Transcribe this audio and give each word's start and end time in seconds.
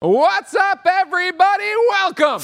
What's 0.00 0.54
up, 0.54 0.86
everybody? 0.88 1.72
Welcome 1.90 2.40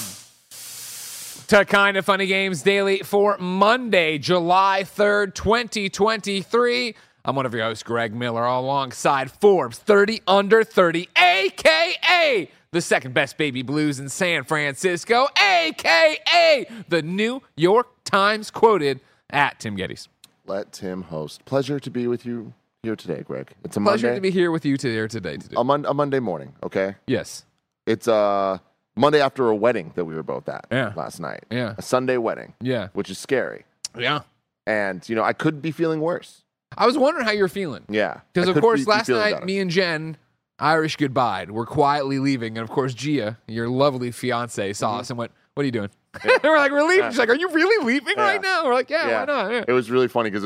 to 1.47 1.65
Kind 1.65 1.97
of 1.97 2.05
Funny 2.05 2.27
Games 2.27 2.63
Daily 2.63 2.99
for 3.05 3.39
Monday, 3.39 4.19
July 4.19 4.83
3rd, 4.85 5.37
2023. 5.37 6.97
I'm 7.25 7.37
one 7.37 7.47
of 7.47 7.55
your 7.55 7.63
hosts, 7.63 7.85
Greg 7.85 8.13
Miller, 8.13 8.45
alongside 8.45 9.31
Forbes 9.31 9.79
30 9.79 10.23
Under 10.27 10.65
30, 10.65 11.09
aka 11.17 12.51
the 12.73 12.81
second 12.81 13.15
best 13.15 13.39
baby 13.39 13.63
blues 13.63 14.01
in 14.01 14.09
San 14.09 14.43
Francisco, 14.43 15.29
aka 15.41 16.67
the 16.89 17.03
New 17.03 17.41
York 17.57 17.87
Times 18.03 18.51
quoted 18.51 18.99
at 19.31 19.61
Tim 19.61 19.77
Gettys. 19.77 20.09
Let 20.45 20.73
Tim 20.73 21.03
host. 21.03 21.45
Pleasure 21.45 21.79
to 21.79 21.91
be 21.91 22.09
with 22.09 22.27
you 22.27 22.53
here 22.85 22.95
today, 22.97 23.23
Greg. 23.23 23.51
It's 23.65 23.77
a 23.77 23.81
Pleasure 23.81 24.09
Monday. 24.09 24.17
to 24.17 24.21
be 24.21 24.31
here 24.31 24.51
with 24.51 24.67
you 24.67 24.77
today, 24.77 25.09
today, 25.09 25.39
today. 25.39 25.55
a, 25.57 25.65
mon- 25.65 25.87
a 25.87 25.95
Monday 25.95 26.21
morning, 26.21 26.53
okay? 26.63 26.97
yes. 27.07 27.47
It's 27.87 28.09
uh, 28.09 28.59
Monday 28.97 29.21
after 29.21 29.49
a 29.49 29.57
wedding 29.57 29.93
that 29.95 30.05
we 30.05 30.15
were 30.15 30.23
both 30.23 30.49
at 30.49 30.67
Yeah. 30.71 30.93
last 30.97 31.21
night. 31.21 31.45
Yeah. 31.51 31.75
A 31.77 31.83
Sunday 31.83 32.17
wedding, 32.17 32.55
Yeah. 32.61 32.89
which 32.93 33.11
is 33.11 33.19
scary. 33.19 33.65
Yeah. 33.99 34.21
And, 34.67 35.07
you 35.09 35.15
know, 35.15 35.23
I 35.23 35.33
could 35.35 35.61
be 35.61 35.71
feeling 35.71 36.01
worse. 36.01 36.43
I 36.77 36.87
was 36.87 36.97
wondering 36.97 37.27
how 37.27 37.33
you're 37.33 37.49
feeling. 37.49 37.85
Yeah. 37.89 38.21
Because 38.33 38.49
I 38.49 38.51
of 38.53 38.55
could 38.55 38.63
course, 38.63 38.85
be- 38.85 38.91
last 38.91 39.07
feeling 39.07 39.23
night, 39.23 39.35
better. 39.35 39.47
me 39.47 39.59
and 39.61 39.71
Jen, 39.71 40.17
Irish 40.59 40.97
goodbye, 40.97 41.47
we're 41.49 41.67
quietly 41.67 42.19
leaving, 42.19 42.57
and 42.57 42.65
of 42.65 42.71
course, 42.71 42.95
Gia, 42.95 43.39
your 43.47 43.69
lovely 43.69 44.11
fiance, 44.11 44.73
saw 44.73 44.93
Mm-hmm. 44.93 45.01
us 45.01 45.11
and 45.11 45.19
went, 45.19 45.33
"What 45.55 45.63
are 45.63 45.67
you 45.67 45.73
doing?" 45.73 45.91
We're 46.43 46.57
like, 46.57 46.71
"We're 46.73 46.83
leaving." 46.87 47.11
She's 47.11 47.19
like, 47.19 47.29
"Are 47.29 47.35
you 47.37 47.51
really 47.51 47.85
leaving 47.85 48.17
right 48.17 48.41
now?" 48.41 48.65
We're 48.65 48.75
like, 48.75 48.91
"Yeah, 48.91 49.21
why 49.21 49.25
not?" 49.25 49.51
Yeah. 49.53 49.65
It 49.69 49.73
was 49.73 49.91
really 49.91 50.09
funny 50.09 50.31
because 50.31 50.45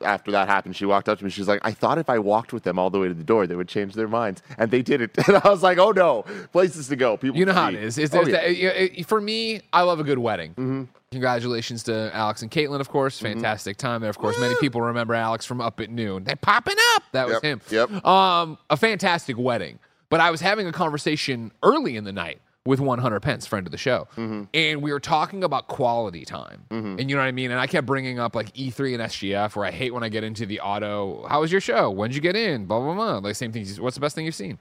after 0.00 0.30
that 0.30 0.48
happened, 0.48 0.76
she 0.76 0.86
walked 0.86 1.08
up 1.08 1.18
to 1.18 1.24
me. 1.24 1.30
She's 1.30 1.48
like, 1.48 1.60
I 1.62 1.72
thought 1.72 1.98
if 1.98 2.08
I 2.10 2.18
walked 2.18 2.52
with 2.52 2.62
them 2.62 2.78
all 2.78 2.90
the 2.90 2.98
way 2.98 3.08
to 3.08 3.14
the 3.14 3.24
door, 3.24 3.46
they 3.46 3.56
would 3.56 3.68
change 3.68 3.94
their 3.94 4.08
minds. 4.08 4.42
And 4.58 4.70
they 4.70 4.82
didn't. 4.82 5.12
And 5.28 5.36
I 5.36 5.48
was 5.48 5.62
like, 5.62 5.78
oh 5.78 5.90
no, 5.92 6.24
places 6.52 6.88
to 6.88 6.96
go. 6.96 7.16
People 7.16 7.36
You 7.38 7.44
know 7.46 7.52
to 7.52 7.58
how 7.58 7.68
it 7.68 7.72
see. 7.74 7.78
is. 7.78 7.98
It's, 7.98 8.14
Oh, 8.14 8.20
it's 8.20 8.28
yeah. 8.30 8.36
that- 8.40 8.50
it- 8.50 8.98
it- 9.00 9.06
for 9.06 9.20
me, 9.20 9.60
I 9.72 9.82
love 9.82 10.00
a 10.00 10.04
good 10.04 10.18
wedding. 10.18 10.50
Mm-hmm. 10.52 10.82
Congratulations 11.12 11.82
to 11.84 12.10
Alex 12.14 12.42
and 12.42 12.50
Caitlin, 12.50 12.80
of 12.80 12.88
course. 12.88 13.18
Fantastic 13.20 13.76
time 13.76 14.00
there. 14.00 14.10
Of 14.10 14.18
course, 14.18 14.38
many 14.38 14.54
people 14.60 14.80
remember 14.80 15.14
Alex 15.14 15.44
from 15.44 15.60
Up 15.60 15.80
at 15.80 15.90
Noon. 15.90 16.22
They're 16.24 16.36
popping 16.36 16.76
up. 16.94 17.02
That 17.12 17.26
was 17.26 17.34
Yep, 17.34 17.42
him. 17.42 17.60
yep. 17.70 18.04
Um, 18.06 18.58
a 18.70 18.76
fantastic 18.76 19.36
wedding. 19.36 19.78
But 20.08 20.20
I 20.20 20.30
was 20.30 20.40
having 20.40 20.66
a 20.68 20.72
conversation 20.72 21.50
early 21.62 21.96
in 21.96 22.04
the 22.04 22.12
night 22.12 22.40
with 22.66 22.78
one 22.78 22.98
Hunter 22.98 23.20
Pence, 23.20 23.46
friend 23.46 23.66
of 23.66 23.70
the 23.72 23.78
show, 23.78 24.06
Mm-hmm. 24.16 24.42
and 24.52 24.82
we 24.82 24.92
were 24.92 25.00
talking 25.00 25.42
about 25.44 25.66
quality 25.68 26.24
time. 26.26 26.64
And 26.70 27.00
you 27.08 27.16
know 27.16 27.22
what 27.22 27.28
I 27.28 27.32
mean. 27.32 27.50
And 27.50 27.58
I 27.58 27.66
kept 27.66 27.86
bringing 27.86 28.18
up 28.18 28.34
like 28.34 28.52
E3 28.54 28.94
and 28.94 29.02
SGF, 29.04 29.56
where 29.56 29.64
I 29.64 29.70
hate 29.70 29.94
when 29.94 30.02
I 30.04 30.08
get 30.10 30.24
into 30.24 30.44
the 30.46 30.60
auto. 30.60 31.26
How 31.26 31.40
was 31.40 31.50
your 31.50 31.60
show? 31.62 31.90
When'd 31.90 32.14
you 32.14 32.20
get 32.20 32.36
in? 32.36 32.66
Blah 32.66 32.80
blah 32.80 32.94
blah. 32.94 33.18
Like 33.18 33.34
same 33.36 33.50
things. 33.52 33.80
What's 33.80 33.94
the 33.96 34.00
best 34.00 34.14
thing 34.14 34.26
you've 34.26 34.34
seen? 34.34 34.58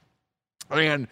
And 0.71 1.07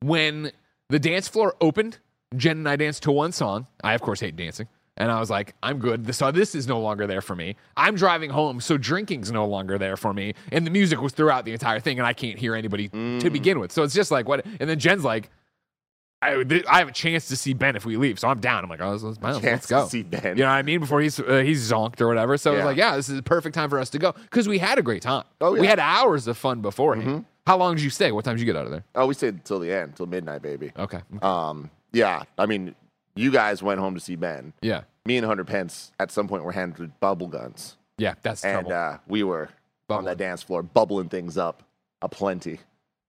when 0.00 0.52
the 0.90 0.98
dance 0.98 1.28
floor 1.28 1.56
opened, 1.60 1.98
Jen 2.36 2.58
and 2.58 2.68
I 2.68 2.76
danced 2.76 3.02
to 3.04 3.12
one 3.12 3.32
song. 3.32 3.66
I, 3.82 3.94
of 3.94 4.02
course, 4.02 4.20
hate 4.20 4.36
dancing. 4.36 4.68
And 4.96 5.12
I 5.12 5.20
was 5.20 5.30
like, 5.30 5.54
I'm 5.62 5.78
good. 5.78 6.12
So 6.14 6.30
this 6.32 6.54
is 6.56 6.66
no 6.66 6.80
longer 6.80 7.06
there 7.06 7.20
for 7.20 7.36
me. 7.36 7.54
I'm 7.76 7.94
driving 7.94 8.30
home, 8.30 8.60
so 8.60 8.76
drinking's 8.76 9.30
no 9.30 9.46
longer 9.46 9.78
there 9.78 9.96
for 9.96 10.12
me. 10.12 10.34
And 10.50 10.66
the 10.66 10.72
music 10.72 11.00
was 11.00 11.12
throughout 11.12 11.44
the 11.44 11.52
entire 11.52 11.78
thing, 11.78 11.98
and 12.00 12.06
I 12.06 12.12
can't 12.12 12.36
hear 12.38 12.56
anybody 12.56 12.88
to 12.88 13.30
begin 13.30 13.60
with. 13.60 13.70
So 13.70 13.84
it's 13.84 13.94
just 13.94 14.10
like, 14.10 14.26
what? 14.26 14.44
And 14.58 14.68
then 14.68 14.78
Jen's 14.80 15.04
like, 15.04 15.30
I, 16.20 16.42
th- 16.42 16.64
I 16.68 16.78
have 16.78 16.88
a 16.88 16.92
chance 16.92 17.28
to 17.28 17.36
see 17.36 17.54
Ben 17.54 17.76
if 17.76 17.86
we 17.86 17.96
leave. 17.96 18.18
So 18.18 18.28
I'm 18.28 18.40
down. 18.40 18.64
I'm 18.64 18.70
like, 18.70 18.80
oh, 18.80 18.90
let's, 18.90 19.02
let's, 19.04 19.42
let's 19.42 19.66
go. 19.66 19.86
see 19.86 20.02
Ben. 20.02 20.36
You 20.36 20.42
know 20.42 20.48
what 20.48 20.54
I 20.56 20.62
mean? 20.62 20.80
Before 20.80 21.00
he's 21.00 21.20
uh, 21.20 21.42
he's 21.44 21.70
zonked 21.70 22.00
or 22.00 22.08
whatever. 22.08 22.36
So 22.36 22.52
I 22.52 22.56
was 22.56 22.64
like, 22.64 22.76
yeah, 22.76 22.96
this 22.96 23.08
is 23.08 23.16
the 23.16 23.22
perfect 23.22 23.54
time 23.54 23.70
for 23.70 23.78
us 23.78 23.90
to 23.90 23.98
go 23.98 24.12
because 24.12 24.48
we 24.48 24.58
had 24.58 24.78
a 24.78 24.82
great 24.82 25.02
time. 25.02 25.24
Oh, 25.40 25.54
yeah. 25.54 25.60
We 25.60 25.66
had 25.68 25.78
hours 25.78 26.26
of 26.26 26.36
fun 26.36 26.60
beforehand. 26.60 27.24
How 27.46 27.56
long 27.56 27.76
did 27.76 27.84
you 27.84 27.90
stay? 27.90 28.12
What 28.12 28.24
time 28.24 28.34
did 28.34 28.40
you 28.40 28.46
get 28.46 28.56
out 28.56 28.66
of 28.66 28.72
there? 28.72 28.84
Oh, 28.94 29.06
we 29.06 29.14
stayed 29.14 29.34
until 29.34 29.60
the 29.60 29.72
end, 29.72 29.96
till 29.96 30.06
midnight, 30.06 30.42
baby. 30.42 30.72
Okay. 30.78 31.00
Um, 31.22 31.70
yeah. 31.92 32.24
I 32.36 32.46
mean, 32.46 32.74
you 33.14 33.30
guys 33.30 33.62
went 33.62 33.80
home 33.80 33.94
to 33.94 34.00
see 34.00 34.16
Ben. 34.16 34.52
Yeah. 34.60 34.82
Me 35.06 35.16
and 35.16 35.24
Hunter 35.24 35.44
Pence 35.44 35.92
at 35.98 36.10
some 36.10 36.28
point 36.28 36.44
were 36.44 36.52
handed 36.52 36.78
with 36.78 37.00
bubble 37.00 37.28
guns. 37.28 37.76
Yeah, 37.96 38.14
that's 38.22 38.44
and 38.44 38.70
uh, 38.70 38.98
we 39.08 39.22
were 39.22 39.48
on 39.88 40.04
that 40.04 40.18
dance 40.18 40.42
floor 40.42 40.62
bubbling 40.62 41.08
things 41.08 41.38
up 41.38 41.62
aplenty, 42.02 42.60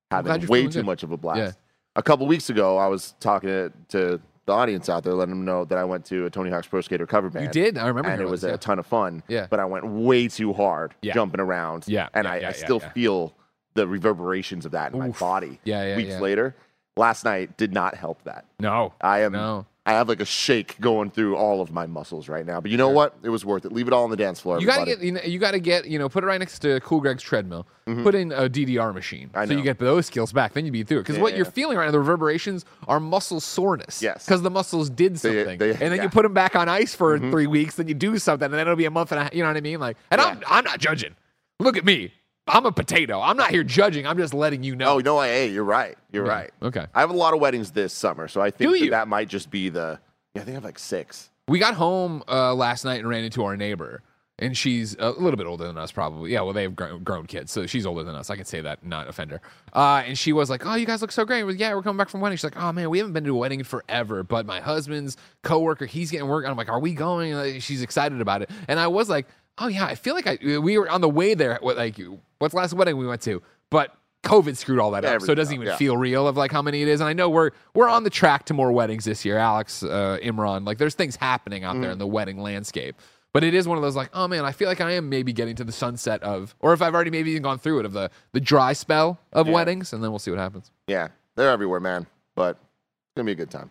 glad 0.09 0.25
having 0.25 0.47
way 0.47 0.63
too 0.63 0.69
good. 0.69 0.85
much 0.85 1.03
of 1.03 1.11
a 1.11 1.17
blast. 1.17 1.39
Yeah. 1.39 1.51
A 1.99 2.01
couple 2.01 2.25
weeks 2.27 2.49
ago, 2.49 2.77
I 2.77 2.87
was 2.87 3.13
talking 3.19 3.49
to, 3.49 3.73
to 3.89 4.21
the 4.45 4.53
audience 4.53 4.87
out 4.87 5.03
there, 5.03 5.13
letting 5.13 5.35
them 5.35 5.43
know 5.43 5.65
that 5.65 5.77
I 5.77 5.83
went 5.83 6.05
to 6.05 6.27
a 6.27 6.29
Tony 6.29 6.49
Hawk's 6.49 6.65
Pro 6.65 6.79
Skater 6.79 7.05
cover 7.05 7.29
band. 7.29 7.47
You 7.47 7.51
did? 7.51 7.77
I 7.77 7.87
remember 7.87 8.09
and 8.09 8.21
it 8.21 8.29
was 8.29 8.45
a 8.45 8.51
yeah. 8.51 8.55
ton 8.55 8.79
of 8.79 8.85
fun. 8.87 9.21
Yeah. 9.27 9.47
but 9.49 9.59
I 9.59 9.65
went 9.65 9.85
way 9.85 10.29
too 10.29 10.53
hard, 10.53 10.95
Yeah. 11.01 11.13
jumping 11.13 11.41
around. 11.41 11.83
Yeah, 11.87 12.07
and 12.13 12.23
yeah, 12.23 12.31
I, 12.31 12.47
I 12.47 12.51
still 12.53 12.79
feel 12.79 13.33
the 13.73 13.85
reverberations 13.85 14.65
of 14.65 14.71
that 14.71 14.93
in 14.93 14.99
my 14.99 15.09
body. 15.09 15.59
Yeah, 15.65 15.87
yeah, 15.87 15.97
Weeks 15.97 16.21
later, 16.21 16.55
last 16.95 17.25
night 17.25 17.57
did 17.57 17.73
not 17.73 17.95
help 17.95 18.23
that. 18.23 18.45
no. 18.61 18.93
I 19.01 19.23
am. 19.23 19.33
No. 19.33 19.65
I 19.89 19.93
have 19.93 20.07
like 20.07 20.19
a 20.19 20.25
shake 20.25 20.79
going 20.79 21.09
through 21.09 21.35
all 21.35 21.61
of 21.61 21.71
my 21.71 21.87
muscles 21.87 22.29
right 22.29 22.45
now. 22.45 22.61
But 22.61 22.69
you 22.69 22.77
know 22.77 22.89
what? 22.89 23.15
It 23.23 23.29
was 23.29 23.43
worth 23.43 23.65
it. 23.65 23.71
Leave 23.71 23.87
it 23.87 23.93
all 23.93 24.03
on 24.03 24.11
the 24.11 24.15
dance 24.17 24.39
floor. 24.39 24.59
You 24.59 24.67
gotta 24.67 24.85
get 24.85 24.99
you, 24.99 25.13
know, 25.13 25.21
you 25.21 25.39
gotta 25.39 25.59
get 25.59 25.87
you 25.87 25.97
know 25.97 26.07
put 26.09 26.23
it 26.23 26.27
right 26.27 26.39
next 26.39 26.59
to 26.59 26.79
Cool 26.81 27.01
Greg's 27.01 27.23
treadmill. 27.23 27.65
Put 28.03 28.13
in 28.13 28.31
a 28.31 28.47
DDR 28.47 28.93
machine 28.93 29.29
Mm-hmm. 29.33 29.49
So 29.49 29.57
you 29.57 29.63
get 29.63 29.79
those 29.79 30.05
skills 30.05 30.31
back. 30.31 30.53
Then 30.53 30.63
you'd 30.63 30.71
be 30.73 30.83
through 30.83 30.99
it 30.99 31.01
because 31.01 31.15
Yeah, 31.15 31.23
what 31.23 31.35
you're 31.35 31.45
feeling 31.45 31.75
right 31.75 31.85
now, 31.85 31.91
the 31.91 31.97
reverberations 31.99 32.63
are 32.87 32.99
muscle 32.99 33.39
soreness. 33.39 33.99
Yes. 33.99 34.25
because 34.25 34.43
the 34.43 34.51
muscles 34.51 34.91
did 34.91 35.15
They- 35.15 35.17
something, 35.17 35.57
they- 35.57 35.71
and 35.71 35.79
then 35.79 35.95
yeah. 35.95 36.03
you 36.03 36.09
put 36.09 36.21
them 36.21 36.33
back 36.35 36.55
on 36.55 36.69
ice 36.69 36.93
for 36.93 37.17
three 37.17 37.47
weeks. 37.47 37.75
Then 37.77 37.87
you 37.87 37.95
do 37.95 38.19
something, 38.19 38.45
and 38.45 38.53
then 38.53 38.61
it'll 38.61 38.75
be 38.75 38.85
a 38.85 38.91
month 38.91 39.11
and 39.11 39.19
a 39.19 39.23
half. 39.23 39.33
You 39.33 39.41
know 39.41 39.49
what 39.49 39.57
I 39.57 39.61
mean? 39.61 39.79
Like, 39.79 39.97
and 40.11 40.21
I'm 40.21 40.39
I'm 40.47 40.63
not 40.63 40.79
judging. 40.79 41.15
Look 41.59 41.77
at 41.77 41.83
me. 41.83 42.13
I'm 42.49 42.65
a 42.65 42.71
potato. 42.71 43.21
I'm 43.21 43.37
not 43.37 43.51
here 43.51 43.63
judging. 43.63 44.05
I'm 44.07 44.17
just 44.17 44.33
letting 44.33 44.63
you 44.63 44.75
know. 44.75 44.95
Oh 44.95 44.99
no, 44.99 45.17
I, 45.17 45.27
hey, 45.27 45.47
you're 45.49 45.63
right. 45.63 45.97
You're 46.11 46.25
Yeah. 46.25 46.31
right. 46.31 46.51
Okay. 46.61 46.85
I 46.93 46.99
have 47.01 47.09
a 47.09 47.13
lot 47.15 47.33
of 47.33 47.39
weddings 47.39 47.71
this 47.71 47.93
summer, 47.93 48.27
so 48.27 48.41
I 48.41 48.51
think 48.51 48.79
that, 48.79 48.89
that 48.91 49.07
might 49.07 49.27
just 49.29 49.49
be 49.51 49.69
the. 49.69 49.99
Yeah, 50.35 50.41
I 50.41 50.45
think 50.45 50.53
I 50.53 50.57
have 50.57 50.63
like 50.63 50.79
six. 50.79 51.29
We 51.47 51.59
got 51.59 51.73
home 51.73 52.23
uh, 52.27 52.53
last 52.53 52.85
night 52.85 52.99
and 52.99 53.09
ran 53.09 53.23
into 53.23 53.43
our 53.43 53.57
neighbor, 53.57 54.03
and 54.37 54.55
she's 54.55 54.95
a 54.99 55.09
little 55.09 55.37
bit 55.37 55.47
older 55.47 55.65
than 55.65 55.77
us, 55.79 55.91
probably. 55.91 56.31
Yeah, 56.31 56.41
well, 56.41 56.53
they 56.53 56.61
have 56.61 56.75
grown, 56.75 57.03
grown 57.03 57.25
kids, 57.25 57.51
so 57.51 57.65
she's 57.65 57.87
older 57.87 58.03
than 58.03 58.13
us. 58.15 58.29
I 58.29 58.35
can 58.35 58.45
say 58.45 58.61
that, 58.61 58.85
not 58.85 59.07
offend 59.07 59.31
her. 59.31 59.41
Uh, 59.73 60.03
and 60.05 60.15
she 60.17 60.31
was 60.31 60.49
like, 60.51 60.65
"Oh, 60.67 60.75
you 60.75 60.85
guys 60.85 61.01
look 61.01 61.11
so 61.11 61.25
great." 61.25 61.43
Was, 61.43 61.55
yeah, 61.55 61.73
we're 61.73 61.81
coming 61.81 61.97
back 61.97 62.09
from 62.09 62.21
wedding. 62.21 62.37
She's 62.37 62.43
like, 62.43 62.61
"Oh 62.61 62.71
man, 62.71 62.89
we 62.91 62.99
haven't 62.99 63.13
been 63.13 63.23
to 63.23 63.31
a 63.31 63.37
wedding 63.37 63.59
in 63.59 63.65
forever." 63.65 64.23
But 64.23 64.45
my 64.45 64.59
husband's 64.61 65.17
coworker, 65.41 65.87
he's 65.87 66.11
getting 66.11 66.27
work. 66.27 66.45
I'm 66.45 66.55
like, 66.55 66.69
"Are 66.69 66.79
we 66.79 66.93
going?" 66.93 67.33
And 67.33 67.63
she's 67.63 67.81
excited 67.81 68.21
about 68.21 68.43
it, 68.43 68.51
and 68.67 68.79
I 68.79 68.85
was 68.87 69.09
like, 69.09 69.27
"Oh 69.59 69.67
yeah, 69.67 69.85
I 69.85 69.95
feel 69.95 70.15
like 70.15 70.27
I 70.27 70.37
we 70.59 70.77
were 70.77 70.89
on 70.89 71.01
the 71.01 71.09
way 71.09 71.33
there. 71.33 71.57
What 71.61 71.77
like 71.77 71.99
what's 72.39 72.53
the 72.53 72.57
last 72.59 72.73
wedding 72.73 72.97
we 72.97 73.05
went 73.07 73.21
to?" 73.23 73.41
But 73.69 73.95
COVID 74.23 74.57
screwed 74.57 74.79
all 74.79 74.91
that 74.91 75.05
up, 75.05 75.21
so 75.21 75.31
it 75.31 75.35
doesn't 75.35 75.53
even 75.53 75.67
yeah. 75.67 75.75
feel 75.77 75.95
real 75.95 76.27
of 76.27 76.35
like 76.35 76.51
how 76.51 76.61
many 76.61 76.81
it 76.81 76.87
is. 76.87 76.99
And 76.99 77.07
I 77.07 77.13
know 77.13 77.29
we're 77.29 77.51
we're 77.73 77.87
on 77.87 78.03
the 78.03 78.09
track 78.09 78.45
to 78.45 78.53
more 78.53 78.71
weddings 78.71 79.05
this 79.05 79.23
year. 79.23 79.37
Alex, 79.37 79.81
uh, 79.83 80.17
Imran, 80.21 80.65
like 80.65 80.77
there's 80.77 80.95
things 80.95 81.15
happening 81.15 81.63
out 81.63 81.75
Mm. 81.75 81.81
there 81.83 81.91
in 81.91 81.97
the 81.99 82.07
wedding 82.07 82.39
landscape. 82.41 82.95
But 83.31 83.43
it 83.43 83.53
is 83.53 83.67
one 83.67 83.77
of 83.77 83.83
those 83.83 83.95
like, 83.95 84.09
oh 84.13 84.27
man, 84.27 84.43
I 84.43 84.51
feel 84.51 84.67
like 84.67 84.81
I 84.81 84.93
am 84.93 85.07
maybe 85.07 85.31
getting 85.33 85.55
to 85.57 85.63
the 85.63 85.71
sunset 85.71 86.23
of, 86.23 86.55
or 86.59 86.73
if 86.73 86.81
I've 86.81 86.95
already 86.95 87.11
maybe 87.11 87.29
even 87.29 87.43
gone 87.43 87.59
through 87.59 87.79
it 87.79 87.85
of 87.85 87.93
the 87.93 88.09
the 88.33 88.39
dry 88.41 88.73
spell 88.73 89.19
of 89.31 89.47
Yeah. 89.47 89.53
weddings, 89.53 89.93
and 89.93 90.03
then 90.03 90.09
we'll 90.11 90.19
see 90.19 90.31
what 90.31 90.39
happens. 90.39 90.71
Yeah, 90.87 91.09
they're 91.35 91.51
everywhere, 91.51 91.79
man. 91.79 92.07
But 92.35 92.51
it's 92.57 93.15
gonna 93.15 93.25
be 93.27 93.33
a 93.33 93.35
good 93.35 93.51
time. 93.51 93.69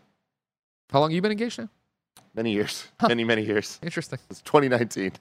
How 0.92 1.00
long 1.00 1.10
you 1.10 1.20
been 1.20 1.32
engaged 1.32 1.58
now? 1.58 1.68
Many 2.34 2.52
years, 2.52 2.88
many 3.02 3.24
many 3.24 3.44
years. 3.44 3.78
Interesting. 3.82 4.18
It's 4.30 4.40
2019. 4.42 5.12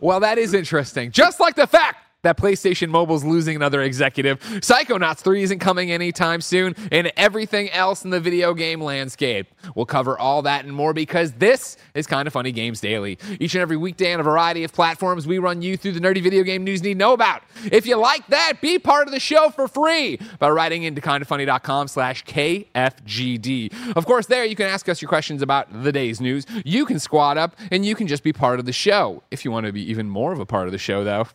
Well, 0.00 0.20
that 0.20 0.38
is 0.38 0.54
interesting. 0.54 1.10
Just 1.10 1.40
like 1.40 1.54
the 1.54 1.66
fact 1.66 1.96
that 2.22 2.36
PlayStation 2.36 2.88
Mobile's 2.88 3.24
losing 3.24 3.56
another 3.56 3.82
executive, 3.82 4.40
Psychonauts 4.40 5.18
3 5.18 5.42
isn't 5.42 5.58
coming 5.58 5.90
anytime 5.90 6.40
soon, 6.40 6.74
and 6.90 7.12
everything 7.16 7.70
else 7.70 8.04
in 8.04 8.10
the 8.10 8.20
video 8.20 8.54
game 8.54 8.80
landscape. 8.80 9.48
We'll 9.74 9.86
cover 9.86 10.18
all 10.18 10.42
that 10.42 10.64
and 10.64 10.74
more 10.74 10.94
because 10.94 11.32
this 11.32 11.76
is 11.94 12.06
Kind 12.06 12.26
of 12.26 12.32
Funny 12.32 12.52
Games 12.52 12.80
Daily. 12.80 13.18
Each 13.40 13.54
and 13.54 13.62
every 13.62 13.76
weekday 13.76 14.14
on 14.14 14.20
a 14.20 14.22
variety 14.22 14.64
of 14.64 14.72
platforms, 14.72 15.26
we 15.26 15.38
run 15.38 15.62
you 15.62 15.76
through 15.76 15.92
the 15.92 16.00
nerdy 16.00 16.22
video 16.22 16.42
game 16.42 16.64
news 16.64 16.80
you 16.80 16.90
need 16.90 16.94
to 16.94 16.98
know 16.98 17.12
about. 17.12 17.42
If 17.70 17.86
you 17.86 17.96
like 17.96 18.26
that, 18.28 18.54
be 18.60 18.78
part 18.78 19.08
of 19.08 19.12
the 19.12 19.20
show 19.20 19.50
for 19.50 19.66
free 19.66 20.18
by 20.38 20.50
writing 20.50 20.84
into 20.84 21.00
kindoffunny.com 21.00 21.88
slash 21.88 22.24
KFGD. 22.24 23.96
Of 23.96 24.06
course, 24.06 24.26
there 24.26 24.44
you 24.44 24.56
can 24.56 24.66
ask 24.66 24.88
us 24.88 25.02
your 25.02 25.08
questions 25.08 25.42
about 25.42 25.82
the 25.82 25.92
day's 25.92 26.20
news. 26.20 26.46
You 26.64 26.86
can 26.86 26.98
squad 26.98 27.36
up 27.36 27.56
and 27.70 27.84
you 27.84 27.94
can 27.94 28.06
just 28.06 28.22
be 28.22 28.32
part 28.32 28.58
of 28.58 28.64
the 28.64 28.72
show. 28.72 29.22
If 29.30 29.44
you 29.44 29.50
want 29.50 29.66
to 29.66 29.72
be 29.72 29.82
even 29.90 30.08
more 30.08 30.32
of 30.32 30.38
a 30.38 30.46
part 30.46 30.66
of 30.66 30.72
the 30.72 30.78
show, 30.78 31.04
though, 31.04 31.26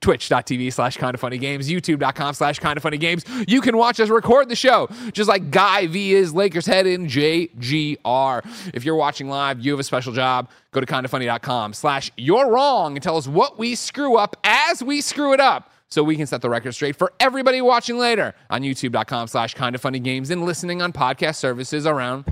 twitch.tv 0.00 0.72
slash 0.72 0.96
kind 0.96 1.14
of 1.14 1.20
funny 1.20 1.38
games, 1.38 1.68
youtube.com 1.68 2.34
slash 2.34 2.58
kind 2.58 2.76
of 2.76 2.82
funny 2.82 2.98
games. 2.98 3.24
You 3.46 3.60
can 3.60 3.76
watch 3.76 4.00
us 4.00 4.08
record 4.08 4.48
the 4.48 4.56
show, 4.56 4.88
just 5.12 5.28
like 5.28 5.50
Guy 5.50 5.86
V 5.86 6.14
is 6.14 6.34
Lakers 6.34 6.66
head 6.66 6.86
in 6.86 7.06
JGR. 7.06 8.70
If 8.74 8.84
you're 8.84 8.96
watching 8.96 9.28
live, 9.28 9.60
you 9.60 9.72
have 9.72 9.80
a 9.80 9.84
special 9.84 10.12
job. 10.12 10.48
Go 10.72 10.80
to 10.80 10.86
kindoffunny.com 10.86 11.72
slash 11.72 12.10
you're 12.16 12.50
wrong 12.50 12.96
and 12.96 13.02
tell 13.02 13.16
us 13.16 13.26
what 13.26 13.58
we 13.58 13.74
screw 13.74 14.16
up 14.16 14.36
as 14.44 14.82
we 14.82 15.00
screw 15.00 15.32
it 15.32 15.40
up 15.40 15.72
so 15.88 16.02
we 16.02 16.16
can 16.16 16.26
set 16.26 16.42
the 16.42 16.50
record 16.50 16.72
straight 16.72 16.96
for 16.96 17.12
everybody 17.20 17.62
watching 17.62 17.96
later 17.96 18.34
on 18.50 18.62
youtube.com 18.62 19.28
slash 19.28 19.54
kind 19.54 19.74
of 19.74 19.80
funny 19.80 20.00
games 20.00 20.30
and 20.30 20.44
listening 20.44 20.82
on 20.82 20.92
podcast 20.92 21.36
services 21.36 21.86
around 21.86 22.24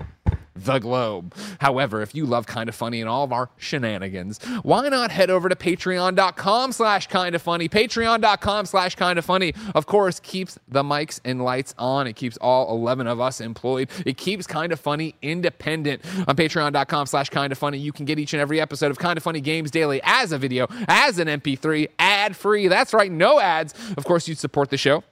the 0.54 0.78
globe. 0.78 1.34
However, 1.60 2.02
if 2.02 2.14
you 2.14 2.26
love 2.26 2.46
kind 2.46 2.68
of 2.68 2.74
funny 2.74 3.00
and 3.00 3.08
all 3.08 3.24
of 3.24 3.32
our 3.32 3.50
shenanigans, 3.56 4.42
why 4.62 4.88
not 4.88 5.10
head 5.10 5.30
over 5.30 5.48
to 5.48 5.56
patreon.com 5.56 6.72
slash 6.72 7.06
kind 7.08 7.34
of 7.34 7.42
funny? 7.42 7.68
Patreon.com 7.68 8.66
slash 8.66 8.94
kind 8.94 9.18
of 9.18 9.24
funny, 9.24 9.54
of 9.74 9.86
course, 9.86 10.20
keeps 10.20 10.58
the 10.68 10.82
mics 10.82 11.20
and 11.24 11.42
lights 11.42 11.74
on. 11.78 12.06
It 12.06 12.14
keeps 12.16 12.36
all 12.38 12.74
11 12.76 13.06
of 13.06 13.20
us 13.20 13.40
employed. 13.40 13.90
It 14.06 14.16
keeps 14.16 14.46
kind 14.46 14.72
of 14.72 14.80
funny 14.80 15.14
independent. 15.22 16.02
On 16.28 16.36
patreon.com 16.36 17.06
slash 17.06 17.30
kind 17.30 17.52
of 17.52 17.58
funny, 17.58 17.78
you 17.78 17.92
can 17.92 18.04
get 18.04 18.18
each 18.18 18.32
and 18.32 18.40
every 18.40 18.60
episode 18.60 18.90
of 18.90 18.98
Kind 18.98 19.16
of 19.16 19.22
Funny 19.22 19.40
Games 19.40 19.70
Daily 19.70 20.00
as 20.04 20.32
a 20.32 20.38
video, 20.38 20.66
as 20.88 21.18
an 21.18 21.28
MP3, 21.28 21.88
ad 21.98 22.36
free. 22.36 22.68
That's 22.68 22.94
right, 22.94 23.10
no 23.10 23.40
ads. 23.40 23.74
Of 23.96 24.04
course, 24.04 24.28
you'd 24.28 24.38
support 24.38 24.70
the 24.70 24.76
show 24.76 25.02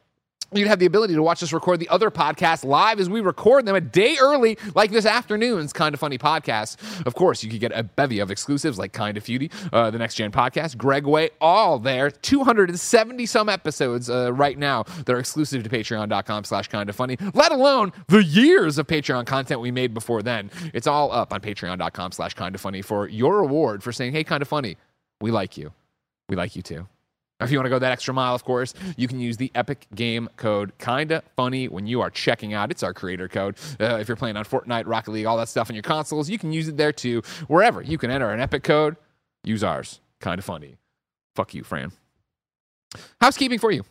You'd 0.55 0.69
have 0.69 0.79
the 0.79 0.87
ability 0.87 1.15
to 1.15 1.23
watch 1.23 1.43
us 1.43 1.53
record 1.53 1.81
the 1.81 1.89
other 1.89 2.11
podcasts 2.11 2.65
live 2.65 3.01
as 3.01 3.09
we 3.09 3.21
record 3.21 3.65
them 3.67 3.75
a 3.75 3.81
day 3.81 4.17
early, 4.21 4.59
like 4.75 4.91
this 4.91 5.07
afternoon's 5.07 5.73
Kind 5.73 5.95
of 5.95 6.01
Funny 6.01 6.19
podcast. 6.19 6.77
Of 7.07 7.15
course, 7.15 7.43
you 7.43 7.51
could 7.51 7.61
get 7.61 7.73
a 7.75 7.83
bevy 7.83 8.19
of 8.19 8.31
exclusives 8.31 8.79
like 8.79 8.93
Kind 8.93 9.17
of 9.17 9.25
Feudy, 9.25 9.51
uh, 9.73 9.91
the 9.91 9.99
Next 9.99 10.15
Gen 10.17 10.31
podcast, 10.31 10.77
Greg 10.77 11.07
Way, 11.07 11.31
all 11.41 11.79
there. 11.79 12.11
270 12.11 13.27
some 13.27 13.49
episodes 13.49 14.11
uh, 14.11 14.33
right 14.33 14.59
now 14.59 14.83
that 14.83 15.11
are 15.11 15.19
exclusive 15.19 15.63
to 15.63 15.71
patreon.com 15.71 16.45
slash 16.45 16.69
kind 16.69 16.89
of 16.91 16.97
funny, 16.97 17.17
let 17.35 17.53
alone 17.53 17.93
the 18.09 18.23
years 18.23 18.79
of 18.79 18.87
Patreon 18.87 19.27
content 19.27 19.61
we 19.61 19.71
made 19.71 19.95
before 19.95 20.23
then. 20.23 20.51
It's 20.75 20.87
all 20.87 21.11
up 21.13 21.33
on 21.33 21.41
patreon.com 21.41 22.13
slash 22.13 22.35
kind 22.35 22.55
of 22.55 22.61
funny 22.61 22.83
for 22.83 23.09
your 23.09 23.41
reward 23.41 23.83
for 23.83 23.93
saying, 23.93 24.13
hey, 24.13 24.25
kind 24.25 24.43
of 24.43 24.49
funny, 24.49 24.77
we 25.21 25.31
like 25.31 25.57
you. 25.57 25.73
We 26.29 26.37
like 26.37 26.57
you 26.57 26.63
too. 26.63 26.87
If 27.45 27.51
you 27.51 27.59
want 27.59 27.67
to 27.67 27.71
go 27.71 27.79
that 27.79 27.93
extra 27.93 28.15
mile, 28.15 28.35
of 28.35 28.45
course, 28.45 28.75
you 28.97 29.09
can 29.09 29.21
use 29.21 29.37
the 29.37 29.51
Epic 29.55 29.87
Game 29.95 30.29
code 30.37 30.77
Kinda 30.79 31.23
Funny 31.37 31.69
when 31.69 31.87
you 31.87 32.01
are 32.01 32.11
checking 32.11 32.55
out. 32.55 32.71
It's 32.71 32.83
our 32.83 32.95
creator 32.95 33.29
code. 33.29 33.57
Uh, 33.81 33.99
if 34.01 34.09
you're 34.09 34.17
playing 34.17 34.37
on 34.37 34.45
Fortnite, 34.45 34.85
Rocket 34.87 35.11
League, 35.13 35.27
all 35.27 35.37
that 35.37 35.49
stuff 35.49 35.71
on 35.71 35.75
your 35.75 35.83
consoles, 35.83 36.29
you 36.29 36.39
can 36.39 36.53
use 36.53 36.69
it 36.69 36.77
there 36.77 36.93
too. 36.93 37.23
Wherever 37.49 37.83
you 37.83 37.99
can 37.99 38.11
enter 38.11 38.31
an 38.31 38.41
Epic 38.41 38.63
code, 38.63 38.97
use 39.45 39.63
ours. 39.65 40.01
Kinda 40.21 40.43
Funny. 40.43 40.77
Fuck 41.35 41.55
you, 41.55 41.65
Fran. 41.65 41.93
Housekeeping 43.21 43.59
for 43.59 43.71
you. 43.71 43.85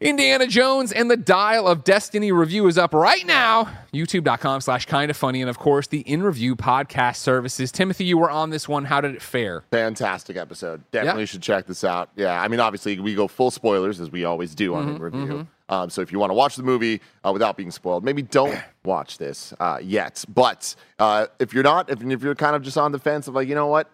Indiana 0.00 0.46
Jones 0.46 0.92
and 0.92 1.10
the 1.10 1.16
Dial 1.16 1.66
of 1.66 1.82
Destiny 1.82 2.30
review 2.30 2.66
is 2.66 2.76
up 2.76 2.92
right 2.92 3.24
now. 3.26 3.70
YouTube.com 3.94 4.60
slash 4.60 4.84
kind 4.84 5.10
of 5.10 5.16
funny. 5.16 5.40
And 5.40 5.48
of 5.48 5.58
course, 5.58 5.86
the 5.86 6.00
In 6.00 6.22
Review 6.22 6.54
podcast 6.54 7.16
services. 7.16 7.72
Timothy, 7.72 8.04
you 8.04 8.18
were 8.18 8.30
on 8.30 8.50
this 8.50 8.68
one. 8.68 8.84
How 8.84 9.00
did 9.00 9.14
it 9.14 9.22
fare? 9.22 9.64
Fantastic 9.70 10.36
episode. 10.36 10.82
Definitely 10.90 11.22
Yeah. 11.22 11.26
should 11.26 11.42
check 11.42 11.66
this 11.66 11.82
out. 11.82 12.10
Yeah, 12.14 12.38
I 12.40 12.48
mean, 12.48 12.60
obviously, 12.60 13.00
we 13.00 13.14
go 13.14 13.26
full 13.26 13.50
spoilers 13.50 13.98
as 14.00 14.10
we 14.10 14.24
always 14.26 14.54
do 14.54 14.74
on 14.74 14.84
Mm-hmm, 14.86 14.96
In 14.96 15.00
review. 15.22 15.46
Um, 15.68 15.88
so 15.90 16.00
if 16.02 16.12
you 16.12 16.18
want 16.18 16.30
to 16.30 16.34
watch 16.34 16.56
the 16.56 16.62
movie 16.62 17.00
uh, 17.26 17.32
without 17.32 17.56
being 17.56 17.70
spoiled, 17.70 18.04
maybe 18.04 18.20
don't 18.22 18.56
watch 18.84 19.16
this 19.18 19.54
uh, 19.58 19.78
yet. 19.82 20.24
But 20.28 20.74
uh, 20.98 21.26
if 21.40 21.54
you're 21.54 21.64
not, 21.64 21.88
if, 21.90 22.02
if 22.04 22.22
you're 22.22 22.34
kind 22.34 22.54
of 22.54 22.62
just 22.62 22.76
on 22.76 22.92
the 22.92 22.98
fence 22.98 23.28
of 23.28 23.34
like, 23.34 23.48
you 23.48 23.54
know 23.54 23.66
what, 23.66 23.90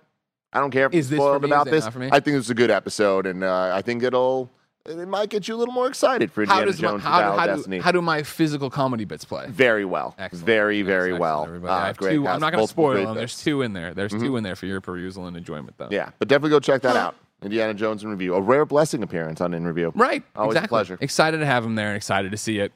I 0.52 0.58
don't 0.58 0.70
care 0.72 0.86
if 0.86 0.92
Is 0.94 1.10
you're 1.10 1.18
this 1.18 1.24
for 1.24 1.30
spoiled 1.38 1.44
about 1.44 1.68
Is 1.68 1.84
this. 1.86 2.10
I 2.12 2.18
think 2.20 2.36
it's 2.38 2.50
a 2.50 2.54
good 2.54 2.70
episode, 2.70 3.24
and 3.26 3.42
uh, 3.44 3.70
I 3.72 3.80
think 3.82 4.02
it'll 4.02 4.50
it 4.86 5.08
might 5.08 5.28
get 5.28 5.48
you 5.48 5.54
a 5.54 5.58
little 5.58 5.74
more 5.74 5.86
excited 5.86 6.30
for 6.32 6.44
How 6.44 6.54
Indiana 6.54 6.66
does 6.72 6.82
my, 6.82 6.88
Jones: 6.88 7.02
how, 7.02 7.36
how, 7.36 7.46
do, 7.46 7.56
Destiny. 7.56 7.78
how 7.78 7.92
do 7.92 8.02
my 8.02 8.22
physical 8.22 8.70
comedy 8.70 9.04
bits 9.04 9.24
play? 9.24 9.46
very 9.48 9.84
well, 9.84 10.14
Excellent. 10.18 10.46
very 10.46 10.82
very 10.82 11.12
Excellent, 11.12 11.20
well. 11.20 11.44
everybody. 11.44 11.72
Uh, 11.72 11.76
I 11.76 11.86
have 11.86 11.96
great 11.96 12.14
two. 12.14 12.26
I'm 12.26 12.40
not 12.40 12.52
going 12.52 12.64
to 12.64 12.68
spoil 12.68 13.04
them. 13.06 13.16
There's 13.16 13.42
two 13.42 13.62
in 13.62 13.72
there. 13.72 13.94
There's 13.94 14.12
two 14.12 14.36
in 14.36 14.44
there 14.44 14.56
for 14.56 14.66
your 14.66 14.80
perusal 14.80 15.26
and 15.26 15.36
enjoyment, 15.36 15.76
though. 15.78 15.88
Yeah, 15.90 16.10
but 16.18 16.28
definitely 16.28 16.50
go 16.50 16.60
check 16.60 16.82
that 16.82 16.96
out. 16.96 17.14
Indiana 17.42 17.74
Jones 17.74 18.04
in 18.04 18.10
review, 18.10 18.34
a 18.34 18.40
rare 18.40 18.64
blessing 18.64 19.02
appearance 19.02 19.40
on 19.40 19.52
in 19.52 19.66
review. 19.66 19.92
Right. 19.96 20.22
Always 20.36 20.54
a 20.54 20.58
exactly. 20.58 20.68
pleasure. 20.68 20.98
Excited 21.00 21.38
to 21.38 21.46
have 21.46 21.64
him 21.64 21.74
there 21.74 21.88
and 21.88 21.96
excited 21.96 22.30
to 22.30 22.36
see 22.36 22.60
it. 22.60 22.72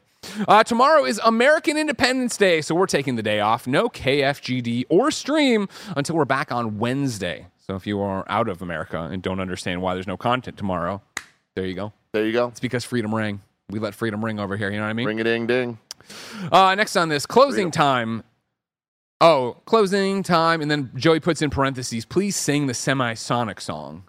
Uh, 0.49 0.64
tomorrow 0.64 1.05
is 1.05 1.20
American 1.25 1.76
Independence 1.76 2.37
Day, 2.37 2.61
so 2.61 2.75
we're 2.75 2.87
taking 2.87 3.14
the 3.14 3.23
day 3.23 3.38
off. 3.38 3.69
No 3.69 3.88
KFGD 3.88 4.87
or 4.88 5.12
stream 5.12 5.69
until 5.97 6.17
we're 6.17 6.25
back 6.25 6.50
on 6.50 6.79
Wednesday. 6.79 7.47
So 7.58 7.76
if 7.76 7.87
you 7.87 8.00
are 8.00 8.25
out 8.29 8.49
of 8.49 8.61
America 8.61 9.08
and 9.11 9.23
don't 9.23 9.38
understand 9.38 9.82
why 9.82 9.94
there's 9.94 10.06
no 10.06 10.17
content 10.17 10.56
tomorrow, 10.56 11.00
there 11.56 11.67
you 11.67 11.75
go. 11.75 11.93
There 12.12 12.25
you 12.25 12.32
go. 12.32 12.49
It's 12.49 12.61
because 12.61 12.85
freedom 12.85 13.12
ring. 13.14 13.41
We 13.70 13.81
let 13.81 13.94
freedom 13.94 14.25
ring 14.25 14.38
over 14.38 14.56
here. 14.56 14.70
You 14.70 14.76
know 14.76 14.85
what 14.85 14.91
I 14.91 14.93
mean? 14.93 15.06
Ring 15.06 15.20
a 15.20 15.25
ding 15.25 15.47
ding. 15.47 15.79
Uh, 16.53 16.75
next 16.76 16.94
on 16.97 17.08
this, 17.08 17.26
closing 17.26 17.70
time. 17.73 18.23
Oh, 19.20 19.56
closing 19.64 20.23
time. 20.23 20.61
And 20.61 20.70
then 20.70 20.91
Joey 20.94 21.19
puts 21.19 21.43
in 21.43 21.50
parentheses, 21.50 22.05
please 22.05 22.37
sing 22.37 22.67
the 22.67 22.75
semisonic 22.75 23.58
song. 23.61 24.05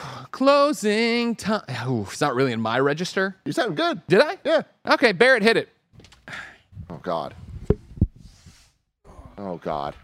Closing 0.32 1.36
time. 1.36 1.62
Ooh, 1.88 2.02
it's 2.02 2.20
not 2.20 2.34
really 2.34 2.52
in 2.52 2.60
my 2.60 2.80
register. 2.80 3.36
You 3.44 3.52
sound 3.52 3.76
good. 3.76 4.04
Did 4.08 4.20
I? 4.20 4.36
Yeah. 4.44 4.62
Okay, 4.86 5.12
Barrett 5.12 5.44
hit 5.44 5.56
it. 5.56 5.68
Oh 6.90 6.98
God. 7.00 7.34
Oh 9.38 9.56
God. 9.58 9.94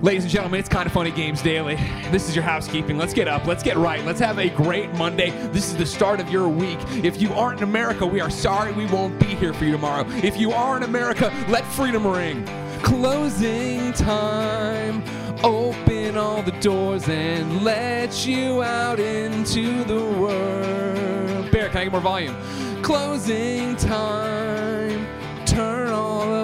Ladies 0.00 0.22
and 0.22 0.32
gentlemen, 0.32 0.60
it's 0.60 0.68
kind 0.68 0.86
of 0.86 0.92
funny 0.92 1.10
games 1.10 1.42
daily. 1.42 1.74
This 2.12 2.28
is 2.28 2.36
your 2.36 2.44
housekeeping. 2.44 2.96
Let's 2.96 3.12
get 3.12 3.26
up. 3.26 3.46
Let's 3.46 3.64
get 3.64 3.76
right. 3.76 4.04
Let's 4.04 4.20
have 4.20 4.38
a 4.38 4.48
great 4.48 4.94
Monday. 4.94 5.30
This 5.48 5.66
is 5.66 5.76
the 5.76 5.84
start 5.84 6.20
of 6.20 6.30
your 6.30 6.48
week. 6.48 6.78
If 7.02 7.20
you 7.20 7.32
aren't 7.32 7.58
in 7.58 7.64
America, 7.64 8.06
we 8.06 8.20
are 8.20 8.30
sorry 8.30 8.70
we 8.72 8.86
won't 8.86 9.18
be 9.18 9.34
here 9.34 9.52
for 9.52 9.64
you 9.64 9.72
tomorrow. 9.72 10.08
If 10.22 10.36
you 10.36 10.52
are 10.52 10.76
in 10.76 10.84
America, 10.84 11.32
let 11.48 11.64
freedom 11.64 12.06
ring. 12.06 12.46
Closing 12.80 13.92
time. 13.92 15.02
Open 15.42 16.16
all 16.16 16.42
the 16.42 16.52
doors 16.60 17.08
and 17.08 17.64
let 17.64 18.24
you 18.24 18.62
out 18.62 19.00
into 19.00 19.82
the 19.82 20.00
world. 20.00 21.50
Bear, 21.50 21.70
can 21.70 21.78
I 21.78 21.82
get 21.84 21.92
more 21.92 22.00
volume? 22.00 22.36
Closing 22.82 23.74
time. 23.74 25.07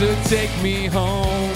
to 0.00 0.16
take 0.24 0.50
me 0.62 0.86
home. 0.86 1.52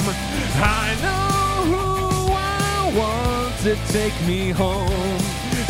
I 0.56 0.94
know 1.00 1.64
who 1.72 2.30
I 2.30 2.92
want 2.94 3.56
to 3.60 3.74
take 3.90 4.12
me 4.26 4.50
home. 4.50 5.18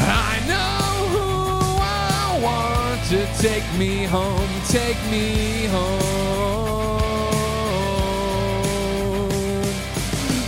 I 0.01 0.41
know 0.49 1.07
who 1.15 1.23
I 1.81 2.41
want 2.43 3.01
to 3.11 3.27
take 3.41 3.63
me 3.79 4.07
home. 4.07 4.51
Take 4.67 4.99
me 5.09 5.67
home. 5.67 6.91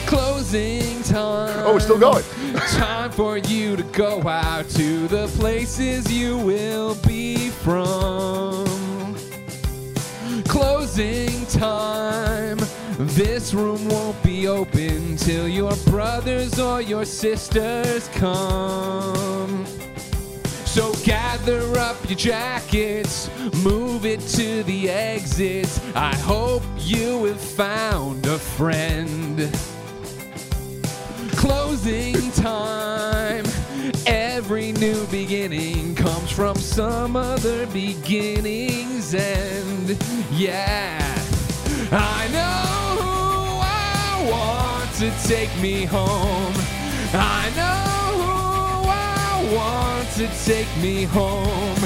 Closing 0.07 1.05
time. 1.05 1.65
Oh, 1.65 1.75
we're 1.75 1.79
still 1.79 1.97
going. 1.97 2.25
Time 2.71 3.13
for 3.13 3.39
you 3.39 3.77
to 3.77 3.85
go 3.85 4.27
out 4.27 4.69
to 4.71 5.07
the 5.07 5.29
places 5.39 6.13
you 6.13 6.39
will 6.39 6.97
be 7.07 7.51
from. 7.51 8.66
Closing 10.57 11.45
time. 11.49 12.59
This 12.99 13.53
room 13.53 13.87
won't 13.91 14.23
be 14.23 14.49
open 14.49 15.19
till 15.19 15.47
your 15.47 15.77
brothers 15.85 16.59
or 16.59 16.81
your 16.81 17.05
sisters 17.05 18.09
come. 18.15 19.67
So 20.65 20.95
gather 21.05 21.79
up 21.79 22.03
your 22.09 22.17
jackets, 22.17 23.29
move 23.63 24.07
it 24.07 24.21
to 24.39 24.63
the 24.63 24.89
exits. 24.89 25.79
I 25.95 26.15
hope 26.15 26.63
you 26.79 27.27
have 27.27 27.39
found 27.39 28.25
a 28.25 28.39
friend 28.39 29.39
closing 31.37 32.31
time. 32.33 33.45
Every 34.49 34.71
new 34.71 35.05
beginning 35.09 35.97
comes 35.97 36.31
from 36.31 36.55
some 36.55 37.17
other 37.17 37.67
beginning's 37.67 39.13
end. 39.13 39.99
Yeah, 40.31 41.01
I 41.91 42.29
know 42.31 43.03
who 43.03 43.59
I 43.61 44.31
want 44.31 44.93
to 44.99 45.11
take 45.27 45.51
me 45.61 45.85
home. 45.85 46.55
I 47.13 47.51
know 47.57 48.23
who 48.23 48.89
I 48.89 49.53
want 49.53 50.09
to 50.11 50.29
take 50.45 50.71
me 50.81 51.03
home. 51.03 51.81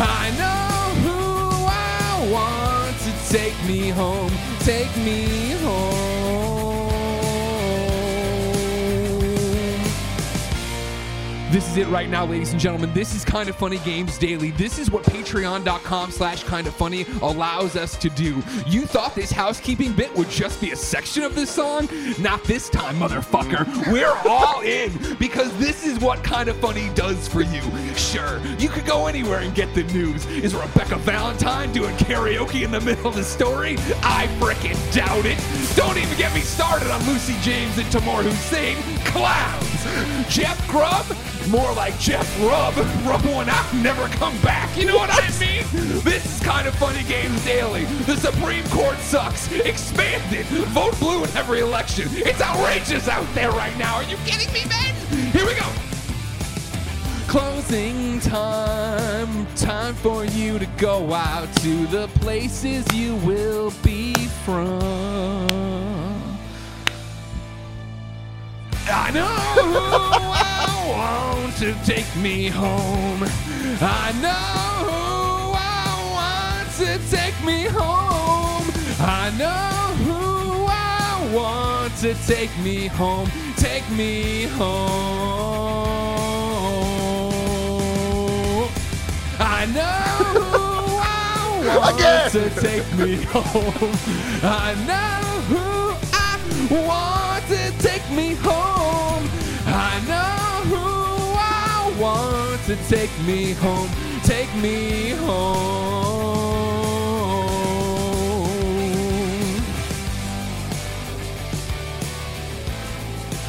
I 0.00 0.30
know 0.40 0.94
who 1.04 1.66
I 1.68 2.30
want 2.32 2.96
to 3.00 3.30
take 3.30 3.62
me 3.66 3.90
home. 3.90 4.32
Take 4.60 4.96
me 4.96 5.50
home. 5.60 6.07
This 11.50 11.66
is 11.70 11.78
it 11.78 11.88
right 11.88 12.10
now, 12.10 12.26
ladies 12.26 12.52
and 12.52 12.60
gentlemen. 12.60 12.92
This 12.92 13.14
is 13.14 13.24
Kind 13.24 13.48
of 13.48 13.56
Funny 13.56 13.78
Games 13.78 14.18
Daily. 14.18 14.50
This 14.50 14.78
is 14.78 14.90
what 14.90 15.02
patreon.com 15.04 16.10
slash 16.10 16.44
kind 16.44 16.66
of 16.66 16.74
funny 16.74 17.06
allows 17.22 17.74
us 17.74 17.96
to 17.98 18.10
do. 18.10 18.42
You 18.66 18.84
thought 18.84 19.14
this 19.14 19.32
housekeeping 19.32 19.94
bit 19.94 20.14
would 20.14 20.28
just 20.28 20.60
be 20.60 20.72
a 20.72 20.76
section 20.76 21.22
of 21.22 21.34
this 21.34 21.48
song? 21.50 21.88
Not 22.18 22.44
this 22.44 22.68
time, 22.68 22.96
motherfucker. 22.96 23.66
We're 23.90 24.14
all 24.28 24.60
in 24.60 24.92
because 25.18 25.56
this 25.56 25.86
is 25.86 25.98
what 26.00 26.22
Kind 26.22 26.50
of 26.50 26.56
Funny 26.58 26.90
does 26.94 27.26
for 27.28 27.40
you. 27.40 27.62
Sure, 27.94 28.40
you 28.58 28.68
could 28.68 28.84
go 28.84 29.06
anywhere 29.06 29.40
and 29.40 29.54
get 29.54 29.74
the 29.74 29.84
news. 29.84 30.26
Is 30.26 30.54
Rebecca 30.54 30.96
Valentine 30.96 31.72
doing 31.72 31.96
karaoke 31.96 32.62
in 32.62 32.70
the 32.70 32.80
middle 32.82 33.06
of 33.06 33.14
the 33.14 33.24
story? 33.24 33.76
I 34.02 34.26
frickin' 34.38 34.76
doubt 34.94 35.24
it. 35.24 35.38
Don't 35.76 35.96
even 35.96 36.16
get 36.18 36.34
me 36.34 36.42
started 36.42 36.90
on 36.90 37.02
Lucy 37.06 37.36
James 37.40 37.78
and 37.78 37.90
Tamoor 37.90 38.22
Hussain. 38.22 38.76
Clowns. 39.06 40.28
Jeff 40.28 40.68
Grubb? 40.68 41.06
More 41.50 41.72
like 41.72 41.98
Jeff 41.98 42.28
Rub. 42.42 42.76
Rub 43.06 43.24
one 43.24 43.48
out 43.48 43.72
and 43.72 43.82
never 43.82 44.06
come 44.08 44.38
back. 44.42 44.76
You 44.76 44.84
know 44.86 44.96
what 44.96 45.08
I 45.10 45.22
mean? 45.40 45.64
This 46.02 46.24
is 46.26 46.46
kind 46.46 46.68
of 46.68 46.74
funny 46.74 47.02
games 47.04 47.42
daily. 47.44 47.84
The 48.04 48.16
Supreme 48.16 48.68
Court 48.68 48.98
sucks. 48.98 49.50
Expanded. 49.52 50.44
Vote 50.46 50.98
blue 50.98 51.24
in 51.24 51.36
every 51.36 51.60
election. 51.60 52.08
It's 52.10 52.42
outrageous 52.42 53.08
out 53.08 53.26
there 53.34 53.50
right 53.50 53.76
now. 53.78 53.94
Are 53.96 54.02
you 54.02 54.18
kidding 54.26 54.52
me, 54.52 54.66
man? 54.66 54.94
Here 55.32 55.46
we 55.46 55.54
go. 55.54 55.66
Closing 57.28 58.20
time. 58.20 59.46
Time 59.56 59.94
for 59.94 60.26
you 60.26 60.58
to 60.58 60.66
go 60.76 61.14
out 61.14 61.50
to 61.56 61.86
the 61.86 62.08
places 62.20 62.84
you 62.92 63.16
will 63.16 63.72
be 63.82 64.12
from. 64.44 65.78
I 68.90 69.10
know 69.10 69.26
who 69.26 69.78
I 69.78 69.90
want 69.90 70.07
to 71.58 71.74
take 71.84 72.06
me 72.16 72.46
home. 72.48 73.24
I 73.80 74.12
know 74.22 74.84
who 74.86 75.52
I 75.56 75.88
want 76.14 76.70
to 76.76 76.98
take 77.10 77.34
me 77.44 77.64
home. 77.64 78.66
I 79.00 79.30
know 79.36 79.94
who 80.04 80.66
I 80.68 81.30
want 81.34 81.96
to 81.98 82.14
take 82.26 82.56
me 82.58 82.86
home. 82.86 83.28
Take 83.56 83.88
me 83.90 84.44
home. 87.78 88.68
I 89.40 89.66
know 89.66 90.40
who 90.40 90.98
I 91.00 91.76
want 91.76 91.94
Again. 92.00 92.30
to 92.30 92.60
take 92.60 92.86
me 92.98 93.16
home. 93.24 93.92
I 94.42 94.74
know 94.86 95.40
who 95.50 95.96
I 96.12 96.38
want 96.86 97.46
to 97.48 97.72
take 97.88 98.08
me 98.10 98.34
home. 98.34 98.77
Want 101.98 102.60
to 102.66 102.76
take 102.88 103.10
me 103.26 103.52
home. 103.54 103.90
Take 104.22 104.54
me 104.56 105.10
home. 105.10 106.38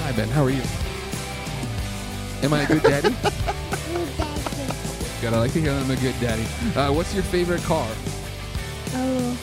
Hi, 0.03 0.11
Ben. 0.13 0.29
How 0.29 0.43
are 0.43 0.49
you? 0.49 0.63
Am 2.41 2.53
I 2.53 2.61
a 2.61 2.67
good 2.67 2.83
daddy? 2.83 3.09
Good. 5.21 5.33
I 5.33 5.39
like 5.39 5.51
to 5.51 5.59
hear 5.59 5.73
that 5.73 5.83
I'm 5.83 5.91
a 5.91 5.97
good 5.97 6.15
daddy. 6.21 6.45
Uh, 6.77 6.93
what's 6.93 7.13
your 7.13 7.23
favorite 7.23 7.61
car? 7.63 7.85
Oh, 8.93 9.37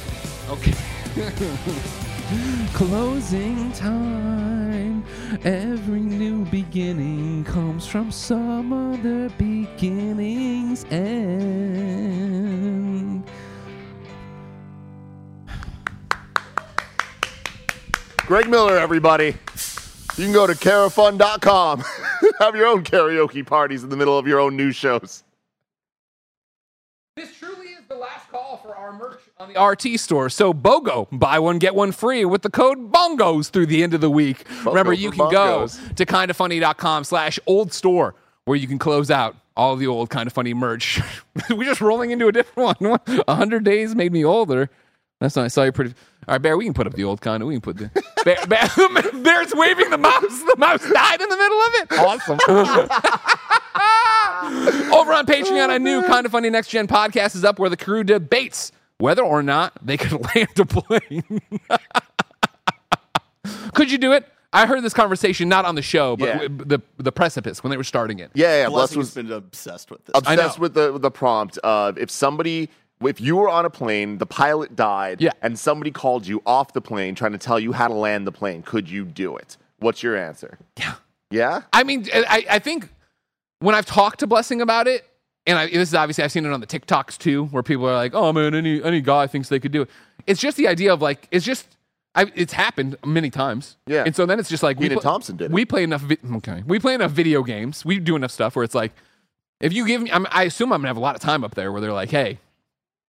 Okay. 0.48 0.72
Closing 2.72 3.70
time. 3.72 5.04
Every 5.44 6.00
new 6.00 6.44
beginning 6.46 7.44
comes 7.44 7.86
from 7.86 8.10
some 8.10 8.72
other 8.72 9.28
beginning's 9.38 10.84
end. 10.86 12.16
Greg 18.26 18.48
Miller, 18.50 18.76
everybody. 18.76 19.36
You 20.16 20.24
can 20.24 20.32
go 20.32 20.48
to 20.48 20.54
karafun.com. 20.54 21.84
Have 22.40 22.56
your 22.56 22.66
own 22.66 22.82
karaoke 22.82 23.46
parties 23.46 23.84
in 23.84 23.90
the 23.90 23.96
middle 23.96 24.18
of 24.18 24.26
your 24.26 24.40
own 24.40 24.56
news 24.56 24.74
shows. 24.74 25.22
This 27.14 27.36
truly 27.36 27.68
is 27.68 27.86
the 27.88 27.94
last 27.94 28.28
call 28.30 28.56
for 28.56 28.74
our 28.74 28.92
merch 28.92 29.20
on 29.38 29.52
the 29.52 29.60
RT 29.62 30.00
store. 30.00 30.30
So 30.30 30.54
BOGO, 30.54 31.08
buy 31.12 31.38
one, 31.38 31.58
get 31.58 31.74
one 31.74 31.92
free 31.92 32.24
with 32.24 32.42
the 32.42 32.50
code 32.50 32.90
BONGOS 32.90 33.50
through 33.50 33.66
the 33.66 33.82
end 33.82 33.94
of 33.94 34.00
the 34.00 34.10
week. 34.10 34.44
Remember, 34.64 34.92
you 34.92 35.10
can 35.10 35.30
go 35.30 35.66
bongos. 35.66 35.94
to 35.96 36.06
kindafunny.com 36.06 37.04
slash 37.04 37.38
old 37.46 37.72
store 37.72 38.14
where 38.44 38.56
you 38.56 38.66
can 38.66 38.78
close 38.78 39.10
out 39.10 39.36
all 39.56 39.76
the 39.76 39.86
old 39.86 40.10
kind 40.10 40.26
of 40.26 40.32
funny 40.32 40.54
merch. 40.54 41.00
We're 41.50 41.64
just 41.64 41.80
rolling 41.80 42.10
into 42.10 42.28
a 42.28 42.32
different 42.32 42.80
one. 42.80 42.98
A 43.28 43.34
hundred 43.34 43.64
days 43.64 43.94
made 43.94 44.12
me 44.12 44.24
older. 44.24 44.70
That's 45.20 45.36
nice. 45.36 45.44
I 45.44 45.48
saw 45.48 45.62
you 45.64 45.72
pretty. 45.72 45.94
All 46.28 46.34
right, 46.34 46.42
Bear, 46.42 46.56
we 46.56 46.64
can 46.64 46.74
put 46.74 46.86
up 46.86 46.92
the 46.94 47.04
old 47.04 47.20
kind. 47.20 47.42
Of. 47.42 47.48
We 47.48 47.54
can 47.54 47.60
put 47.62 47.78
the. 47.78 47.90
Bear, 48.24 48.36
Bear, 48.46 48.68
Bear's 49.22 49.52
waving 49.54 49.90
the 49.90 49.98
mouse. 49.98 50.42
The 50.42 50.56
mouse 50.58 50.82
died 50.90 51.20
in 51.20 51.28
the 51.28 51.36
middle 51.36 51.58
of 51.58 51.74
it. 51.74 51.92
Awesome. 51.98 52.38
Over 54.92 55.12
on 55.12 55.26
Patreon, 55.26 55.74
a 55.74 55.78
new 55.78 56.02
kind 56.02 56.26
of 56.26 56.32
funny 56.32 56.50
next 56.50 56.68
gen 56.68 56.86
podcast 56.86 57.34
is 57.34 57.44
up 57.44 57.58
where 57.58 57.70
the 57.70 57.76
crew 57.76 58.04
debates 58.04 58.72
whether 58.98 59.22
or 59.22 59.42
not 59.42 59.72
they 59.84 59.96
could 59.96 60.12
land 60.34 60.58
a 60.58 60.64
plane. 60.66 61.40
could 63.74 63.90
you 63.90 63.98
do 63.98 64.12
it? 64.12 64.26
I 64.52 64.64
heard 64.66 64.82
this 64.82 64.94
conversation 64.94 65.48
not 65.48 65.64
on 65.64 65.74
the 65.74 65.82
show, 65.82 66.16
but 66.16 66.26
Yeah. 66.26 66.38
w- 66.48 66.64
the 66.64 66.78
the 66.96 67.12
precipice 67.12 67.62
when 67.62 67.70
they 67.70 67.76
were 67.76 67.84
starting 67.84 68.20
it. 68.20 68.30
Yeah, 68.34 68.62
yeah. 68.62 68.68
Bless 68.68 68.94
Blessing 68.94 68.98
was 68.98 69.08
has 69.08 69.14
been 69.14 69.32
obsessed 69.32 69.90
with 69.90 70.04
this. 70.06 70.12
Obsessed 70.16 70.58
with 70.58 70.74
the 70.74 70.92
with 70.92 71.02
the 71.02 71.10
prompt 71.10 71.58
of 71.58 71.98
if 71.98 72.10
somebody 72.10 72.70
if 73.04 73.20
you 73.20 73.36
were 73.36 73.50
on 73.50 73.66
a 73.66 73.70
plane, 73.70 74.16
the 74.16 74.24
pilot 74.24 74.74
died, 74.74 75.20
Yeah. 75.20 75.32
and 75.42 75.58
somebody 75.58 75.90
called 75.90 76.26
you 76.26 76.40
off 76.46 76.72
the 76.72 76.80
plane 76.80 77.14
trying 77.14 77.32
to 77.32 77.38
tell 77.38 77.60
you 77.60 77.72
how 77.72 77.88
to 77.88 77.94
land 77.94 78.26
the 78.26 78.32
plane, 78.32 78.62
could 78.62 78.88
you 78.88 79.04
do 79.04 79.36
it? 79.36 79.58
What's 79.80 80.02
your 80.02 80.16
answer? 80.16 80.58
Yeah. 80.78 80.94
Yeah? 81.30 81.62
I 81.74 81.82
mean, 81.84 82.06
I, 82.14 82.46
I 82.52 82.58
think 82.58 82.88
when 83.58 83.74
I've 83.74 83.84
talked 83.84 84.20
to 84.20 84.26
Blessing 84.26 84.62
about 84.62 84.86
it, 84.86 85.04
and 85.46 85.58
I, 85.58 85.66
this 85.66 85.88
is 85.88 85.94
obviously 85.94 86.24
I've 86.24 86.32
seen 86.32 86.44
it 86.44 86.52
on 86.52 86.60
the 86.60 86.66
TikToks 86.66 87.18
too, 87.18 87.44
where 87.46 87.62
people 87.62 87.88
are 87.88 87.94
like, 87.94 88.14
"Oh 88.14 88.32
man, 88.32 88.54
any 88.54 88.82
any 88.82 89.00
guy 89.00 89.26
thinks 89.26 89.48
they 89.48 89.60
could 89.60 89.72
do 89.72 89.82
it." 89.82 89.90
It's 90.26 90.40
just 90.40 90.56
the 90.56 90.66
idea 90.68 90.92
of 90.92 91.00
like, 91.00 91.28
it's 91.30 91.44
just, 91.44 91.76
I, 92.14 92.30
it's 92.34 92.52
happened 92.52 92.96
many 93.04 93.30
times. 93.30 93.76
Yeah. 93.86 94.02
and 94.04 94.16
so 94.16 94.26
then 94.26 94.40
it's 94.40 94.48
just 94.48 94.62
like 94.62 94.76
Kenan 94.78 94.94
pl- 94.94 95.02
Thompson 95.02 95.36
did 95.36 95.46
it. 95.46 95.50
We 95.52 95.64
play 95.64 95.84
enough. 95.84 96.02
Vi- 96.02 96.18
okay, 96.36 96.62
we 96.66 96.78
play 96.80 96.94
enough 96.94 97.12
video 97.12 97.42
games. 97.42 97.84
We 97.84 97.98
do 98.00 98.16
enough 98.16 98.32
stuff 98.32 98.56
where 98.56 98.64
it's 98.64 98.74
like, 98.74 98.92
if 99.60 99.72
you 99.72 99.86
give 99.86 100.02
me, 100.02 100.10
I'm, 100.10 100.26
I 100.30 100.44
assume 100.44 100.72
I'm 100.72 100.80
gonna 100.80 100.88
have 100.88 100.96
a 100.96 101.00
lot 101.00 101.14
of 101.14 101.20
time 101.20 101.44
up 101.44 101.54
there 101.54 101.70
where 101.70 101.80
they're 101.80 101.92
like, 101.92 102.10
"Hey, 102.10 102.38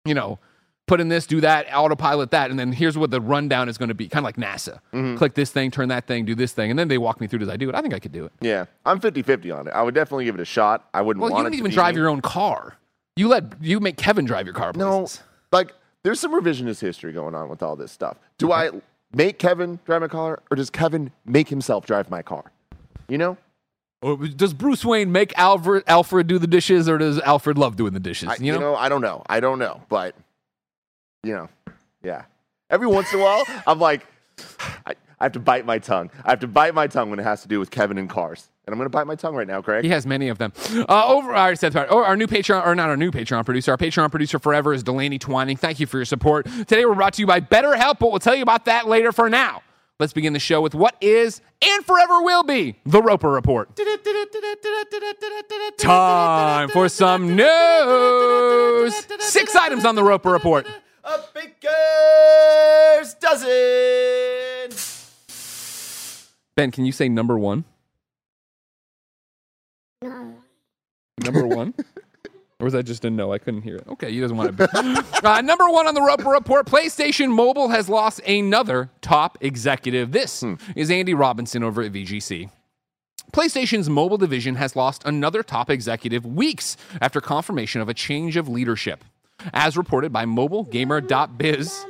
you 0.06 0.14
know." 0.14 0.40
Put 0.88 1.02
in 1.02 1.10
this, 1.10 1.28
do 1.28 1.42
that, 1.42 1.68
autopilot 1.74 2.32
that, 2.32 2.50
and 2.50 2.58
then 2.58 2.72
here's 2.72 2.98
what 2.98 3.12
the 3.12 3.20
rundown 3.20 3.68
is 3.68 3.78
going 3.78 3.90
to 3.90 3.94
be. 3.96 4.08
Kind 4.08 4.20
of 4.20 4.24
like 4.24 4.38
NASA. 4.38 4.80
Mm-hmm. 4.94 5.18
Click 5.18 5.34
this 5.34 5.52
thing, 5.52 5.70
turn 5.70 5.90
that 5.90 6.08
thing, 6.08 6.24
do 6.24 6.34
this 6.34 6.54
thing, 6.54 6.70
and 6.70 6.80
then 6.80 6.88
they 6.88 6.98
walk 6.98 7.20
me 7.20 7.28
through. 7.28 7.40
Does 7.40 7.50
I 7.50 7.58
do 7.58 7.68
it? 7.68 7.76
I 7.76 7.82
think 7.82 7.94
I 7.94 8.00
could 8.00 8.14
do 8.14 8.24
it. 8.26 8.32
Yeah. 8.40 8.66
I'm 8.86 9.00
50 9.02 9.22
50 9.22 9.52
on 9.52 9.68
it. 9.68 9.72
I 9.72 9.84
would 9.84 9.94
definitely 9.94 10.24
give 10.26 10.36
it 10.36 10.42
a 10.42 10.46
shot. 10.46 10.88
I 10.94 11.02
wouldn't 11.02 11.22
Well, 11.22 11.32
want 11.32 11.44
you 11.44 11.50
don't 11.52 11.60
even 11.60 11.72
drive 11.72 11.96
me. 11.96 12.00
your 12.02 12.10
own 12.10 12.22
car. 12.22 12.78
You 13.18 13.28
let 13.28 13.44
you 13.62 13.80
make 13.82 13.98
Kevin 13.98 14.24
drive 14.26 14.46
your 14.46 14.54
car. 14.54 14.72
No, 14.76 15.00
places. 15.00 15.24
like 15.52 15.74
there's 16.04 16.20
some 16.22 16.32
revisionist 16.34 16.80
history 16.80 17.12
going 17.12 17.36
on 17.36 17.50
with 17.50 17.62
all 17.62 17.76
this 17.76 17.92
stuff. 17.92 18.18
Do 18.38 18.52
I 18.54 18.70
make 19.14 19.40
Kevin 19.40 19.80
drive 19.86 20.02
my 20.02 20.08
car, 20.08 20.42
or 20.50 20.56
does 20.56 20.70
Kevin 20.70 21.12
make 21.26 21.50
himself 21.50 21.86
drive 21.86 22.10
my 22.10 22.22
car? 22.22 22.52
You 23.10 23.18
know, 23.18 23.38
Or 24.02 24.16
does 24.18 24.54
Bruce 24.54 24.86
Wayne 24.86 25.12
make 25.12 25.38
Alfred 25.38 25.84
Alfred 25.88 26.28
do 26.28 26.38
the 26.40 26.48
dishes, 26.48 26.88
or 26.88 26.98
does 26.98 27.20
Alfred 27.22 27.58
love 27.58 27.76
doing 27.76 27.94
the 27.94 28.00
dishes? 28.00 28.30
I, 28.30 28.36
you 28.40 28.58
know, 28.58 28.76
I 28.76 28.88
don't 28.88 29.02
know. 29.02 29.24
I 29.28 29.40
don't 29.42 29.60
know, 29.60 29.82
but 29.90 30.16
you 31.24 31.34
know, 31.34 31.50
yeah. 32.04 32.24
Every 32.70 32.88
once 32.88 33.14
in 33.14 33.20
a 33.20 33.24
while, 33.24 33.44
I'm 33.66 33.80
like, 33.80 34.06
I, 34.86 34.94
I 35.20 35.24
have 35.26 35.32
to 35.34 35.40
bite 35.40 35.66
my 35.66 35.80
tongue. 35.80 36.12
I 36.26 36.30
have 36.32 36.40
to 36.42 36.48
bite 36.48 36.74
my 36.76 36.88
tongue 36.88 37.10
when 37.10 37.20
it 37.20 37.24
has 37.24 37.42
to 37.42 37.48
do 37.48 37.60
with 37.60 37.72
Kevin 37.72 37.98
and 37.98 38.10
cars, 38.10 38.50
and 38.66 38.74
I'm 38.74 38.78
gonna 38.78 38.90
bite 38.90 39.08
my 39.08 39.16
tongue 39.16 39.36
right 39.36 39.48
now, 39.48 39.62
Craig. 39.62 39.84
he 39.84 39.90
has 39.90 40.06
many 40.06 40.28
of 40.30 40.38
them. 40.38 40.52
Uh, 40.88 41.08
over, 41.08 41.34
I 41.34 41.54
said 41.56 41.74
that. 41.74 41.88
Oh, 41.90 42.04
our 42.04 42.16
new 42.18 42.28
Patreon, 42.28 42.66
or 42.66 42.76
not 42.76 42.90
our 42.90 42.98
new 42.98 43.12
Patreon 43.12 43.46
producer, 43.46 43.72
our 43.72 43.78
Patreon 43.78 44.12
producer 44.12 44.38
forever 44.38 44.74
is 44.74 44.84
Delaney 44.84 45.18
Twining. 45.18 45.58
Thank 45.58 45.80
you 45.80 45.88
for 45.88 45.98
your 45.98 46.06
support. 46.06 46.46
Today 46.46 46.86
we're 46.86 46.96
brought 46.96 47.14
to 47.14 47.22
you 47.22 47.28
by 47.28 47.40
BetterHelp, 47.40 48.00
but 48.00 48.12
we'll 48.12 48.20
tell 48.20 48.36
you 48.36 48.44
about 48.44 48.66
that 48.66 48.88
later. 48.88 49.12
For 49.12 49.30
now, 49.30 49.64
let's 50.00 50.14
begin 50.14 50.34
the 50.34 50.40
show 50.40 50.62
with 50.62 50.76
what 50.76 50.96
is 51.02 51.42
and 51.62 51.84
forever 51.86 52.22
will 52.22 52.44
be 52.44 52.76
the 52.86 53.02
Roper 53.02 53.32
Report. 53.32 53.70
Time 55.78 56.70
for 56.70 56.90
some 56.90 57.36
news. 57.36 58.94
Six 59.20 59.56
items 59.56 59.86
on 59.86 59.96
the 59.96 60.04
Roper 60.04 60.30
Report. 60.32 60.68
A 61.10 61.20
baker's 61.34 63.14
dozen. 63.14 63.50
Ben, 66.58 66.70
can 66.72 66.84
you 66.84 66.92
say 66.92 67.08
number 67.08 67.40
one? 67.40 67.64
No. 70.02 70.36
Number 71.24 71.48
one? 71.56 71.74
or 72.60 72.66
was 72.66 72.74
that 72.74 72.84
just 72.84 73.06
a 73.06 73.10
no? 73.10 73.32
I 73.32 73.38
couldn't 73.38 73.62
hear 73.62 73.78
it. 73.78 73.88
Okay, 73.88 74.12
he 74.12 74.20
doesn't 74.20 74.36
want 74.36 74.58
to. 74.58 75.06
uh, 75.24 75.40
number 75.40 75.70
one 75.70 75.88
on 75.88 75.94
the 75.96 76.02
Roper 76.02 76.30
Report 76.30 76.66
PlayStation 76.66 77.30
Mobile 77.30 77.70
has 77.70 77.88
lost 77.88 78.20
another 78.28 78.90
top 79.00 79.38
executive. 79.40 80.12
This 80.12 80.44
is 80.76 80.92
Andy 80.92 81.14
Robinson 81.14 81.64
over 81.64 81.84
at 81.84 81.94
VGC. 81.94 82.50
PlayStation's 83.32 83.90
mobile 83.90 84.18
division 84.18 84.56
has 84.56 84.76
lost 84.76 85.04
another 85.06 85.42
top 85.42 85.70
executive 85.70 86.26
weeks 86.26 86.76
after 87.00 87.22
confirmation 87.22 87.80
of 87.80 87.88
a 87.88 87.94
change 87.94 88.36
of 88.36 88.50
leadership. 88.50 89.06
As 89.54 89.78
reported 89.78 90.12
by 90.14 90.26
mobilegamer.biz. 90.26 91.86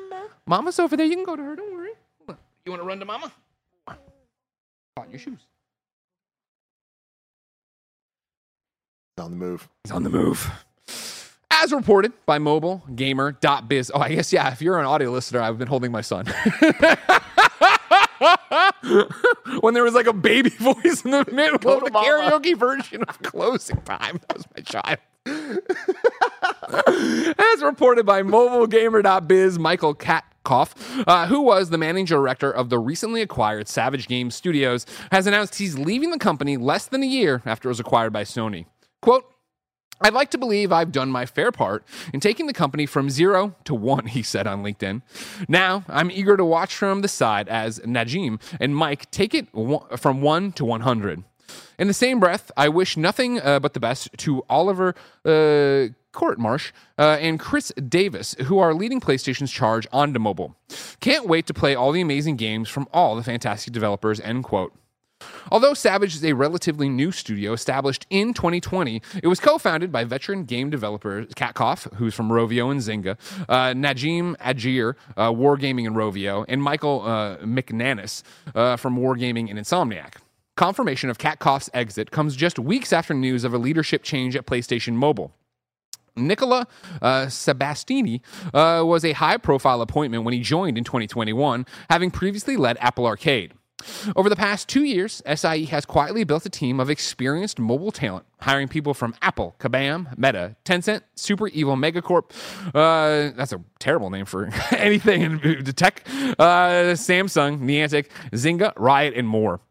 Mama's 0.45 0.79
over 0.79 0.95
there. 0.97 1.05
You 1.05 1.15
can 1.15 1.25
go 1.25 1.35
to 1.35 1.43
her. 1.43 1.55
Don't 1.55 1.73
worry. 1.73 1.91
You 2.65 2.71
want 2.71 2.81
to 2.81 2.87
run 2.87 2.99
to 2.99 3.05
Mama? 3.05 3.31
Caught 3.87 5.09
your 5.09 5.19
shoes. 5.19 5.39
On 9.19 9.31
the 9.31 9.37
move. 9.37 9.67
He's 9.83 9.91
on 9.91 10.03
the 10.03 10.09
move. 10.09 10.49
As 11.49 11.71
reported 11.73 12.13
by 12.25 12.37
mobilegamer.biz. 12.39 13.91
Oh, 13.93 13.99
I 13.99 14.09
guess, 14.09 14.31
yeah, 14.31 14.51
if 14.51 14.61
you're 14.61 14.79
an 14.79 14.85
audio 14.85 15.09
listener, 15.11 15.41
I've 15.41 15.57
been 15.57 15.67
holding 15.67 15.91
my 15.91 16.01
son. 16.01 16.25
when 19.61 19.73
there 19.73 19.83
was 19.83 19.93
like 19.93 20.07
a 20.07 20.13
baby 20.13 20.49
voice 20.59 21.03
in 21.03 21.11
the 21.11 21.25
middle 21.31 21.57
Go 21.57 21.77
of 21.77 21.83
the 21.85 21.91
mama. 21.91 22.07
karaoke 22.07 22.55
version 22.57 23.03
of 23.03 23.21
closing 23.23 23.81
time. 23.81 24.19
That 24.27 24.37
was 24.37 24.45
my 24.55 24.61
child. 24.63 24.97
As 27.37 27.61
reported 27.61 28.05
by 28.05 28.23
mobilegamer.biz, 28.23 29.59
Michael 29.59 29.95
Katkoff, 29.95 31.03
uh, 31.07 31.27
who 31.27 31.41
was 31.41 31.69
the 31.69 31.77
managing 31.77 32.05
director 32.05 32.51
of 32.51 32.69
the 32.69 32.79
recently 32.79 33.21
acquired 33.21 33.67
Savage 33.67 34.07
Games 34.07 34.35
Studios, 34.35 34.85
has 35.11 35.27
announced 35.27 35.55
he's 35.55 35.77
leaving 35.77 36.11
the 36.11 36.19
company 36.19 36.57
less 36.57 36.85
than 36.85 37.03
a 37.03 37.07
year 37.07 37.41
after 37.45 37.67
it 37.67 37.71
was 37.71 37.79
acquired 37.79 38.13
by 38.13 38.23
Sony. 38.23 38.65
Quote, 39.01 39.25
I'd 39.99 40.13
like 40.13 40.29
to 40.31 40.37
believe 40.37 40.71
I've 40.71 40.91
done 40.91 41.09
my 41.09 41.25
fair 41.25 41.51
part 41.51 41.83
in 42.13 42.19
taking 42.19 42.45
the 42.45 42.53
company 42.53 42.85
from 42.85 43.09
zero 43.09 43.55
to 43.63 43.73
one, 43.73 44.05
he 44.07 44.21
said 44.21 44.47
on 44.47 44.63
LinkedIn. 44.63 45.01
Now, 45.47 45.83
I'm 45.87 46.11
eager 46.11 46.37
to 46.37 46.45
watch 46.45 46.75
from 46.75 47.01
the 47.01 47.07
side 47.07 47.49
as 47.49 47.79
Najim 47.79 48.39
and 48.59 48.75
Mike 48.75 49.09
take 49.11 49.33
it 49.33 49.47
from 49.51 50.21
one 50.21 50.51
to 50.53 50.65
100. 50.65 51.23
In 51.77 51.87
the 51.87 51.93
same 51.93 52.19
breath, 52.19 52.51
I 52.57 52.69
wish 52.69 52.97
nothing 52.97 53.39
uh, 53.39 53.59
but 53.59 53.73
the 53.73 53.79
best 53.79 54.09
to 54.17 54.43
Oliver 54.49 54.95
uh, 55.25 55.93
Courtmarsh 56.13 56.71
uh, 56.97 57.17
and 57.21 57.39
Chris 57.39 57.71
Davis, 57.87 58.35
who 58.45 58.57
are 58.57 58.73
leading 58.73 58.99
PlayStation's 58.99 59.51
charge 59.51 59.87
onto 59.91 60.19
mobile. 60.19 60.55
Can't 60.99 61.27
wait 61.27 61.45
to 61.47 61.53
play 61.53 61.75
all 61.75 61.91
the 61.91 62.01
amazing 62.01 62.35
games 62.35 62.69
from 62.69 62.87
all 62.91 63.15
the 63.15 63.23
fantastic 63.23 63.73
developers, 63.73 64.19
end 64.19 64.43
quote. 64.43 64.73
Although 65.51 65.73
Savage 65.73 66.15
is 66.15 66.23
a 66.23 66.33
relatively 66.33 66.89
new 66.89 67.11
studio 67.11 67.53
established 67.53 68.05
in 68.09 68.33
2020, 68.33 69.01
it 69.23 69.27
was 69.27 69.39
co 69.39 69.57
founded 69.57 69.91
by 69.91 70.03
veteran 70.03 70.43
game 70.43 70.69
developer 70.69 71.23
Katkoff, 71.25 71.91
who's 71.95 72.13
from 72.13 72.29
Rovio 72.29 72.69
and 72.69 72.79
Zynga, 72.81 73.17
uh, 73.49 73.73
Najim 73.73 74.35
Ajir, 74.37 74.95
uh, 75.15 75.31
Wargaming 75.31 75.87
and 75.87 75.95
Rovio, 75.95 76.45
and 76.47 76.61
Michael 76.61 77.03
uh, 77.03 77.37
McNannis 77.37 78.23
uh, 78.53 78.75
from 78.75 78.97
Wargaming 78.97 79.49
and 79.49 79.57
Insomniac. 79.57 80.15
Confirmation 80.57 81.11
of 81.11 81.19
Katkoff's 81.19 81.69
exit 81.71 82.09
comes 82.09 82.35
just 82.35 82.57
weeks 82.57 82.91
after 82.91 83.13
news 83.13 83.43
of 83.43 83.53
a 83.53 83.59
leadership 83.59 84.01
change 84.01 84.35
at 84.35 84.47
PlayStation 84.47 84.93
Mobile. 84.93 85.31
Nicola 86.15 86.67
uh, 86.99 87.27
Sebastiani 87.27 88.21
uh, 88.55 88.83
was 88.83 89.05
a 89.05 89.11
high 89.11 89.37
profile 89.37 89.81
appointment 89.81 90.23
when 90.23 90.33
he 90.33 90.39
joined 90.39 90.75
in 90.75 90.83
2021, 90.83 91.63
having 91.91 92.09
previously 92.09 92.57
led 92.57 92.75
Apple 92.79 93.05
Arcade. 93.05 93.53
Over 94.15 94.27
the 94.27 94.35
past 94.35 94.67
two 94.67 94.83
years, 94.83 95.21
SIE 95.31 95.65
has 95.65 95.85
quietly 95.85 96.23
built 96.23 96.43
a 96.47 96.49
team 96.49 96.79
of 96.79 96.89
experienced 96.89 97.59
mobile 97.59 97.91
talent, 97.91 98.25
hiring 98.41 98.67
people 98.67 98.95
from 98.95 99.13
Apple, 99.21 99.55
Kabam, 99.59 100.17
Meta, 100.17 100.55
Tencent, 100.65 101.01
Super 101.13 101.49
Evil 101.49 101.75
Megacorp. 101.75 102.31
Uh, 102.69 103.31
that's 103.37 103.53
a 103.53 103.61
terrible 103.77 104.09
name 104.09 104.25
for 104.25 104.49
anything 104.71 105.21
in 105.21 105.63
tech. 105.65 106.01
Uh, 106.39 106.95
Samsung, 106.97 107.59
Niantic, 107.59 108.07
Zynga, 108.31 108.73
Riot, 108.75 109.13
and 109.13 109.27
more. 109.27 109.61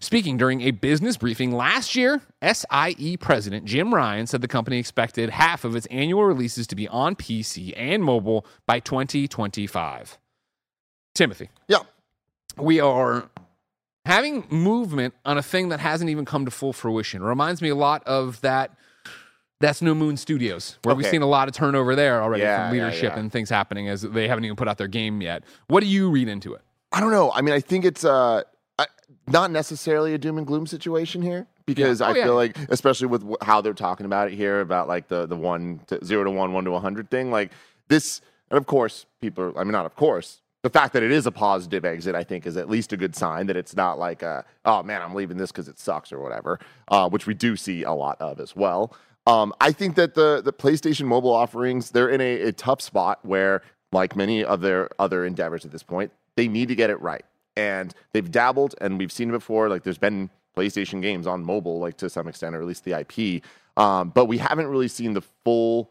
Speaking 0.00 0.36
during 0.36 0.60
a 0.62 0.72
business 0.72 1.16
briefing 1.16 1.50
last 1.52 1.94
year, 1.94 2.20
SIE 2.42 3.16
president 3.18 3.64
Jim 3.64 3.94
Ryan 3.94 4.26
said 4.26 4.42
the 4.42 4.48
company 4.48 4.78
expected 4.78 5.30
half 5.30 5.64
of 5.64 5.74
its 5.74 5.86
annual 5.86 6.24
releases 6.24 6.66
to 6.66 6.76
be 6.76 6.86
on 6.88 7.16
PC 7.16 7.72
and 7.76 8.02
mobile 8.04 8.44
by 8.66 8.78
2025. 8.80 10.18
Timothy, 11.14 11.48
Yeah. 11.68 11.78
we 12.58 12.80
are 12.80 13.30
having 14.04 14.44
movement 14.50 15.14
on 15.24 15.38
a 15.38 15.42
thing 15.42 15.70
that 15.70 15.80
hasn't 15.80 16.10
even 16.10 16.24
come 16.24 16.44
to 16.44 16.50
full 16.50 16.72
fruition. 16.72 17.22
It 17.22 17.26
reminds 17.26 17.62
me 17.62 17.68
a 17.70 17.74
lot 17.76 18.02
of 18.06 18.40
that. 18.42 18.72
That's 19.60 19.80
New 19.80 19.94
Moon 19.94 20.16
Studios, 20.18 20.78
where 20.82 20.94
we've 20.94 21.06
seen 21.06 21.22
a 21.22 21.26
lot 21.26 21.48
of 21.48 21.54
turnover 21.54 21.94
there 21.96 22.22
already 22.22 22.42
Yeah, 22.42 22.68
from 22.68 22.76
leadership 22.76 23.12
yeah. 23.14 23.18
and 23.18 23.32
things 23.32 23.48
happening 23.48 23.88
as 23.88 24.02
they 24.02 24.28
haven't 24.28 24.44
even 24.44 24.56
put 24.56 24.68
out 24.68 24.76
their 24.76 24.88
game 24.88 25.22
yet. 25.22 25.42
What 25.68 25.80
do 25.80 25.86
you 25.86 26.10
read 26.10 26.28
into 26.28 26.52
it? 26.52 26.60
I 26.92 27.00
don't 27.00 27.12
know. 27.12 27.32
I 27.32 27.40
mean, 27.40 27.54
I 27.54 27.60
think 27.60 27.84
it's 27.86 28.04
uh, 28.04 28.42
not 29.26 29.50
necessarily 29.50 30.14
a 30.14 30.18
doom 30.18 30.38
and 30.38 30.46
gloom 30.46 30.66
situation 30.66 31.22
here 31.22 31.46
because 31.66 32.00
Yeah. 32.00 32.06
Oh, 32.06 32.10
I 32.10 32.16
yeah. 32.16 32.24
feel 32.24 32.34
like, 32.34 32.58
especially 32.68 33.06
with 33.06 33.24
how 33.42 33.60
they're 33.60 33.72
talking 33.72 34.06
about 34.06 34.28
it 34.28 34.34
here, 34.34 34.60
about 34.60 34.88
like 34.88 35.08
the 35.08 35.26
the 35.26 35.36
one 35.36 35.80
to 35.86 36.04
zero 36.04 36.24
to 36.24 36.30
one, 36.30 36.52
one 36.52 36.64
to 36.64 36.70
one 36.70 36.82
hundred 36.82 37.10
thing, 37.10 37.30
like 37.30 37.52
this. 37.88 38.20
And 38.50 38.58
of 38.58 38.66
course, 38.66 39.06
people. 39.20 39.44
Are, 39.44 39.58
I 39.58 39.64
mean, 39.64 39.72
not 39.72 39.86
of 39.86 39.96
course. 39.96 40.40
The 40.62 40.70
fact 40.70 40.94
that 40.94 41.02
it 41.02 41.10
is 41.10 41.26
a 41.26 41.30
positive 41.30 41.84
exit, 41.84 42.14
I 42.14 42.24
think, 42.24 42.46
is 42.46 42.56
at 42.56 42.70
least 42.70 42.92
a 42.94 42.96
good 42.96 43.14
sign 43.14 43.48
that 43.48 43.56
it's 43.56 43.76
not 43.76 43.98
like, 43.98 44.22
a, 44.22 44.46
oh 44.64 44.82
man, 44.82 45.02
I'm 45.02 45.14
leaving 45.14 45.36
this 45.36 45.52
because 45.52 45.68
it 45.68 45.78
sucks 45.78 46.10
or 46.10 46.20
whatever, 46.20 46.58
uh, 46.88 47.06
which 47.10 47.26
we 47.26 47.34
do 47.34 47.54
see 47.54 47.82
a 47.82 47.92
lot 47.92 48.18
of 48.18 48.40
as 48.40 48.56
well. 48.56 48.96
Um, 49.26 49.52
I 49.60 49.72
think 49.72 49.94
that 49.96 50.14
the 50.14 50.40
the 50.42 50.52
PlayStation 50.52 51.06
mobile 51.06 51.32
offerings 51.32 51.90
they're 51.90 52.08
in 52.08 52.20
a, 52.20 52.42
a 52.42 52.52
tough 52.52 52.80
spot 52.80 53.18
where, 53.22 53.62
like 53.92 54.16
many 54.16 54.44
of 54.44 54.60
their 54.62 54.88
other 54.98 55.26
endeavors 55.26 55.64
at 55.64 55.72
this 55.72 55.82
point, 55.82 56.12
they 56.36 56.48
need 56.48 56.68
to 56.68 56.74
get 56.74 56.88
it 56.90 57.00
right. 57.00 57.24
And 57.56 57.94
they've 58.12 58.30
dabbled, 58.30 58.74
and 58.80 58.98
we've 58.98 59.12
seen 59.12 59.28
it 59.28 59.32
before. 59.32 59.68
Like 59.68 59.82
there's 59.84 59.98
been 59.98 60.30
PlayStation 60.56 61.02
games 61.02 61.26
on 61.26 61.44
mobile, 61.44 61.78
like 61.78 61.96
to 61.98 62.10
some 62.10 62.28
extent, 62.28 62.54
or 62.54 62.60
at 62.60 62.66
least 62.66 62.84
the 62.84 62.98
IP. 62.98 63.42
Um, 63.76 64.10
but 64.10 64.26
we 64.26 64.38
haven't 64.38 64.68
really 64.68 64.88
seen 64.88 65.14
the 65.14 65.22
full 65.44 65.90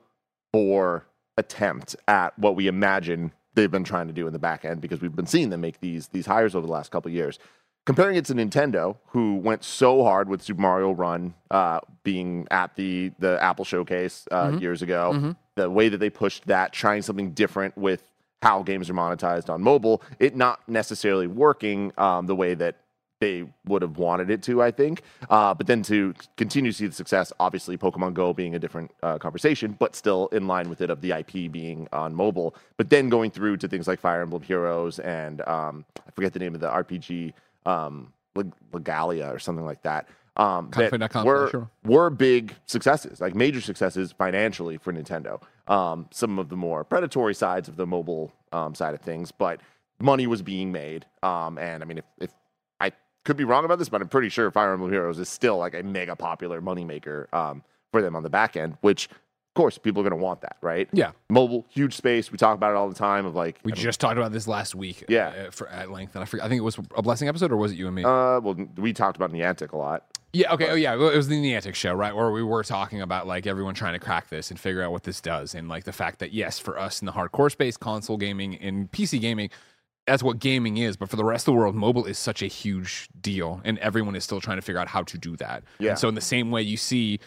bore 0.52 1.06
attempt 1.38 1.96
at 2.08 2.38
what 2.38 2.56
we 2.56 2.68
imagine 2.68 3.32
they've 3.56 3.72
been 3.72 3.84
trying 3.84 4.08
to 4.08 4.14
do 4.14 4.28
in 4.28 4.34
the 4.34 4.40
back 4.40 4.66
end 4.66 4.82
because 4.82 5.02
we've 5.02 5.16
been 5.16 5.28
seeing 5.28 5.50
them 5.50 5.62
make 5.62 5.80
these 5.80 6.08
these 6.10 6.26
hires 6.26 6.56
over 6.56 6.66
the 6.66 6.74
last 6.74 6.92
couple 6.92 7.10
of 7.10 7.14
years. 7.16 7.40
Comparing 7.86 8.16
it 8.16 8.24
to 8.26 8.34
Nintendo, 8.34 8.96
who 9.08 9.36
went 9.36 9.62
so 9.62 10.04
hard 10.04 10.30
with 10.30 10.42
Super 10.42 10.62
Mario 10.62 10.92
Run 10.94 11.34
uh, 11.52 11.82
being 12.04 12.48
at 12.50 12.76
the 12.76 13.12
the 13.20 13.42
Apple 13.44 13.66
Showcase 13.66 14.26
uh, 14.32 14.58
years 14.60 14.82
ago, 14.82 15.36
the 15.56 15.70
way 15.70 15.90
that 15.90 15.98
they 15.98 16.10
pushed 16.10 16.46
that, 16.48 16.72
trying 16.72 17.02
something 17.02 17.32
different 17.32 17.78
with 17.78 18.04
how 18.44 18.62
games 18.62 18.90
are 18.90 18.94
monetized 18.94 19.50
on 19.50 19.62
mobile, 19.62 20.04
it 20.20 20.36
not 20.36 20.60
necessarily 20.68 21.28
working 21.28 21.94
um, 21.98 22.28
the 22.28 22.36
way 22.36 22.54
that 22.54 22.76
they 23.22 23.46
would 23.66 23.82
have 23.82 23.98
wanted 23.98 24.30
it 24.30 24.44
to, 24.44 24.62
I 24.62 24.70
think. 24.70 25.02
Uh, 25.30 25.54
but 25.54 25.66
then 25.66 25.82
to 25.84 26.14
continue 26.36 26.72
to 26.72 26.78
see 26.78 26.88
the 26.88 26.94
success, 26.94 27.32
obviously 27.40 27.78
Pokemon 27.78 28.14
Go 28.14 28.34
being 28.34 28.54
a 28.54 28.60
different 28.60 28.92
uh, 29.02 29.18
conversation, 29.18 29.78
but 29.80 29.96
still 29.96 30.28
in 30.34 30.46
line 30.46 30.70
with 30.70 30.82
it 30.82 30.90
of 30.90 31.00
the 31.00 31.12
IP 31.12 31.50
being 31.50 31.88
on 31.94 32.14
mobile. 32.14 32.54
But 32.76 32.90
then 32.90 33.08
going 33.08 33.32
through 33.32 33.58
to 33.58 33.70
things 33.70 33.88
like 33.88 34.02
Fire 34.02 34.22
Emblem 34.22 34.42
Heroes 34.42 35.00
and 35.00 35.40
um, 35.48 35.86
I 36.06 36.12
forget 36.12 36.34
the 36.34 36.40
name 36.40 36.54
of 36.54 36.60
the 36.60 36.70
RPG, 36.70 37.32
um, 37.66 38.12
Leg- 38.36 38.52
Legalia 38.74 39.34
or 39.34 39.40
something 39.40 39.66
like 39.66 39.84
that. 39.84 40.10
Um, 40.36 40.72
that 40.72 41.24
were, 41.24 41.50
sure. 41.52 41.70
were 41.84 42.10
big 42.10 42.56
successes, 42.66 43.22
like 43.22 43.36
major 43.36 43.62
successes 43.62 44.12
financially 44.12 44.78
for 44.78 44.92
Nintendo. 44.92 45.40
Um, 45.68 46.08
some 46.12 46.40
of 46.40 46.50
the 46.50 46.56
more 46.56 46.84
predatory 46.84 47.36
sides 47.36 47.68
of 47.68 47.76
the 47.76 47.86
mobile 47.86 48.34
um, 48.52 48.74
side 48.74 48.96
of 48.96 49.02
things, 49.02 49.32
but 49.32 49.62
money 50.00 50.26
was 50.26 50.42
being 50.42 50.72
made. 50.72 51.06
Um, 51.22 51.58
and 51.60 51.84
I 51.84 51.86
mean, 51.86 52.00
if, 52.00 52.06
if 52.20 52.34
I 52.80 52.92
could 53.26 53.38
be 53.38 53.44
wrong 53.44 53.64
about 53.64 53.78
this, 53.78 53.90
but 53.90 54.02
I'm 54.02 54.10
pretty 54.10 54.30
sure 54.30 54.50
Fire 54.50 54.74
Emblem 54.74 54.92
Heroes 54.92 55.20
is 55.20 55.30
still 55.30 55.58
like 55.58 55.76
a 55.76 55.84
mega 55.84 56.16
popular 56.16 56.62
moneymaker 56.62 57.32
um, 57.34 57.64
for 57.92 58.02
them 58.02 58.16
on 58.16 58.24
the 58.24 58.30
back 58.30 58.58
end, 58.58 58.76
which 58.82 59.06
of 59.06 59.54
course 59.56 59.78
people 59.78 60.02
are 60.02 60.10
going 60.10 60.20
to 60.20 60.24
want 60.24 60.42
that, 60.42 60.58
right? 60.62 60.90
Yeah. 60.94 61.12
Mobile, 61.30 61.64
huge 61.70 61.96
space. 61.96 62.32
We 62.32 62.40
talk 62.40 62.56
about 62.56 62.72
it 62.72 62.76
all 62.76 62.90
the 62.90 62.96
time 62.96 63.28
of 63.28 63.36
like, 63.36 63.60
We 63.64 63.72
I 63.72 63.76
mean, 63.76 63.84
just 63.84 64.00
talked 64.00 64.18
about 64.18 64.32
this 64.32 64.48
last 64.48 64.74
week. 64.74 65.04
Yeah. 65.08 65.28
uh, 65.28 65.52
for, 65.52 65.70
at 65.70 65.92
length. 65.92 66.16
And 66.16 66.24
I, 66.24 66.26
forget, 66.26 66.44
I 66.44 66.50
think 66.50 66.58
it 66.58 66.64
was 66.64 66.80
a 66.96 67.04
blessing 67.04 67.28
episode, 67.28 67.52
or 67.52 67.58
was 67.58 67.72
it 67.72 67.76
you 67.76 67.86
and 67.86 67.96
me? 67.96 68.04
uh, 68.04 68.40
well, 68.40 68.56
we 68.78 68.94
talked 68.94 69.16
about 69.16 69.32
Niantic 69.32 69.72
a 69.72 69.78
lot. 69.78 70.06
Yeah. 70.34 70.54
Okay. 70.54 70.70
Oh, 70.70 70.76
yeah. 70.76 70.94
It 70.94 70.98
was 70.98 71.28
the 71.28 71.36
Niantic 71.36 71.76
show, 71.76 71.94
right? 71.94 72.16
Where 72.16 72.32
we 72.32 72.44
were 72.44 72.64
talking 72.64 73.02
about 73.02 73.28
like 73.28 73.48
everyone 73.48 73.76
trying 73.76 73.94
to 73.94 74.00
crack 74.00 74.30
this 74.30 74.50
and 74.52 74.60
figure 74.60 74.82
out 74.82 74.92
what 74.92 75.04
this 75.04 75.22
does, 75.22 75.56
and 75.56 75.70
like 75.70 75.84
the 75.84 75.94
fact 75.94 76.20
that 76.20 76.34
yes, 76.34 76.60
for 76.60 76.78
us 76.78 77.02
in 77.02 77.06
the 77.06 77.12
hardcore 77.12 77.52
space, 77.52 77.78
console 77.78 78.18
gaming 78.18 78.56
and 78.58 78.92
PC 78.92 79.22
gaming, 79.22 79.50
that's 80.08 80.24
what 80.24 80.40
gaming 80.40 80.78
is. 80.78 80.98
But 80.98 81.10
for 81.10 81.16
the 81.16 81.24
rest 81.24 81.48
of 81.48 81.54
the 81.54 81.60
world, 81.60 81.76
mobile 81.76 82.06
is 82.06 82.18
such 82.18 82.42
a 82.42 82.48
huge 82.48 83.10
deal, 83.22 83.62
and 83.64 83.78
everyone 83.80 84.16
is 84.16 84.24
still 84.24 84.42
trying 84.42 84.58
to 84.58 84.62
figure 84.62 84.82
out 84.82 84.88
how 84.88 85.04
to 85.04 85.18
do 85.18 85.38
that. 85.38 85.64
Yeah. 85.80 85.92
And 85.92 86.00
so 86.00 86.10
in 86.10 86.16
the 86.16 86.22
same 86.22 86.52
way, 86.52 86.62
you 86.62 86.78
see 86.78 87.20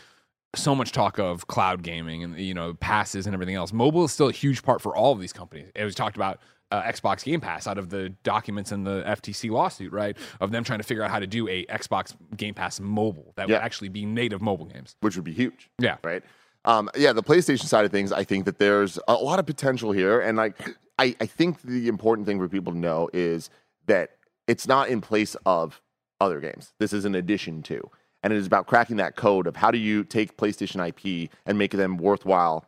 so 0.54 0.74
much 0.74 0.92
talk 0.92 1.18
of 1.18 1.46
cloud 1.46 1.82
gaming 1.82 2.24
and 2.24 2.38
you 2.38 2.54
know 2.54 2.74
passes 2.74 3.26
and 3.26 3.34
everything 3.34 3.54
else. 3.54 3.72
Mobile 3.72 4.04
is 4.04 4.12
still 4.12 4.28
a 4.28 4.32
huge 4.32 4.62
part 4.62 4.80
for 4.80 4.96
all 4.96 5.12
of 5.12 5.20
these 5.20 5.32
companies. 5.32 5.70
It 5.74 5.84
was 5.84 5.94
talked 5.94 6.16
about 6.16 6.40
uh, 6.70 6.82
Xbox 6.82 7.24
Game 7.24 7.40
Pass 7.40 7.66
out 7.66 7.78
of 7.78 7.90
the 7.90 8.10
documents 8.22 8.72
in 8.72 8.84
the 8.84 9.02
FTC 9.06 9.50
lawsuit, 9.50 9.92
right? 9.92 10.16
Of 10.40 10.50
them 10.50 10.64
trying 10.64 10.78
to 10.80 10.84
figure 10.84 11.02
out 11.02 11.10
how 11.10 11.18
to 11.20 11.26
do 11.26 11.48
a 11.48 11.64
Xbox 11.66 12.14
Game 12.36 12.54
Pass 12.54 12.80
mobile 12.80 13.32
that 13.36 13.48
Yeah. 13.48 13.56
would 13.56 13.62
actually 13.64 13.88
be 13.88 14.04
native 14.04 14.42
mobile 14.42 14.66
games. 14.66 14.96
which 15.00 15.14
would 15.16 15.24
be 15.24 15.32
huge. 15.32 15.70
Yeah. 15.78 15.96
Right. 16.02 16.22
Um, 16.64 16.90
yeah, 16.96 17.12
the 17.12 17.22
PlayStation 17.22 17.66
side 17.66 17.84
of 17.84 17.92
things, 17.92 18.10
I 18.10 18.24
think 18.24 18.44
that 18.46 18.58
there's 18.58 18.98
a 19.06 19.14
lot 19.14 19.38
of 19.38 19.46
potential 19.46 19.92
here, 19.92 20.20
and 20.20 20.36
like 20.36 20.56
I, 20.98 21.14
I 21.20 21.26
think 21.26 21.60
the 21.62 21.86
important 21.86 22.26
thing 22.26 22.38
for 22.38 22.48
people 22.48 22.72
to 22.72 22.78
know 22.78 23.08
is 23.12 23.50
that 23.86 24.10
it's 24.48 24.66
not 24.66 24.88
in 24.88 25.00
place 25.00 25.36
of 25.46 25.80
other 26.20 26.40
games. 26.40 26.72
This 26.80 26.92
is 26.92 27.04
an 27.04 27.14
addition 27.14 27.62
to, 27.64 27.88
and 28.24 28.32
it 28.32 28.36
is 28.36 28.46
about 28.46 28.66
cracking 28.66 28.96
that 28.96 29.14
code 29.14 29.46
of 29.46 29.54
how 29.56 29.70
do 29.70 29.78
you 29.78 30.02
take 30.02 30.36
PlayStation 30.36 30.84
IP 30.88 31.30
and 31.44 31.56
make 31.56 31.70
them 31.70 31.98
worthwhile 31.98 32.64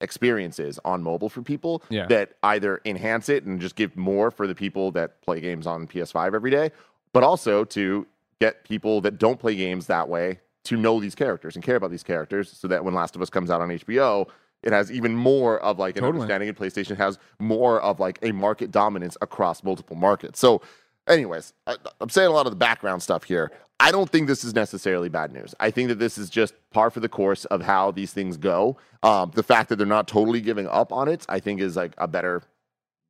experiences 0.00 0.78
on 0.84 1.02
mobile 1.02 1.28
for 1.28 1.42
people 1.42 1.82
Yeah. 1.88 2.06
that 2.06 2.32
either 2.42 2.80
enhance 2.84 3.28
it 3.28 3.44
and 3.44 3.60
just 3.60 3.76
give 3.76 3.96
more 3.96 4.30
for 4.30 4.46
the 4.46 4.54
people 4.54 4.90
that 4.92 5.20
play 5.22 5.40
games 5.40 5.66
on 5.66 5.86
PS5 5.86 6.34
every 6.34 6.50
day, 6.50 6.70
but 7.12 7.22
also 7.22 7.64
to 7.64 8.06
get 8.40 8.64
people 8.64 9.00
that 9.00 9.18
don't 9.18 9.38
play 9.38 9.54
games 9.54 9.86
that 9.86 10.08
way 10.08 10.40
to 10.64 10.76
know 10.76 11.00
these 11.00 11.14
characters 11.14 11.54
and 11.54 11.64
care 11.64 11.76
about 11.76 11.90
these 11.90 12.02
characters 12.02 12.50
so 12.50 12.68
that 12.68 12.84
when 12.84 12.92
Last 12.94 13.16
of 13.16 13.22
Us 13.22 13.30
comes 13.30 13.50
out 13.50 13.60
on 13.60 13.68
HBO, 13.70 14.26
it 14.62 14.72
has 14.72 14.90
even 14.90 15.14
more 15.14 15.58
of 15.60 15.78
like 15.78 15.96
an 15.96 16.02
Totally. 16.02 16.22
understanding 16.22 16.48
and 16.48 16.58
PlayStation 16.58 16.96
has 16.96 17.18
more 17.38 17.80
of 17.80 18.00
like 18.00 18.18
a 18.22 18.32
market 18.32 18.70
dominance 18.70 19.16
across 19.22 19.62
multiple 19.62 19.96
markets. 19.96 20.40
So 20.40 20.60
anyways, 21.06 21.52
I, 21.66 21.76
I'm 22.00 22.08
saying 22.10 22.28
a 22.28 22.32
lot 22.32 22.46
of 22.46 22.52
the 22.52 22.56
background 22.56 23.02
stuff 23.02 23.24
here. 23.24 23.52
I 23.78 23.92
don't 23.92 24.08
think 24.10 24.26
this 24.26 24.42
is 24.42 24.54
necessarily 24.54 25.08
bad 25.08 25.32
news. 25.32 25.54
I 25.60 25.70
think 25.70 25.88
that 25.88 25.98
this 25.98 26.16
is 26.18 26.30
just 26.30 26.54
par 26.70 26.90
for 26.90 27.00
the 27.00 27.08
course 27.08 27.44
of 27.46 27.62
how 27.62 27.90
these 27.90 28.12
things 28.12 28.36
go. 28.36 28.78
Um, 29.02 29.30
the 29.34 29.42
fact 29.42 29.68
that 29.68 29.76
they're 29.76 29.86
not 29.86 30.08
totally 30.08 30.40
giving 30.40 30.66
up 30.66 30.92
on 30.92 31.08
it, 31.08 31.26
I 31.28 31.40
think, 31.40 31.60
is 31.60 31.76
like 31.76 31.92
a 31.98 32.08
better 32.08 32.42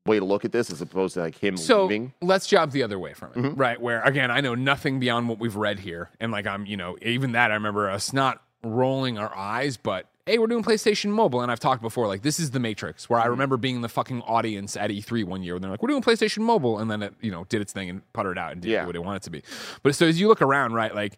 way 0.07 0.19
to 0.19 0.25
look 0.25 0.45
at 0.45 0.53
this 0.53 0.71
as 0.71 0.81
opposed 0.81 1.15
to 1.15 1.21
like 1.21 1.37
him 1.37 1.57
So 1.57 1.83
leaving. 1.85 2.13
let's 2.21 2.47
jump 2.47 2.73
the 2.73 2.83
other 2.83 2.99
way 2.99 3.13
from 3.15 3.31
it, 3.33 3.39
Mhm. 3.39 3.53
right? 3.59 3.81
Where 3.81 4.03
again, 4.03 4.31
I 4.31 4.41
know 4.41 4.55
nothing 4.55 5.01
beyond 5.01 5.29
what 5.29 5.39
we've 5.39 5.57
read 5.57 5.81
here, 5.81 6.11
and 6.21 6.31
like 6.31 6.47
I'm, 6.47 6.67
you 6.67 6.77
know, 6.77 6.97
even 7.03 7.33
that 7.33 7.51
I 7.51 7.55
remember 7.55 7.89
us 7.91 8.13
not 8.13 8.43
rolling 8.63 9.19
our 9.19 9.35
eyes, 9.37 9.77
but 9.77 10.07
hey, 10.27 10.39
we're 10.39 10.49
doing 10.49 10.65
PlayStation 10.65 11.11
Mobile, 11.11 11.41
and 11.41 11.53
I've 11.53 11.61
talked 11.61 11.81
before, 11.81 12.09
like 12.09 12.23
this 12.23 12.41
is 12.41 12.51
the 12.51 12.59
Matrix, 12.59 13.09
where 13.09 13.21
I 13.21 13.23
mm-hmm. 13.23 13.31
remember 13.31 13.57
being 13.57 13.81
the 13.81 13.89
fucking 13.89 14.23
audience 14.23 14.77
at 14.77 14.91
E3 14.91 15.25
one 15.25 15.43
year, 15.43 15.55
and 15.55 15.63
they're 15.63 15.71
like, 15.71 15.83
we're 15.83 15.89
doing 15.89 16.03
PlayStation 16.03 16.39
Mobile, 16.39 16.81
and 16.81 16.91
then 16.91 17.03
it, 17.03 17.15
you 17.21 17.31
know, 17.31 17.45
did 17.45 17.61
its 17.61 17.73
thing 17.73 17.89
and 17.89 18.13
puttered 18.13 18.37
out 18.37 18.53
and 18.53 18.61
did 18.61 18.71
Yeah. 18.71 18.85
what 18.85 18.97
it 18.97 19.05
wanted 19.05 19.23
to 19.23 19.31
be. 19.31 19.43
But 19.85 19.95
so 19.95 20.07
as 20.07 20.21
you 20.21 20.27
look 20.27 20.43
around, 20.43 20.75
right, 20.75 20.95
like 20.95 21.17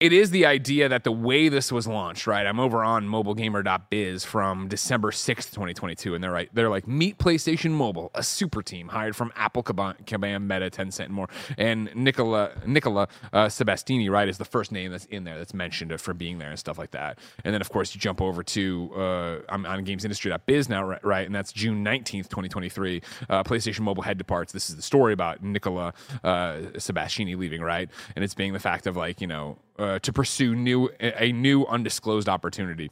it 0.00 0.12
is 0.12 0.30
the 0.30 0.46
idea 0.46 0.88
that 0.88 1.02
the 1.02 1.10
way 1.10 1.48
this 1.48 1.72
was 1.72 1.88
launched, 1.88 2.28
right? 2.28 2.46
I'm 2.46 2.60
over 2.60 2.84
on 2.84 3.08
mobilegamer.biz 3.08 4.24
from 4.24 4.68
December 4.68 5.10
6th, 5.10 5.50
2022, 5.50 6.14
and 6.14 6.22
they're 6.22 6.30
right. 6.30 6.48
They're 6.52 6.68
like, 6.68 6.86
meet 6.86 7.18
PlayStation 7.18 7.72
Mobile, 7.72 8.12
a 8.14 8.22
super 8.22 8.62
team 8.62 8.88
hired 8.88 9.16
from 9.16 9.32
Apple, 9.34 9.64
Kabam, 9.64 10.42
Meta, 10.42 10.70
Tencent, 10.70 11.06
and 11.06 11.14
more. 11.14 11.28
And 11.56 11.90
Nicola 11.96 12.52
Nicola 12.64 13.08
uh, 13.32 13.46
Sebastiani, 13.46 14.08
right, 14.08 14.28
is 14.28 14.38
the 14.38 14.44
first 14.44 14.70
name 14.70 14.92
that's 14.92 15.06
in 15.06 15.24
there 15.24 15.36
that's 15.36 15.52
mentioned 15.52 16.00
for 16.00 16.14
being 16.14 16.38
there 16.38 16.50
and 16.50 16.58
stuff 16.58 16.78
like 16.78 16.92
that. 16.92 17.18
And 17.44 17.52
then, 17.52 17.60
of 17.60 17.70
course, 17.70 17.92
you 17.92 18.00
jump 18.00 18.20
over 18.20 18.44
to 18.44 18.92
uh, 18.94 19.38
I'm 19.48 19.66
on 19.66 19.84
gamesindustry.biz 19.84 20.68
now, 20.68 20.96
right? 21.02 21.26
And 21.26 21.34
that's 21.34 21.52
June 21.52 21.84
19th, 21.84 22.28
2023. 22.28 23.02
Uh, 23.28 23.42
PlayStation 23.42 23.80
Mobile 23.80 24.04
head 24.04 24.16
departs. 24.16 24.52
This 24.52 24.70
is 24.70 24.76
the 24.76 24.82
story 24.82 25.12
about 25.12 25.42
Nicola 25.42 25.92
uh, 26.22 26.58
Sebastiani 26.76 27.36
leaving, 27.36 27.62
right? 27.62 27.90
And 28.14 28.24
it's 28.24 28.34
being 28.34 28.52
the 28.52 28.60
fact 28.60 28.86
of 28.86 28.96
like, 28.96 29.20
you 29.20 29.26
know, 29.26 29.58
uh, 29.78 29.98
to 30.00 30.12
pursue 30.12 30.54
new 30.54 30.90
a 31.00 31.32
new 31.32 31.64
undisclosed 31.66 32.28
opportunity. 32.28 32.90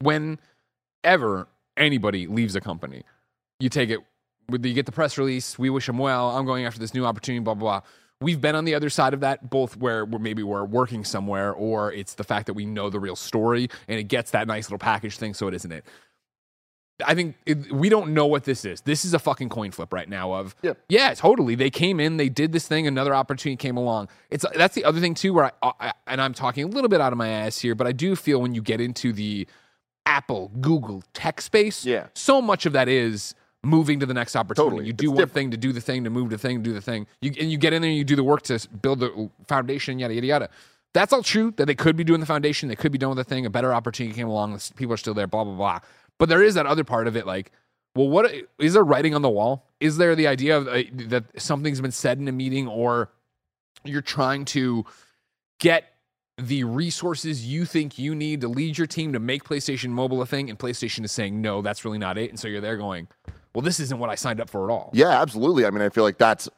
Whenever 0.00 1.48
anybody 1.76 2.26
leaves 2.26 2.56
a 2.56 2.60
company, 2.60 3.02
you 3.58 3.68
take 3.68 3.90
it. 3.90 4.00
You 4.50 4.58
get 4.58 4.86
the 4.86 4.92
press 4.92 5.16
release. 5.16 5.58
We 5.58 5.70
wish 5.70 5.86
them 5.86 5.98
well. 5.98 6.36
I'm 6.36 6.44
going 6.44 6.66
after 6.66 6.78
this 6.78 6.94
new 6.94 7.04
opportunity. 7.04 7.42
Blah 7.42 7.54
blah. 7.54 7.80
blah. 7.80 7.88
We've 8.20 8.40
been 8.40 8.54
on 8.54 8.64
the 8.64 8.74
other 8.74 8.90
side 8.90 9.12
of 9.12 9.20
that, 9.20 9.50
both 9.50 9.76
where 9.76 10.06
maybe 10.06 10.42
we're 10.42 10.64
working 10.64 11.04
somewhere, 11.04 11.52
or 11.52 11.92
it's 11.92 12.14
the 12.14 12.24
fact 12.24 12.46
that 12.46 12.54
we 12.54 12.64
know 12.64 12.88
the 12.88 13.00
real 13.00 13.16
story 13.16 13.68
and 13.88 13.98
it 13.98 14.04
gets 14.04 14.30
that 14.30 14.46
nice 14.46 14.66
little 14.66 14.78
package 14.78 15.18
thing, 15.18 15.34
so 15.34 15.48
it 15.48 15.54
isn't 15.54 15.72
it. 15.72 15.84
I 17.04 17.14
think 17.14 17.34
it, 17.44 17.72
we 17.72 17.88
don't 17.88 18.14
know 18.14 18.26
what 18.26 18.44
this 18.44 18.64
is. 18.64 18.80
This 18.82 19.04
is 19.04 19.14
a 19.14 19.18
fucking 19.18 19.48
coin 19.48 19.72
flip 19.72 19.92
right 19.92 20.08
now. 20.08 20.32
Of 20.32 20.54
Yep. 20.62 20.78
yeah, 20.88 21.12
totally. 21.14 21.54
They 21.56 21.70
came 21.70 21.98
in, 21.98 22.18
they 22.18 22.28
did 22.28 22.52
this 22.52 22.68
thing, 22.68 22.86
another 22.86 23.14
opportunity 23.14 23.56
came 23.56 23.76
along. 23.76 24.08
It's 24.30 24.44
that's 24.54 24.74
the 24.76 24.84
other 24.84 25.00
thing 25.00 25.14
too, 25.14 25.34
where 25.34 25.50
I, 25.62 25.72
I 25.80 25.92
and 26.06 26.20
I'm 26.20 26.34
talking 26.34 26.64
a 26.64 26.68
little 26.68 26.88
bit 26.88 27.00
out 27.00 27.12
of 27.12 27.18
my 27.18 27.28
ass 27.28 27.58
here, 27.58 27.74
but 27.74 27.86
I 27.88 27.92
do 27.92 28.14
feel 28.14 28.40
when 28.40 28.54
you 28.54 28.62
get 28.62 28.80
into 28.80 29.12
the 29.12 29.46
Apple, 30.06 30.52
Google 30.60 31.02
tech 31.14 31.40
space, 31.40 31.84
Yeah. 31.84 32.06
so 32.14 32.40
much 32.42 32.66
of 32.66 32.72
that 32.74 32.88
is 32.88 33.34
moving 33.64 33.98
to 34.00 34.06
the 34.06 34.12
next 34.14 34.36
opportunity. 34.36 34.70
Totally. 34.70 34.84
You 34.86 34.90
It's 34.90 35.00
do 35.02 35.10
one 35.10 35.16
different. 35.16 35.32
thing 35.34 35.50
to 35.52 35.56
do 35.56 35.72
the 35.72 35.80
thing, 35.80 36.04
to 36.04 36.10
move 36.10 36.28
the 36.30 36.36
thing, 36.38 36.58
to 36.58 36.62
do 36.62 36.74
the 36.74 36.82
thing. 36.82 37.06
You, 37.22 37.32
and 37.40 37.50
you 37.50 37.56
get 37.56 37.72
in 37.72 37.80
there 37.82 37.88
and 37.88 37.96
you 37.96 38.04
do 38.04 38.14
the 38.14 38.22
work 38.24 38.42
to 38.42 38.68
build 38.82 39.00
the 39.00 39.30
foundation, 39.48 39.98
yada, 39.98 40.12
yada, 40.14 40.26
yada. 40.26 40.48
That's 40.92 41.12
all 41.12 41.22
true 41.24 41.52
that 41.56 41.66
they 41.66 41.74
could 41.74 41.96
be 41.96 42.04
doing 42.04 42.20
the 42.20 42.26
foundation. 42.26 42.68
They 42.68 42.76
could 42.76 42.92
be 42.92 42.98
doing 42.98 43.16
the 43.16 43.24
thing. 43.24 43.46
A 43.46 43.50
better 43.50 43.72
opportunity 43.74 44.14
came 44.14 44.28
along. 44.28 44.60
People 44.76 44.92
are 44.94 44.98
still 44.98 45.14
there, 45.14 45.26
blah, 45.26 45.42
blah, 45.42 45.54
blah. 45.54 45.78
But 46.24 46.30
there 46.30 46.42
is 46.42 46.54
that 46.54 46.64
other 46.64 46.84
part 46.84 47.06
of 47.06 47.18
it 47.18 47.26
like, 47.26 47.52
well, 47.94 48.08
what 48.08 48.32
is 48.58 48.72
there 48.72 48.82
writing 48.82 49.14
on 49.14 49.20
the 49.20 49.28
wall? 49.28 49.68
Is 49.78 49.98
there 49.98 50.16
the 50.16 50.26
idea 50.26 50.56
of, 50.56 50.66
uh, 50.66 50.84
that 50.94 51.24
something's 51.36 51.82
been 51.82 51.90
said 51.90 52.18
in 52.18 52.26
a 52.28 52.32
meeting 52.32 52.66
or 52.66 53.10
you're 53.84 54.00
trying 54.00 54.46
to 54.46 54.86
get 55.60 55.92
the 56.38 56.64
resources 56.64 57.46
you 57.46 57.66
think 57.66 57.98
you 57.98 58.14
need 58.14 58.40
to 58.40 58.48
lead 58.48 58.78
your 58.78 58.86
team 58.86 59.12
to 59.12 59.18
make 59.18 59.44
PlayStation 59.44 59.90
Mobile 59.90 60.22
a 60.22 60.26
thing, 60.26 60.48
and 60.48 60.58
PlayStation 60.58 61.04
is 61.04 61.12
saying, 61.12 61.42
no, 61.42 61.60
that's 61.60 61.84
really 61.84 61.98
not 61.98 62.16
it. 62.16 62.30
And 62.30 62.40
so 62.40 62.48
you're 62.48 62.62
there 62.62 62.78
going, 62.78 63.06
well, 63.54 63.60
this 63.60 63.78
isn't 63.78 63.98
what 63.98 64.08
I 64.08 64.14
signed 64.14 64.40
up 64.40 64.48
for 64.48 64.64
at 64.64 64.72
all. 64.72 64.92
Yeah, 64.94 65.20
absolutely. 65.20 65.66
I 65.66 65.70
mean, 65.70 65.82
I 65.82 65.90
feel 65.90 66.04
like 66.04 66.16
that's 66.16 66.48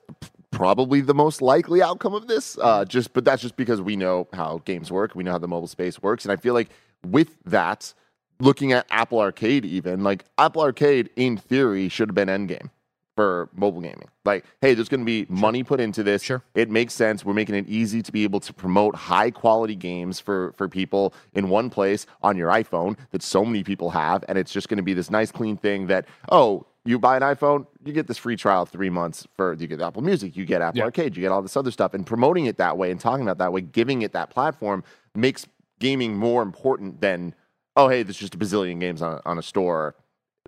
probably 0.53 1.01
the 1.01 1.13
most 1.13 1.43
likely 1.43 1.83
outcome 1.83 2.15
of 2.15 2.29
this. 2.29 2.57
Uh, 2.57 2.85
just, 2.85 3.13
but 3.13 3.25
that's 3.25 3.43
just 3.43 3.57
because 3.57 3.83
we 3.83 3.97
know 3.97 4.29
how 4.33 4.63
games 4.65 4.93
work. 4.93 5.17
We 5.17 5.25
know 5.25 5.33
how 5.33 5.39
the 5.39 5.49
mobile 5.49 5.67
space 5.67 6.01
works, 6.01 6.25
and 6.25 6.31
I 6.31 6.37
feel 6.37 6.55
like 6.55 6.69
with 7.05 7.37
that, 7.47 7.95
looking 8.39 8.73
at 8.73 8.87
Apple 8.91 9.21
Arcade, 9.21 9.65
even 9.65 10.03
like 10.03 10.25
Apple 10.39 10.63
Arcade, 10.63 11.11
in 11.17 11.37
theory, 11.37 11.89
should 11.89 12.09
have 12.09 12.15
been 12.15 12.29
Endgame 12.29 12.71
for 13.17 13.49
mobile 13.55 13.81
gaming. 13.81 14.09
Like, 14.27 14.45
hey, 14.61 14.75
there's 14.75 14.91
going 14.91 15.01
to 15.01 15.07
be 15.07 15.27
money 15.31 15.63
put 15.63 15.81
into 15.81 16.03
this. 16.03 16.23
Sure. 16.23 16.43
It 16.55 16.71
makes 16.71 16.93
sense. 16.93 17.25
We're 17.25 17.33
making 17.33 17.55
it 17.55 17.67
easy 17.67 18.03
to 18.03 18.13
be 18.13 18.25
able 18.25 18.41
to 18.41 18.53
promote 18.53 18.95
high 18.95 19.31
quality 19.31 19.75
games 19.75 20.21
for 20.21 20.53
for 20.53 20.69
people 20.69 21.15
in 21.35 21.49
one 21.49 21.71
place 21.71 22.07
on 22.23 22.37
your 22.37 22.51
iPhone 22.51 22.97
that 23.11 23.23
so 23.23 23.45
many 23.45 23.65
people 23.65 23.91
have, 23.91 24.25
and 24.29 24.37
it's 24.37 24.53
just 24.53 24.69
going 24.69 24.77
to 24.77 24.83
be 24.83 24.93
this 24.93 25.11
nice, 25.11 25.33
clean 25.33 25.57
thing 25.57 25.87
that 25.87 26.07
oh, 26.31 26.67
you 26.85 26.99
buy 26.99 27.17
an 27.17 27.23
iPhone, 27.23 27.67
you 27.85 27.93
get 27.93 28.07
this 28.07 28.19
free 28.19 28.37
trial 28.37 28.67
three 28.67 28.91
months 28.91 29.27
for 29.35 29.55
you 29.55 29.67
get 29.67 29.81
Apple 29.81 30.03
Music, 30.03 30.37
you 30.37 30.45
get 30.45 30.61
Apple 30.61 30.79
Yeah. 30.79 30.85
Arcade, 30.85 31.17
you 31.17 31.23
get 31.23 31.33
all 31.33 31.43
this 31.43 31.57
other 31.57 31.71
stuff, 31.71 31.95
and 31.95 32.07
promoting 32.07 32.47
it 32.47 32.59
that 32.59 32.77
way 32.77 32.91
and 32.91 33.01
talking 33.01 33.23
about 33.23 33.39
that 33.39 33.53
way, 33.53 33.63
giving 33.63 34.03
it 34.03 34.13
that 34.13 34.31
platform 34.31 34.85
makes 35.15 35.47
gaming 35.79 36.17
more 36.17 36.43
important 36.43 37.01
than 37.01 37.35
oh, 37.77 37.89
hey, 37.89 38.03
there's 38.03 38.17
just 38.17 38.35
a 38.35 38.39
bazillion 38.39 38.81
games 38.81 39.03
on 39.03 39.21
on 39.27 39.39
a 39.39 39.43
store. 39.43 39.95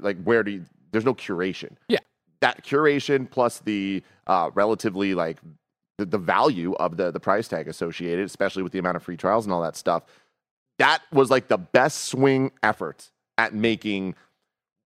Like, 0.00 0.22
where 0.24 0.42
do 0.42 0.50
you? 0.52 0.64
There's 0.92 1.04
no 1.04 1.14
curation 1.14 1.76
Yeah. 1.88 1.98
that 2.40 2.64
curation 2.64 3.30
plus 3.30 3.58
the 3.60 4.02
uh, 4.26 4.50
relatively 4.54 5.14
like 5.14 5.38
the, 5.98 6.06
the 6.06 6.18
value 6.18 6.74
of 6.74 6.96
the 6.96 7.10
the 7.10 7.20
price 7.20 7.48
tag 7.48 7.68
associated, 7.68 8.24
especially 8.24 8.62
with 8.62 8.72
the 8.72 8.78
amount 8.78 8.96
of 8.96 9.02
free 9.02 9.16
trials 9.16 9.44
and 9.46 9.52
all 9.52 9.62
that 9.62 9.76
stuff. 9.76 10.04
That 10.78 11.02
was 11.12 11.30
like 11.30 11.48
the 11.48 11.58
best 11.58 12.04
swing 12.06 12.52
effort 12.62 13.10
at 13.36 13.52
making 13.52 14.14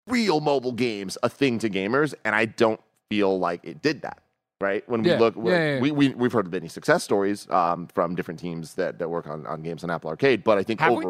real 0.06 0.40
mobile 0.40 0.72
games 0.72 1.18
a 1.22 1.28
thing 1.28 1.58
to 1.58 1.68
gamers, 1.70 2.14
and 2.24 2.34
I 2.34 2.44
don't 2.46 2.80
feel 3.10 3.38
like 3.38 3.60
it 3.64 3.82
did 3.82 4.02
that. 4.02 4.22
Right 4.60 4.86
when 4.88 5.02
we 5.02 5.10
Yeah. 5.10 5.18
look, 5.18 5.34
Yeah, 5.36 5.74
yeah, 5.74 5.80
we, 5.80 5.90
we 5.90 6.08
we've 6.10 6.32
heard 6.32 6.46
of 6.46 6.52
many 6.52 6.68
success 6.68 7.02
stories 7.02 7.48
um, 7.50 7.86
from 7.88 8.14
different 8.14 8.38
teams 8.38 8.74
that, 8.74 8.98
that 8.98 9.08
work 9.08 9.26
on, 9.26 9.46
on 9.46 9.62
games 9.62 9.82
on 9.84 9.90
Apple 9.90 10.10
Arcade, 10.10 10.44
but 10.44 10.58
I 10.58 10.62
think 10.62 10.80
Have 10.80 10.92
we? 10.92 11.04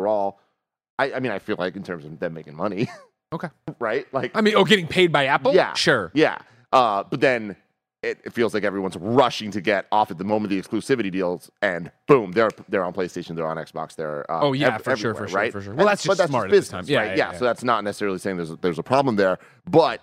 I, 1.00 1.12
I 1.16 1.20
mean, 1.20 1.32
I 1.32 1.38
feel 1.38 1.56
like 1.58 1.76
in 1.76 1.82
terms 1.82 2.04
of 2.04 2.18
them 2.18 2.34
making 2.34 2.54
money, 2.56 2.88
Okay. 3.32 3.48
right? 3.78 4.06
Like 4.12 4.32
I 4.34 4.40
mean, 4.40 4.54
oh, 4.56 4.64
getting 4.64 4.86
paid 4.86 5.12
by 5.12 5.26
Apple? 5.26 5.54
Yeah. 5.54 5.74
Sure. 5.74 6.10
yeah. 6.14 6.38
Uh, 6.72 7.02
but 7.04 7.20
then 7.20 7.56
it, 8.02 8.18
it 8.24 8.32
feels 8.32 8.54
like 8.54 8.64
everyone's 8.64 8.96
rushing 8.96 9.50
to 9.50 9.60
get 9.60 9.86
off 9.92 10.10
at 10.10 10.18
the 10.18 10.24
moment 10.24 10.50
the 10.50 10.60
exclusivity 10.60 11.10
deals, 11.12 11.50
and 11.62 11.90
boom, 12.06 12.32
they're 12.32 12.50
they're 12.68 12.84
on 12.84 12.92
PlayStation, 12.94 13.36
they're 13.36 13.46
on 13.46 13.56
Xbox, 13.56 13.94
they're 13.94 14.30
uh, 14.30 14.40
Oh, 14.42 14.52
yeah, 14.52 14.78
for 14.78 14.96
sure, 14.96 15.10
everywhere, 15.10 15.14
for 15.14 15.28
sure, 15.30 15.38
right? 15.40 15.52
for 15.52 15.60
sure. 15.60 15.74
Well, 15.74 15.80
And- 15.86 15.90
that's 15.90 16.02
just 16.04 16.26
smart 16.28 16.46
at 16.46 16.50
business, 16.50 16.68
this 16.68 16.70
time. 16.70 16.84
Yeah, 16.86 16.98
right? 17.08 17.16
yeah, 17.16 17.32
yeah. 17.32 17.38
So 17.38 17.44
that's 17.44 17.62
not 17.64 17.84
necessarily 17.84 18.18
saying 18.18 18.36
there's 18.36 18.50
a, 18.52 18.56
there's 18.56 18.78
a 18.78 18.82
problem 18.82 19.16
there, 19.16 19.38
but 19.68 20.02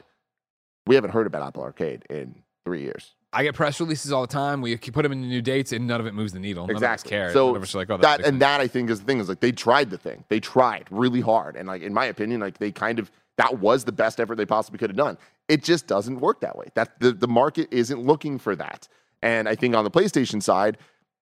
we 0.85 0.95
haven't 0.95 1.11
heard 1.11 1.25
about 1.27 1.41
Apple 1.41 1.63
Arcade 1.63 2.03
in 2.09 2.35
three 2.65 2.81
years. 2.83 3.15
I 3.37 3.43
get 3.43 3.53
press 3.53 3.79
releases 3.79 4.11
all 4.11 4.21
the 4.21 4.27
time. 4.33 4.61
We 4.61 4.75
put 4.77 5.03
them 5.03 5.11
in 5.11 5.21
new 5.21 5.43
dates, 5.43 5.71
and 5.71 5.85
none 5.85 5.99
of 5.99 6.07
it 6.07 6.15
moves 6.15 6.33
the 6.33 6.39
needle. 6.39 6.65
None 6.65 6.75
Exactly. 6.75 7.15
of 7.15 7.21
us 7.21 7.25
care. 7.27 7.33
So 7.33 7.47
none 7.49 7.57
of 7.57 7.61
us 7.61 7.75
are 7.75 7.77
like, 7.77 7.89
oh, 7.91 7.97
that 7.97 8.17
that's 8.17 8.27
and 8.27 8.41
that 8.41 8.61
I 8.61 8.67
think 8.67 8.89
is 8.89 8.99
the 8.99 9.05
thing 9.05 9.19
is 9.19 9.29
like 9.29 9.41
they 9.41 9.51
tried 9.51 9.91
the 9.91 9.97
thing. 9.99 10.23
They 10.27 10.39
tried 10.39 10.87
really 10.89 11.21
hard, 11.21 11.55
and 11.55 11.67
like 11.67 11.83
in 11.83 11.93
my 11.93 12.05
opinion, 12.05 12.41
like 12.41 12.57
they 12.57 12.71
kind 12.71 12.97
of 12.97 13.11
that 13.37 13.59
was 13.59 13.83
the 13.83 13.91
best 13.91 14.19
effort 14.19 14.37
they 14.37 14.47
possibly 14.47 14.79
could 14.79 14.89
have 14.89 14.97
done. 14.97 15.19
It 15.47 15.63
just 15.63 15.85
doesn't 15.85 16.19
work 16.19 16.41
that 16.41 16.57
way. 16.57 16.69
That 16.73 16.99
the 16.99 17.11
the 17.11 17.27
market 17.27 17.67
isn't 17.69 18.01
looking 18.01 18.39
for 18.39 18.55
that. 18.55 18.87
And 19.21 19.47
I 19.47 19.53
think 19.53 19.75
on 19.75 19.83
the 19.83 19.91
PlayStation 19.91 20.41
side, 20.41 20.79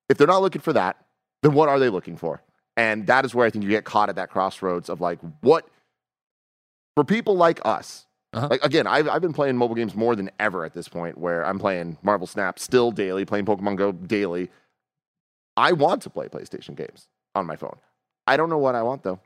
if 0.07 0.17
they're 0.17 0.25
not 0.25 0.41
looking 0.41 0.61
for 0.61 0.71
that, 0.71 0.95
then 1.43 1.53
what 1.53 1.67
are 1.67 1.79
they 1.79 1.89
looking 1.89 2.15
for? 2.15 2.41
And 2.77 3.07
that 3.07 3.25
is 3.25 3.35
where 3.35 3.45
I 3.45 3.49
think 3.49 3.65
you 3.65 3.69
get 3.69 3.83
caught 3.83 4.07
at 4.07 4.15
that 4.15 4.29
crossroads 4.29 4.89
of 4.89 5.01
like 5.01 5.19
what 5.41 5.67
for 6.95 7.03
people 7.03 7.35
like 7.35 7.59
us 7.65 8.04
Uh-huh. 8.35 8.47
Like 8.51 8.63
again, 8.63 8.85
I've 8.85 9.07
I've 9.07 9.21
been 9.21 9.33
playing 9.33 9.55
mobile 9.57 9.75
games 9.75 9.95
more 9.95 10.15
than 10.15 10.29
ever 10.39 10.65
at 10.65 10.73
this 10.73 10.87
point. 10.89 11.17
Where 11.17 11.45
I'm 11.45 11.57
playing 11.57 11.97
Marvel 12.03 12.27
Snap 12.27 12.59
still 12.59 12.91
daily, 12.91 13.23
playing 13.25 13.45
Pokemon 13.45 13.77
Go 13.77 13.91
daily. 13.93 14.49
I 15.57 15.71
want 15.71 16.01
to 16.01 16.09
play 16.09 16.27
PlayStation 16.27 16.75
games 16.75 17.07
on 17.33 17.45
my 17.45 17.55
phone. 17.55 17.77
I 18.27 18.35
don't 18.35 18.49
know 18.49 18.57
what 18.57 18.75
I 18.75 18.83
want 18.83 19.03
though. 19.03 19.19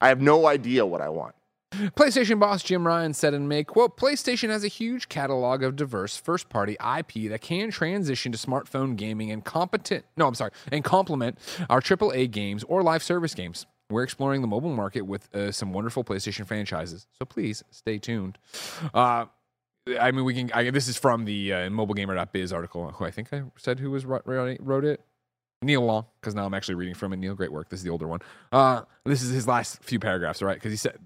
I 0.00 0.08
have 0.08 0.20
no 0.20 0.46
idea 0.46 0.86
what 0.86 1.00
I 1.00 1.08
want. 1.08 1.34
PlayStation 1.72 2.38
boss 2.38 2.62
Jim 2.62 2.86
Ryan 2.86 3.12
said 3.12 3.34
in 3.34 3.48
May, 3.48 3.64
quote, 3.64 3.96
PlayStation 3.96 4.48
has 4.48 4.64
a 4.64 4.68
huge 4.68 5.08
catalog 5.08 5.62
of 5.62 5.74
diverse 5.74 6.16
first 6.16 6.48
party 6.48 6.74
IP 6.74 7.28
that 7.30 7.40
can 7.40 7.70
transition 7.70 8.32
to 8.32 8.38
smartphone 8.38 8.96
gaming 8.96 9.30
and 9.30 9.44
competent 9.44 10.04
no, 10.16 10.28
I'm 10.28 10.34
sorry, 10.34 10.52
and 10.70 10.84
complement 10.84 11.38
our 11.68 11.80
AAA 11.80 12.30
games 12.30 12.64
or 12.64 12.82
live 12.82 13.02
service 13.02 13.34
games. 13.34 13.66
We're 13.90 14.02
exploring 14.02 14.40
the 14.40 14.48
mobile 14.48 14.74
market 14.74 15.02
with 15.02 15.32
uh, 15.34 15.52
some 15.52 15.72
wonderful 15.72 16.02
PlayStation 16.02 16.46
franchises. 16.46 17.06
So 17.18 17.24
please 17.24 17.62
stay 17.70 17.98
tuned. 17.98 18.38
Uh, 18.92 19.26
I 20.00 20.10
mean, 20.10 20.24
we 20.24 20.34
can. 20.34 20.50
I, 20.52 20.70
this 20.70 20.88
is 20.88 20.96
from 20.96 21.24
the 21.24 21.52
uh, 21.52 21.56
mobilegamer.biz 21.68 22.52
article, 22.52 22.90
who 22.90 23.04
I 23.04 23.12
think 23.12 23.32
I 23.32 23.42
said 23.56 23.78
who 23.78 23.92
was 23.92 24.04
wrote, 24.04 24.24
it. 24.84 25.00
Neil 25.62 25.82
Long, 25.82 26.04
because 26.20 26.34
now 26.34 26.44
I'm 26.44 26.54
actually 26.54 26.74
reading 26.74 26.94
from 26.94 27.12
it. 27.12 27.16
Neil, 27.16 27.34
great 27.34 27.52
work. 27.52 27.70
This 27.70 27.80
is 27.80 27.84
the 27.84 27.90
older 27.90 28.06
one. 28.06 28.20
Uh, 28.52 28.82
this 29.04 29.22
is 29.22 29.30
his 29.30 29.48
last 29.48 29.82
few 29.82 29.98
paragraphs, 29.98 30.42
right? 30.42 30.54
Because 30.54 30.72
he 30.72 30.76
said 30.76 30.98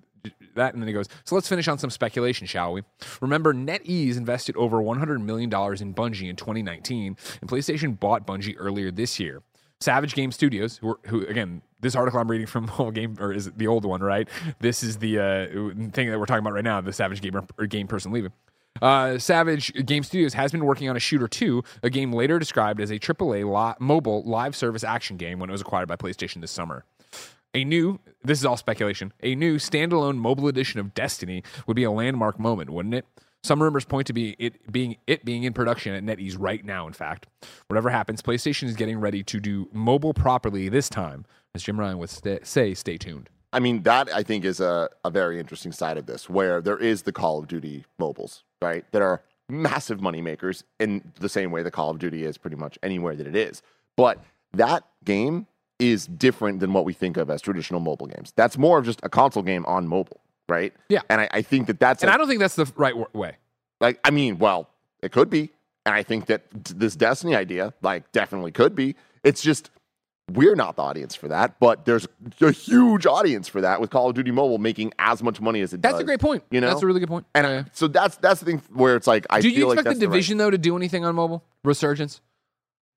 that, 0.55 0.75
and 0.75 0.83
then 0.83 0.89
he 0.89 0.93
goes, 0.93 1.09
So 1.25 1.35
let's 1.35 1.49
finish 1.49 1.69
on 1.69 1.79
some 1.79 1.91
speculation, 1.91 2.47
shall 2.47 2.73
we? 2.73 2.83
Remember, 3.21 3.55
NetEase 3.55 4.17
invested 4.17 4.57
over 4.57 4.79
$100 4.79 5.23
million 5.23 5.49
in 5.49 5.95
Bungie 5.95 6.29
in 6.29 6.37
2019, 6.37 7.17
and 7.41 7.51
PlayStation 7.51 7.99
bought 7.99 8.27
Bungie 8.27 8.57
earlier 8.59 8.91
this 8.91 9.21
year. 9.21 9.43
Savage 9.81 10.15
Game 10.15 10.31
Studios, 10.31 10.79
who, 10.79 10.91
are, 10.91 11.01
who 11.07 11.27
again, 11.27 11.63
this 11.81 11.95
article 11.95 12.21
I'm 12.21 12.31
reading 12.31 12.47
from 12.47 12.67
game 12.93 13.17
or 13.19 13.33
is 13.33 13.47
it 13.47 13.59
the 13.59 13.67
old 13.67 13.85
one, 13.85 14.03
right? 14.03 14.29
This 14.61 14.83
is 14.83 14.99
the 14.99 15.19
uh, 15.19 15.47
thing 15.93 16.11
that 16.11 16.19
we're 16.19 16.27
talking 16.27 16.45
about 16.45 16.53
right 16.53 16.65
now. 16.65 16.81
The 16.81 16.93
Savage 16.93 17.21
Gamer 17.21 17.45
or 17.59 17.67
game 17.67 17.87
person 17.87 18.13
leaving. 18.13 18.33
Uh, 18.81 19.19
Savage 19.19 19.73
Game 19.87 20.03
Studios 20.03 20.35
has 20.35 20.53
been 20.53 20.65
working 20.65 20.89
on 20.89 20.97
a 20.97 21.01
Shooter 21.01 21.29
2, 21.29 21.63
a 21.83 21.91
game 21.91 22.13
later 22.13 22.39
described 22.39 22.81
as 22.81 22.91
a 22.91 22.99
AAA 22.99 23.45
li- 23.45 23.75
mobile 23.81 24.23
live 24.23 24.55
service 24.55 24.85
action 24.85 25.17
game 25.17 25.39
when 25.39 25.51
it 25.51 25.53
was 25.53 25.61
acquired 25.61 25.89
by 25.89 25.97
PlayStation 25.97 26.41
this 26.41 26.51
summer. 26.51 26.85
A 27.53 27.65
new, 27.65 27.99
this 28.23 28.39
is 28.39 28.45
all 28.47 28.57
speculation, 28.57 29.13
a 29.23 29.35
new 29.35 29.57
standalone 29.57 30.17
mobile 30.17 30.47
edition 30.47 30.79
of 30.79 30.95
Destiny 30.95 31.43
would 31.67 31.75
be 31.75 31.83
a 31.83 31.91
landmark 31.91 32.39
moment, 32.39 32.71
wouldn't 32.71 32.95
it? 32.95 33.07
Some 33.43 33.63
rumors 33.63 33.85
point 33.85 34.07
to 34.09 34.13
be 34.13 34.37
it 34.39 34.71
being 34.71 34.97
it 35.07 35.25
being 35.25 35.45
in 35.45 35.53
production 35.53 35.95
at 35.95 36.05
NetEase 36.05 36.37
right 36.39 36.65
now. 36.65 36.87
In 36.87 36.93
fact, 36.93 37.27
whatever 37.69 37.89
happens, 37.89 38.21
PlayStation 38.21 38.65
is 38.65 38.77
getting 38.77 39.01
ready 39.01 39.23
to 39.25 39.41
do 39.41 39.69
mobile 39.73 40.13
properly 40.13 40.69
this 40.69 40.89
time. 40.89 41.25
As 41.55 41.63
Jim 41.63 41.81
Ryan 41.81 41.99
would 41.99 42.11
sta 42.11 42.39
say, 42.43 42.75
stay 42.75 42.97
tuned. 42.97 43.31
I 43.53 43.59
mean, 43.59 43.83
that 43.83 44.09
I 44.15 44.23
think 44.23 44.45
is 44.45 44.61
a, 44.61 44.89
a 45.05 45.11
very 45.11 45.41
interesting 45.41 45.73
side 45.73 45.99
of 45.99 46.07
this, 46.07 46.31
where 46.31 46.61
there 46.61 46.79
is 46.79 47.03
the 47.03 47.13
Call 47.13 47.41
of 47.41 47.49
Duty 47.49 47.85
mobiles, 47.99 48.45
right? 48.63 48.85
That 48.93 49.03
are 49.03 49.23
massive 49.49 50.01
money 50.01 50.21
makers 50.21 50.63
in 50.79 51.13
the 51.19 51.29
same 51.29 51.51
way 51.51 51.63
the 51.63 51.71
Call 51.71 51.91
of 51.91 51.99
Duty 51.99 52.25
is 52.25 52.39
pretty 52.39 52.57
much 52.57 52.79
anywhere 52.83 53.17
that 53.17 53.27
it 53.27 53.35
is. 53.35 53.63
But 53.97 54.23
that 54.53 54.85
game 55.05 55.47
is 55.81 56.07
different 56.07 56.61
than 56.61 56.73
what 56.73 56.85
we 56.85 56.93
think 56.93 57.17
of 57.17 57.31
as 57.31 57.41
traditional 57.41 57.81
mobile 57.81 58.07
games. 58.07 58.33
That's 58.37 58.57
more 58.59 58.79
of 58.79 58.85
just 58.85 59.01
a 59.03 59.09
console 59.09 59.43
game 59.43 59.65
on 59.67 59.89
mobile, 59.89 60.21
right? 60.51 60.75
Yeah. 60.89 61.01
And 61.09 61.21
I, 61.23 61.29
I 61.33 61.43
think 61.43 61.67
that 61.69 61.81
that's 61.81 62.03
And 62.03 62.11
I 62.11 62.17
don't 62.17 62.29
think 62.29 62.41
that's 62.41 62.57
the 62.57 62.71
right 62.77 62.91
w- 62.93 63.07
way. 63.13 63.37
like 63.81 63.99
I 64.05 64.11
mean, 64.11 64.39
well, 64.39 64.69
it 65.03 65.13
could 65.13 65.31
be, 65.31 65.51
and 65.87 65.95
I 65.95 66.03
think 66.03 66.27
that 66.27 66.63
d- 66.65 66.75
this 66.77 66.95
Destiny 66.97 67.35
idea, 67.35 67.73
like, 67.81 68.11
definitely 68.13 68.53
could 68.53 68.75
be. 68.75 68.97
It's 69.25 69.41
just 69.41 69.71
we're 70.33 70.55
not 70.55 70.77
the 70.77 70.83
audience 70.83 71.17
for 71.17 71.27
that, 71.29 71.59
but 71.59 71.85
there's 71.87 72.07
a 72.41 72.53
huge 72.53 73.05
audience 73.05 73.49
for 73.49 73.61
that 73.63 73.81
with 73.81 73.91
Call 73.91 74.09
of 74.11 74.15
Duty 74.15 74.31
Mobile 74.31 74.59
making 74.59 74.93
as 74.99 75.23
much 75.25 75.41
money 75.41 75.61
as 75.61 75.73
it 75.73 75.79
did. 75.79 75.83
That's 75.83 75.95
does. 75.95 76.03
a 76.03 76.05
great 76.05 76.21
point. 76.21 76.45
You 76.53 76.61
know, 76.61 76.69
that's 76.69 76.83
a 76.83 76.87
really 76.87 77.01
good 77.01 77.09
point. 77.09 77.27
and 77.35 77.47
yeah. 77.47 77.65
so 77.73 77.89
that's 77.89 78.17
that's 78.19 78.39
the 78.41 78.47
thing 78.47 78.63
where 78.73 78.95
it's 78.97 79.07
like 79.09 79.27
I 79.31 79.41
do 79.41 79.49
feel 79.51 79.59
you 79.59 79.67
like 79.67 79.79
expect 79.79 79.85
that's 79.87 79.99
the 80.01 80.07
right- 80.07 80.13
division 80.13 80.39
though 80.39 80.51
to 80.51 80.59
do 80.59 80.77
anything 80.77 81.05
on 81.05 81.15
mobile 81.15 81.43
resurgence? 81.65 82.21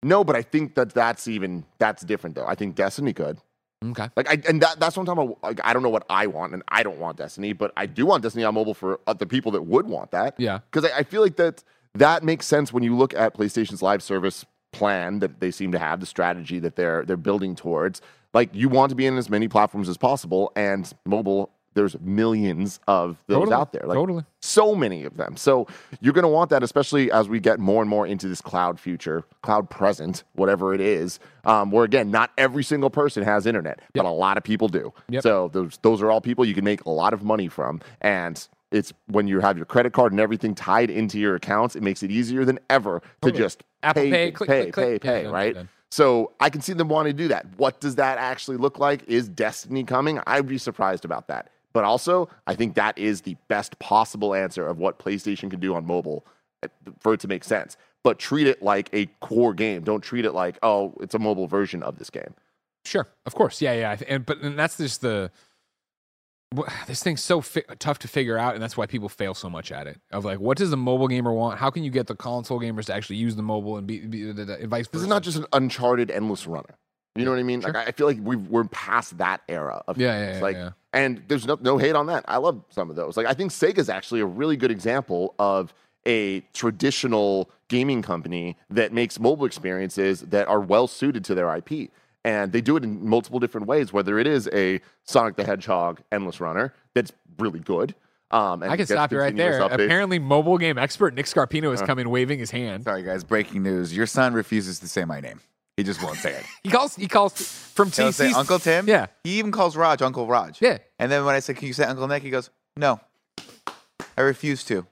No, 0.03 0.23
but 0.23 0.35
I 0.35 0.41
think 0.41 0.73
that 0.75 0.93
that's 0.93 1.27
even 1.27 1.63
that's 1.77 2.03
different 2.03 2.35
though. 2.35 2.45
I 2.47 2.55
think 2.55 2.75
Destiny 2.75 3.13
could. 3.13 3.37
Okay. 3.83 4.09
Like, 4.15 4.29
I, 4.29 4.41
and 4.47 4.61
that, 4.61 4.79
that's 4.79 4.95
what 4.95 5.01
I'm 5.01 5.15
talking 5.15 5.31
about. 5.31 5.43
Like, 5.43 5.59
I 5.63 5.73
don't 5.73 5.81
know 5.81 5.89
what 5.89 6.05
I 6.09 6.27
want, 6.27 6.53
and 6.53 6.61
I 6.67 6.83
don't 6.83 6.99
want 6.99 7.17
Destiny, 7.17 7.53
but 7.53 7.73
I 7.75 7.87
do 7.87 8.05
want 8.05 8.21
Destiny 8.21 8.43
on 8.43 8.53
mobile 8.53 8.73
for 8.75 8.99
other 9.07 9.25
people 9.25 9.51
that 9.53 9.63
would 9.63 9.87
want 9.87 10.11
that. 10.11 10.35
Yeah. 10.37 10.59
because 10.71 10.89
I, 10.89 10.99
I 10.99 11.03
feel 11.03 11.21
like 11.21 11.37
that 11.37 11.63
that 11.95 12.23
makes 12.23 12.45
sense 12.45 12.71
when 12.71 12.83
you 12.83 12.95
look 12.95 13.13
at 13.15 13.35
PlayStation's 13.35 13.81
live 13.81 14.03
service 14.03 14.45
plan 14.71 15.19
that 15.19 15.39
they 15.39 15.51
seem 15.51 15.71
to 15.71 15.79
have, 15.79 15.99
the 15.99 16.05
strategy 16.05 16.59
that 16.59 16.75
they're 16.75 17.03
they're 17.05 17.17
building 17.17 17.55
towards. 17.55 18.01
Like, 18.33 18.49
you 18.53 18.69
want 18.69 18.91
to 18.91 18.95
be 18.95 19.05
in 19.05 19.17
as 19.17 19.29
many 19.29 19.47
platforms 19.47 19.89
as 19.89 19.97
possible, 19.97 20.51
and 20.55 20.91
mobile. 21.05 21.51
There's 21.73 21.99
millions 22.01 22.79
of 22.87 23.23
those 23.27 23.39
Totally. 23.39 23.53
out 23.55 23.71
there. 23.71 23.83
Like, 23.85 23.95
Totally. 23.95 24.25
so 24.41 24.75
many 24.75 25.05
of 25.05 25.15
them. 25.17 25.37
So 25.37 25.67
you're 26.01 26.13
going 26.13 26.23
to 26.23 26.27
want 26.29 26.49
that, 26.49 26.63
especially 26.63 27.11
as 27.11 27.29
we 27.29 27.39
get 27.39 27.59
more 27.59 27.81
and 27.81 27.89
more 27.89 28.05
into 28.05 28.27
this 28.27 28.41
cloud 28.41 28.79
future, 28.79 29.23
cloud 29.41 29.69
present, 29.69 30.23
whatever 30.33 30.73
it 30.73 30.81
is. 30.81 31.19
Um, 31.45 31.71
where 31.71 31.85
again, 31.85 32.11
not 32.11 32.31
every 32.37 32.63
single 32.63 32.89
person 32.89 33.23
has 33.23 33.45
internet, 33.45 33.79
but 33.93 34.05
a 34.05 34.09
lot 34.09 34.37
of 34.37 34.43
people 34.43 34.67
do. 34.67 34.93
Yep. 35.09 35.23
So 35.23 35.49
those 35.53 35.79
those 35.81 36.01
are 36.01 36.11
all 36.11 36.21
people 36.21 36.45
you 36.45 36.53
can 36.53 36.63
make 36.65 36.85
a 36.85 36.89
lot 36.89 37.13
of 37.13 37.23
money 37.23 37.47
from, 37.47 37.81
and 38.01 38.47
it's 38.71 38.93
when 39.07 39.27
you 39.27 39.39
have 39.39 39.57
your 39.57 39.65
credit 39.65 39.91
card 39.93 40.11
and 40.13 40.21
everything 40.21 40.53
tied 40.55 40.89
into 40.91 41.19
your 41.19 41.35
accounts, 41.35 41.75
it 41.75 41.83
makes 41.83 42.03
it 42.03 42.11
easier 42.11 42.45
than 42.45 42.59
ever 42.69 43.01
to 43.21 43.31
just 43.31 43.63
Apple 43.83 44.03
pay, 44.03 44.09
Pay, 44.11 44.25
pay, 44.27 44.31
click, 44.31 44.49
pay, 44.49 44.61
click, 44.63 44.73
click. 44.73 45.01
pay, 45.01 45.23
Yeah, 45.23 45.23
pay, 45.23 45.27
right? 45.27 45.57
So 45.89 46.31
I 46.39 46.49
can 46.49 46.61
see 46.61 46.71
them 46.71 46.87
wanting 46.87 47.17
to 47.17 47.23
do 47.23 47.27
that. 47.29 47.45
What 47.57 47.81
does 47.81 47.95
that 47.95 48.17
actually 48.17 48.55
look 48.57 48.79
like? 48.79 49.03
Is 49.09 49.27
Destiny 49.27 49.83
coming? 49.83 50.21
I'd 50.25 50.47
be 50.47 50.57
surprised 50.57 51.03
about 51.03 51.27
that. 51.27 51.50
But 51.73 51.83
also, 51.83 52.29
I 52.47 52.55
think 52.55 52.75
that 52.75 52.97
is 52.97 53.21
the 53.21 53.35
best 53.47 53.79
possible 53.79 54.33
answer 54.33 54.67
of 54.67 54.77
what 54.77 54.99
PlayStation 54.99 55.49
can 55.49 55.59
do 55.59 55.75
on 55.75 55.85
mobile 55.85 56.25
uh, 56.63 56.67
for 56.99 57.13
it 57.13 57.19
to 57.21 57.27
make 57.27 57.43
sense. 57.43 57.77
But 58.03 58.19
treat 58.19 58.47
it 58.47 58.61
like 58.61 58.89
a 58.93 59.05
core 59.21 59.53
game. 59.53 59.83
Don't 59.83 60.01
treat 60.01 60.25
it 60.25 60.33
like, 60.33 60.57
oh, 60.63 60.93
it's 61.01 61.13
a 61.13 61.19
mobile 61.19 61.47
version 61.47 61.83
of 61.83 61.99
this 61.99 62.09
game. 62.09 62.33
Sure, 62.83 63.07
of 63.25 63.35
course, 63.35 63.61
yeah, 63.61 63.73
yeah. 63.73 63.97
And 64.07 64.25
but 64.25 64.39
and 64.39 64.57
that's 64.57 64.77
just 64.77 65.01
the 65.01 65.31
this 66.87 67.01
thing's 67.01 67.23
so 67.23 67.41
fi- 67.41 67.63
tough 67.79 67.99
to 67.99 68.07
figure 68.07 68.37
out, 68.37 68.55
and 68.55 68.63
that's 68.63 68.75
why 68.75 68.85
people 68.85 69.07
fail 69.07 69.33
so 69.33 69.49
much 69.49 69.71
at 69.71 69.87
it. 69.87 69.99
Of 70.11 70.25
like, 70.25 70.39
what 70.39 70.57
does 70.57 70.69
the 70.69 70.77
mobile 70.77 71.07
gamer 71.07 71.31
want? 71.31 71.59
How 71.59 71.69
can 71.69 71.83
you 71.83 71.91
get 71.91 72.07
the 72.07 72.15
console 72.15 72.59
gamers 72.59 72.85
to 72.85 72.93
actually 72.93 73.15
use 73.17 73.35
the 73.35 73.43
mobile 73.43 73.77
and 73.77 73.87
be, 73.87 73.99
be 73.99 74.31
the, 74.31 74.45
the, 74.45 74.67
vice? 74.67 74.87
This 74.89 75.01
is 75.01 75.07
not 75.07 75.23
just 75.23 75.37
an 75.37 75.45
uncharted 75.53 76.11
endless 76.11 76.47
runner. 76.47 76.75
You 77.15 77.25
know 77.25 77.31
what 77.31 77.39
I 77.39 77.43
mean? 77.43 77.61
Like 77.61 77.75
I 77.75 77.85
I 77.85 77.91
feel 77.91 78.07
like 78.07 78.19
we've, 78.21 78.47
we're 78.47 78.63
past 78.65 79.17
that 79.17 79.41
era 79.49 79.83
of 79.87 79.97
Yeah, 79.97 80.17
yeah, 80.17 80.35
yeah, 80.35 80.41
like, 80.41 80.55
yeah. 80.55 80.69
and 80.93 81.21
there's 81.27 81.45
no, 81.45 81.57
no 81.61 81.77
hate 81.77 81.95
on 81.95 82.05
that. 82.07 82.23
I 82.27 82.37
love 82.37 82.63
some 82.69 82.89
of 82.89 82.95
those. 82.95 83.17
Like 83.17 83.27
I 83.27 83.33
think 83.33 83.51
Sega's 83.51 83.89
actually 83.89 84.21
a 84.21 84.25
really 84.25 84.55
good 84.55 84.71
example 84.71 85.35
of 85.37 85.73
a 86.07 86.39
traditional 86.53 87.49
gaming 87.67 88.01
company 88.01 88.57
that 88.69 88.93
makes 88.93 89.19
mobile 89.19 89.45
experiences 89.45 90.21
that 90.21 90.47
are 90.47 90.59
well 90.59 90.87
suited 90.87 91.23
to 91.25 91.35
their 91.35 91.53
IP. 91.55 91.91
And 92.23 92.51
they 92.51 92.61
do 92.61 92.77
it 92.77 92.83
in 92.83 93.07
multiple 93.07 93.39
different 93.39 93.67
ways, 93.67 93.91
whether 93.91 94.19
it 94.19 94.27
is 94.27 94.47
a 94.53 94.79
Sonic 95.03 95.35
the 95.35 95.43
Hedgehog 95.43 96.01
endless 96.11 96.39
runner 96.39 96.73
that's 96.93 97.11
really 97.39 97.59
good. 97.59 97.95
Um, 98.29 98.63
and 98.63 98.71
I 98.71 98.77
can 98.77 98.85
stop 98.85 99.11
you 99.11 99.19
right 99.19 99.35
there. 99.35 99.59
updates. 99.59 99.85
Apparently, 99.85 100.19
mobile 100.19 100.57
game 100.57 100.77
expert 100.77 101.13
Nick 101.13 101.25
Scarpino 101.25 101.71
has 101.71 101.81
come 101.81 101.99
in 101.99 102.09
waving 102.09 102.39
his 102.39 102.51
hand. 102.51 102.85
Sorry, 102.85 103.03
guys. 103.03 103.23
Breaking 103.23 103.63
news. 103.63 103.95
Your 103.95 104.05
son 104.05 104.33
refuses 104.33 104.79
to 104.79 104.87
say 104.87 105.03
my 105.03 105.19
name. 105.19 105.41
He 105.81 105.85
just 105.85 106.03
won't 106.03 106.17
say 106.17 106.33
it. 106.33 106.45
He 106.63 106.69
calls. 106.69 106.95
He 106.95 107.07
calls 107.07 107.33
from 107.73 107.89
He'll 107.89 108.11
say 108.11 108.29
TC. 108.29 108.33
Uncle 108.35 108.59
Tim. 108.59 108.87
Yeah. 108.87 109.07
He 109.23 109.39
even 109.39 109.51
calls 109.51 109.75
Raj 109.75 110.03
Uncle 110.03 110.27
Raj. 110.27 110.61
Yeah. 110.61 110.77
And 110.99 111.11
then 111.11 111.25
when 111.25 111.33
I 111.33 111.39
say, 111.39 111.55
"Can 111.55 111.67
you 111.67 111.73
say 111.73 111.85
Uncle 111.85 112.07
Nick?" 112.07 112.21
He 112.21 112.29
goes, 112.29 112.51
"No, 112.77 112.99
I 114.15 114.21
refuse 114.21 114.63
to." 114.65 114.85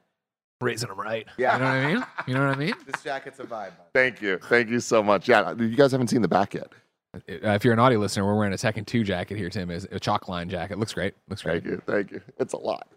raising 0.61 0.89
him 0.89 0.99
right. 0.99 1.25
Yeah. 1.37 1.53
You 1.53 1.59
know 1.59 1.65
what 1.65 1.73
I 1.73 1.87
mean? 1.93 2.05
You 2.27 2.33
know 2.33 2.47
what 2.47 2.55
I 2.55 2.59
mean? 2.59 2.73
This 2.85 3.03
jacket's 3.03 3.39
a 3.39 3.43
vibe. 3.43 3.71
Thank 3.93 4.21
you. 4.21 4.39
Thank 4.49 4.69
you 4.69 4.79
so 4.79 5.01
much. 5.01 5.29
Yeah, 5.29 5.53
you 5.57 5.75
guys 5.75 5.91
haven't 5.91 6.09
seen 6.09 6.21
the 6.21 6.27
back 6.27 6.53
yet. 6.53 6.67
Uh, 7.13 7.19
if 7.51 7.63
you're 7.63 7.73
an 7.73 7.79
audio 7.79 7.97
listener, 7.99 8.25
we're 8.25 8.35
wearing 8.37 8.51
a 8.53 8.57
Tekken 8.57 8.85
2 8.85 9.03
jacket 9.03 9.37
here, 9.37 9.49
Tim. 9.49 9.71
Is 9.71 9.87
a 9.89 9.99
chalk 9.99 10.27
line 10.27 10.49
jacket. 10.49 10.77
Looks 10.77 10.93
great. 10.93 11.13
Looks 11.29 11.43
great. 11.43 11.63
Thank 11.63 11.75
you. 11.75 11.81
Thank 11.85 12.11
you. 12.11 12.21
It's 12.39 12.53
a 12.53 12.57
lot. 12.57 12.87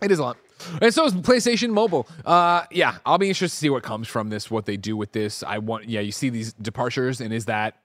It 0.00 0.10
is 0.10 0.18
a 0.18 0.22
lot. 0.22 0.36
And 0.80 0.92
so 0.92 1.04
is 1.04 1.14
PlayStation 1.14 1.70
Mobile. 1.70 2.08
Uh, 2.24 2.64
yeah, 2.70 2.96
I'll 3.06 3.18
be 3.18 3.28
interested 3.28 3.54
to 3.54 3.60
see 3.60 3.70
what 3.70 3.82
comes 3.82 4.08
from 4.08 4.28
this, 4.28 4.50
what 4.50 4.66
they 4.66 4.76
do 4.76 4.96
with 4.96 5.12
this. 5.12 5.42
I 5.42 5.58
want, 5.58 5.88
yeah, 5.88 6.00
you 6.00 6.12
see 6.12 6.30
these 6.30 6.52
departures, 6.54 7.20
and 7.20 7.32
is 7.32 7.46
that 7.46 7.80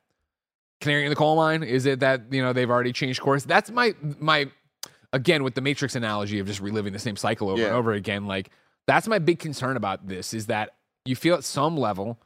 canary 0.82 1.06
in 1.06 1.10
the 1.10 1.16
coal 1.16 1.36
mine? 1.36 1.64
Is 1.64 1.86
it 1.86 2.00
that 2.00 2.22
you 2.32 2.42
know 2.42 2.54
they've 2.54 2.70
already 2.70 2.94
changed 2.94 3.22
course? 3.22 3.44
That's 3.44 3.72
my 3.72 3.94
my 4.20 4.50
again 5.12 5.44
with 5.44 5.56
the 5.56 5.62
Matrix 5.62 5.96
analogy 5.96 6.40
of 6.40 6.48
just 6.48 6.60
reliving 6.62 6.94
the 6.94 7.00
same 7.00 7.16
cycle 7.16 7.50
over 7.50 7.62
and 7.64 7.76
over 7.76 7.94
again. 7.94 8.26
Like 8.26 8.50
that's 8.88 9.08
my 9.08 9.20
big 9.20 9.40
concern 9.40 9.78
about 9.78 10.08
this 10.08 10.34
is 10.34 10.48
that 10.48 10.76
you 11.06 11.16
feel 11.16 11.36
at 11.36 11.44
some 11.44 11.78
level 11.78 12.20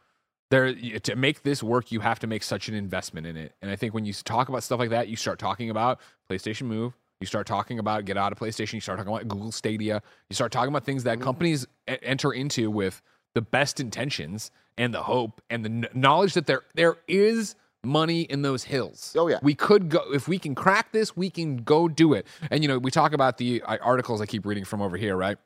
there 0.50 0.74
to 0.74 1.16
make 1.16 1.44
this 1.44 1.62
work 1.62 1.92
you 1.92 2.00
have 2.00 2.20
to 2.20 2.28
make 2.28 2.42
such 2.42 2.70
an 2.70 2.76
investment 2.76 3.28
in 3.28 3.36
it 3.36 3.54
and 3.62 3.70
i 3.70 3.76
think 3.76 3.94
when 3.94 4.06
you 4.06 4.14
talk 4.14 4.50
about 4.50 4.64
stuff 4.64 4.80
like 4.80 4.92
that 4.92 5.08
you 5.08 5.16
start 5.16 5.40
talking 5.40 5.70
about 5.70 6.00
playstation 6.30 6.64
move 6.64 6.94
you 7.20 7.28
start 7.28 7.48
talking 7.48 7.80
about 7.80 8.06
get 8.06 8.18
out 8.18 8.32
of 8.32 8.38
playstation 8.40 8.74
you 8.74 8.82
start 8.82 8.98
talking 9.00 9.12
about 9.12 9.28
google 9.28 9.52
stadia 9.52 10.02
you 10.30 10.34
start 10.36 10.52
talking 10.52 10.70
about 10.70 10.84
things 10.86 11.04
that 11.04 11.20
companies 11.20 11.66
e- 11.90 11.96
enter 12.04 12.32
into 12.32 12.70
with 12.70 13.02
the 13.34 13.42
best 13.42 13.80
intentions 13.80 14.52
and 14.78 14.94
the 14.94 15.02
hope 15.04 15.42
and 15.50 15.66
the 15.66 15.70
kn- 15.70 15.88
knowledge 15.94 16.34
that 16.36 16.46
there 16.46 16.62
there 16.76 16.98
is 17.08 17.56
money 17.84 18.22
in 18.24 18.42
those 18.42 18.64
hills 18.66 19.16
Oh, 19.18 19.28
yeah. 19.28 19.40
we 19.42 19.56
could 19.56 19.90
go 19.90 20.02
if 20.14 20.28
we 20.28 20.38
can 20.38 20.54
crack 20.54 20.92
this 20.92 21.16
we 21.18 21.30
can 21.30 21.58
go 21.58 21.88
do 21.88 22.14
it 22.14 22.28
and 22.52 22.64
you 22.64 22.68
know 22.68 22.78
we 22.78 22.92
talk 22.92 23.14
about 23.14 23.38
the 23.38 23.62
uh, 23.64 23.78
articles 23.82 24.22
i 24.22 24.26
keep 24.26 24.46
reading 24.46 24.66
from 24.66 24.82
over 24.82 24.98
here 24.98 25.16
right 25.16 25.38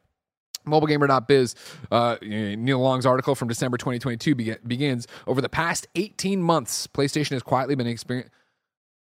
MobileGamer.biz, 0.67 1.55
uh, 1.91 2.17
Neil 2.21 2.77
Long's 2.79 3.07
article 3.07 3.33
from 3.33 3.47
December 3.47 3.77
2022 3.77 4.35
be- 4.35 4.55
begins. 4.67 5.07
Over 5.25 5.41
the 5.41 5.49
past 5.49 5.87
18 5.95 6.39
months, 6.39 6.85
PlayStation 6.85 7.31
has 7.31 7.41
quietly 7.41 7.73
been 7.73 7.87
experiencing 7.87 8.31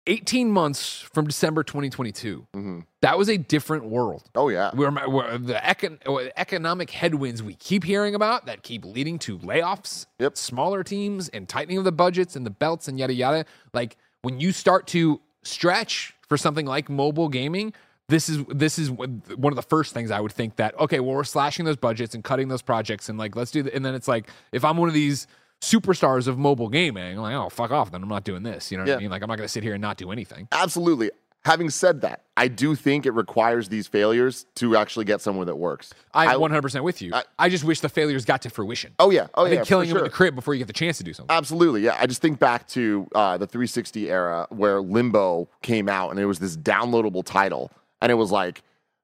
18 0.08 0.52
months 0.52 1.00
from 1.14 1.26
December 1.26 1.64
2022. 1.64 2.48
Mm-hmm. 2.56 2.80
That 3.02 3.18
was 3.18 3.30
a 3.30 3.38
different 3.38 3.86
world. 3.86 4.24
Oh 4.36 4.50
yeah. 4.50 4.72
We're, 4.74 4.92
we're- 5.08 5.38
the 5.38 5.56
econ, 5.56 5.98
uh, 6.08 6.30
economic 6.38 6.90
headwinds 6.92 7.42
we 7.42 7.56
keep 7.56 7.84
hearing 7.84 8.16
about 8.16 8.46
that 8.46 8.64
keep 8.64 8.86
leading 8.86 9.18
to 9.20 9.38
layoffs, 9.40 10.06
Yep. 10.20 10.38
smaller 10.38 10.84
teams, 10.84 11.30
and 11.30 11.48
tightening 11.50 11.78
of 11.78 11.84
the 11.84 11.92
budgets 11.92 12.36
and 12.36 12.46
the 12.46 12.50
belts 12.52 12.88
and 12.88 13.00
yada 13.00 13.14
yada. 13.14 13.46
Like 13.74 13.98
when 14.22 14.40
you 14.40 14.52
start 14.52 14.88
to 14.88 15.22
stretch 15.44 16.14
for 16.28 16.38
something 16.38 16.66
like 16.66 16.90
mobile 16.90 17.30
gaming, 17.30 17.74
this 18.08 18.30
is 18.30 18.44
this 18.46 18.78
is 18.78 18.92
one 18.92 19.24
one 19.36 19.52
of 19.52 19.56
the 19.56 19.62
first 19.64 19.94
things 19.94 20.12
I 20.12 20.20
would 20.20 20.32
think 20.32 20.58
that 20.58 20.80
okay, 20.80 21.00
well 21.00 21.16
we're 21.16 21.24
slashing 21.24 21.66
those 21.66 21.78
budgets 21.78 22.14
and 22.14 22.24
cutting 22.24 22.48
those 22.48 22.62
projects 22.62 23.10
and 23.10 23.18
like 23.18 23.36
let's 23.36 23.50
do 23.52 23.64
that. 23.64 23.74
And 23.74 23.84
then 23.84 23.96
it's 23.96 24.08
like 24.08 24.30
if 24.52 24.64
I'm 24.64 24.78
one 24.78 24.88
of 24.88 24.94
these 24.94 25.26
superstars 25.62 26.28
of 26.28 26.38
mobile 26.38 26.70
gaming, 26.70 27.18
I'm 27.18 27.24
like 27.24 27.36
oh 27.36 27.50
fuck 27.50 27.72
off, 27.72 27.92
then 27.92 28.04
I'm 28.04 28.10
not 28.10 28.24
doing 28.24 28.44
this. 28.44 28.72
You 28.72 28.78
know 28.78 28.84
what 28.84 28.90
Yeah. 28.90 28.96
I 28.96 29.00
mean? 29.00 29.10
Like 29.10 29.22
I'm 29.22 29.28
not 29.28 29.38
going 29.38 29.46
to 29.48 29.52
sit 29.52 29.64
here 29.64 29.74
and 29.74 29.82
not 29.82 29.98
do 29.98 30.12
anything. 30.12 30.48
Absolutely. 30.52 31.12
Having 31.44 31.70
said 31.70 32.02
that, 32.02 32.24
I 32.36 32.48
do 32.48 32.74
think 32.74 33.06
it 33.06 33.12
requires 33.12 33.70
these 33.70 33.86
failures 33.86 34.48
to 34.56 34.76
actually 34.76 35.06
get 35.06 35.22
somewhere 35.22 35.46
that 35.46 35.56
works. 35.58 35.94
I'm 36.12 36.40
100% 36.40 36.82
with 36.84 37.04
you. 37.04 37.14
I, 37.14 37.24
I- 37.38 37.50
just 37.50 37.64
wish 37.64 37.82
the 37.82 37.90
failures 37.90 38.26
got 38.26 38.42
to 38.44 38.50
fruition. 38.50 38.94
Oh 38.98 39.12
yeah. 39.12 39.28
Oh 39.36 39.46
I 39.46 39.50
yeah. 39.52 39.64
killing 39.64 39.86
for 39.88 39.92
him 39.92 39.98
in 40.00 40.04
the 40.06 40.10
crib 40.10 40.34
before 40.34 40.56
you 40.56 40.58
get 40.58 40.66
the 40.68 40.74
chance 40.74 40.98
to 40.98 41.04
do 41.04 41.14
something. 41.14 41.36
Absolutely, 41.36 41.82
yeah. 41.82 41.98
I 42.00 42.08
just 42.08 42.20
think 42.22 42.40
back 42.40 42.68
to 42.70 43.08
uh, 43.14 43.38
the 43.38 43.46
360 43.46 44.10
era 44.10 44.48
where 44.50 44.82
Limbo 44.82 45.48
came 45.62 45.88
out, 45.88 46.10
and 46.10 46.20
it 46.20 46.26
was 46.26 46.40
this 46.40 46.58
downloadable 46.58 47.24
title, 47.24 47.70
and 48.02 48.12
it 48.12 48.16
was 48.16 48.32
like, 48.32 48.64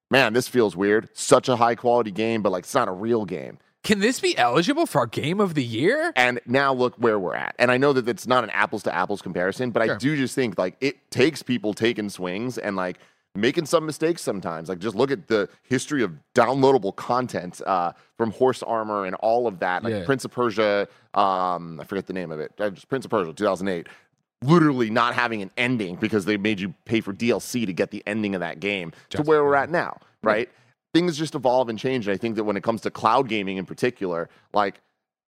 man, 0.10 0.34
this 0.34 0.48
feels 0.48 0.76
weird. 0.76 1.10
Such 1.14 1.48
a 1.48 1.56
high 1.56 1.76
quality 1.76 2.10
game, 2.12 2.42
but 2.42 2.52
like 2.52 2.64
it's 2.64 2.74
not 2.74 2.88
a 2.88 2.92
real 2.92 3.24
game. 3.26 3.60
Can 3.84 4.00
this 4.00 4.20
be 4.20 4.38
eligible 4.38 4.86
for 4.86 5.00
our 5.00 5.08
game 5.08 5.40
of 5.40 5.56
the 5.56 5.64
year? 5.64 6.14
And 6.16 6.40
now 6.46 6.72
look 6.72 6.96
where 6.98 7.18
we're 7.18 7.34
at. 7.34 7.56
And 7.58 7.72
I 7.72 7.78
know 7.78 7.94
that 7.94 8.08
it's 8.08 8.28
not 8.28 8.44
an 8.44 8.52
apples 8.52 8.84
to 8.84 8.94
apples 8.94 9.22
comparison, 9.22 9.72
but 9.72 9.82
I 9.82 9.98
do 9.98 10.16
just 10.16 10.36
think 10.36 10.58
like 10.58 10.76
it 10.82 11.10
takes 11.10 11.42
people 11.42 11.74
taking 11.74 12.10
swings 12.10 12.60
and 12.60 12.76
like 12.76 13.00
making 13.34 13.66
some 13.66 13.86
mistakes 13.88 14.22
sometimes. 14.22 14.70
Like 14.70 14.78
just 14.80 14.96
look 14.96 15.10
at 15.10 15.28
the 15.30 15.50
history 15.64 16.04
of 16.04 16.14
downloadable 16.36 16.96
content 16.96 17.60
uh, 17.66 17.94
from 18.18 18.32
Horse 18.32 18.62
Armor 18.62 19.06
and 19.06 19.16
all 19.16 19.48
of 19.48 19.60
that. 19.60 19.84
Like 19.84 19.94
Yeah. 19.94 20.06
Prince 20.06 20.26
of 20.26 20.32
Persia, 20.32 20.88
um, 21.16 21.80
I 21.80 21.84
forget 21.86 22.06
the 22.06 22.14
name 22.14 22.32
of 22.32 22.40
it. 22.40 22.52
Uh, 22.60 22.70
just 22.70 22.88
Prince 22.88 23.06
of 23.06 23.12
Persia, 23.12 23.34
2008. 23.34 23.88
Literally 24.44 24.90
not 24.90 25.16
having 25.16 25.42
an 25.42 25.52
ending 25.58 25.96
because 25.96 26.26
they 26.26 26.38
made 26.38 26.60
you 26.60 26.74
pay 26.86 27.02
for 27.02 27.14
DLC 27.14 27.66
to 27.66 27.74
get 27.74 27.90
the 27.92 28.04
ending 28.06 28.36
of 28.36 28.42
that 28.42 28.60
game 28.60 28.92
to 29.10 29.22
where 29.24 29.44
we're 29.44 29.56
at 29.56 29.70
now, 29.70 29.98
right? 30.24 30.50
Things 30.94 31.18
just 31.18 31.36
evolve 31.36 31.70
and 31.70 31.80
change. 31.80 32.08
And 32.08 32.14
I 32.14 32.18
think 32.18 32.36
that 32.36 32.44
when 32.44 32.58
it 32.58 32.64
comes 32.64 32.82
to 32.82 32.92
cloud 32.92 33.30
gaming 33.30 33.58
in 33.58 33.66
particular, 33.66 34.30
like 34.54 34.82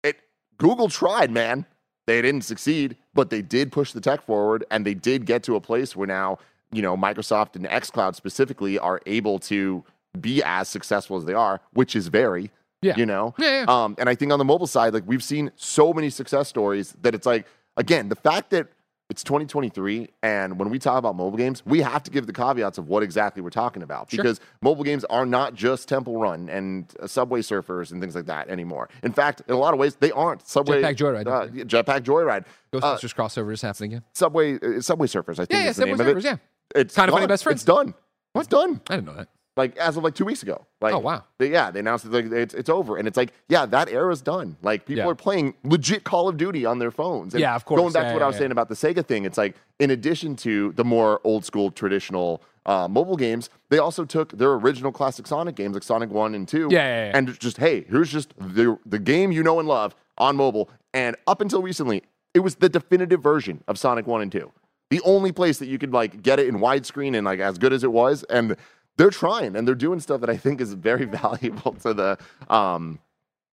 it 0.04 0.20
Google 0.58 0.90
tried, 0.90 1.32
man. 1.32 1.66
They 2.08 2.22
didn't 2.22 2.44
succeed, 2.46 2.98
but 3.14 3.30
they 3.30 3.42
did 3.44 3.72
push 3.72 3.92
the 3.92 4.02
tech 4.02 4.24
forward 4.24 4.66
and 4.72 4.86
they 4.86 4.96
did 4.96 5.26
get 5.26 5.44
to 5.44 5.56
a 5.56 5.62
place 5.62 5.96
where 5.96 6.08
now, 6.08 6.40
you 6.72 6.82
know, 6.82 6.98
Microsoft 6.98 7.56
and 7.56 7.66
xCloud 7.66 8.16
specifically 8.16 8.80
are 8.80 9.00
able 9.06 9.38
to 9.40 9.84
be 10.20 10.42
as 10.44 10.68
successful 10.68 11.16
as 11.18 11.26
they 11.26 11.34
are, 11.34 11.62
which 11.74 11.96
is 11.96 12.08
very, 12.08 12.50
Yeah. 12.82 12.96
you 12.98 13.06
know. 13.06 13.36
Yeah, 13.38 13.66
yeah. 13.66 13.66
Um, 13.84 13.96
and 14.00 14.10
I 14.10 14.16
think 14.16 14.32
on 14.34 14.40
the 14.40 14.46
mobile 14.46 14.68
side, 14.68 14.94
like 14.94 15.04
we've 15.06 15.24
seen 15.24 15.52
so 15.56 15.94
many 15.94 16.10
success 16.10 16.50
stories 16.50 16.96
that 17.04 17.14
it's 17.14 17.26
like, 17.28 17.46
again, 17.78 18.10
the 18.10 18.16
fact 18.16 18.50
that 18.50 18.68
it's 19.12 19.24
2023, 19.24 20.08
and 20.24 20.58
when 20.58 20.70
we 20.70 20.80
talk 20.80 20.98
about 20.98 21.18
mobile 21.18 21.38
games, 21.38 21.64
we 21.66 21.82
have 21.82 22.02
to 22.04 22.10
give 22.12 22.28
the 22.28 22.34
caveats 22.34 22.78
of 22.78 22.88
what 22.88 23.04
exactly 23.04 23.42
we're 23.42 23.50
talking 23.50 23.84
about 23.84 24.10
Sure. 24.10 24.24
because 24.24 24.40
mobile 24.62 24.86
games 24.86 25.04
are 25.06 25.26
not 25.26 25.54
just 25.54 25.90
Temple 25.90 26.18
Run 26.18 26.48
and 26.48 26.86
uh, 27.00 27.08
Subway 27.08 27.42
Surfers 27.42 27.92
and 27.92 28.02
things 28.02 28.16
like 28.16 28.26
that 28.28 28.48
anymore. 28.48 28.88
In 29.04 29.12
fact, 29.12 29.42
in 29.48 29.54
a 29.54 29.58
lot 29.58 29.74
of 29.74 29.80
ways, 29.80 29.96
they 29.96 30.12
aren't. 30.12 30.48
Subway 30.48 30.82
Jetpack 30.82 30.96
Joyride, 30.96 31.28
uh, 31.28 31.48
Jetpack 31.66 32.02
Joyride, 32.02 32.46
uh, 32.74 32.80
Ghostbusters 32.80 33.14
crossover 33.14 33.52
is 33.52 33.62
happening 33.62 33.92
again. 33.92 34.04
Subway 34.14 34.56
uh, 34.60 34.80
Subway 34.82 35.08
Surfers. 35.08 35.34
I 35.34 35.46
think 35.46 35.52
Yeah, 35.52 35.64
yeah, 35.66 35.70
is 35.72 35.76
the 35.76 35.86
name 35.86 35.98
Subway 35.98 36.12
of 36.12 36.18
it. 36.18 36.22
Surfers, 36.22 36.24
yeah. 36.24 36.80
It's 36.82 36.96
Kinda 36.96 37.12
Funny 37.12 37.22
done. 37.24 37.28
Best 37.28 37.44
Friends. 37.44 37.58
It's 37.62 37.66
done. 37.66 37.94
It's 38.34 38.48
done 38.48 38.80
I 38.90 38.96
didn't 38.96 39.08
know 39.08 39.16
that. 39.16 39.28
Like 39.58 39.76
as 39.78 39.98
of 39.98 40.04
like 40.04 40.16
two 40.16 40.26
weeks 40.26 40.44
ago. 40.44 40.66
Like, 40.80 40.94
Oh, 40.94 41.00
wow. 41.00 41.24
They, 41.38 41.52
yeah, 41.52 41.72
they 41.72 41.80
announced 41.82 42.10
that 42.10 42.14
like, 42.14 42.32
it's 42.32 42.54
it's 42.54 42.70
over, 42.70 42.98
and 42.98 43.08
it's 43.08 43.18
like, 43.18 43.34
yeah, 43.50 43.66
that 43.66 43.90
era's 43.90 44.22
done. 44.22 44.56
Like 44.62 44.86
people 44.86 45.04
Yeah. 45.06 45.12
are 45.12 45.16
playing 45.16 45.56
legit 45.64 46.04
Call 46.04 46.28
of 46.28 46.38
Duty 46.38 46.66
on 46.66 46.80
their 46.80 46.92
phones. 46.92 47.34
And 47.34 47.42
Yeah, 47.42 47.56
of 47.56 47.66
course. 47.66 47.80
Going 47.80 47.94
back 47.94 48.04
Yeah, 48.04 48.08
to 48.10 48.14
what 48.16 48.20
yeah, 48.22 48.26
I 48.26 48.28
was 48.28 48.38
saying 48.38 48.52
about 48.52 48.70
the 48.70 48.76
Sega 48.76 49.06
thing, 49.06 49.26
it's 49.26 49.38
like 49.38 49.56
in 49.80 49.92
addition 49.92 50.36
to 50.38 50.72
the 50.74 50.84
more 50.86 51.20
old 51.24 51.44
school 51.46 51.72
traditional 51.72 52.42
uh, 52.66 52.88
mobile 52.88 53.18
games, 53.18 53.50
they 53.70 53.80
also 53.80 54.06
took 54.06 54.32
their 54.38 54.54
original 54.54 54.92
classic 54.92 55.26
Sonic 55.28 55.56
games, 55.56 55.74
like 55.74 55.84
Sonic 55.84 56.12
One 56.12 56.36
and 56.36 56.48
Two, 56.48 56.68
Yeah, 56.72 56.78
yeah, 56.80 57.06
yeah. 57.08 57.18
and 57.18 57.40
just 57.40 57.58
hey, 57.58 57.86
here's 57.90 58.12
just 58.12 58.34
the 58.38 58.78
the 58.86 59.00
game 59.00 59.32
you 59.32 59.44
know 59.44 59.60
and 59.60 59.68
love 59.68 59.96
on 60.18 60.36
mobile. 60.36 60.70
And 60.94 61.16
up 61.28 61.42
until 61.42 61.62
recently, 61.62 62.04
it 62.34 62.40
was 62.40 62.56
the 62.56 62.70
definitive 62.70 63.22
version 63.24 63.64
of 63.68 63.78
Sonic 63.78 64.08
One 64.08 64.22
and 64.22 64.32
Two 64.32 64.52
the 64.92 65.00
only 65.06 65.32
place 65.32 65.58
that 65.60 65.68
you 65.68 65.78
could 65.80 65.94
like 65.94 66.22
get 66.22 66.38
it 66.38 66.48
in 66.50 66.56
widescreen 66.58 67.16
and 67.16 67.24
like 67.26 67.40
as 67.40 67.58
good 67.58 67.72
as 67.72 67.82
it 67.82 67.92
was 67.94 68.24
and 68.24 68.58
they're 68.98 69.10
trying 69.10 69.56
and 69.56 69.68
they're 69.68 69.76
doing 69.76 70.00
stuff 70.00 70.22
that 70.22 70.30
i 70.30 70.38
think 70.38 70.62
is 70.62 70.74
very 70.74 71.06
valuable 71.22 71.74
to 71.74 71.94
the 71.94 72.18
um 72.54 73.00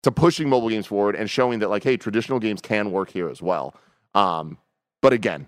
to 0.03 0.11
pushing 0.11 0.49
mobile 0.49 0.69
games 0.69 0.85
forward 0.85 1.15
and 1.15 1.29
showing 1.29 1.59
that 1.59 1.69
like 1.69 1.83
hey 1.83 1.97
traditional 1.97 2.39
games 2.39 2.61
can 2.61 2.91
work 2.91 3.09
here 3.09 3.29
as 3.29 3.41
well 3.41 3.75
um 4.15 4.57
but 5.01 5.13
again 5.13 5.47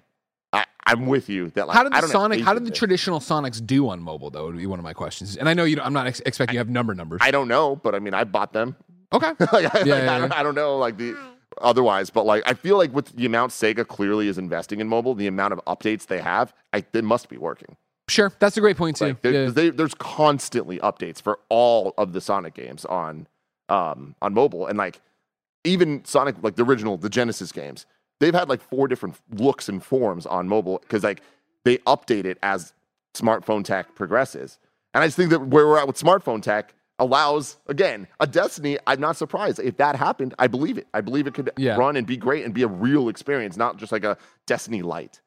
I, 0.52 0.66
I'm 0.86 1.06
with 1.06 1.30
you 1.30 1.50
that 1.52 1.68
like 1.68 1.78
How 1.78 1.84
did 1.84 1.94
I 1.94 1.98
the 1.98 2.08
don't 2.08 2.12
Sonic? 2.12 2.42
How 2.42 2.56
did 2.56 2.66
the 2.66 2.72
traditional 2.72 3.20
Sonics 3.20 3.64
do 3.64 3.88
on 3.90 4.02
mobile? 4.02 4.32
Though 4.32 4.48
would 4.48 4.58
be 4.58 4.66
one 4.66 4.80
of 4.80 4.84
my 4.84 4.94
questions. 4.94 5.38
And 5.38 5.48
I 5.48 5.54
know 5.54 5.64
you. 5.64 5.76
Don't, 5.76 5.86
I'm 5.86 5.94
not 5.94 6.08
ex- 6.08 6.22
expecting 6.26 6.56
you 6.56 6.60
have 6.60 6.70
number 6.70 6.96
numbers. 6.96 7.20
I 7.24 7.30
don't 7.30 7.48
know, 7.48 7.76
but 7.76 7.94
I 7.94 8.00
mean, 8.00 8.16
I 8.16 8.24
bought 8.24 8.52
them. 8.52 8.76
okay. 9.14 9.34
like, 9.40 9.52
I, 9.52 9.58
like, 9.60 9.86
yeah, 9.86 10.16
I, 10.16 10.20
don't, 10.20 10.32
yeah. 10.32 10.40
I 10.40 10.42
don't 10.42 10.56
know, 10.56 10.78
like 10.78 10.98
the 10.98 11.16
otherwise, 11.62 12.10
but 12.10 12.26
like 12.26 12.44
I 12.48 12.54
feel 12.54 12.78
like 12.78 12.94
with 12.94 13.16
the 13.16 13.26
amount 13.26 13.52
Sega 13.52 13.88
clearly 13.88 14.28
is 14.28 14.38
investing 14.38 14.80
in 14.80 14.88
mobile, 14.88 15.14
the 15.14 15.28
amount 15.28 15.54
of 15.54 15.64
updates 15.66 16.08
they 16.08 16.20
have, 16.20 16.54
I, 16.74 16.84
it 16.94 17.04
must 17.04 17.30
be 17.30 17.38
working. 17.38 17.76
Sure, 18.10 18.32
that's 18.40 18.58
a 18.58 18.62
great 18.62 18.76
point 18.78 18.98
too. 18.98 19.06
Like, 19.06 19.24
Yeah. 19.24 19.46
they, 19.50 19.70
there's 19.70 19.94
constantly 19.94 20.80
updates 20.80 21.22
for 21.22 21.40
all 21.50 21.94
of 21.98 22.12
the 22.14 22.22
Sonic 22.22 22.54
games 22.56 22.86
on 22.86 23.28
um, 23.70 24.16
on 24.22 24.34
mobile, 24.34 24.66
and 24.68 24.78
like 24.78 25.00
even 25.64 26.04
Sonic, 26.06 26.36
like 26.42 26.56
the 26.56 26.64
original, 26.64 26.98
the 26.98 27.10
Genesis 27.10 27.52
games, 27.52 27.86
they've 28.20 28.34
had 28.34 28.50
like 28.50 28.62
four 28.62 28.88
different 28.88 29.16
looks 29.32 29.70
and 29.70 29.84
forms 29.84 30.26
on 30.26 30.48
mobile 30.48 30.80
because 30.80 31.04
like 31.04 31.22
they 31.66 31.78
update 31.80 32.26
it 32.26 32.38
as 32.42 32.74
smartphone 33.14 33.64
tech 33.64 33.94
progresses. 33.96 34.58
And 34.94 35.04
I 35.04 35.08
just 35.08 35.18
think 35.18 35.30
that 35.30 35.40
where 35.42 35.68
we're 35.68 35.78
at 35.78 35.86
with 35.88 35.98
smartphone 36.00 36.42
tech 36.42 36.74
allows 36.98 37.58
again 37.68 38.08
a 38.20 38.26
Destiny. 38.28 38.78
I'm 38.88 39.00
not 39.00 39.18
surprised 39.18 39.60
if 39.60 39.78
that 39.78 39.96
happened. 39.96 40.34
I 40.40 40.48
believe 40.48 40.78
it. 40.78 40.88
I 40.94 41.02
believe 41.02 41.28
it 41.28 41.34
could 41.36 41.52
Yeah. 41.58 41.76
run 41.76 41.96
and 41.96 42.08
be 42.08 42.18
great 42.18 42.46
and 42.46 42.54
be 42.54 42.64
a 42.64 42.68
real 42.68 43.08
experience, 43.10 43.56
not 43.56 43.78
just 43.78 43.92
like 43.92 44.04
a 44.04 44.18
Destiny 44.48 44.82
light. 44.82 45.22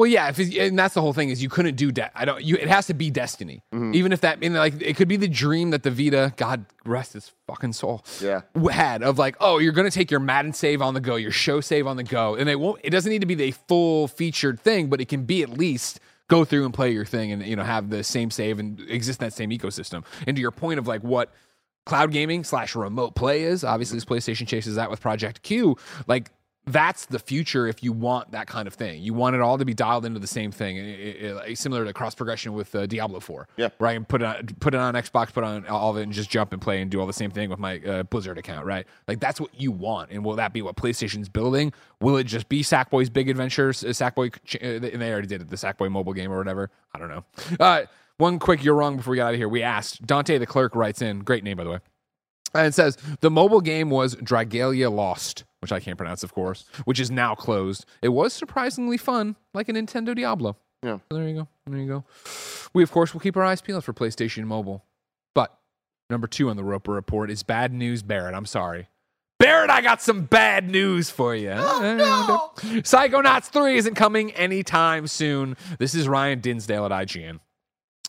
Well, 0.00 0.06
yeah, 0.08 0.30
if 0.34 0.38
and 0.38 0.78
that's 0.78 0.94
the 0.94 1.02
whole 1.02 1.12
thing 1.12 1.28
is 1.28 1.42
you 1.42 1.50
couldn't 1.50 1.74
do 1.74 1.92
de- 1.92 2.10
I 2.18 2.24
don't. 2.24 2.42
You 2.42 2.56
it 2.56 2.68
has 2.68 2.86
to 2.86 2.94
be 2.94 3.10
Destiny, 3.10 3.62
Mm-hmm. 3.70 3.94
even 3.94 4.12
if 4.14 4.22
that 4.22 4.42
and 4.42 4.54
like 4.54 4.80
it 4.80 4.96
could 4.96 5.08
be 5.08 5.18
the 5.18 5.28
dream 5.28 5.72
that 5.72 5.82
the 5.82 5.90
Vita, 5.90 6.32
God 6.38 6.64
rest 6.86 7.12
his 7.12 7.32
fucking 7.46 7.74
soul, 7.74 8.02
Yeah. 8.18 8.40
had 8.70 9.02
of 9.02 9.18
like, 9.18 9.36
oh, 9.40 9.58
you're 9.58 9.74
gonna 9.74 9.90
take 9.90 10.10
your 10.10 10.18
Madden 10.20 10.54
save 10.54 10.80
on 10.80 10.94
the 10.94 11.00
go, 11.00 11.16
your 11.16 11.32
show 11.32 11.60
save 11.60 11.86
on 11.86 11.98
the 11.98 12.02
go, 12.02 12.34
and 12.34 12.48
it 12.48 12.58
won't. 12.58 12.80
It 12.82 12.88
doesn't 12.88 13.10
need 13.12 13.20
to 13.20 13.26
be 13.26 13.34
the 13.34 13.50
full 13.68 14.08
featured 14.08 14.58
thing, 14.58 14.88
but 14.88 15.02
it 15.02 15.08
can 15.08 15.24
be 15.24 15.42
at 15.42 15.50
least 15.50 16.00
go 16.28 16.46
through 16.46 16.64
and 16.64 16.72
play 16.72 16.90
your 16.92 17.04
thing 17.04 17.30
and 17.30 17.44
you 17.44 17.54
know 17.54 17.62
have 17.64 17.90
the 17.90 18.02
same 18.02 18.30
save 18.30 18.58
and 18.58 18.80
exist 18.88 19.20
in 19.20 19.26
that 19.26 19.34
same 19.34 19.50
ecosystem. 19.50 20.02
And 20.26 20.34
to 20.34 20.40
your 20.40 20.50
point 20.50 20.78
of 20.78 20.88
like 20.88 21.02
what 21.02 21.30
cloud 21.84 22.10
gaming 22.10 22.42
slash 22.44 22.74
remote 22.74 23.14
play 23.14 23.42
is, 23.42 23.64
obviously 23.64 23.98
this 23.98 24.06
PlayStation 24.06 24.48
chases 24.48 24.76
that 24.76 24.90
with 24.90 25.02
Project 25.02 25.42
Q, 25.42 25.76
like. 26.06 26.30
That's 26.72 27.06
the 27.06 27.18
future 27.18 27.66
if 27.66 27.82
you 27.82 27.92
want 27.92 28.30
that 28.32 28.46
kind 28.46 28.68
of 28.68 28.74
thing. 28.74 29.02
You 29.02 29.14
want 29.14 29.34
it 29.36 29.40
all 29.42 29.58
to 29.58 29.64
be 29.64 29.74
dialed 29.74 30.04
into 30.04 30.20
the 30.20 30.26
same 30.26 30.52
thing, 30.52 30.78
i- 30.78 31.26
i- 31.28 31.42
i- 31.50 31.54
similar 31.54 31.84
to 31.84 31.92
cross 31.92 32.14
progression 32.14 32.52
with 32.52 32.74
uh, 32.74 32.86
Diablo 32.86 33.20
4. 33.20 33.48
Yeah. 33.56 33.68
Right. 33.78 33.96
And 33.96 34.06
put 34.06 34.22
it, 34.22 34.24
on, 34.26 34.46
put 34.60 34.74
it 34.74 34.78
on 34.80 34.94
Xbox, 34.94 35.32
put 35.32 35.44
on 35.44 35.66
all 35.66 35.90
of 35.90 35.96
it, 35.96 36.02
and 36.02 36.12
just 36.12 36.30
jump 36.30 36.52
and 36.52 36.60
play 36.62 36.80
and 36.82 36.90
do 36.90 37.00
all 37.00 37.06
the 37.06 37.12
same 37.12 37.30
thing 37.30 37.50
with 37.50 37.58
my 37.58 37.78
uh, 37.80 38.02
Blizzard 38.04 38.38
account. 38.38 38.66
Right. 38.66 38.86
Like 39.08 39.20
that's 39.20 39.40
what 39.40 39.50
you 39.58 39.72
want. 39.72 40.10
And 40.10 40.24
will 40.24 40.36
that 40.36 40.52
be 40.52 40.62
what 40.62 40.76
PlayStation's 40.76 41.28
building? 41.28 41.72
Will 42.00 42.16
it 42.16 42.24
just 42.24 42.48
be 42.48 42.62
Sackboy's 42.62 43.10
Big 43.10 43.28
Adventures? 43.28 43.82
Uh, 43.84 43.88
Sackboy, 43.88 44.34
uh, 44.62 44.86
and 44.92 45.02
they 45.02 45.10
already 45.12 45.26
did 45.28 45.42
it, 45.42 45.48
the 45.50 45.56
Sackboy 45.56 45.90
mobile 45.90 46.12
game 46.12 46.30
or 46.32 46.38
whatever. 46.38 46.70
I 46.94 46.98
don't 46.98 47.08
know. 47.08 47.24
Uh, 47.58 47.82
one 48.18 48.38
quick, 48.38 48.62
you're 48.62 48.74
wrong 48.74 48.96
before 48.98 49.12
we 49.12 49.16
got 49.16 49.28
out 49.28 49.34
of 49.34 49.38
here. 49.38 49.48
We 49.48 49.62
asked 49.62 50.06
Dante 50.06 50.36
the 50.38 50.46
clerk 50.46 50.74
writes 50.76 51.00
in, 51.02 51.20
great 51.20 51.42
name 51.42 51.56
by 51.56 51.64
the 51.64 51.70
way. 51.70 51.78
And 52.54 52.66
it 52.66 52.74
says 52.74 52.98
the 53.20 53.30
mobile 53.30 53.60
game 53.60 53.90
was 53.90 54.16
Dragalia 54.16 54.92
Lost, 54.92 55.44
which 55.60 55.72
I 55.72 55.80
can't 55.80 55.96
pronounce, 55.96 56.22
of 56.22 56.32
course, 56.34 56.64
which 56.84 56.98
is 57.00 57.10
now 57.10 57.34
closed. 57.34 57.84
It 58.02 58.08
was 58.08 58.32
surprisingly 58.32 58.96
fun, 58.96 59.36
like 59.54 59.68
a 59.68 59.72
Nintendo 59.72 60.14
Diablo. 60.14 60.56
Yeah. 60.82 60.98
So 61.10 61.18
there 61.18 61.28
you 61.28 61.34
go. 61.34 61.48
There 61.66 61.78
you 61.78 61.86
go. 61.86 62.04
We 62.72 62.82
of 62.82 62.90
course 62.90 63.12
will 63.12 63.20
keep 63.20 63.36
our 63.36 63.44
eyes 63.44 63.60
peeled 63.60 63.84
for 63.84 63.92
PlayStation 63.92 64.44
Mobile. 64.44 64.84
But 65.34 65.56
number 66.08 66.26
two 66.26 66.48
on 66.48 66.56
the 66.56 66.64
Roper 66.64 66.92
Report 66.92 67.30
is 67.30 67.42
bad 67.42 67.72
news, 67.72 68.02
Barrett. 68.02 68.34
I'm 68.34 68.46
sorry. 68.46 68.88
Barrett, 69.38 69.70
I 69.70 69.80
got 69.80 70.02
some 70.02 70.24
bad 70.24 70.68
news 70.68 71.08
for 71.08 71.34
you. 71.34 71.52
Oh, 71.54 72.52
no. 72.66 72.80
Psychonauts 72.82 73.46
3 73.46 73.76
isn't 73.78 73.94
coming 73.94 74.32
anytime 74.32 75.06
soon. 75.06 75.56
This 75.78 75.94
is 75.94 76.06
Ryan 76.08 76.40
Dinsdale 76.40 76.84
at 76.84 76.90
IGN. 76.90 77.40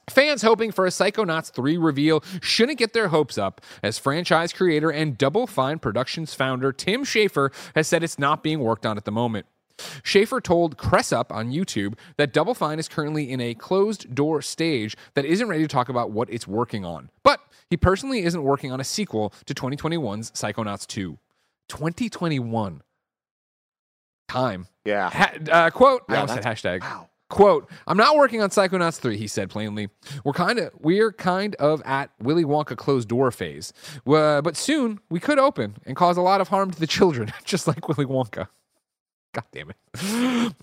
Fans 0.10 0.42
hoping 0.42 0.72
for 0.72 0.86
a 0.86 0.90
Psychonauts 0.90 1.52
3 1.52 1.78
reveal 1.78 2.24
shouldn't 2.42 2.80
get 2.80 2.94
their 2.94 3.10
hopes 3.10 3.38
up, 3.38 3.62
as 3.84 3.98
franchise 3.98 4.52
creator 4.52 4.92
and 4.92 5.18
Double 5.18 5.48
Fine 5.48 5.80
Productions 5.80 6.34
founder 6.34 6.74
Tim 6.74 7.06
Schafer 7.06 7.54
has 7.76 7.88
said 7.88 8.04
it's 8.04 8.20
not 8.20 8.44
being 8.44 8.60
worked 8.60 8.86
on 8.86 8.98
at 8.98 9.06
the 9.06 9.12
moment. 9.12 9.46
Schafer 10.04 10.42
told 10.44 10.78
Cressup 10.78 11.32
on 11.32 11.52
YouTube 11.52 11.96
that 12.18 12.34
Double 12.34 12.54
Fine 12.54 12.78
is 12.80 12.88
currently 12.88 13.32
in 13.32 13.40
a 13.42 13.54
closed 13.54 14.14
door 14.14 14.42
stage 14.42 14.96
that 15.16 15.26
isn't 15.26 15.48
ready 15.48 15.64
to 15.64 15.68
talk 15.68 15.90
about 15.90 16.12
what 16.12 16.30
it's 16.32 16.48
working 16.48 16.86
on. 16.86 17.10
But 17.24 17.40
he 17.70 17.78
personally 17.78 18.24
isn't 18.24 18.44
working 18.44 18.72
on 18.72 18.80
a 18.80 18.84
sequel 18.84 19.34
to 19.46 19.54
2021's 19.54 20.32
Psychonauts 20.32 20.86
2. 20.88 21.18
2021. 21.70 22.82
Time. 24.28 24.68
Yeah. 24.86 25.10
Ha- 25.10 25.34
uh, 25.52 25.70
quote, 25.72 26.04
I 26.10 26.18
almost 26.18 26.36
said 26.36 26.44
hashtag. 26.44 26.82
wow. 26.82 27.08
Quote, 27.32 27.72
I'm 27.88 27.96
not 27.96 28.18
working 28.18 28.42
on 28.42 28.50
Psychonauts 28.50 29.00
3, 29.00 29.16
he 29.16 29.26
said 29.26 29.50
plainly. 29.50 29.88
We're 30.26 30.34
kind 30.34 30.60
of 30.60 30.72
we're 30.82 31.14
kind 31.14 31.56
of 31.56 31.82
at 31.86 32.12
Willy 32.22 32.44
Wonka 32.44 32.76
closed 32.76 33.08
door 33.08 33.32
phase. 33.32 33.72
Uh, 34.06 34.42
but 34.42 34.58
soon 34.58 35.00
we 35.10 35.22
could 35.22 35.40
open 35.40 35.78
and 35.86 35.96
cause 35.96 36.18
a 36.18 36.22
lot 36.22 36.42
of 36.42 36.50
harm 36.50 36.72
to 36.72 36.80
the 36.80 36.86
children, 36.86 37.32
just 37.46 37.68
like 37.68 37.88
Willy 37.88 38.06
Wonka. 38.06 38.50
God 39.34 39.46
damn 39.54 39.70
it. 39.70 39.78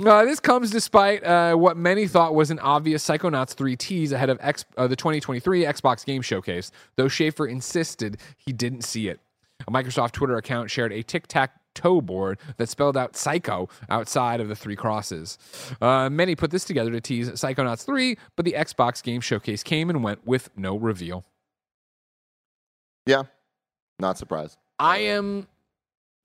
Uh, 0.07 0.27
this 0.27 0.41
comes 0.41 0.71
despite 0.71 1.25
uh, 1.25 1.55
what 1.55 1.79
many 1.79 2.07
thought 2.07 2.35
was 2.35 2.51
an 2.51 2.59
obvious 2.59 3.03
Psychonauts 3.03 3.55
3 3.55 3.75
tease 3.75 4.13
ahead 4.13 4.29
of 4.29 4.39
X- 4.43 4.67
uh, 4.77 4.87
the 4.87 4.97
2023 4.97 5.65
Xbox 5.65 6.05
Game 6.05 6.21
Showcase, 6.21 6.71
though 6.97 7.07
Schafer 7.07 7.51
insisted 7.51 8.19
he 8.37 8.53
didn't 8.53 8.83
see 8.83 9.09
it. 9.09 9.21
A 9.67 9.71
Microsoft 9.71 10.13
Twitter 10.13 10.37
account 10.37 10.71
shared 10.71 10.93
a 10.93 11.03
tic 11.03 11.29
tac 11.29 11.53
toe 11.79 12.01
board 12.01 12.39
that 12.57 12.69
spelled 12.69 12.97
out 12.97 13.17
Psycho 13.17 13.69
outside 13.89 14.41
of 14.41 14.49
the 14.49 14.57
three 14.57 14.77
crosses. 14.77 15.39
Uh, 15.81 16.11
many 16.11 16.35
put 16.35 16.51
this 16.51 16.65
together 16.65 16.91
to 16.91 17.01
tease 17.01 17.31
Psychonauts 17.31 17.85
3, 17.85 18.19
but 18.37 18.45
the 18.45 18.53
Xbox 18.53 19.03
Game 19.03 19.21
Showcase 19.21 19.63
came 19.63 19.89
and 19.89 20.03
went 20.03 20.27
with 20.27 20.51
no 20.57 20.77
reveal. 20.77 21.25
Yeah. 23.07 23.23
Not 24.01 24.19
surprised. 24.19 24.59
I 24.79 24.99
am, 24.99 25.47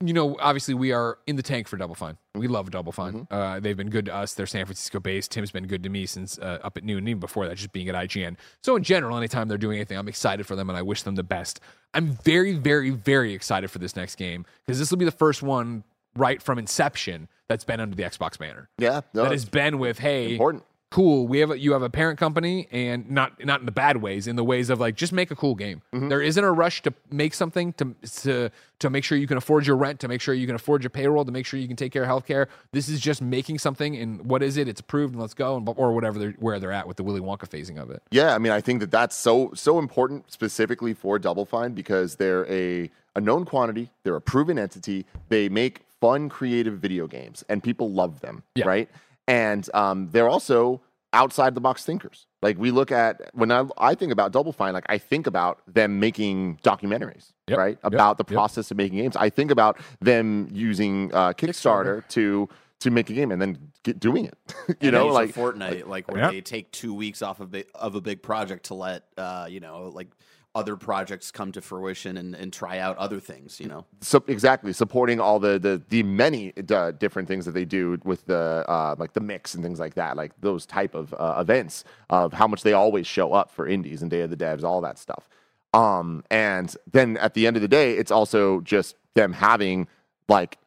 you 0.06 0.14
know, 0.14 0.36
obviously 0.40 0.74
we 0.74 0.92
are 0.92 1.18
in 1.26 1.36
the 1.36 1.42
tank 1.42 1.68
for 1.68 1.76
Double 1.76 1.94
Fine. 1.94 2.16
We 2.34 2.48
love 2.48 2.70
Double 2.70 2.92
Fine. 2.92 3.26
Uh, 3.30 3.60
they've 3.60 3.76
been 3.76 3.90
good 3.90 4.06
to 4.06 4.14
us. 4.14 4.34
They're 4.34 4.46
San 4.46 4.64
Francisco 4.66 5.00
based. 5.00 5.30
Tim's 5.30 5.50
been 5.50 5.66
good 5.66 5.82
to 5.82 5.88
me 5.88 6.06
since 6.06 6.38
uh, 6.38 6.58
up 6.62 6.76
at 6.76 6.84
noon, 6.84 6.98
and 6.98 7.08
even 7.08 7.20
before 7.20 7.46
that, 7.46 7.56
just 7.56 7.72
being 7.72 7.88
at 7.88 7.94
IGN. 7.94 8.36
So 8.62 8.76
in 8.76 8.82
general, 8.82 9.16
anytime 9.16 9.48
they're 9.48 9.58
doing 9.58 9.76
anything, 9.78 9.98
I'm 9.98 10.08
excited 10.08 10.46
for 10.46 10.56
them 10.56 10.68
and 10.68 10.76
I 10.76 10.82
wish 10.82 11.02
them 11.02 11.14
the 11.14 11.22
best. 11.22 11.60
I'm 11.92 12.18
very, 12.24 12.52
very, 12.54 12.90
very 12.90 13.34
excited 13.34 13.70
for 13.70 13.78
this 13.78 13.96
next 13.96 14.16
game 14.16 14.46
because 14.66 14.78
this 14.78 14.90
will 14.90 14.98
be 14.98 15.04
the 15.04 15.10
first 15.10 15.42
one 15.42 15.84
right 16.16 16.40
from 16.42 16.58
inception 16.58 17.28
that's 17.48 17.64
been 17.64 17.80
under 17.80 17.94
the 17.94 18.02
Xbox 18.02 18.38
banner. 18.38 18.68
Yeah. 18.78 19.02
No, 19.12 19.24
that 19.24 19.32
has 19.32 19.44
been 19.44 19.78
with, 19.78 19.98
hey, 19.98 20.32
important. 20.32 20.64
Cool. 20.94 21.26
We 21.26 21.40
have 21.40 21.50
a, 21.50 21.58
you 21.58 21.72
have 21.72 21.82
a 21.82 21.90
parent 21.90 22.20
company, 22.20 22.68
and 22.70 23.10
not 23.10 23.44
not 23.44 23.58
in 23.58 23.66
the 23.66 23.72
bad 23.72 23.96
ways, 23.96 24.28
in 24.28 24.36
the 24.36 24.44
ways 24.44 24.70
of 24.70 24.78
like 24.78 24.94
just 24.94 25.12
make 25.12 25.32
a 25.32 25.34
cool 25.34 25.56
game. 25.56 25.82
Mm-hmm. 25.92 26.08
There 26.08 26.22
isn't 26.22 26.44
a 26.44 26.52
rush 26.52 26.82
to 26.82 26.94
make 27.10 27.34
something 27.34 27.72
to 27.74 27.96
to 28.22 28.50
to 28.78 28.90
make 28.90 29.02
sure 29.02 29.18
you 29.18 29.26
can 29.26 29.36
afford 29.36 29.66
your 29.66 29.76
rent, 29.76 29.98
to 30.00 30.08
make 30.08 30.20
sure 30.20 30.34
you 30.34 30.46
can 30.46 30.54
afford 30.54 30.84
your 30.84 30.90
payroll, 30.90 31.24
to 31.24 31.32
make 31.32 31.46
sure 31.46 31.58
you 31.58 31.66
can 31.66 31.76
take 31.76 31.90
care 31.92 32.04
of 32.04 32.08
healthcare. 32.08 32.46
This 32.70 32.88
is 32.88 33.00
just 33.00 33.20
making 33.20 33.58
something, 33.58 33.96
and 33.96 34.24
what 34.24 34.40
is 34.40 34.56
it? 34.56 34.68
It's 34.68 34.80
approved, 34.80 35.14
and 35.14 35.20
let's 35.20 35.34
go, 35.34 35.56
and 35.56 35.68
or 35.76 35.92
whatever 35.92 36.18
they're, 36.20 36.36
where 36.38 36.60
they're 36.60 36.72
at 36.72 36.86
with 36.86 36.96
the 36.96 37.02
Willy 37.02 37.20
Wonka 37.20 37.48
phasing 37.48 37.82
of 37.82 37.90
it. 37.90 38.00
Yeah, 38.12 38.32
I 38.32 38.38
mean, 38.38 38.52
I 38.52 38.60
think 38.60 38.78
that 38.78 38.92
that's 38.92 39.16
so 39.16 39.50
so 39.54 39.80
important 39.80 40.30
specifically 40.30 40.94
for 40.94 41.18
Double 41.18 41.44
Fine 41.44 41.72
because 41.72 42.14
they're 42.16 42.46
a 42.46 42.88
a 43.16 43.20
known 43.20 43.44
quantity, 43.44 43.90
they're 44.04 44.16
a 44.16 44.20
proven 44.20 44.60
entity. 44.60 45.06
They 45.28 45.48
make 45.48 45.80
fun, 46.00 46.28
creative 46.28 46.78
video 46.78 47.08
games, 47.08 47.42
and 47.48 47.62
people 47.64 47.90
love 47.90 48.20
them, 48.20 48.44
Yeah. 48.54 48.66
right? 48.66 48.88
And 49.26 49.68
um, 49.74 50.08
they're 50.10 50.28
also 50.28 50.82
outside 51.12 51.54
the 51.54 51.60
box 51.60 51.84
thinkers. 51.84 52.26
Like 52.42 52.58
we 52.58 52.70
look 52.70 52.92
at 52.92 53.30
when 53.34 53.50
I, 53.50 53.64
I 53.78 53.94
think 53.94 54.12
about 54.12 54.32
Double 54.32 54.52
Fine, 54.52 54.74
like 54.74 54.84
I 54.88 54.98
think 54.98 55.26
about 55.26 55.60
them 55.72 55.98
making 56.00 56.58
documentaries, 56.62 57.32
Yep, 57.48 57.58
right? 57.58 57.78
yep, 57.82 57.92
About 57.92 58.18
the 58.18 58.24
yep. 58.28 58.34
process 58.34 58.70
of 58.70 58.76
making 58.76 58.98
games. 58.98 59.16
I 59.16 59.30
think 59.30 59.50
about 59.50 59.78
them 60.00 60.48
using 60.52 61.12
uh, 61.14 61.32
Kickstarter, 61.32 62.06
to 62.08 62.48
to 62.80 62.90
make 62.90 63.08
a 63.08 63.14
game 63.14 63.30
and 63.30 63.40
then 63.40 63.72
get 63.82 63.98
doing 63.98 64.26
it. 64.26 64.36
you 64.68 64.74
And 64.82 64.92
know, 64.92 65.06
like 65.06 65.32
Fortnight, 65.32 65.88
like 65.88 66.10
where 66.10 66.20
Yeah. 66.20 66.30
they 66.32 66.42
take 66.42 66.70
two 66.70 66.92
weeks 66.92 67.22
off 67.22 67.40
of 67.40 67.50
big, 67.50 67.66
of 67.74 67.94
a 67.94 68.00
big 68.02 68.20
project 68.20 68.66
to 68.66 68.74
let 68.74 69.04
uh, 69.16 69.46
you 69.48 69.60
know 69.60 69.90
like 69.94 70.08
other 70.54 70.76
projects 70.76 71.30
come 71.30 71.50
to 71.52 71.60
fruition 71.60 72.16
and, 72.16 72.34
and 72.34 72.52
try 72.52 72.78
out 72.78 72.96
other 72.96 73.20
things. 73.20 73.58
You 73.60 73.68
know, 73.68 73.84
so 74.00 74.22
exactly 74.28 74.72
supporting 74.72 75.20
all 75.20 75.38
the 75.38 75.58
the 75.58 75.82
the 75.88 76.02
many 76.02 76.52
uh, 76.70 76.92
different 76.92 77.28
things 77.28 77.44
that 77.44 77.52
they 77.52 77.64
do 77.64 77.98
with 78.04 78.26
the 78.26 78.64
uh, 78.68 78.94
like 78.98 79.12
the 79.12 79.20
mix 79.20 79.54
and 79.54 79.62
things 79.64 79.80
like 79.80 79.94
that, 79.94 80.16
like 80.16 80.32
those 80.40 80.66
type 80.66 80.94
of 80.94 81.14
uh, 81.14 81.36
events 81.38 81.84
of 82.10 82.32
how 82.32 82.46
much 82.46 82.62
they 82.62 82.72
always 82.72 83.06
show 83.06 83.32
up 83.32 83.50
for 83.50 83.66
indies 83.66 84.02
and 84.02 84.10
Day 84.10 84.20
of 84.20 84.30
the 84.30 84.36
Devs, 84.36 84.64
all 84.64 84.80
that 84.80 84.98
stuff. 84.98 85.28
Um, 85.72 86.22
and 86.30 86.74
then 86.92 87.16
at 87.16 87.34
the 87.34 87.46
end 87.46 87.56
of 87.56 87.62
the 87.62 87.68
day, 87.68 87.94
it's 87.94 88.12
also 88.12 88.60
just 88.60 88.96
them 89.14 89.32
having 89.32 89.88
like 90.28 90.58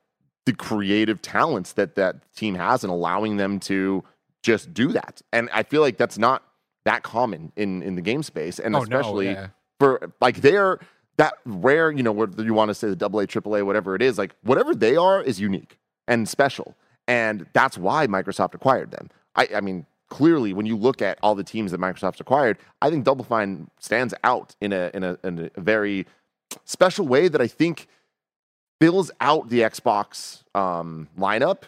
the 0.46 0.54
creative 0.54 1.22
talents 1.22 1.74
that 1.74 1.96
that 1.96 2.34
team 2.36 2.56
has 2.56 2.84
and 2.84 2.92
allowing 2.92 3.38
them 3.38 3.60
to 3.60 4.04
just 4.44 4.74
do 4.74 4.92
that. 4.94 5.22
And 5.32 5.50
I 5.54 5.64
feel 5.64 5.82
like 5.82 5.98
that's 5.98 6.18
not 6.18 6.44
that 6.84 7.04
common 7.04 7.52
in 7.56 7.82
in 7.84 7.96
the 7.96 8.02
game 8.02 8.24
space, 8.24 8.60
and 8.60 8.76
Oh, 8.76 8.80
no, 8.80 8.84
especially 8.84 9.28
yeah. 9.28 9.48
For 9.80 10.12
like 10.22 10.42
they're 10.42 10.80
that 11.18 11.34
rare, 11.46 11.92
you 11.92 12.04
know, 12.04 12.12
whether 12.12 12.44
you 12.44 12.54
want 12.54 12.70
to 12.70 12.76
say 12.76 12.88
the 12.88 12.96
double 12.96 13.20
A, 13.20 13.28
triple 13.28 13.56
A, 13.56 13.66
whatever 13.66 13.96
it 13.96 14.02
is, 14.02 14.18
like 14.18 14.36
whatever 14.44 14.76
they 14.76 14.96
are 14.96 15.22
is 15.22 15.40
unique 15.40 15.80
and 16.08 16.30
special. 16.30 16.76
And 17.08 17.46
that's 17.54 17.78
why 17.78 18.06
Microsoft 18.08 18.54
acquired 18.54 18.92
them. 18.92 19.10
I, 19.36 19.48
I 19.56 19.62
mean, 19.62 19.86
clearly 20.10 20.54
when 20.54 20.66
you 20.66 20.76
look 20.76 21.02
at 21.02 21.18
all 21.22 21.36
the 21.36 21.44
teams 21.44 21.72
that 21.72 21.80
Microsoft's 21.80 22.22
acquired, 22.22 22.58
I 22.82 22.90
think 22.90 23.04
Double 23.04 23.26
Fine 23.26 23.70
stands 23.80 24.14
out 24.24 24.56
in 24.62 24.74
a 24.74 24.92
in 24.94 25.04
a 25.04 25.18
in 25.24 25.52
a 25.56 25.62
very 25.62 26.06
special 26.66 27.08
way 27.08 27.28
that 27.28 27.42
I 27.42 27.48
think 27.48 27.88
fills 28.80 29.10
out 29.20 29.50
the 29.50 29.62
Xbox 29.62 30.44
um, 30.54 31.08
lineup 31.18 31.64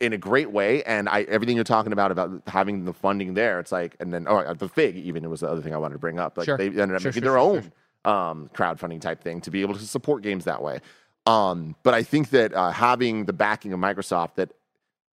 in 0.00 0.12
a 0.12 0.18
great 0.18 0.50
way. 0.50 0.82
And 0.84 1.08
I 1.08 1.22
everything 1.22 1.56
you're 1.56 1.64
talking 1.64 1.92
about 1.92 2.10
about 2.10 2.42
having 2.46 2.84
the 2.84 2.92
funding 2.92 3.34
there, 3.34 3.60
it's 3.60 3.72
like, 3.72 3.96
and 4.00 4.12
then 4.12 4.26
oh, 4.28 4.54
the 4.54 4.68
Fig 4.68 4.96
even 4.96 5.24
it 5.24 5.28
was 5.28 5.40
the 5.40 5.48
other 5.48 5.62
thing 5.62 5.74
I 5.74 5.78
wanted 5.78 5.94
to 5.94 5.98
bring 6.00 6.18
up. 6.18 6.36
Like 6.36 6.46
Sure. 6.46 6.56
they 6.56 6.66
ended 6.66 6.92
up 6.92 7.02
Sure, 7.02 7.10
making 7.10 7.22
sure, 7.22 7.32
their 7.32 7.38
own 7.38 7.72
um, 8.04 8.50
crowdfunding 8.54 9.00
type 9.00 9.22
thing 9.22 9.40
to 9.42 9.50
be 9.50 9.60
able 9.62 9.74
to 9.74 9.80
support 9.80 10.22
games 10.22 10.44
that 10.44 10.62
way. 10.62 10.80
Um, 11.26 11.76
but 11.82 11.94
I 11.94 12.02
think 12.02 12.30
that 12.30 12.54
uh, 12.54 12.70
having 12.70 13.26
the 13.26 13.32
backing 13.32 13.72
of 13.72 13.80
Microsoft 13.80 14.36
that 14.36 14.52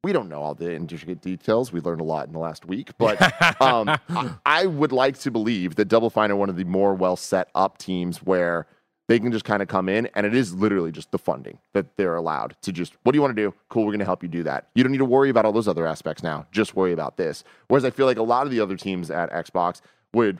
we 0.03 0.11
don't 0.13 0.29
know 0.29 0.41
all 0.41 0.55
the 0.55 0.73
intricate 0.73 1.21
details. 1.21 1.71
We 1.71 1.79
learned 1.79 2.01
a 2.01 2.03
lot 2.03 2.25
in 2.25 2.33
the 2.33 2.39
last 2.39 2.65
week, 2.65 2.89
but 2.97 3.21
um, 3.61 3.87
I, 4.09 4.33
I 4.45 4.65
would 4.65 4.91
like 4.91 5.19
to 5.19 5.31
believe 5.31 5.75
that 5.75 5.85
Double 5.85 6.09
Fine 6.09 6.31
are 6.31 6.35
one 6.35 6.49
of 6.49 6.55
the 6.55 6.63
more 6.63 6.95
well 6.95 7.15
set 7.15 7.49
up 7.53 7.77
teams 7.77 8.17
where 8.17 8.65
they 9.11 9.19
can 9.19 9.31
just 9.33 9.43
kind 9.43 9.61
of 9.61 9.67
come 9.67 9.89
in 9.89 10.07
and 10.15 10.25
it 10.25 10.33
is 10.33 10.55
literally 10.55 10.89
just 10.89 11.11
the 11.11 11.17
funding 11.17 11.57
that 11.73 11.97
they're 11.97 12.15
allowed 12.15 12.55
to 12.61 12.71
just, 12.71 12.95
what 13.03 13.11
do 13.11 13.17
you 13.17 13.21
want 13.21 13.35
to 13.35 13.41
do? 13.41 13.53
Cool, 13.67 13.83
we're 13.83 13.91
going 13.91 13.99
to 13.99 14.05
help 14.05 14.23
you 14.23 14.29
do 14.29 14.43
that. 14.43 14.69
You 14.73 14.83
don't 14.83 14.91
need 14.93 14.99
to 14.99 15.05
worry 15.05 15.29
about 15.29 15.43
all 15.43 15.51
those 15.51 15.67
other 15.67 15.85
aspects 15.85 16.23
now. 16.23 16.47
Just 16.53 16.77
worry 16.77 16.93
about 16.93 17.17
this. 17.17 17.43
Whereas 17.67 17.83
I 17.83 17.89
feel 17.89 18.05
like 18.05 18.15
a 18.15 18.23
lot 18.23 18.45
of 18.45 18.51
the 18.51 18.61
other 18.61 18.77
teams 18.77 19.11
at 19.11 19.29
Xbox 19.29 19.81
would 20.13 20.39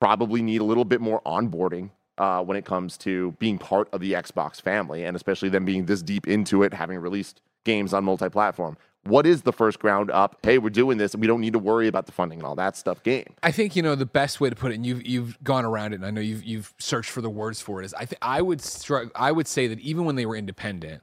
probably 0.00 0.42
need 0.42 0.60
a 0.60 0.64
little 0.64 0.84
bit 0.84 1.00
more 1.00 1.22
onboarding 1.24 1.90
uh, 2.18 2.42
when 2.42 2.56
it 2.56 2.64
comes 2.64 2.98
to 2.98 3.36
being 3.38 3.56
part 3.56 3.88
of 3.92 4.00
the 4.00 4.14
Xbox 4.14 4.60
family, 4.60 5.04
and 5.04 5.14
especially 5.14 5.48
them 5.48 5.64
being 5.64 5.86
this 5.86 6.02
deep 6.02 6.26
into 6.26 6.64
it, 6.64 6.74
having 6.74 6.98
released 6.98 7.40
games 7.64 7.94
on 7.94 8.02
multi-platform. 8.02 8.76
What 9.04 9.26
is 9.26 9.42
the 9.42 9.52
first 9.52 9.80
ground 9.80 10.10
up? 10.12 10.38
Hey, 10.44 10.58
we're 10.58 10.70
doing 10.70 10.96
this, 10.98 11.12
and 11.12 11.20
we 11.20 11.26
don't 11.26 11.40
need 11.40 11.54
to 11.54 11.58
worry 11.58 11.88
about 11.88 12.06
the 12.06 12.12
funding 12.12 12.38
and 12.38 12.46
all 12.46 12.54
that 12.54 12.76
stuff. 12.76 13.02
Game. 13.02 13.26
I 13.42 13.50
think 13.50 13.74
you 13.74 13.82
know 13.82 13.94
the 13.96 14.06
best 14.06 14.40
way 14.40 14.48
to 14.48 14.54
put 14.54 14.70
it, 14.70 14.76
and 14.76 14.86
you've 14.86 15.04
you've 15.06 15.42
gone 15.42 15.64
around 15.64 15.92
it, 15.92 15.96
and 15.96 16.06
I 16.06 16.10
know 16.10 16.20
you've 16.20 16.44
you've 16.44 16.72
searched 16.78 17.10
for 17.10 17.20
the 17.20 17.30
words 17.30 17.60
for 17.60 17.82
it. 17.82 17.84
Is 17.86 17.94
I 17.94 18.04
think 18.04 18.18
I 18.22 18.40
would 18.42 18.60
struggle. 18.60 19.10
I 19.16 19.32
would 19.32 19.48
say 19.48 19.66
that 19.66 19.80
even 19.80 20.04
when 20.04 20.14
they 20.14 20.24
were 20.26 20.36
independent, 20.36 21.02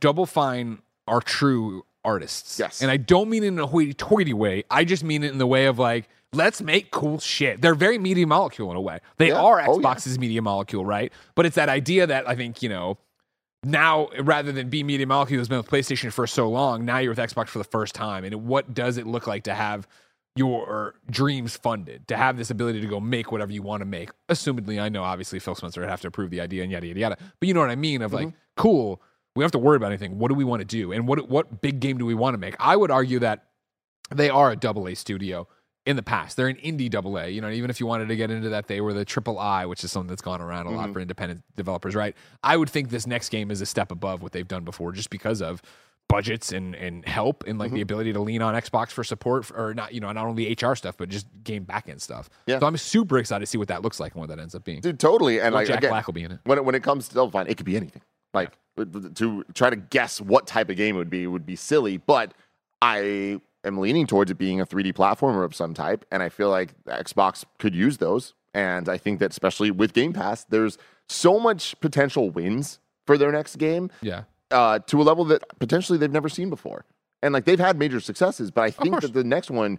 Double 0.00 0.26
Fine 0.26 0.78
are 1.06 1.20
true 1.20 1.84
artists. 2.04 2.58
Yes. 2.58 2.80
and 2.82 2.90
I 2.90 2.96
don't 2.96 3.28
mean 3.28 3.44
it 3.44 3.48
in 3.48 3.58
a 3.58 3.66
hoity-toity 3.66 4.32
way. 4.32 4.64
I 4.70 4.84
just 4.84 5.04
mean 5.04 5.22
it 5.24 5.30
in 5.32 5.38
the 5.38 5.46
way 5.46 5.66
of 5.66 5.78
like, 5.78 6.08
let's 6.32 6.60
make 6.62 6.90
cool 6.90 7.18
shit. 7.18 7.60
They're 7.60 7.74
very 7.74 7.98
media 7.98 8.26
molecule 8.26 8.70
in 8.70 8.76
a 8.76 8.80
way. 8.80 9.00
They 9.18 9.28
Yeah. 9.28 9.40
are 9.42 9.60
Oh, 9.68 9.78
yeah. 9.78 9.82
Xbox's 9.94 10.18
media 10.18 10.40
molecule, 10.40 10.84
right? 10.86 11.12
But 11.34 11.44
it's 11.46 11.56
that 11.56 11.68
idea 11.68 12.06
that 12.06 12.28
I 12.28 12.34
think 12.34 12.62
you 12.62 12.68
know 12.68 12.98
now 13.64 14.08
rather 14.20 14.52
than 14.52 14.68
be 14.68 14.82
media 14.82 15.06
molecule 15.06 15.38
has 15.38 15.48
been 15.48 15.58
with 15.58 15.68
PlayStation 15.68 16.12
for 16.12 16.26
so 16.26 16.48
long, 16.48 16.84
now 16.84 16.98
you're 16.98 17.12
with 17.12 17.18
Xbox 17.18 17.48
for 17.48 17.58
the 17.58 17.64
first 17.64 17.94
time. 17.94 18.24
And 18.24 18.46
what 18.46 18.74
does 18.74 18.96
it 18.96 19.06
look 19.06 19.26
like 19.26 19.44
to 19.44 19.54
have 19.54 19.88
your 20.36 20.94
dreams 21.10 21.56
funded, 21.56 22.06
to 22.08 22.16
have 22.16 22.36
this 22.36 22.50
ability 22.50 22.80
to 22.80 22.86
go 22.86 23.00
make 23.00 23.32
whatever 23.32 23.52
you 23.52 23.62
want 23.62 23.80
to 23.80 23.84
make? 23.84 24.10
Assumedly, 24.28 24.80
I 24.80 24.88
know 24.88 25.02
obviously 25.02 25.38
Phil 25.40 25.54
Spencer 25.54 25.80
would 25.80 25.90
have 25.90 26.00
to 26.02 26.08
approve 26.08 26.30
the 26.30 26.40
idea 26.40 26.62
and 26.62 26.70
yada 26.70 26.86
yada 26.86 27.00
yada. 27.00 27.16
But 27.40 27.48
you 27.48 27.54
know 27.54 27.60
what 27.60 27.70
I 27.70 27.76
mean? 27.76 28.02
Of 28.02 28.12
like, 28.12 28.28
mm-hmm. 28.28 28.36
cool, 28.56 29.02
we 29.34 29.42
don't 29.42 29.46
have 29.46 29.52
to 29.52 29.58
worry 29.58 29.76
about 29.76 29.88
anything. 29.88 30.18
What 30.18 30.28
do 30.28 30.34
we 30.34 30.44
want 30.44 30.60
to 30.60 30.66
do? 30.66 30.92
And 30.92 31.08
what 31.08 31.28
what 31.28 31.60
big 31.60 31.80
game 31.80 31.98
do 31.98 32.06
we 32.06 32.14
want 32.14 32.34
to 32.34 32.38
make? 32.38 32.54
I 32.60 32.76
would 32.76 32.90
argue 32.90 33.18
that 33.20 33.46
they 34.10 34.30
are 34.30 34.50
a 34.52 34.56
double 34.56 34.88
A 34.88 34.94
studio 34.94 35.48
in 35.86 35.96
the 35.96 36.02
past. 36.02 36.36
They're 36.36 36.48
an 36.48 36.56
indie 36.56 36.90
double 36.90 37.18
A. 37.18 37.28
You 37.28 37.40
know, 37.40 37.50
even 37.50 37.70
if 37.70 37.80
you 37.80 37.86
wanted 37.86 38.08
to 38.08 38.16
get 38.16 38.30
into 38.30 38.50
that, 38.50 38.66
they 38.66 38.80
were 38.80 38.92
the 38.92 39.04
triple 39.04 39.38
I, 39.38 39.66
which 39.66 39.84
is 39.84 39.92
something 39.92 40.08
that's 40.08 40.22
gone 40.22 40.40
around 40.40 40.66
a 40.66 40.70
lot 40.70 40.84
mm-hmm. 40.84 40.92
for 40.92 41.00
independent 41.00 41.42
developers, 41.56 41.94
right? 41.94 42.14
I 42.42 42.56
would 42.56 42.70
think 42.70 42.90
this 42.90 43.06
next 43.06 43.30
game 43.30 43.50
is 43.50 43.60
a 43.60 43.66
step 43.66 43.90
above 43.90 44.22
what 44.22 44.32
they've 44.32 44.46
done 44.46 44.64
before, 44.64 44.92
just 44.92 45.10
because 45.10 45.40
of 45.40 45.62
budgets 46.08 46.52
and 46.52 46.74
and 46.74 47.06
help 47.06 47.44
and 47.46 47.58
like 47.58 47.70
the 47.70 47.76
mm-hmm. 47.76 47.82
ability 47.82 48.12
to 48.14 48.20
lean 48.20 48.40
on 48.40 48.54
Xbox 48.54 48.90
for 48.90 49.04
support 49.04 49.44
for, 49.44 49.68
or 49.68 49.74
not 49.74 49.92
you 49.92 50.00
know 50.00 50.10
not 50.10 50.26
only 50.26 50.56
HR 50.60 50.74
stuff 50.74 50.96
but 50.96 51.08
just 51.08 51.26
game 51.44 51.64
backend 51.64 52.00
stuff. 52.00 52.28
Yeah. 52.46 52.58
So 52.58 52.66
I'm 52.66 52.76
super 52.76 53.18
excited 53.18 53.40
to 53.40 53.46
see 53.46 53.58
what 53.58 53.68
that 53.68 53.82
looks 53.82 54.00
like 54.00 54.12
and 54.14 54.20
what 54.20 54.28
that 54.30 54.38
ends 54.38 54.54
up 54.54 54.64
being. 54.64 54.80
Dude, 54.80 54.98
totally. 54.98 55.40
And 55.40 55.52
Well, 55.52 55.62
like 55.62 55.68
Jack 55.68 55.78
again, 55.78 55.90
Black 55.90 56.06
will 56.06 56.14
be 56.14 56.24
in 56.24 56.32
it. 56.32 56.40
when 56.44 56.58
it, 56.58 56.64
when 56.64 56.74
it 56.74 56.82
comes 56.82 57.08
to 57.08 57.14
Double 57.14 57.30
Fine, 57.30 57.46
it 57.48 57.56
could 57.56 57.66
be 57.66 57.76
anything. 57.76 58.02
Like 58.34 58.52
to 59.14 59.44
try 59.54 59.70
to 59.70 59.76
guess 59.76 60.20
what 60.20 60.46
type 60.46 60.70
of 60.70 60.76
game 60.76 60.96
it 60.96 60.98
would 60.98 61.10
be 61.10 61.26
would 61.26 61.46
be 61.46 61.56
silly. 61.56 61.98
But 61.98 62.32
I 62.80 63.40
am 63.68 63.78
leaning 63.78 64.06
towards 64.06 64.30
it 64.32 64.38
being 64.38 64.60
a 64.60 64.66
3D 64.66 64.92
platformer 64.94 65.44
of 65.44 65.54
some 65.54 65.72
type, 65.74 66.04
and 66.10 66.22
I 66.22 66.28
feel 66.28 66.50
like 66.50 66.74
Xbox 66.84 67.44
could 67.58 67.74
use 67.74 67.98
those. 67.98 68.34
And 68.54 68.88
I 68.88 68.98
think 68.98 69.20
that 69.20 69.30
especially 69.30 69.70
with 69.70 69.92
Game 69.92 70.12
Pass, 70.12 70.42
there's 70.44 70.78
so 71.08 71.38
much 71.38 71.78
potential 71.80 72.30
wins 72.30 72.80
for 73.06 73.16
their 73.16 73.30
next 73.30 73.56
game 73.56 73.90
Yeah. 74.02 74.24
uh, 74.50 74.80
to 74.80 75.00
a 75.00 75.04
level 75.04 75.24
that 75.26 75.44
potentially 75.60 75.96
they've 75.98 76.10
never 76.10 76.28
seen 76.28 76.50
before. 76.50 76.84
And 77.22 77.32
like 77.32 77.44
they've 77.44 77.58
had 77.60 77.78
major 77.78 78.00
successes, 78.00 78.50
but 78.50 78.62
I 78.62 78.70
think 78.70 79.00
that 79.00 79.12
the 79.12 79.24
next 79.24 79.50
one, 79.50 79.78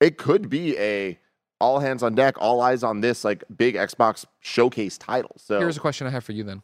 it 0.00 0.16
could 0.18 0.48
be 0.48 0.78
a 0.78 1.18
all 1.60 1.80
hands 1.80 2.02
on 2.02 2.14
deck, 2.14 2.36
all 2.38 2.60
eyes 2.62 2.82
on 2.82 3.00
this 3.00 3.22
like 3.24 3.44
big 3.54 3.74
Xbox 3.74 4.24
showcase 4.40 4.96
title. 4.96 5.32
So 5.36 5.58
Here's 5.58 5.76
a 5.76 5.80
question 5.80 6.06
I 6.06 6.10
have 6.10 6.24
for 6.24 6.32
you 6.32 6.42
then. 6.44 6.62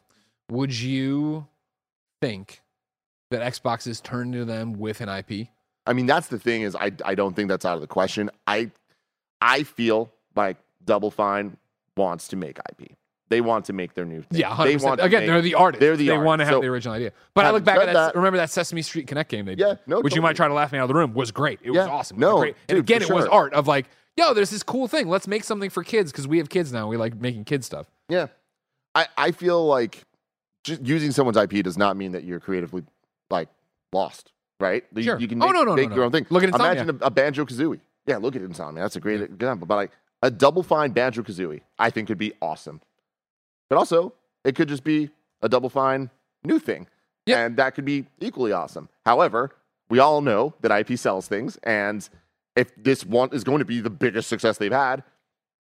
Would 0.49 0.73
you 0.79 1.47
think 2.21 2.61
that 3.31 3.41
Xbox 3.53 3.85
is 3.87 4.01
turning 4.01 4.33
to 4.33 4.45
them 4.45 4.73
with 4.73 5.01
an 5.01 5.09
IP? 5.09 5.49
I 5.87 5.93
mean, 5.93 6.05
that's 6.05 6.27
the 6.27 6.39
thing 6.39 6.61
is 6.61 6.75
I 6.75 6.91
I 7.05 7.15
don't 7.15 7.35
think 7.35 7.49
that's 7.49 7.65
out 7.65 7.75
of 7.75 7.81
the 7.81 7.87
question. 7.87 8.29
I 8.45 8.71
I 9.41 9.63
feel 9.63 10.11
like 10.35 10.57
Double 10.85 11.11
Fine 11.11 11.57
wants 11.95 12.27
to 12.29 12.35
make 12.35 12.59
IP. 12.69 12.91
They 13.29 13.41
want 13.41 13.65
to 13.65 13.73
make 13.73 13.93
their 13.93 14.05
new 14.05 14.21
thing. 14.21 14.39
Yeah, 14.39 14.55
They 14.63 14.75
100%. 14.75 14.83
want 14.83 14.99
to 14.99 15.05
Again, 15.05 15.21
make- 15.21 15.27
they're 15.27 15.41
the 15.41 15.55
artists. 15.55 15.79
they're 15.81 15.97
the 15.97 16.07
they 16.07 16.17
want 16.17 16.39
to 16.39 16.45
have 16.45 16.53
So, 16.53 16.61
the 16.61 16.67
original 16.67 16.95
idea. 16.95 17.11
But 17.33 17.45
I 17.45 17.51
look 17.51 17.65
back 17.65 17.77
at 17.79 17.87
that, 17.87 17.93
that- 17.93 18.15
remember 18.15 18.37
that 18.37 18.49
Sesame 18.49 18.81
Street 18.81 19.05
Connect 19.07 19.29
game 19.29 19.45
they 19.45 19.55
did? 19.55 19.67
Yeah, 19.67 19.75
no, 19.85 19.99
Which 19.99 20.15
you 20.15 20.21
might 20.21 20.37
try 20.37 20.47
to 20.47 20.53
laugh 20.53 20.71
me 20.71 20.79
out 20.79 20.83
of 20.83 20.87
the 20.87 20.93
room 20.93 21.13
was 21.13 21.31
great. 21.31 21.59
It 21.61 21.71
was 21.71 21.75
Yeah, 21.77 21.87
awesome. 21.87 22.15
It 22.17 22.25
was 22.25 22.31
no, 22.31 22.39
great. 22.39 22.55
And 22.69 22.75
dude, 22.77 22.85
again, 22.85 23.01
it 23.01 23.09
was 23.09 23.25
art 23.25 23.53
of 23.53 23.67
like, 23.67 23.87
yo, 24.15 24.33
there's 24.33 24.49
this 24.49 24.63
cool 24.63 24.87
thing. 24.87 25.09
Let's 25.09 25.27
make 25.27 25.43
something 25.43 25.69
for 25.69 25.83
kids 25.83 26.09
because 26.11 26.25
we 26.25 26.37
have 26.37 26.47
kids 26.49 26.71
now. 26.71 26.87
We 26.87 26.95
like 26.95 27.19
making 27.19 27.43
kid 27.43 27.65
stuff. 27.65 27.87
Yeah. 28.07 28.27
I, 28.95 29.07
I 29.17 29.31
feel 29.31 29.65
like 29.65 30.03
just 30.63 30.81
using 30.85 31.11
someone's 31.11 31.37
IP 31.37 31.63
does 31.63 31.77
not 31.77 31.97
mean 31.97 32.13
that 32.13 32.23
you're 32.23 32.39
creatively 32.39 32.83
like 33.29 33.49
lost, 33.91 34.31
right? 34.59 34.83
You, 34.95 35.03
Sure. 35.03 35.19
you 35.19 35.27
can 35.27 35.41
Oh, 35.41 35.47
make, 35.47 35.53
no, 35.55 35.59
no, 35.63 35.71
no, 35.71 35.75
make 35.75 35.89
no. 35.89 35.95
your 35.95 36.05
own 36.05 36.11
thing. 36.11 36.25
Look 36.29 36.43
at 36.43 36.49
Insomniac. 36.49 36.71
Imagine 36.73 36.99
a, 37.01 37.05
a 37.05 37.09
Banjo 37.11 37.45
Kazooie. 37.45 37.79
Yeah, 38.05 38.17
look 38.17 38.35
at 38.35 38.41
Insomnia. 38.41 38.81
That's 38.83 38.95
a 38.95 38.99
great 38.99 39.21
example. 39.21 39.67
But 39.67 39.75
like 39.75 39.91
a 40.23 40.31
double 40.31 40.63
fine 40.63 40.91
Banjo 40.91 41.21
Kazooie, 41.23 41.61
I 41.77 41.89
think 41.89 42.07
could 42.07 42.17
be 42.17 42.33
awesome. 42.41 42.81
But 43.69 43.77
also, 43.77 44.13
it 44.43 44.55
could 44.55 44.69
just 44.69 44.83
be 44.83 45.09
a 45.41 45.49
double 45.49 45.69
fine 45.69 46.09
new 46.43 46.57
thing. 46.59 46.87
Yeah. 47.25 47.45
And 47.45 47.57
that 47.57 47.75
could 47.75 47.83
be 47.85 48.05
equally 48.21 48.53
awesome. 48.53 48.87
However, 49.05 49.51
we 49.89 49.99
all 49.99 50.21
know 50.21 50.53
that 50.61 50.71
IP 50.71 50.97
sells 50.97 51.27
things. 51.27 51.57
And 51.63 52.07
if 52.55 52.71
this 52.81 53.05
one 53.05 53.29
is 53.33 53.43
going 53.43 53.59
to 53.59 53.65
be 53.65 53.81
the 53.81 53.89
biggest 53.89 54.29
success 54.29 54.57
they've 54.57 54.71
had, 54.71 55.03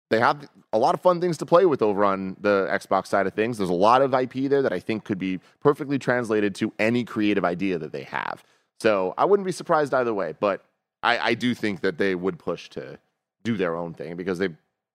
they 0.08 0.18
have 0.18 0.48
a 0.72 0.78
lot 0.78 0.94
of 0.94 1.00
fun 1.02 1.20
things 1.20 1.36
to 1.38 1.46
play 1.46 1.66
with 1.66 1.82
over 1.82 2.04
on 2.04 2.36
the 2.40 2.66
Xbox 2.72 3.06
side 3.08 3.26
of 3.26 3.34
things. 3.34 3.58
There's 3.58 3.70
a 3.70 3.74
lot 3.74 4.02
of 4.02 4.12
IP 4.14 4.48
there 4.50 4.62
that 4.62 4.72
I 4.72 4.80
think 4.80 5.04
could 5.04 5.18
be 5.18 5.38
perfectly 5.60 5.98
translated 5.98 6.54
to 6.56 6.72
any 6.78 7.04
creative 7.04 7.44
idea 7.44 7.78
that 7.78 7.92
they 7.92 8.04
have. 8.04 8.42
So 8.80 9.14
I 9.18 9.24
wouldn't 9.26 9.46
be 9.46 9.52
surprised 9.52 9.92
either 9.92 10.14
way, 10.14 10.34
but 10.38 10.64
I, 11.02 11.18
I 11.18 11.34
do 11.34 11.54
think 11.54 11.80
that 11.82 11.98
they 11.98 12.14
would 12.14 12.38
push 12.38 12.68
to 12.70 12.98
do 13.42 13.56
their 13.56 13.76
own 13.76 13.94
thing 13.94 14.16
because 14.16 14.38
they, 14.38 14.48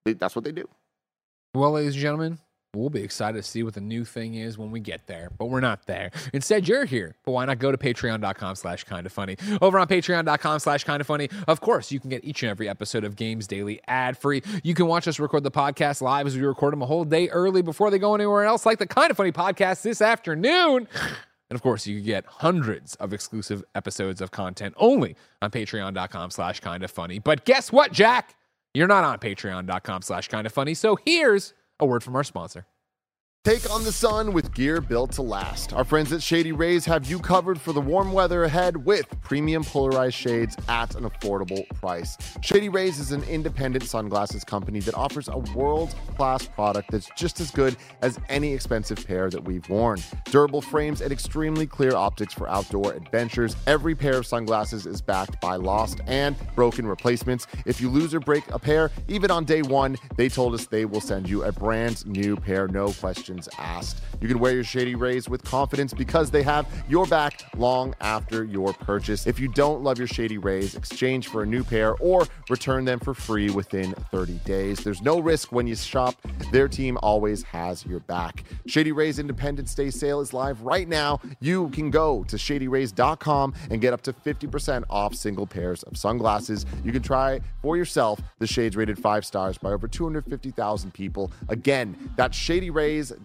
they 0.04 0.14
that's 0.14 0.36
what 0.36 0.44
they 0.44 0.52
do. 0.52 0.68
Well, 1.54 1.72
ladies 1.72 1.94
and 1.94 2.02
gentlemen, 2.02 2.40
we'll 2.76 2.90
be 2.90 3.02
excited 3.02 3.42
to 3.42 3.50
see 3.50 3.64
what 3.64 3.74
the 3.74 3.82
new 3.82 4.04
thing 4.04 4.36
is 4.36 4.58
when 4.58 4.72
we 4.72 4.80
get 4.80 5.08
there, 5.08 5.30
but 5.38 5.46
we're 5.46 5.62
not 5.62 5.86
there. 5.86 6.12
Instead, 6.34 6.68
you're 6.68 6.86
here. 6.86 7.16
But 7.24 7.32
why 7.32 7.46
not 7.46 7.60
go 7.60 7.72
to 7.72 7.78
patreon.com 7.78 8.56
slash 8.56 8.84
kind 8.84 9.06
of 9.06 9.14
funny? 9.14 9.38
Over 9.62 9.80
on 9.80 9.88
patreon.com 9.88 10.60
slash 10.60 10.84
kind 10.84 11.00
of 11.00 11.08
funny, 11.08 11.30
of 11.48 11.62
course, 11.62 11.92
you 11.92 12.00
can 12.00 12.10
get 12.10 12.26
each 12.26 12.44
and 12.44 12.50
every 12.50 12.68
episode 12.68 13.04
of 13.04 13.16
Games 13.16 13.48
Daily 13.48 13.80
ad 13.88 14.18
free. 14.18 14.44
You 14.64 14.74
can 14.74 14.88
watch 14.88 15.08
us 15.08 15.20
record 15.20 15.44
the 15.44 15.52
podcast 15.52 16.02
live 16.02 16.28
as 16.28 16.36
we 16.36 16.42
record 16.42 16.74
them 16.74 16.82
a 16.82 16.86
whole 16.86 17.06
day 17.06 17.30
early 17.30 17.62
before 17.62 17.90
they 17.90 18.00
go 18.00 18.16
anywhere 18.16 18.44
else, 18.44 18.66
like 18.66 18.80
the 18.80 18.88
kind 18.88 19.12
of 19.12 19.18
funny 19.18 19.32
podcast 19.32 19.82
this 19.82 20.02
afternoon. 20.02 20.88
And 21.50 21.56
of 21.56 21.62
course, 21.62 21.86
you 21.86 22.02
get 22.02 22.26
hundreds 22.26 22.96
of 22.96 23.14
exclusive 23.14 23.64
episodes 23.76 24.22
of 24.22 24.32
content 24.32 24.74
only 24.78 25.16
on 25.42 25.52
patreon.com 25.52 26.32
slash 26.32 26.60
kind 26.60 26.84
of 26.84 26.90
funny. 26.90 27.20
But 27.20 27.46
guess 27.46 27.72
what, 27.72 27.92
Jack? 27.92 28.36
You're 28.74 28.88
not 28.88 29.04
on 29.04 29.20
patreon.com 29.20 30.02
slash 30.02 30.28
kind 30.28 30.46
of 30.46 30.54
funny. 30.54 30.74
So 30.74 30.98
here's 31.06 31.54
a 31.80 31.86
word 31.86 32.04
from 32.04 32.16
our 32.16 32.24
sponsor. 32.24 32.66
Take 33.46 33.70
on 33.70 33.84
the 33.84 33.92
sun 33.92 34.34
with 34.34 34.56
gear 34.56 34.82
built 34.82 35.12
to 35.12 35.22
last. 35.22 35.72
Our 35.72 35.84
friends 35.84 36.12
at 36.12 36.24
Shady 36.24 36.52
Rays 36.52 36.84
have 36.86 37.06
you 37.06 37.20
covered 37.20 37.62
for 37.62 37.74
the 37.74 37.80
warm 37.80 38.12
weather 38.12 38.46
ahead 38.46 38.76
with 38.76 39.06
premium 39.22 39.64
polarized 39.64 40.16
shades 40.16 40.58
at 40.68 40.96
an 40.96 41.08
affordable 41.08 41.70
price. 41.76 42.18
Shady 42.42 42.70
Rays 42.70 42.98
is 42.98 43.12
an 43.12 43.22
independent 43.26 43.84
sunglasses 43.84 44.44
company 44.44 44.80
that 44.80 44.96
offers 44.96 45.28
a 45.28 45.38
world 45.54 45.94
class 46.18 46.48
product 46.48 46.90
that's 46.90 47.08
just 47.16 47.40
as 47.40 47.52
good 47.52 47.78
as 48.02 48.18
any 48.30 48.52
expensive 48.52 49.06
pair 49.06 49.30
that 49.30 49.44
we've 49.44 49.70
worn. 49.70 50.02
Durable 50.32 50.64
frames 50.64 51.02
and 51.02 51.12
extremely 51.12 51.68
clear 51.68 51.96
optics 51.96 52.34
for 52.34 52.50
outdoor 52.50 52.94
adventures. 52.94 53.56
Every 53.68 53.94
pair 53.94 54.18
of 54.18 54.26
sunglasses 54.26 54.88
is 54.88 55.02
backed 55.02 55.40
by 55.40 55.58
lost 55.58 56.02
and 56.08 56.36
broken 56.56 56.88
replacements. 56.88 57.46
If 57.68 57.80
you 57.80 57.92
lose 57.92 58.16
or 58.16 58.20
break 58.22 58.44
a 58.50 58.58
pair, 58.58 58.90
even 59.08 59.30
on 59.30 59.46
day 59.46 59.62
one, 59.62 59.98
they 60.16 60.30
told 60.30 60.56
us 60.56 60.66
they 60.66 60.86
will 60.86 61.00
send 61.00 61.30
you 61.30 61.44
a 61.44 61.52
brand 61.52 62.08
new 62.08 62.36
pair, 62.36 62.68
no 62.68 62.92
questions 63.36 63.50
asked. 63.58 64.02
You 64.22 64.28
can 64.28 64.40
wear 64.40 64.54
your 64.54 64.64
Shady 64.64 64.96
Rays 64.96 65.28
with 65.28 65.44
confidence 65.44 65.94
because 65.94 66.32
they 66.32 66.42
have 66.44 66.66
your 66.88 67.06
back 67.06 67.42
long 67.58 67.94
after 68.00 68.46
your 68.46 68.74
purchase. 68.74 69.28
If 69.28 69.40
you 69.40 69.48
don't 69.50 69.84
love 69.84 69.98
your 69.98 70.08
Shady 70.08 70.38
Rays, 70.38 70.76
exchange 70.76 71.28
for 71.28 71.44
a 71.44 71.46
new 71.46 71.64
pair 71.64 71.96
or 71.96 72.26
return 72.50 72.86
them 72.86 73.00
for 73.00 73.14
free 73.14 73.50
within 73.50 73.94
30 74.12 74.40
days. 74.46 74.80
There's 74.84 75.02
no 75.02 75.20
risk 75.20 75.52
when 75.52 75.68
you 75.68 75.76
shop. 75.76 76.16
Their 76.52 76.68
team 76.68 76.98
always 77.04 77.44
has 77.44 77.86
your 77.86 78.00
back. 78.02 78.44
Shady 78.68 78.92
Rays 78.92 79.20
Independence 79.20 79.76
Day 79.76 79.90
sale 79.90 80.22
is 80.22 80.34
live 80.34 80.62
right 80.62 80.88
now. 80.88 81.20
You 81.42 81.70
can 81.70 81.92
go 81.92 82.24
to 82.26 82.38
shadyrays.com 82.38 83.54
and 83.70 83.82
get 83.82 83.94
up 83.94 84.02
to 84.04 84.14
50% 84.14 84.86
off 84.90 85.14
single 85.14 85.46
pairs 85.46 85.84
of 85.84 85.98
sunglasses. 85.98 86.66
You 86.84 86.92
can 86.92 87.02
try 87.02 87.42
for 87.62 87.76
yourself 87.76 88.22
the 88.40 88.48
shades 88.48 88.78
rated 88.78 88.98
five 88.98 89.26
stars 89.26 89.58
by 89.58 89.72
over 89.72 89.88
250,000 89.88 90.94
people. 90.94 91.32
Again, 91.50 91.98
that's 92.16 92.38
shadyrays.com. 92.38 93.25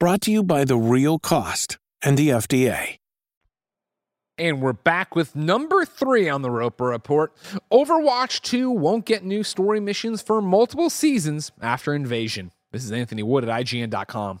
Brought 0.00 0.20
to 0.22 0.30
you 0.30 0.44
by 0.44 0.64
The 0.64 0.76
Real 0.76 1.18
Cost 1.18 1.76
and 2.02 2.16
the 2.16 2.28
FDA. 2.28 2.98
And 4.38 4.62
we're 4.62 4.72
back 4.72 5.16
with 5.16 5.34
number 5.34 5.84
three 5.84 6.28
on 6.28 6.42
the 6.42 6.52
Roper 6.52 6.84
Report. 6.84 7.34
Overwatch 7.72 8.40
2 8.42 8.70
won't 8.70 9.06
get 9.06 9.24
new 9.24 9.42
story 9.42 9.80
missions 9.80 10.22
for 10.22 10.40
multiple 10.40 10.88
seasons 10.88 11.50
after 11.60 11.92
Invasion. 11.94 12.52
This 12.70 12.84
is 12.84 12.92
Anthony 12.92 13.24
Wood 13.24 13.42
at 13.42 13.50
IGN.com. 13.50 14.38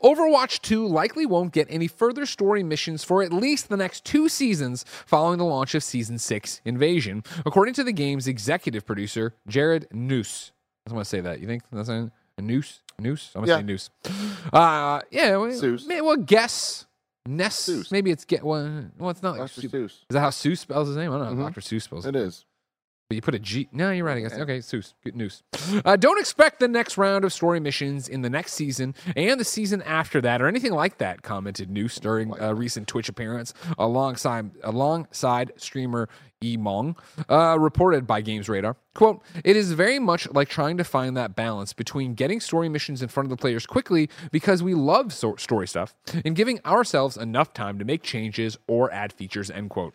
Overwatch 0.00 0.60
2 0.62 0.86
likely 0.86 1.26
won't 1.26 1.52
get 1.52 1.66
any 1.68 1.88
further 1.88 2.24
story 2.24 2.62
missions 2.62 3.02
for 3.02 3.24
at 3.24 3.32
least 3.32 3.70
the 3.70 3.76
next 3.76 4.04
two 4.04 4.28
seasons 4.28 4.84
following 5.06 5.38
the 5.38 5.44
launch 5.44 5.74
of 5.74 5.82
Season 5.82 6.20
6 6.20 6.60
Invasion, 6.64 7.24
according 7.44 7.74
to 7.74 7.82
the 7.82 7.92
game's 7.92 8.28
executive 8.28 8.86
producer, 8.86 9.34
Jared 9.48 9.88
Neuss. 9.90 10.52
I 10.86 10.90
just 10.90 10.94
want 10.94 11.04
to 11.04 11.10
say 11.10 11.20
that. 11.20 11.40
You 11.40 11.48
think 11.48 11.64
that's 11.72 11.88
a, 11.88 12.12
a 12.38 12.42
noose? 12.42 12.83
Noose? 12.98 13.30
I'm 13.34 13.44
going 13.44 13.48
to 13.48 13.52
Yeah. 13.52 13.58
say 13.58 13.62
noose. 13.64 13.90
Uh, 14.52 15.00
yeah. 15.10 15.36
Well, 15.36 15.50
Seuss. 15.50 15.86
may- 15.86 16.00
well, 16.00 16.16
guess. 16.16 16.86
Ness. 17.26 17.68
Seuss. 17.68 17.90
Maybe 17.90 18.10
it's 18.10 18.24
get 18.24 18.44
well, 18.44 18.84
well 18.98 19.10
it's 19.10 19.22
not 19.22 19.38
like 19.38 19.50
Dr. 19.54 19.66
Seuss. 19.68 19.84
Is 19.86 19.98
that 20.10 20.20
how 20.20 20.28
Seuss 20.28 20.58
spells 20.58 20.88
his 20.88 20.96
name? 20.96 21.10
I 21.12 21.18
don't 21.18 21.38
know. 21.38 21.44
Mhm. 21.44 21.54
Dr. 21.54 21.60
Seuss 21.62 21.82
spells 21.82 22.04
It 22.06 22.14
it. 22.14 22.20
is. 22.22 22.44
But 23.08 23.16
you 23.16 23.20
put 23.22 23.34
a 23.34 23.38
G. 23.38 23.68
No, 23.70 23.90
you're 23.90 24.06
right. 24.06 24.16
I 24.16 24.20
guess. 24.20 24.32
Okay, 24.32 24.58
Seuss. 24.60 24.94
Good 25.04 25.14
news. 25.14 25.42
Uh, 25.84 25.96
don't 25.96 26.18
expect 26.18 26.58
the 26.58 26.68
next 26.68 26.96
round 26.96 27.24
of 27.24 27.32
story 27.34 27.60
missions 27.60 28.08
in 28.08 28.22
the 28.22 28.30
next 28.30 28.54
season 28.54 28.94
and 29.14 29.38
the 29.38 29.44
season 29.44 29.82
after 29.82 30.22
that, 30.22 30.40
or 30.40 30.48
anything 30.48 30.72
like 30.72 30.96
that. 30.98 31.20
Commented 31.22 31.68
Neuss 31.70 31.96
during 32.00 32.32
a 32.38 32.54
recent 32.54 32.88
Twitch 32.88 33.10
appearance 33.10 33.52
alongside 33.78 34.52
alongside 34.62 35.52
streamer 35.56 36.08
Emongg, 36.42 36.96
uh, 37.28 37.58
reported 37.58 38.06
by 38.06 38.22
Games 38.22 38.48
Radar. 38.48 38.76
Quote: 38.94 39.22
It 39.44 39.54
is 39.56 39.72
very 39.72 39.98
much 39.98 40.26
like 40.30 40.48
trying 40.48 40.78
to 40.78 40.84
find 40.84 41.14
that 41.16 41.36
balance 41.36 41.74
between 41.74 42.14
getting 42.14 42.40
story 42.40 42.70
missions 42.70 43.02
in 43.02 43.08
front 43.08 43.26
of 43.26 43.30
the 43.30 43.36
players 43.40 43.66
quickly 43.66 44.08
because 44.32 44.62
we 44.62 44.72
love 44.74 45.12
so- 45.12 45.36
story 45.36 45.68
stuff, 45.68 45.94
and 46.24 46.34
giving 46.34 46.58
ourselves 46.64 47.16
enough 47.18 47.52
time 47.52 47.78
to 47.78 47.84
make 47.84 48.02
changes 48.02 48.56
or 48.66 48.90
add 48.92 49.12
features. 49.12 49.50
End 49.50 49.68
quote. 49.68 49.94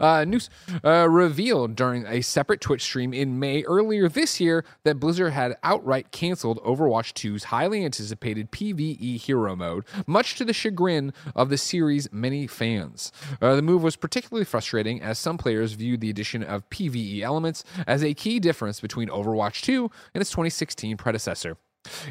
Uh, 0.00 0.24
Neuss 0.24 0.48
uh, 0.84 1.08
revealed 1.08 1.76
during 1.76 2.06
a 2.06 2.20
separate 2.22 2.60
Twitch 2.60 2.82
stream 2.82 3.12
in 3.12 3.38
May 3.38 3.62
earlier 3.64 4.08
this 4.08 4.40
year 4.40 4.64
that 4.84 5.00
Blizzard 5.00 5.32
had 5.32 5.56
outright 5.62 6.10
canceled 6.10 6.62
Overwatch 6.64 7.12
2's 7.12 7.44
highly 7.44 7.84
anticipated 7.84 8.50
PvE 8.50 9.18
hero 9.18 9.56
mode, 9.56 9.84
much 10.06 10.34
to 10.36 10.44
the 10.44 10.52
chagrin 10.52 11.12
of 11.34 11.48
the 11.48 11.58
series' 11.58 12.08
many 12.12 12.46
fans. 12.46 13.12
Uh, 13.40 13.56
the 13.56 13.62
move 13.62 13.82
was 13.82 13.96
particularly 13.96 14.44
frustrating 14.44 15.02
as 15.02 15.18
some 15.18 15.38
players 15.38 15.72
viewed 15.72 16.00
the 16.00 16.10
addition 16.10 16.42
of 16.42 16.68
PvE 16.70 17.20
elements 17.20 17.64
as 17.86 18.02
a 18.02 18.14
key 18.14 18.40
difference 18.40 18.80
between 18.80 19.08
Overwatch 19.08 19.62
2 19.62 19.90
and 20.14 20.20
its 20.20 20.30
2016 20.30 20.96
predecessor. 20.96 21.56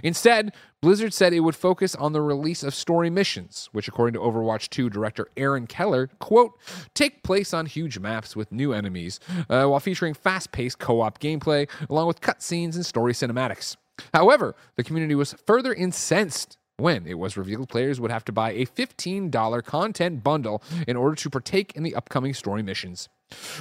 Instead, 0.01 0.53
Blizzard 0.81 1.13
said 1.13 1.33
it 1.33 1.39
would 1.39 1.55
focus 1.55 1.95
on 1.95 2.11
the 2.11 2.21
release 2.21 2.63
of 2.63 2.75
story 2.75 3.09
missions, 3.09 3.69
which, 3.71 3.87
according 3.87 4.13
to 4.13 4.19
Overwatch 4.19 4.69
2 4.69 4.89
director 4.89 5.27
Aaron 5.37 5.67
Keller, 5.67 6.07
quote, 6.19 6.59
take 6.93 7.23
place 7.23 7.53
on 7.53 7.65
huge 7.65 7.99
maps 7.99 8.35
with 8.35 8.51
new 8.51 8.73
enemies, 8.73 9.19
uh, 9.49 9.65
while 9.65 9.79
featuring 9.79 10.13
fast 10.13 10.51
paced 10.51 10.79
co 10.79 11.01
op 11.01 11.19
gameplay, 11.19 11.69
along 11.89 12.07
with 12.07 12.21
cutscenes 12.21 12.75
and 12.75 12.85
story 12.85 13.13
cinematics. 13.13 13.77
However, 14.13 14.55
the 14.75 14.83
community 14.83 15.15
was 15.15 15.33
further 15.45 15.73
incensed 15.73 16.57
when 16.77 17.05
it 17.05 17.13
was 17.13 17.37
revealed 17.37 17.69
players 17.69 17.99
would 17.99 18.11
have 18.11 18.25
to 18.25 18.31
buy 18.31 18.51
a 18.51 18.65
$15 18.65 19.63
content 19.63 20.23
bundle 20.23 20.63
in 20.87 20.97
order 20.97 21.15
to 21.15 21.29
partake 21.29 21.75
in 21.75 21.83
the 21.83 21.95
upcoming 21.95 22.33
story 22.33 22.63
missions. 22.63 23.09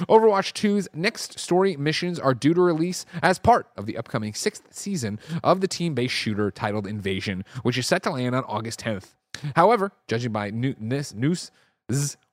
Overwatch 0.09 0.53
2's 0.53 0.87
next 0.93 1.39
story 1.39 1.75
missions 1.77 2.19
are 2.19 2.33
due 2.33 2.53
to 2.53 2.61
release 2.61 3.05
as 3.21 3.39
part 3.39 3.67
of 3.77 3.85
the 3.85 3.97
upcoming 3.97 4.33
sixth 4.33 4.63
season 4.71 5.19
of 5.43 5.61
the 5.61 5.67
team 5.67 5.93
based 5.93 6.13
shooter 6.13 6.51
titled 6.51 6.87
Invasion, 6.87 7.43
which 7.63 7.77
is 7.77 7.87
set 7.87 8.03
to 8.03 8.11
land 8.11 8.35
on 8.35 8.43
August 8.45 8.79
10th. 8.81 9.13
However, 9.55 9.91
judging 10.07 10.31
by 10.31 10.51
new- 10.51 10.75
this 10.79 11.13
news, 11.13 11.51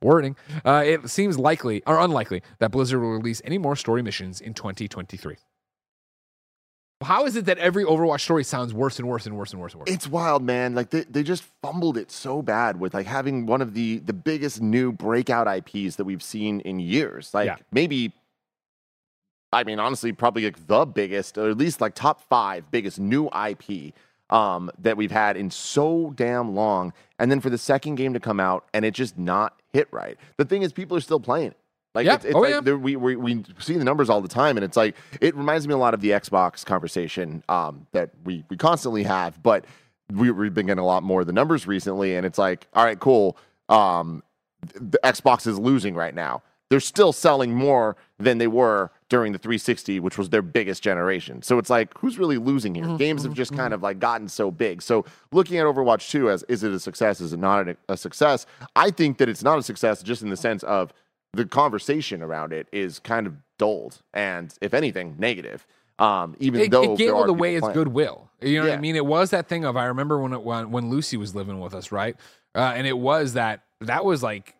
wording, 0.00 0.36
uh, 0.64 0.82
it 0.86 1.10
seems 1.10 1.38
likely 1.38 1.82
or 1.86 1.98
unlikely 1.98 2.42
that 2.58 2.70
Blizzard 2.70 3.00
will 3.00 3.10
release 3.12 3.42
any 3.44 3.58
more 3.58 3.76
story 3.76 4.02
missions 4.02 4.40
in 4.40 4.54
2023. 4.54 5.36
How 7.02 7.24
is 7.24 7.34
it 7.34 7.46
that 7.46 7.56
every 7.58 7.84
Overwatch 7.84 8.20
story 8.20 8.44
sounds 8.44 8.74
worse 8.74 8.98
and 8.98 9.08
worse 9.08 9.24
and 9.24 9.36
worse 9.36 9.52
and 9.52 9.60
worse 9.60 9.72
and 9.72 9.80
worse? 9.80 9.90
It's 9.90 10.06
wild, 10.06 10.42
man. 10.42 10.74
Like 10.74 10.90
they, 10.90 11.02
they 11.04 11.22
just 11.22 11.44
fumbled 11.62 11.96
it 11.96 12.10
so 12.10 12.42
bad 12.42 12.78
with 12.78 12.92
like 12.92 13.06
having 13.06 13.46
one 13.46 13.62
of 13.62 13.72
the 13.72 13.98
the 14.00 14.12
biggest 14.12 14.60
new 14.60 14.92
breakout 14.92 15.48
IPs 15.48 15.96
that 15.96 16.04
we've 16.04 16.22
seen 16.22 16.60
in 16.60 16.78
years. 16.78 17.32
Like 17.32 17.46
Yeah. 17.46 17.56
maybe 17.72 18.12
I 19.52 19.64
mean 19.64 19.78
honestly 19.78 20.12
probably 20.12 20.44
like 20.44 20.66
the 20.66 20.84
biggest 20.84 21.38
or 21.38 21.48
at 21.50 21.56
least 21.56 21.80
like 21.80 21.94
top 21.94 22.20
5 22.28 22.70
biggest 22.70 23.00
new 23.00 23.28
IP 23.28 23.94
um 24.28 24.70
that 24.78 24.96
we've 24.96 25.10
had 25.10 25.36
in 25.38 25.50
so 25.50 26.12
damn 26.14 26.54
long 26.54 26.92
and 27.18 27.30
then 27.30 27.40
for 27.40 27.50
the 27.50 27.58
second 27.58 27.94
game 27.96 28.12
to 28.12 28.20
come 28.20 28.38
out 28.38 28.66
and 28.74 28.84
it 28.84 28.92
just 28.92 29.18
not 29.18 29.58
hit 29.72 29.88
right. 29.90 30.18
The 30.36 30.44
thing 30.44 30.60
is 30.62 30.72
people 30.72 30.96
are 30.98 31.00
still 31.00 31.18
playing 31.20 31.48
it. 31.52 31.56
Like 31.94 32.06
Yeah. 32.06 32.14
it's, 32.14 32.24
it's 32.24 32.34
Oh, 32.34 32.40
like 32.40 32.50
yeah. 32.50 32.60
there- 32.60 32.78
we, 32.78 32.96
we 32.96 33.16
we 33.16 33.44
see 33.58 33.76
the 33.76 33.84
numbers 33.84 34.08
all 34.08 34.20
the 34.20 34.28
time, 34.28 34.56
and 34.56 34.64
it's 34.64 34.76
like 34.76 34.94
it 35.20 35.34
reminds 35.34 35.66
me 35.66 35.74
a 35.74 35.78
lot 35.78 35.94
of 35.94 36.00
the 36.00 36.10
Xbox 36.10 36.64
conversation 36.64 37.42
um, 37.48 37.86
that 37.92 38.10
we 38.24 38.44
we 38.48 38.56
constantly 38.56 39.02
have. 39.02 39.42
But 39.42 39.64
we, 40.12 40.30
we've 40.30 40.54
been 40.54 40.66
getting 40.66 40.82
a 40.82 40.86
lot 40.86 41.02
more 41.02 41.20
of 41.22 41.26
the 41.26 41.32
numbers 41.32 41.66
recently, 41.66 42.16
and 42.16 42.24
it's 42.26 42.38
like, 42.38 42.66
all 42.74 42.84
right, 42.84 42.98
cool. 42.98 43.36
Um, 43.68 44.22
the 44.74 44.98
Xbox 45.04 45.46
is 45.46 45.58
losing 45.58 45.94
right 45.94 46.14
now. 46.14 46.42
They're 46.68 46.78
still 46.80 47.12
selling 47.12 47.54
more 47.54 47.96
than 48.18 48.38
they 48.38 48.46
were 48.46 48.92
during 49.08 49.32
the 49.32 49.38
360, 49.38 49.98
which 49.98 50.16
was 50.16 50.30
their 50.30 50.42
biggest 50.42 50.84
generation. 50.84 51.42
So 51.42 51.58
it's 51.58 51.70
like, 51.70 51.96
who's 51.98 52.16
really 52.16 52.38
losing 52.38 52.76
here? 52.76 52.96
Games 52.96 53.24
have 53.24 53.34
just 53.34 53.56
kind 53.56 53.74
of 53.74 53.82
like 53.82 53.98
gotten 53.98 54.28
so 54.28 54.52
big. 54.52 54.80
So 54.80 55.04
looking 55.32 55.58
at 55.58 55.64
Overwatch 55.66 56.10
2 56.10 56.30
as 56.30 56.44
is 56.44 56.62
it 56.62 56.70
a 56.70 56.78
success? 56.78 57.20
Is 57.20 57.32
it 57.32 57.40
not 57.40 57.68
a, 57.70 57.76
a 57.88 57.96
success? 57.96 58.46
I 58.76 58.92
think 58.92 59.18
that 59.18 59.28
it's 59.28 59.42
not 59.42 59.58
a 59.58 59.64
success 59.64 60.00
just 60.00 60.22
in 60.22 60.28
the 60.30 60.36
sense 60.36 60.62
of 60.62 60.92
the 61.32 61.44
conversation 61.44 62.22
around 62.22 62.52
it 62.52 62.66
is 62.72 62.98
kind 62.98 63.26
of 63.26 63.34
dulled 63.58 64.02
and, 64.12 64.54
if 64.60 64.74
anything, 64.74 65.16
negative. 65.18 65.66
Um, 65.98 66.34
even 66.40 66.62
it, 66.62 66.70
though 66.70 66.94
it 66.94 66.98
gambled 66.98 67.26
are 67.26 67.30
away 67.30 67.56
its 67.56 67.68
goodwill. 67.68 68.30
You 68.40 68.60
know 68.60 68.68
what 68.68 68.78
I 68.78 68.80
mean? 68.80 68.96
It 68.96 69.04
was 69.04 69.30
that 69.30 69.48
thing 69.48 69.64
of 69.64 69.76
I 69.76 69.84
remember 69.84 70.18
when 70.18 70.32
it, 70.32 70.42
when, 70.42 70.70
when 70.70 70.88
Lucy 70.90 71.16
was 71.18 71.34
living 71.34 71.60
with 71.60 71.74
us, 71.74 71.92
right? 71.92 72.16
Uh, 72.54 72.72
and 72.74 72.86
it 72.86 72.96
was 72.96 73.34
that 73.34 73.62
that 73.82 74.04
was 74.04 74.22
like 74.22 74.54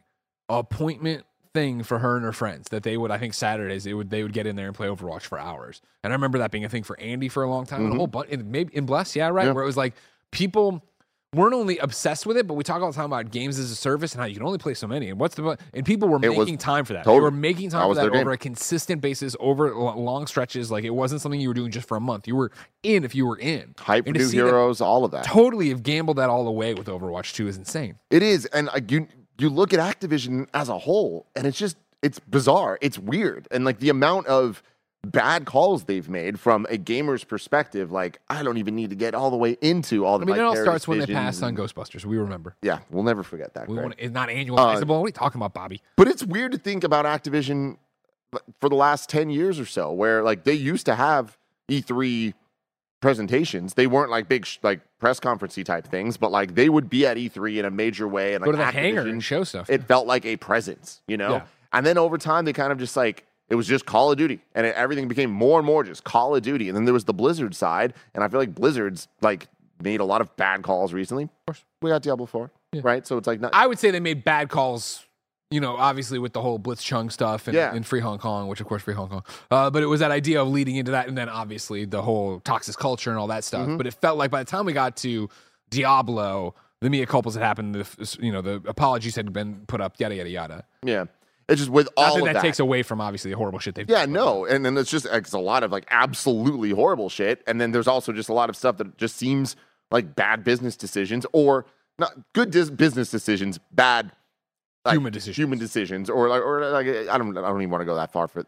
appointment 0.49 1.25
thing 1.55 1.83
for 1.83 1.99
her 1.99 2.16
and 2.16 2.25
her 2.25 2.33
friends 2.33 2.68
that 2.68 2.85
they 2.85 2.97
would 2.97 3.11
I 3.11 3.18
think 3.18 3.35
Saturdays 3.35 3.83
they 3.85 3.95
would 3.95 4.11
they 4.11 4.23
would 4.23 4.33
get 4.33 4.47
in 4.47 4.55
there 4.55 4.66
and 4.66 4.75
play 4.75 4.87
Overwatch 4.87 5.23
for 5.23 5.39
hours. 5.39 5.81
And 6.05 6.12
I 6.12 6.14
remember 6.14 6.39
that 6.39 6.51
being 6.51 6.64
a 6.64 6.68
thing 6.68 6.83
for 6.85 6.99
Andy 7.01 7.29
for 7.29 7.43
a 7.43 7.49
long 7.51 7.66
time. 7.66 7.85
And 7.85 7.93
a 7.95 7.97
whole 7.97 8.07
bunch 8.07 8.29
in 8.31 8.51
maybe 8.51 8.77
in 8.77 8.87
Bless, 8.87 9.16
yeah, 9.16 9.29
right, 9.29 9.41
Mm-hmm. 9.41 9.47
Yeah. 9.49 9.53
where 9.55 9.64
it 9.64 9.66
was 9.66 9.77
like 9.77 9.95
people 10.31 10.85
weren't 11.33 11.55
only 11.55 11.78
obsessed 11.78 12.26
with 12.26 12.37
it, 12.37 12.47
but 12.49 12.55
we 12.55 12.64
talk 12.64 12.83
all 12.83 12.91
the 12.91 12.97
time 12.97 13.05
about 13.07 13.31
games 13.31 13.57
as 13.59 13.70
a 13.70 13.76
service 13.76 14.12
and 14.12 14.20
how 14.20 14.26
you 14.26 14.35
can 14.35 14.43
only 14.45 14.59
play 14.59 14.74
so 14.74 14.89
many. 14.89 15.11
And 15.11 15.20
what's 15.20 15.37
the 15.37 15.57
and 15.72 15.87
people 15.87 16.09
were 16.09 16.16
It 16.16 16.37
making 16.37 16.59
time 16.59 16.85
for 16.85 16.93
that. 16.95 17.05
They 17.05 17.11
totally- 17.11 17.22
were 17.22 17.31
making 17.31 17.70
time 17.70 17.89
for 17.89 17.95
that 17.95 18.01
their 18.01 18.11
game. 18.11 18.20
over 18.22 18.33
a 18.33 18.37
consistent 18.39 19.01
basis, 19.01 19.37
over 19.39 19.72
long 19.74 20.26
stretches. 20.26 20.72
Like 20.72 20.83
it 20.83 20.91
wasn't 20.91 21.20
something 21.20 21.41
you 21.41 21.49
were 21.49 21.55
doing 21.55 21.70
just 21.70 21.87
for 21.87 21.97
a 21.97 22.01
month. 22.01 22.26
You 22.26 22.35
were 22.35 22.51
in 22.83 23.05
if 23.05 23.14
you 23.14 23.26
were 23.26 23.39
in. 23.39 23.74
Hype 23.78 24.07
new 24.07 24.24
see 24.24 24.39
that 24.39 24.47
heroes, 24.47 24.81
all 24.81 25.05
of 25.05 25.12
that. 25.12 25.24
Totally 25.24 25.68
have 25.68 25.85
gambled 25.85 26.16
that 26.16 26.28
all 26.31 26.49
away 26.49 26.74
with 26.74 26.89
Overwatch 26.89 27.33
2 27.35 27.47
is 27.47 27.57
insane. 27.57 27.97
It 28.11 28.22
is, 28.22 28.47
and 28.47 28.66
like 28.68 28.91
you 28.91 29.07
you 29.39 29.49
look 29.51 29.72
at 29.72 29.78
Activision 29.78 30.49
as 30.53 30.68
a 30.68 30.78
whole, 30.78 31.26
and 31.37 31.47
it's 31.47 31.57
just 31.59 31.76
it's 32.03 32.18
bizarre, 32.18 32.76
it's 32.81 32.99
weird, 32.99 33.47
and 33.53 33.64
like 33.64 33.78
the 33.78 33.89
amount 33.89 34.26
of 34.26 34.62
bad 35.03 35.46
calls 35.46 35.84
they've 35.84 36.09
made 36.09 36.38
from 36.38 36.66
a 36.68 36.76
gamer's 36.76 37.24
perspective. 37.24 37.90
Like 37.90 38.20
I 38.28 38.42
don't 38.42 38.59
even 38.59 38.74
need 38.76 38.90
to 38.90 38.96
get 38.96 39.14
all 39.14 39.30
the 39.30 39.36
way 39.36 39.57
into 39.61 40.05
all 40.05 40.18
the. 40.18 40.24
I 40.24 40.26
mean, 40.26 40.36
it 40.36 40.42
all 40.42 40.57
starts 40.57 40.86
when 40.86 40.98
they 40.98 41.07
passed 41.07 41.42
on 41.42 41.57
Ghostbusters. 41.57 42.05
We 42.05 42.18
remember. 42.18 42.57
Yeah, 42.62 42.80
we'll 42.90 43.05
never 43.05 43.22
forget 43.22 43.55
that. 43.55 43.68
We 43.68 43.74
Craig. 43.74 43.84
want 43.84 43.94
it's 43.98 44.12
not 44.12 44.28
Uh, 44.28 44.32
annualizable. 44.32 44.86
what 44.88 45.05
are 45.05 45.09
you 45.09 45.12
talking 45.12 45.40
about, 45.40 45.55
Bobby? 45.55 45.82
But 45.96 46.09
it's 46.09 46.22
weird 46.22 46.53
to 46.53 46.59
think 46.59 46.84
about 46.84 47.05
Activision 47.07 47.76
for 48.61 48.68
the 48.68 48.76
last 48.76 49.09
10 49.09 49.30
years 49.30 49.59
or 49.59 49.66
so, 49.66 49.90
where 49.92 50.22
like 50.22 50.44
they 50.44 50.55
used 50.55 50.86
to 50.86 50.94
have 50.94 51.36
E3 51.68 52.34
presentations. 53.01 53.74
They 53.74 53.86
weren't 53.86 54.11
like 54.11 54.28
big, 54.28 54.44
sh- 54.46 54.59
like 54.62 54.80
press 54.98 55.18
conferencey 55.20 55.64
type 55.64 55.86
things, 55.86 56.16
but 56.16 56.30
like 56.30 56.55
they 56.55 56.68
would 56.68 56.90
be 56.90 57.07
at 57.07 57.16
E3 57.16 57.59
in 57.59 57.64
a 57.64 57.70
major 57.70 58.07
way. 58.07 58.34
And 58.34 58.44
Go 58.44 58.51
like 58.51 58.61
to 58.61 58.76
the 58.76 58.78
hangar 58.80 59.01
and 59.03 59.24
show 59.24 59.44
stuff. 59.44 59.70
It 59.70 59.84
felt 59.84 60.07
like 60.07 60.24
a 60.26 60.36
presence, 60.36 61.01
you 61.09 61.16
know? 61.16 61.32
Yeah. 61.36 61.42
And 61.72 61.86
then 61.86 61.96
over 61.98 62.18
time, 62.18 62.44
they 62.44 62.53
kind 62.53 62.72
of 62.72 62.78
just 62.78 62.96
like, 62.96 63.24
it 63.51 63.57
was 63.57 63.66
just 63.66 63.84
Call 63.84 64.11
of 64.12 64.16
Duty, 64.16 64.40
and 64.55 64.64
it, 64.66 64.74
everything 64.76 65.09
became 65.09 65.30
more 65.30 65.59
and 65.59 65.66
more 65.66 65.84
just 65.84 66.05
Call 66.05 66.34
of 66.34 66.42
Duty. 66.42 66.68
And 66.68 66.76
then 66.76 66.84
there 66.86 66.94
was 66.94 67.05
the 67.05 67.12
Blizzard 67.14 67.55
side, 67.55 67.92
and 68.14 68.24
I 68.24 68.28
feel 68.28 68.40
like 68.40 68.55
Blizzard's 68.55 69.09
like 69.20 69.48
made 69.82 70.01
a 70.01 70.05
lot 70.05 70.20
of 70.20 70.34
bad 70.36 70.62
calls 70.62 70.92
recently. 70.92 71.24
Of 71.24 71.30
course. 71.46 71.64
we 71.82 71.90
got 71.90 72.03
Diablo 72.03 72.26
Four, 72.26 72.51
right? 72.82 73.07
So 73.07 73.18
it's 73.18 73.26
like 73.26 73.40
not, 73.40 73.53
I 73.55 73.66
would 73.66 73.78
say 73.78 73.90
they 73.90 74.01
made 74.01 74.24
bad 74.24 74.48
calls. 74.48 75.05
You 75.53 75.61
know, 75.61 75.76
obviously 75.76 76.20
with 76.20 76.32
the 76.32 76.40
whole 76.40 76.59
Blitz 76.59 76.80
Blitzchung 76.84 77.11
stuff 77.11 77.48
and, 77.48 77.57
Yeah. 77.57 77.74
and 77.74 77.84
Free 77.84 77.98
Hong 77.98 78.18
Kong, 78.18 78.46
which 78.46 78.61
of 78.61 78.68
course 78.68 78.82
Free 78.82 78.94
Hong 78.94 79.09
Kong. 79.09 79.24
Uh, 79.51 79.68
but 79.68 79.82
it 79.82 79.86
was 79.86 79.98
that 79.98 80.12
idea 80.12 80.40
of 80.40 80.46
leading 80.46 80.76
into 80.76 80.92
that, 80.92 81.09
and 81.09 81.18
then 81.18 81.28
obviously 81.28 81.84
the 81.84 82.03
whole 82.03 82.38
toxic 82.38 82.76
culture 82.76 83.11
and 83.11 83.18
all 83.18 83.26
that 83.26 83.42
stuff. 83.42 83.62
Mm-hmm. 83.66 83.76
But 83.76 83.88
it 83.88 83.94
felt 83.94 84.16
like 84.16 84.30
by 84.30 84.44
the 84.44 84.48
time 84.48 84.64
we 84.64 84.72
got 84.72 84.96
to 84.98 85.28
Diablo, 85.70 86.55
the 86.80 86.88
mea 86.90 87.07
culpas 87.07 87.34
had 87.34 87.42
happened. 87.42 87.74
The, 87.74 88.18
you 88.20 88.30
know, 88.30 88.42
the 88.42 88.62
apologies 88.66 89.16
had 89.16 89.32
been 89.32 89.64
put 89.66 89.80
up. 89.80 89.94
Yada 89.98 90.14
yada 90.14 90.30
yada. 90.30 90.64
yeah. 90.84 91.07
It's 91.51 91.61
just 91.61 91.70
with 91.70 91.88
all 91.96 92.14
that 92.14 92.20
of 92.20 92.24
that, 92.26 92.32
that 92.34 92.42
takes 92.42 92.61
away 92.61 92.82
from 92.82 93.01
obviously 93.01 93.30
the 93.32 93.36
horrible 93.36 93.59
shit 93.59 93.74
they've 93.74 93.88
Yeah, 93.90 94.07
no, 94.07 94.44
and 94.46 94.64
then 94.64 94.76
it's 94.78 94.90
just 94.90 95.05
it's 95.07 95.32
a 95.32 95.38
lot 95.38 95.62
of 95.62 95.72
like 95.72 95.84
absolutely 95.90 96.70
horrible 96.70 97.09
shit, 97.11 97.42
and 97.46 97.61
then 97.61 97.72
there's 97.72 97.88
also 97.88 98.12
just 98.12 98.28
a 98.28 98.32
lot 98.32 98.48
of 98.48 98.57
stuff 98.57 98.76
that 98.78 98.96
just 98.96 99.16
seems 99.16 99.57
like 99.90 100.14
bad 100.14 100.44
business 100.44 100.76
decisions 100.76 101.26
or 101.32 101.66
not 101.98 102.12
good 102.32 102.51
dis- 102.51 102.70
business 102.70 103.11
decisions, 103.11 103.59
bad 103.72 104.12
like, 104.84 104.94
Human 104.94 105.12
decisions. 105.12 105.36
human 105.36 105.59
decisions, 105.59 106.09
or 106.09 106.28
like 106.28 106.40
or 106.42 106.64
like 106.70 106.86
I 106.86 107.18
don't 107.18 107.36
I 107.36 107.42
don't 107.42 107.61
even 107.61 107.70
want 107.70 107.82
to 107.82 107.84
go 107.86 107.96
that 107.96 108.12
far 108.12 108.28
for. 108.28 108.44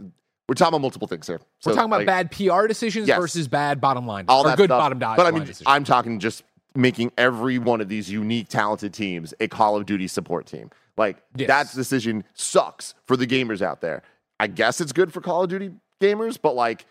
We're 0.49 0.55
talking 0.55 0.69
about 0.75 0.81
multiple 0.83 1.07
things 1.09 1.27
here. 1.27 1.41
We're 1.67 1.73
talking 1.75 1.91
about 1.91 2.07
like, 2.07 2.07
bad 2.07 2.31
PR 2.31 2.67
decisions 2.67 3.07
Yes. 3.09 3.19
versus 3.19 3.49
bad 3.49 3.81
bottom 3.81 4.07
line 4.07 4.27
all 4.29 4.43
or 4.43 4.49
that 4.51 4.57
good 4.57 4.69
stuff. 4.69 4.81
bottom 4.81 4.99
line. 4.99 5.17
But 5.17 5.27
I 5.27 5.31
mean, 5.31 5.41
decisions. 5.45 5.65
I'm 5.67 5.85
talking 5.85 6.19
just 6.21 6.43
making 6.75 7.13
every 7.19 7.59
one 7.59 7.81
of 7.81 7.89
these 7.89 8.11
unique, 8.11 8.49
talented 8.49 8.95
teams 8.95 9.35
a 9.41 9.49
Call 9.49 9.77
of 9.77 9.87
Duty 9.87 10.09
support 10.09 10.47
team. 10.47 10.71
Like 10.97 11.23
Yes. 11.37 11.49
that 11.49 11.73
decision 11.75 12.25
sucks 12.35 12.95
for 13.07 13.17
the 13.17 13.27
gamers 13.27 13.63
out 13.63 13.81
there. 13.81 14.03
I 14.39 14.47
guess 14.49 14.81
it's 14.81 14.93
good 14.93 15.13
for 15.13 15.21
Call 15.21 15.45
of 15.45 15.51
Duty 15.51 15.71
gamers, 16.01 16.39
but 16.41 16.55
like 16.55 16.85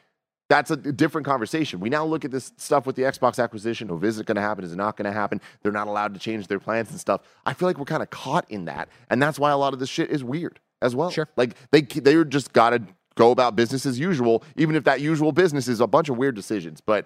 that's 0.49 0.69
a 0.69 0.75
different 0.75 1.25
conversation. 1.25 1.79
We 1.79 1.89
now 1.89 2.03
look 2.03 2.25
at 2.25 2.31
this 2.31 2.51
stuff 2.57 2.85
with 2.85 2.97
the 2.97 3.03
Xbox 3.03 3.41
acquisition. 3.41 3.89
Oh, 3.89 3.99
is 4.03 4.19
it 4.19 4.25
going 4.25 4.35
to 4.35 4.41
happen? 4.41 4.65
Is 4.65 4.73
it 4.73 4.75
not 4.75 4.97
going 4.97 5.05
to 5.05 5.11
happen? 5.13 5.39
They're 5.63 5.71
not 5.71 5.87
allowed 5.87 6.13
to 6.13 6.19
change 6.19 6.47
their 6.47 6.59
plans 6.59 6.89
and 6.91 6.99
stuff. 6.99 7.21
I 7.45 7.53
feel 7.53 7.69
like 7.69 7.77
we're 7.77 7.85
kind 7.85 8.03
of 8.03 8.09
caught 8.09 8.45
in 8.49 8.65
that, 8.65 8.89
and 9.09 9.21
that's 9.21 9.39
why 9.39 9.51
a 9.51 9.57
lot 9.57 9.71
of 9.73 9.79
this 9.79 9.87
shit 9.89 10.09
is 10.09 10.23
weird 10.25 10.59
as 10.81 10.93
well. 10.95 11.09
Sure. 11.09 11.27
Like 11.37 11.55
they 11.71 11.81
they 11.81 12.21
just 12.25 12.51
got 12.53 12.71
to 12.71 12.81
go 13.15 13.31
about 13.31 13.55
business 13.55 13.85
as 13.85 13.97
usual, 13.99 14.43
even 14.57 14.75
if 14.75 14.83
that 14.85 14.99
usual 14.99 15.31
business 15.31 15.67
is 15.69 15.79
a 15.79 15.87
bunch 15.87 16.09
of 16.09 16.17
weird 16.17 16.35
decisions. 16.35 16.81
But 16.81 17.05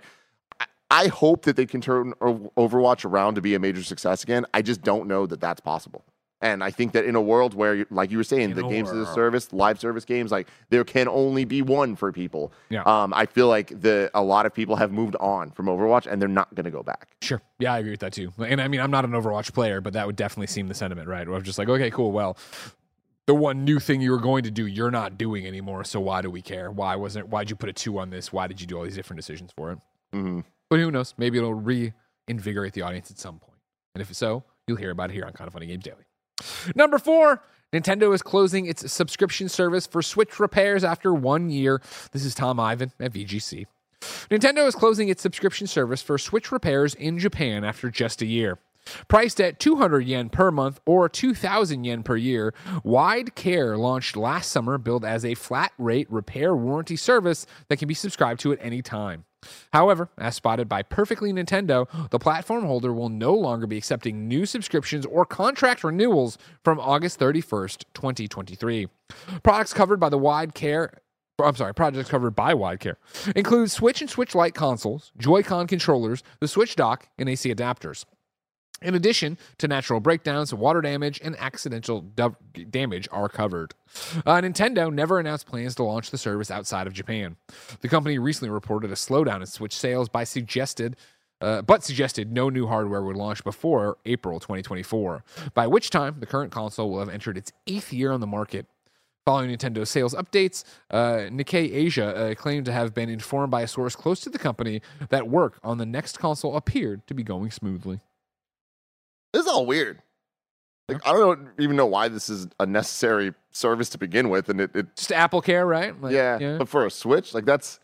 I- 0.59 0.65
I 0.89 1.07
hope 1.07 1.43
that 1.45 1.55
they 1.55 1.65
can 1.65 1.81
turn 1.81 2.13
Overwatch 2.21 3.05
around 3.05 3.35
to 3.35 3.41
be 3.41 3.53
a 3.55 3.59
major 3.59 3.83
success 3.83 4.23
again. 4.23 4.45
I 4.53 4.61
just 4.61 4.81
don't 4.81 5.07
know 5.07 5.25
that 5.27 5.39
that's 5.41 5.59
possible. 5.61 6.03
And 6.45 6.63
I 6.63 6.69
think 6.69 6.91
that 6.91 7.05
in 7.05 7.15
a 7.15 7.21
world 7.21 7.55
where, 7.55 7.87
like 7.89 8.11
you 8.11 8.17
were 8.17 8.23
saying, 8.23 8.51
In 8.51 8.55
the 8.55 8.67
games 8.67 8.91
as 8.91 8.97
a 8.97 9.11
service, 9.13 9.51
live 9.51 9.79
service 9.79 10.05
games, 10.05 10.31
like 10.31 10.47
there 10.69 10.83
can 10.83 11.07
only 11.07 11.43
be 11.43 11.63
one 11.63 11.95
for 11.95 12.11
people. 12.11 12.53
Yeah. 12.69 12.83
Um, 12.83 13.15
I 13.15 13.25
feel 13.25 13.47
like 13.47 13.81
the 13.81 14.11
a 14.13 14.21
lot 14.21 14.45
of 14.45 14.53
people 14.53 14.75
have 14.75 14.91
moved 14.91 15.15
on 15.19 15.49
from 15.49 15.65
Overwatch 15.65 16.05
and 16.05 16.21
they're 16.21 16.29
not 16.29 16.53
going 16.53 16.65
to 16.65 16.71
go 16.71 16.83
back. 16.83 17.15
Sure. 17.23 17.41
Yeah, 17.57 17.73
I 17.73 17.79
agree 17.79 17.89
with 17.91 18.01
that 18.01 18.13
too. 18.13 18.31
And 18.37 18.61
I 18.61 18.67
mean, 18.67 18.79
I'm 18.79 18.91
not 18.91 19.05
an 19.05 19.11
Overwatch 19.11 19.53
player, 19.53 19.81
but 19.81 19.93
that 19.93 20.05
would 20.05 20.15
definitely 20.15 20.45
seem 20.47 20.67
the 20.67 20.75
sentiment, 20.75 21.07
right? 21.07 21.27
Where 21.27 21.35
I'm 21.35 21.43
just 21.43 21.57
like, 21.57 21.67
okay, 21.67 21.89
cool. 21.89 22.11
Well, 22.11 22.37
the 23.25 23.33
one 23.33 23.65
new 23.65 23.79
thing 23.79 24.01
you 24.01 24.11
were 24.11 24.19
going 24.19 24.43
to 24.43 24.51
do, 24.51 24.67
you're 24.67 24.91
not 24.91 25.17
doing 25.17 25.47
anymore. 25.47 25.83
So 25.83 25.99
why 25.99 26.21
do 26.21 26.29
we 26.29 26.43
care? 26.43 26.69
Why 26.69 26.95
wasn't? 26.95 27.29
Why'd 27.29 27.49
you 27.49 27.55
put 27.55 27.69
a 27.69 27.73
two 27.73 27.97
on 27.97 28.11
this? 28.11 28.31
Why 28.31 28.45
did 28.45 28.61
you 28.61 28.67
do 28.67 28.77
all 28.77 28.83
these 28.83 28.95
different 28.95 29.17
decisions 29.17 29.51
for 29.51 29.71
it? 29.71 29.79
hmm 30.13 30.41
But 30.69 30.79
who 30.79 30.91
knows? 30.91 31.15
Maybe 31.17 31.39
it'll 31.39 31.55
reinvigorate 31.55 32.73
the 32.73 32.83
audience 32.83 33.09
at 33.09 33.17
some 33.17 33.39
point. 33.39 33.57
And 33.95 34.01
if 34.03 34.13
so, 34.13 34.43
you'll 34.67 34.77
hear 34.77 34.91
about 34.91 35.09
it 35.09 35.13
here 35.13 35.25
on 35.25 35.33
Kind 35.33 35.47
of 35.47 35.53
Funny 35.53 35.65
Games 35.65 35.83
Daily. 35.83 36.04
Number 36.75 36.97
four, 36.97 37.41
Nintendo 37.73 38.13
is 38.13 38.21
closing 38.21 38.65
its 38.65 38.91
subscription 38.91 39.49
service 39.49 39.85
for 39.87 40.01
Switch 40.01 40.39
repairs 40.39 40.83
after 40.83 41.13
one 41.13 41.49
year. 41.49 41.81
This 42.11 42.23
is 42.23 42.35
Tom 42.35 42.59
Ivan 42.59 42.91
at 42.99 43.13
VGC. 43.13 43.65
Nintendo 44.29 44.67
is 44.67 44.75
closing 44.75 45.09
its 45.09 45.21
subscription 45.21 45.67
service 45.67 46.01
for 46.01 46.17
Switch 46.17 46.51
repairs 46.51 46.93
in 46.95 47.19
Japan 47.19 47.63
after 47.63 47.89
just 47.89 48.21
a 48.21 48.25
year. 48.25 48.59
Priced 49.07 49.41
at 49.41 49.59
200 49.59 50.01
yen 50.01 50.29
per 50.29 50.51
month 50.51 50.79
or 50.85 51.09
2,000 51.09 51.83
yen 51.83 52.03
per 52.03 52.15
year, 52.15 52.53
Wide 52.83 53.35
Care 53.35 53.77
launched 53.77 54.15
last 54.15 54.51
summer, 54.51 54.77
billed 54.77 55.03
as 55.03 55.25
a 55.25 55.33
flat 55.33 55.71
rate 55.77 56.09
repair 56.11 56.55
warranty 56.55 56.95
service 56.95 57.47
that 57.67 57.77
can 57.77 57.87
be 57.87 57.93
subscribed 57.93 58.39
to 58.41 58.53
at 58.53 58.59
any 58.61 58.81
time. 58.81 59.25
However, 59.73 60.09
as 60.17 60.35
spotted 60.35 60.67
by 60.69 60.83
Perfectly 60.83 61.31
Nintendo, 61.33 61.87
the 62.09 62.19
platform 62.19 62.65
holder 62.65 62.93
will 62.93 63.09
no 63.09 63.33
longer 63.33 63.67
be 63.67 63.77
accepting 63.77 64.27
new 64.27 64.45
subscriptions 64.45 65.05
or 65.05 65.25
contract 65.25 65.83
renewals 65.83 66.37
from 66.63 66.79
August 66.79 67.19
31st, 67.19 67.83
2023. 67.93 68.87
Products 69.43 69.73
covered 69.73 69.99
by 69.99 70.09
the 70.09 70.17
Wide 70.17 70.53
Care 70.53 71.01
I'm 71.43 71.55
sorry, 71.55 71.73
projects 71.73 72.09
covered 72.09 72.35
by 72.35 72.53
WideCare 72.53 72.95
include 73.35 73.69
Switch 73.69 73.99
and 73.99 74.09
Switch 74.09 74.35
Lite 74.35 74.53
consoles, 74.53 75.11
Joy-Con 75.17 75.67
controllers, 75.67 76.23
the 76.39 76.47
Switch 76.47 76.77
dock, 76.77 77.09
and 77.17 77.27
AC 77.27 77.53
adapters. 77.53 78.05
In 78.81 78.93
addition 78.93 79.37
to 79.57 79.67
natural 79.67 79.99
breakdowns, 80.01 80.53
water 80.53 80.81
damage, 80.81 81.21
and 81.23 81.35
accidental 81.39 82.01
du- 82.01 82.35
damage 82.69 83.07
are 83.11 83.29
covered. 83.29 83.73
Uh, 84.25 84.41
Nintendo 84.41 84.93
never 84.93 85.17
announced 85.17 85.47
plans 85.47 85.75
to 85.75 85.83
launch 85.83 86.11
the 86.11 86.17
service 86.17 86.51
outside 86.51 86.85
of 86.85 86.93
Japan. 86.93 87.37
The 87.79 87.87
company 87.87 88.19
recently 88.19 88.49
reported 88.49 88.91
a 88.91 88.95
slowdown 88.95 89.39
in 89.39 89.45
Switch 89.45 89.75
sales 89.75 90.09
by 90.09 90.25
suggested, 90.25 90.97
uh, 91.39 91.61
but 91.61 91.83
suggested 91.83 92.33
no 92.33 92.49
new 92.49 92.67
hardware 92.67 93.01
would 93.01 93.15
launch 93.15 93.43
before 93.45 93.97
April 94.05 94.41
2024, 94.41 95.23
by 95.53 95.67
which 95.67 95.89
time 95.89 96.17
the 96.19 96.25
current 96.25 96.51
console 96.51 96.91
will 96.91 96.99
have 96.99 97.09
entered 97.09 97.37
its 97.37 97.53
eighth 97.67 97.93
year 97.93 98.11
on 98.11 98.19
the 98.19 98.27
market. 98.27 98.65
Following 99.25 99.49
Nintendo's 99.49 99.89
sales 99.89 100.13
updates, 100.13 100.63
uh, 100.91 101.29
Nikkei 101.31 101.73
Asia 101.73 102.15
uh, 102.15 102.35
claimed 102.35 102.65
to 102.65 102.71
have 102.71 102.93
been 102.93 103.09
informed 103.09 103.49
by 103.49 103.61
a 103.61 103.67
source 103.67 103.95
close 103.95 104.19
to 104.19 104.29
the 104.29 104.37
company 104.37 104.81
that 105.09 105.27
work 105.27 105.59
on 105.63 105.79
the 105.79 105.85
next 105.85 106.19
console 106.19 106.55
appeared 106.55 107.07
to 107.07 107.15
be 107.15 107.23
going 107.23 107.49
smoothly. 107.49 108.01
This 109.35 109.45
is 109.45 109.51
all 109.51 109.65
weird. 109.65 110.01
Like 110.87 111.05
I 111.05 111.11
don't 111.13 111.49
even 111.59 111.75
know 111.75 111.87
why 111.87 112.07
this 112.07 112.29
is 112.29 112.47
a 112.59 112.65
necessary 112.65 113.33
service 113.51 113.89
to 113.89 113.97
begin 113.97 114.29
with, 114.29 114.49
and 114.49 114.61
it, 114.61 114.71
it 114.75 114.95
Just 114.95 115.11
Apple 115.11 115.41
Care, 115.41 115.65
right? 115.65 115.99
Like, 115.99 116.13
yeah, 116.13 116.57
But 116.57 116.69
for 116.69 116.85
a 116.85 116.91
Switch, 116.91 117.33
like 117.33 117.43
that's, 117.45 117.79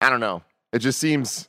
I 0.00 0.08
don't 0.10 0.20
know. 0.20 0.42
It 0.72 0.80
just 0.80 0.98
seems 0.98 1.48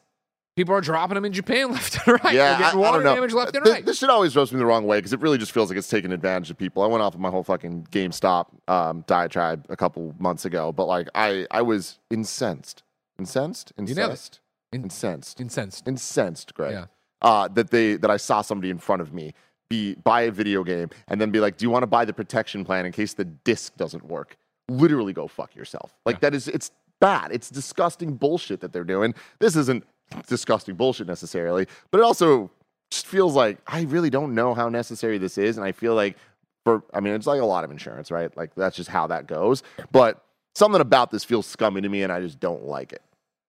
People 0.55 0.75
are 0.75 0.81
dropping 0.81 1.15
them 1.15 1.25
in 1.25 1.33
Japan 1.33 1.71
left 1.71 1.97
and 2.05 2.21
right. 2.23 2.33
Yeah, 2.35 2.55
I, 2.57 2.59
getting 2.61 2.83
I 2.83 2.91
don't 2.91 3.03
know. 3.03 3.15
damage 3.15 3.33
left 3.33 3.55
and 3.55 3.65
This- 3.65 3.73
right. 3.73 3.85
This 3.85 3.97
shit 3.97 4.09
always 4.11 4.35
rubs 4.35 4.51
me 4.51 4.59
the 4.59 4.65
wrong 4.67 4.85
way 4.85 4.99
because 4.99 5.11
it 5.13 5.19
really 5.19 5.39
just 5.39 5.51
feels 5.51 5.69
like 5.69 5.77
it's 5.79 5.87
taking 5.87 6.11
advantage 6.11 6.51
of 6.51 6.57
people. 6.59 6.83
I 6.83 6.87
went 6.87 7.01
off 7.01 7.15
of 7.15 7.19
my 7.19 7.31
whole 7.31 7.43
fucking 7.43 7.87
GameStop 7.89 8.47
um, 8.67 9.03
diatribe 9.07 9.65
a 9.69 9.75
couple 9.75 10.13
months 10.19 10.45
ago, 10.45 10.71
but 10.71 10.85
like 10.85 11.07
I, 11.15 11.47
I 11.49 11.63
was 11.63 11.97
incensed, 12.11 12.83
incensed, 13.17 13.71
You 13.79 13.95
nailed 13.95 14.11
it. 14.11 14.39
incensed, 14.73 15.39
incensed, 15.39 15.39
Incensed. 15.41 15.87
incensed, 15.87 16.53
Greg. 16.53 16.73
Yeah. 16.73 16.85
Uh, 17.23 17.47
that 17.47 17.71
they 17.71 17.95
that 17.95 18.11
I 18.11 18.17
saw 18.17 18.41
somebody 18.41 18.69
in 18.69 18.77
front 18.77 19.01
of 19.01 19.13
me 19.13 19.33
be 19.69 19.95
buy 19.95 20.23
a 20.23 20.31
video 20.31 20.63
game 20.63 20.89
and 21.07 21.19
then 21.19 21.31
be 21.31 21.39
like, 21.39 21.57
"Do 21.57 21.65
you 21.65 21.69
want 21.69 21.83
to 21.83 21.87
buy 21.87 22.05
the 22.05 22.13
protection 22.13 22.65
plan 22.65 22.85
in 22.85 22.91
case 22.91 23.13
the 23.13 23.25
disc 23.25 23.75
doesn't 23.77 24.05
work?" 24.05 24.37
Literally, 24.69 25.13
go 25.13 25.27
fuck 25.27 25.55
yourself. 25.55 25.95
Like 26.05 26.19
that 26.21 26.33
is 26.35 26.47
it's 26.47 26.71
bad. 26.99 27.31
It's 27.31 27.49
disgusting 27.49 28.15
bullshit 28.15 28.61
that 28.61 28.73
they're 28.73 28.83
doing. 28.83 29.13
This 29.39 29.55
isn't 29.55 29.83
disgusting 30.27 30.75
bullshit 30.75 31.07
necessarily, 31.07 31.67
but 31.91 31.99
it 31.99 32.03
also 32.03 32.51
just 32.91 33.07
feels 33.07 33.35
like 33.35 33.57
I 33.67 33.81
really 33.83 34.09
don't 34.09 34.35
know 34.35 34.53
how 34.53 34.69
necessary 34.69 35.17
this 35.17 35.37
is, 35.37 35.57
and 35.57 35.65
I 35.65 35.71
feel 35.71 35.95
like 35.95 36.17
for 36.63 36.83
I 36.93 36.99
mean 36.99 37.13
it's 37.13 37.27
like 37.27 37.41
a 37.41 37.45
lot 37.45 37.63
of 37.63 37.71
insurance, 37.71 38.11
right? 38.11 38.35
Like 38.37 38.53
that's 38.55 38.75
just 38.75 38.89
how 38.89 39.07
that 39.07 39.27
goes. 39.27 39.63
But 39.91 40.23
something 40.55 40.81
about 40.81 41.11
this 41.11 41.23
feels 41.23 41.45
scummy 41.45 41.81
to 41.81 41.89
me, 41.89 42.03
and 42.03 42.11
I 42.11 42.21
just 42.21 42.39
don't 42.39 42.65
like 42.65 42.93
it. 42.93 43.01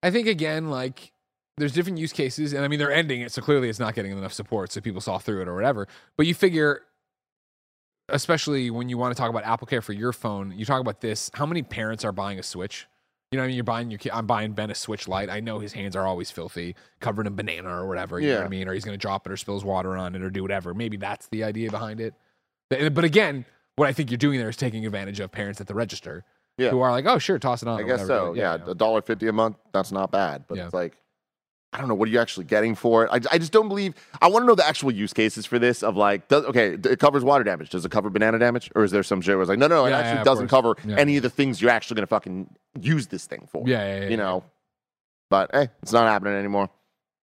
I 0.03 0.11
think 0.11 0.27
again, 0.27 0.71
like 0.71 1.13
there's 1.57 1.73
different 1.73 1.99
use 1.99 2.13
cases, 2.13 2.53
and 2.53 2.65
I 2.65 2.69
mean 2.69 2.79
they're 2.79 2.93
ending 2.93 3.21
it, 3.21 3.33
so 3.33 3.41
clearly 3.43 3.69
it's 3.69 3.79
not 3.79 3.95
getting 3.95 4.13
enough 4.13 4.33
support, 4.33 4.73
so 4.73 4.81
people 4.81 5.01
saw 5.01 5.19
through 5.19 5.43
it 5.43 5.49
or 5.49 5.55
whatever. 5.55 5.87
But 6.17 6.27
you 6.27 6.35
figure, 6.35 6.83
especially 8.09 8.71
when 8.71 8.89
you 8.89 8.99
want 8.99 9.15
to 9.15 9.21
talk 9.21 9.31
about 9.31 9.45
Apple 9.45 9.67
Care 9.67 9.81
for 9.83 9.93
your 9.93 10.13
phone, 10.13 10.53
you 10.57 10.65
talk 10.65 10.81
about 10.81 11.01
this. 11.01 11.31
How 11.35 11.47
many 11.47 11.63
parents 11.63 12.05
are 12.05 12.13
buying 12.13 12.39
a 12.39 12.43
Switch? 12.43 12.87
You 13.33 13.39
know, 13.39 13.43
what 13.43 13.47
I 13.47 13.49
mean, 13.49 13.57
you're 13.57 13.65
buying 13.65 13.91
your 13.91 13.99
kid. 13.99 14.13
I'm 14.15 14.27
buying 14.27 14.53
Ben 14.53 14.71
a 14.71 14.75
Switch 14.75 15.09
Lite. 15.09 15.29
I 15.29 15.41
know 15.41 15.59
his 15.59 15.73
hands 15.73 15.97
are 15.97 16.07
always 16.07 16.31
filthy, 16.31 16.77
covered 17.01 17.27
in 17.27 17.35
banana 17.35 17.69
or 17.69 17.89
whatever. 17.89 18.21
You 18.21 18.29
know 18.29 18.35
what 18.35 18.41
Yeah. 18.43 18.47
I 18.47 18.49
mean? 18.49 18.69
Or 18.69 18.75
he's 18.75 18.85
going 18.85 18.97
to 18.97 19.01
drop 19.01 19.27
it 19.27 19.33
or 19.33 19.37
spills 19.37 19.65
water 19.65 19.97
on 19.97 20.15
it 20.15 20.23
or 20.23 20.31
do 20.31 20.43
whatever. 20.43 20.73
Maybe 20.75 20.97
that's 20.97 21.27
the 21.29 21.43
idea 21.43 21.71
behind 21.71 22.01
it. 22.01 22.15
But 22.71 22.95
but 22.95 23.05
again, 23.05 23.45
what 23.77 23.89
I 23.89 23.93
think 23.93 24.11
you're 24.11 24.19
doing 24.19 24.39
there 24.39 24.49
is 24.49 24.57
taking 24.57 24.87
advantage 24.87 25.19
of 25.19 25.33
parents 25.33 25.61
at 25.61 25.67
the 25.67 25.75
register 25.75 26.25
Yeah. 26.59 26.71
who 26.71 26.81
are 26.81 26.93
like, 26.93 27.07
oh, 27.07 27.19
sure, 27.19 27.39
toss 27.41 27.63
it 27.63 27.69
on. 27.69 27.81
I 27.81 27.83
guess 27.83 28.03
whatever. 28.03 28.27
so. 28.29 28.35
Yeah, 28.35 28.59
a 28.67 28.75
dollar 28.75 29.03
fifty 29.03 29.27
a 29.27 29.33
month. 29.33 29.57
That's 29.73 29.91
not 29.91 30.13
bad, 30.13 30.45
but 30.49 30.57
Yeah. 30.59 30.67
it's 30.67 30.75
like 30.75 30.97
I 31.75 31.79
don't 31.79 31.89
know 31.89 31.95
what 31.97 32.09
are 32.09 32.13
you 32.13 32.21
actually 32.21 32.45
getting 32.45 32.77
for 32.77 33.05
it. 33.05 33.11
I, 33.13 33.35
I 33.35 33.39
just 33.39 33.51
don't 33.51 33.69
believe. 33.69 33.95
I 34.23 34.29
want 34.29 34.45
to 34.45 34.47
know 34.47 34.55
the 34.55 34.67
actual 34.67 34.93
use 34.93 35.13
cases 35.13 35.45
for 35.45 35.59
this. 35.59 35.83
Of 35.83 35.97
like, 35.97 36.29
does, 36.29 36.45
okay, 36.45 36.75
it 36.75 37.01
covers 37.01 37.25
water 37.25 37.43
damage. 37.43 37.69
Does 37.71 37.85
it 37.85 37.91
cover 37.91 38.11
banana 38.11 38.39
damage, 38.39 38.71
or 38.77 38.85
is 38.85 38.93
there 38.93 39.03
some 39.03 39.21
shit 39.21 39.35
where 39.35 39.43
it's 39.43 39.49
like, 39.49 39.59
no, 39.59 39.67
no, 39.67 39.85
it 39.85 39.91
Yeah, 39.91 39.99
actually 39.99 40.19
yeah, 40.19 40.25
doesn't 40.25 40.49
course. 40.49 40.77
cover 40.79 40.89
Yeah. 40.89 40.97
any 41.01 41.17
of 41.17 41.25
the 41.25 41.31
things 41.31 41.61
you're 41.61 41.73
actually 41.73 41.97
going 41.97 42.05
to 42.05 42.09
fucking 42.09 42.49
use 42.81 43.09
this 43.09 43.27
thing 43.27 43.49
for. 43.51 43.65
Yeah, 43.67 43.85
yeah, 43.87 44.03
yeah, 44.05 44.09
you 44.09 44.17
know. 44.17 44.45
But 45.31 45.51
hey, 45.53 45.69
it's 45.83 45.93
not 45.93 46.07
happening 46.07 46.35
anymore. 46.35 46.71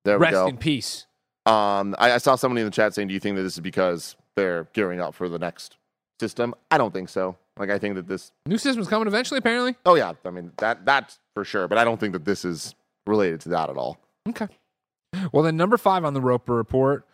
There 0.04 0.18
we 0.18 0.26
go. 0.32 0.42
Rest 0.46 0.50
in 0.50 0.58
peace. 0.58 1.06
Um, 1.46 1.96
I, 2.00 2.14
I 2.14 2.18
saw 2.18 2.36
somebody 2.36 2.62
in 2.62 2.66
the 2.66 2.72
chat 2.72 2.96
saying, 2.96 3.08
"Do 3.10 3.14
you 3.14 3.20
think 3.20 3.36
that 3.36 3.44
this 3.44 3.54
is 3.54 3.60
because 3.60 4.16
they're 4.36 4.68
gearing 4.74 5.00
up 5.00 5.14
for 5.14 5.30
the 5.30 5.38
next 5.38 5.78
system?" 6.20 6.56
I 6.72 6.78
don't 6.80 6.94
think 6.94 7.10
so. 7.10 7.38
Like, 7.58 7.70
I 7.70 7.78
think 7.78 7.96
that 7.96 8.08
this. 8.08 8.32
New 8.48 8.58
system's 8.58 8.88
coming 8.88 9.08
eventually, 9.08 9.38
apparently. 9.38 9.76
Oh 9.86 9.94
yeah, 9.96 10.14
I 10.26 10.30
mean 10.32 10.54
that 10.58 10.86
that's 10.86 11.20
for 11.36 11.44
sure. 11.46 11.68
But 11.68 11.78
I 11.78 11.84
don't 11.84 12.00
think 12.00 12.14
that 12.14 12.26
this 12.26 12.46
is 12.46 12.74
related 13.06 13.42
to 13.42 13.50
that 13.50 13.70
at 13.70 13.78
all. 13.78 13.98
Okay. 14.28 14.48
Well, 15.32 15.44
then 15.44 15.58
number 15.58 15.78
five 15.78 16.06
on 16.06 16.14
the 16.14 16.22
Roper 16.22 16.54
report, 16.54 17.06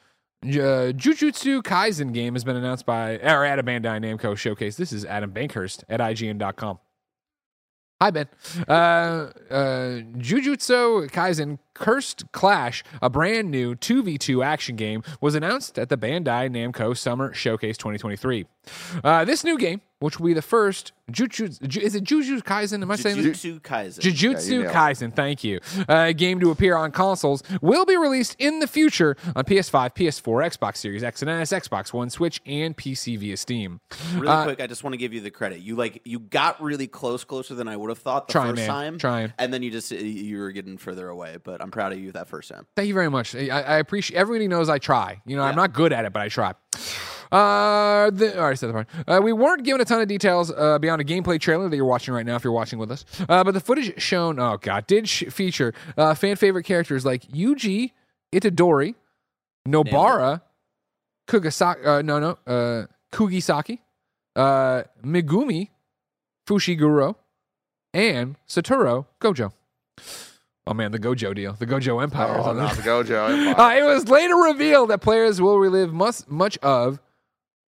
uh, 0.43 0.91
Jujutsu 0.93 1.61
Kaisen 1.63 2.13
game 2.13 2.33
has 2.33 2.43
been 2.43 2.55
announced 2.55 2.85
by 2.85 3.17
or 3.19 3.45
at 3.45 3.59
a 3.59 3.63
Bandai 3.63 3.99
Namco 3.99 4.37
showcase. 4.37 4.75
This 4.75 4.91
is 4.91 5.05
Adam 5.05 5.31
Bankhurst 5.31 5.83
at 5.89 5.99
IGN.com. 5.99 6.79
Hi 8.01 8.11
Ben. 8.11 8.27
Uh, 8.67 8.71
uh, 8.71 10.01
Jujutsu 10.17 11.09
Kaisen 11.11 11.59
Cursed 11.73 12.29
Clash, 12.33 12.83
a 13.01 13.09
brand 13.09 13.49
new 13.49 13.73
2v2 13.73 14.45
action 14.45 14.75
game, 14.75 15.01
was 15.21 15.33
announced 15.33 15.79
at 15.79 15.87
the 15.87 15.97
Bandai 15.97 16.49
Namco 16.49 16.95
Summer 16.95 17.33
Showcase 17.33 17.77
2023. 17.77 18.45
Uh, 19.01 19.23
this 19.23 19.45
new 19.45 19.57
game, 19.57 19.81
which 20.05 20.19
will 20.19 20.27
be 20.27 20.33
the 20.33 20.41
first 20.41 20.91
Jujutsu, 21.11 21.77
is 21.77 21.93
it 21.93 22.03
Jujutsu 22.03 22.41
Kaisen? 22.41 22.81
Am 22.81 22.89
I 22.89 22.95
saying 22.95 23.21
this? 23.21 23.43
Jujutsu 23.43 23.59
Kaisen. 23.61 24.03
Yeah, 24.03 24.11
Jujutsu 24.11 24.49
you 24.49 24.59
nailed 24.63 24.71
it. 24.71 24.75
Kaisen, 24.75 25.13
thank 25.13 25.43
you. 25.43 25.59
Uh, 25.87 26.11
game 26.13 26.39
to 26.39 26.49
appear 26.49 26.75
on 26.75 26.91
consoles 26.91 27.43
will 27.61 27.85
be 27.85 27.95
released 27.95 28.35
in 28.39 28.59
the 28.59 28.65
future 28.65 29.15
on 29.35 29.43
PS5, 29.43 29.95
PS4, 29.95 30.57
Xbox 30.57 30.77
Series 30.77 31.03
X 31.03 31.21
and 31.21 31.29
S, 31.29 31.51
Xbox 31.51 31.93
One, 31.93 32.09
Switch, 32.09 32.41
and 32.47 32.75
PC 32.75 33.19
via 33.19 33.37
Steam. 33.37 33.81
Really 34.15 34.27
Uh, 34.29 34.43
quick, 34.45 34.61
I 34.61 34.67
just 34.67 34.83
want 34.83 34.93
to 34.93 34.97
give 34.97 35.13
you 35.13 35.21
the 35.21 35.29
credit. 35.29 35.59
You 35.59 35.75
like 35.75 36.01
you 36.05 36.17
got 36.19 36.61
really 36.61 36.87
close, 36.87 37.23
closer 37.23 37.53
than 37.53 37.67
I 37.67 37.77
would 37.77 37.89
have 37.89 37.99
thought 37.99 38.27
the 38.27 38.31
Trying, 38.33 38.51
first 38.55 38.61
man. 38.61 38.67
time. 38.67 38.97
Trying. 38.97 39.33
and 39.37 39.53
then 39.53 39.61
you 39.61 39.69
just 39.69 39.91
you 39.91 40.39
were 40.39 40.51
getting 40.51 40.77
further 40.77 41.07
away. 41.09 41.37
But 41.43 41.61
I'm 41.61 41.69
proud 41.71 41.91
of 41.93 41.99
you 41.99 42.11
that 42.13 42.27
first 42.27 42.49
time. 42.49 42.65
Thank 42.75 42.87
you 42.87 42.93
very 42.95 43.09
much. 43.09 43.35
I, 43.35 43.47
I 43.49 43.77
appreciate. 43.77 44.17
Everybody 44.17 44.47
knows 44.47 44.69
I 44.69 44.79
try. 44.79 45.21
You 45.25 45.35
know, 45.35 45.43
I'm 45.43 45.55
not 45.55 45.73
good 45.73 45.93
at 45.93 46.05
it, 46.05 46.13
but 46.13 46.21
I 46.21 46.29
try. 46.29 46.53
Uh, 47.31 48.09
the, 48.11 48.37
all 48.39 48.45
right, 48.47 48.57
said 48.57 48.69
the 48.69 48.73
part. 48.73 48.87
Uh, 49.07 49.19
we 49.23 49.33
weren't 49.33 49.63
given 49.63 49.81
a 49.81 49.85
ton 49.85 50.01
of 50.01 50.07
details 50.07 50.51
uh, 50.51 50.77
beyond 50.79 51.01
a 51.01 51.05
gameplay 51.05 51.39
trailer 51.39 51.67
that 51.69 51.75
you're 51.75 51.85
watching 51.85 52.13
right 52.13 52.25
now 52.25 52.35
if 52.35 52.43
you're 52.43 52.53
watching 52.53 52.79
with 52.79 52.91
us. 52.91 53.05
Uh, 53.27 53.43
but 53.43 53.53
the 53.53 53.59
footage 53.59 53.99
shown, 54.01 54.39
oh 54.39 54.57
god, 54.57 54.85
did 54.87 55.07
sh- 55.09 55.25
feature 55.29 55.73
uh, 55.97 56.13
fan 56.13 56.35
favorite 56.35 56.63
characters 56.63 57.05
like 57.05 57.23
Yuji 57.27 57.91
Itadori, 58.33 58.95
Nobara, 59.67 60.41
Kugasaki, 61.27 61.83
uh, 61.85 62.01
no, 62.01 62.19
no, 62.19 62.37
uh, 62.45 62.85
Kugisaki, 63.11 63.79
uh, 64.35 64.83
Megumi, 65.03 65.69
Fushiguro, 66.47 67.15
and 67.93 68.35
Satoru 68.47 69.05
Gojo. 69.21 69.51
Oh 70.67 70.73
man, 70.73 70.91
the 70.91 70.99
Gojo 70.99 71.33
deal, 71.35 71.53
the 71.53 71.65
Gojo 71.67 72.01
Empire. 72.01 72.39
Oh, 72.39 72.51
not 72.53 72.75
the 72.75 72.81
Gojo. 72.81 73.29
Empire. 73.29 73.55
Uh, 73.57 73.75
it 73.79 73.83
was 73.83 74.07
later 74.09 74.35
revealed 74.35 74.89
that 74.89 74.99
players 74.99 75.39
will 75.39 75.57
relive 75.59 75.93
mus- 75.93 76.25
much 76.27 76.57
of 76.59 76.99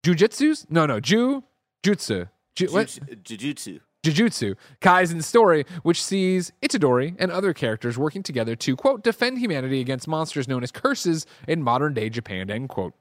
jujitsu's 0.07 0.67
no 0.71 0.87
no 0.87 1.01
ju 1.01 1.43
jutsu 1.83 2.29
Ju- 2.57 2.69
what? 2.73 2.87
Jujutsu. 3.23 3.81
Jujutsu 4.03 4.57
Kaisen's 4.81 5.27
story, 5.27 5.67
which 5.83 6.03
sees 6.03 6.53
Itadori 6.63 7.15
and 7.19 7.31
other 7.31 7.53
characters 7.53 7.99
working 7.99 8.23
together 8.23 8.57
to 8.57 8.77
quote 8.77 9.03
defend 9.05 9.39
humanity 9.39 9.81
against 9.81 10.09
monsters 10.09 10.49
known 10.49 10.63
as 10.63 10.71
curses 10.73 11.27
in 11.47 11.63
modern 11.63 11.93
day 11.93 12.09
Japan. 12.09 12.51
End 12.51 12.69
quote. 12.69 12.95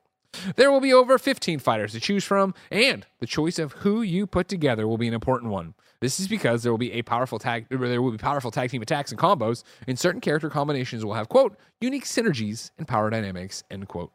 There 0.58 0.70
will 0.70 0.82
be 0.82 0.91
over 0.91 1.18
15 1.18 1.60
fighters 1.60 1.93
to 1.93 1.99
choose 2.01 2.26
from, 2.26 2.53
and 2.70 3.06
the 3.20 3.26
choice 3.26 3.58
of 3.58 3.72
who 3.72 4.01
you 4.01 4.28
put 4.28 4.49
together 4.49 4.86
will 4.86 4.97
be 4.97 5.08
an 5.08 5.14
important 5.14 5.49
one. 5.51 5.76
This 6.01 6.20
is 6.20 6.28
because 6.28 6.62
there 6.64 6.74
will 6.74 6.78
be 6.78 6.91
a 6.91 7.03
powerful 7.03 7.39
tag, 7.39 7.68
there 7.70 8.01
will 8.01 8.12
be 8.12 8.18
powerful 8.18 8.51
tag 8.51 8.70
team 8.70 8.82
attacks 8.82 9.12
and 9.12 9.20
combos, 9.20 9.64
and 9.88 9.97
certain 9.97 10.20
character 10.20 10.49
combinations 10.49 11.06
will 11.06 11.14
have 11.14 11.30
quote 11.30 11.58
unique 11.80 12.03
synergies 12.03 12.72
and 12.78 12.86
power 12.86 13.10
dynamics. 13.10 13.64
End 13.72 13.88
quote. 13.88 14.12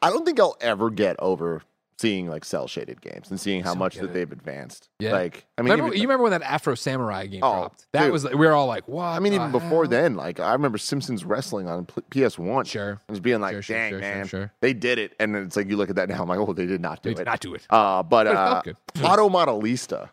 I 0.00 0.08
don't 0.08 0.24
think 0.24 0.40
I'll 0.40 0.56
ever 0.60 0.88
get 0.88 1.16
over 1.18 1.62
seeing 1.98 2.28
like 2.28 2.44
cel 2.44 2.66
shaded 2.66 3.00
games 3.00 3.30
and 3.30 3.38
seeing 3.38 3.62
how 3.62 3.70
Still 3.70 3.78
much 3.78 3.94
that 3.96 4.04
it. 4.06 4.12
they've 4.12 4.32
advanced. 4.32 4.88
Yeah. 4.98 5.12
Like, 5.12 5.46
I 5.56 5.62
mean, 5.62 5.70
remember, 5.72 5.88
even, 5.92 6.00
you 6.00 6.08
remember 6.08 6.22
when 6.24 6.32
that 6.32 6.42
Afro 6.42 6.74
Samurai 6.74 7.26
game 7.26 7.40
Oh, 7.44 7.52
dropped? 7.52 7.86
That 7.92 8.04
dude. 8.04 8.12
was 8.12 8.24
like, 8.24 8.34
we 8.34 8.46
were 8.46 8.52
all 8.52 8.66
like, 8.66 8.88
"What?" 8.88 9.04
I 9.04 9.18
mean, 9.20 9.32
even 9.34 9.52
before 9.52 9.84
hell? 9.84 9.90
then, 9.90 10.14
like 10.16 10.40
I 10.40 10.52
remember 10.52 10.78
Simpsons 10.78 11.24
wrestling 11.24 11.68
on 11.68 11.86
PS1. 11.86 12.66
Sure. 12.66 12.90
And 12.90 13.00
just 13.10 13.22
being 13.22 13.40
like, 13.40 13.52
Sure, 13.54 13.62
sure, 13.62 13.76
dang, 13.76 13.90
sure, 13.92 14.00
man, 14.00 14.26
sure. 14.26 14.52
they 14.60 14.72
did 14.72 14.98
it. 14.98 15.14
And 15.20 15.36
it's 15.36 15.56
like, 15.56 15.68
you 15.68 15.76
look 15.76 15.90
at 15.90 15.96
that 15.96 16.08
now, 16.08 16.22
I'm 16.22 16.28
like, 16.28 16.38
oh, 16.38 16.52
they 16.52 16.66
did 16.66 16.80
not 16.80 17.02
do 17.02 17.10
They 17.10 17.12
it. 17.14 17.18
did 17.18 17.26
not 17.26 17.40
do 17.40 17.54
it. 17.54 17.66
Uh, 17.70 18.02
but 18.02 18.24
But 18.24 18.26
it 18.26 18.34
felt 18.34 19.04
uh. 19.04 19.12
Auto 19.12 19.28
Modelista. 19.28 20.10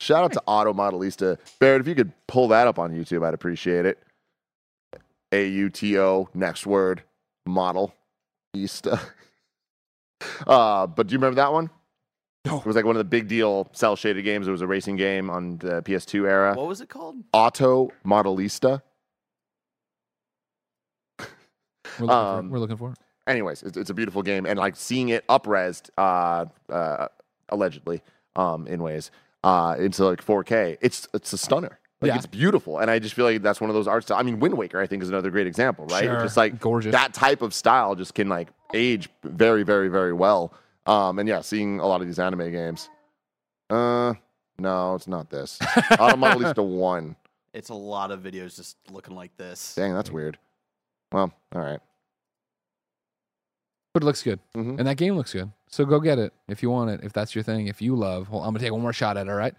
Shout 0.00 0.24
out 0.24 0.32
to 0.32 0.42
Auto 0.46 0.72
Modelista. 0.72 1.38
Barrett, 1.58 1.80
if 1.80 1.88
you 1.88 1.94
could 1.94 2.12
pull 2.26 2.48
that 2.48 2.66
up 2.66 2.78
on 2.78 2.92
YouTube, 2.92 3.26
I'd 3.26 3.34
appreciate 3.34 3.86
it. 3.86 3.98
A 5.32 5.46
U 5.48 5.70
T 5.70 5.98
O, 5.98 6.28
next 6.34 6.66
word, 6.66 7.02
model, 7.46 7.94
Ista. 8.54 9.00
Uh, 10.46 10.86
but 10.86 11.06
do 11.06 11.12
you 11.12 11.18
remember 11.18 11.36
that 11.36 11.52
one? 11.52 11.70
No. 12.46 12.58
It 12.58 12.66
was 12.66 12.76
like 12.76 12.84
one 12.84 12.94
of 12.96 13.00
the 13.00 13.04
big 13.04 13.26
deal 13.28 13.68
cel 13.72 13.96
shaded 13.96 14.22
games. 14.22 14.46
It 14.46 14.52
was 14.52 14.62
a 14.62 14.66
racing 14.66 14.96
game 14.96 15.30
on 15.30 15.58
the 15.58 15.82
PS2 15.82 16.28
era. 16.28 16.54
What 16.54 16.68
was 16.68 16.80
it 16.80 16.88
called? 16.88 17.16
Auto 17.32 17.90
Modelista. 18.04 18.82
We're 21.18 21.26
looking, 22.00 22.10
Um, 22.10 22.46
for, 22.48 22.52
we're 22.52 22.58
looking 22.58 22.76
for 22.76 22.90
it. 22.92 22.98
anyways, 23.26 23.62
it's, 23.62 23.76
it's 23.76 23.90
a 23.90 23.94
beautiful 23.94 24.22
game, 24.22 24.46
and 24.46 24.58
like 24.58 24.76
seeing 24.76 25.08
it 25.08 25.26
upresed, 25.28 25.90
uh, 25.98 26.44
uh, 26.72 27.08
allegedly, 27.48 28.02
um, 28.36 28.66
in 28.66 28.82
ways, 28.82 29.10
uh, 29.44 29.76
into 29.78 30.04
like 30.04 30.24
4K, 30.24 30.76
it's 30.80 31.08
it's 31.14 31.32
a 31.32 31.38
stunner. 31.38 31.78
Like 32.02 32.10
Yeah. 32.10 32.16
it's 32.16 32.26
beautiful, 32.26 32.78
and 32.78 32.90
I 32.90 32.98
just 32.98 33.14
feel 33.14 33.24
like 33.24 33.40
that's 33.42 33.60
one 33.60 33.70
of 33.70 33.74
those 33.74 33.88
art 33.88 34.02
styles. 34.04 34.20
I 34.20 34.22
mean, 34.22 34.38
Wind 34.38 34.56
Waker, 34.58 34.78
I 34.78 34.86
think, 34.86 35.02
is 35.02 35.08
another 35.08 35.30
great 35.30 35.46
example, 35.46 35.86
right? 35.86 36.04
Sure. 36.04 36.20
Just 36.20 36.36
like 36.36 36.60
Gorgeous. 36.60 36.92
that 36.92 37.14
type 37.14 37.40
of 37.40 37.54
style 37.54 37.94
just 37.94 38.14
can 38.14 38.28
like 38.28 38.48
age 38.74 39.08
very, 39.24 39.62
very, 39.62 39.88
very 39.88 40.12
well. 40.12 40.52
Um, 40.84 41.18
and 41.18 41.26
yeah, 41.28 41.40
seeing 41.40 41.80
a 41.80 41.86
lot 41.86 42.00
of 42.02 42.06
these 42.06 42.18
anime 42.18 42.50
games. 42.52 42.90
Uh, 43.70 44.12
no, 44.58 44.94
it's 44.94 45.08
not 45.08 45.30
this. 45.30 45.58
I'm 45.98 46.22
at 46.22 46.38
least 46.38 46.58
a 46.58 46.62
one. 46.62 47.16
It's 47.54 47.70
a 47.70 47.74
lot 47.74 48.10
of 48.10 48.20
videos 48.20 48.56
just 48.56 48.76
looking 48.90 49.14
like 49.16 49.34
this. 49.38 49.74
Dang, 49.74 49.94
that's 49.94 50.10
weird. 50.10 50.36
Well, 51.12 51.32
all 51.54 51.62
right. 51.62 51.80
But 53.94 54.02
it 54.02 54.06
looks 54.06 54.22
good. 54.22 54.38
Mhm. 54.54 54.78
And 54.78 54.86
that 54.86 54.98
game 54.98 55.16
looks 55.16 55.32
good. 55.32 55.50
So 55.68 55.84
go 55.86 55.98
get 56.00 56.18
it 56.18 56.34
if 56.48 56.62
you 56.62 56.68
want 56.70 56.90
it, 56.90 57.00
if 57.02 57.12
that's 57.14 57.34
your 57.34 57.42
thing, 57.42 57.66
if 57.68 57.80
you 57.80 57.96
love. 57.96 58.28
Hold, 58.28 58.42
I'm 58.42 58.50
going 58.50 58.58
to 58.58 58.64
take 58.64 58.72
one 58.72 58.82
more 58.82 58.92
shot 58.92 59.16
at 59.16 59.26
it, 59.26 59.30
all 59.30 59.36
right? 59.36 59.54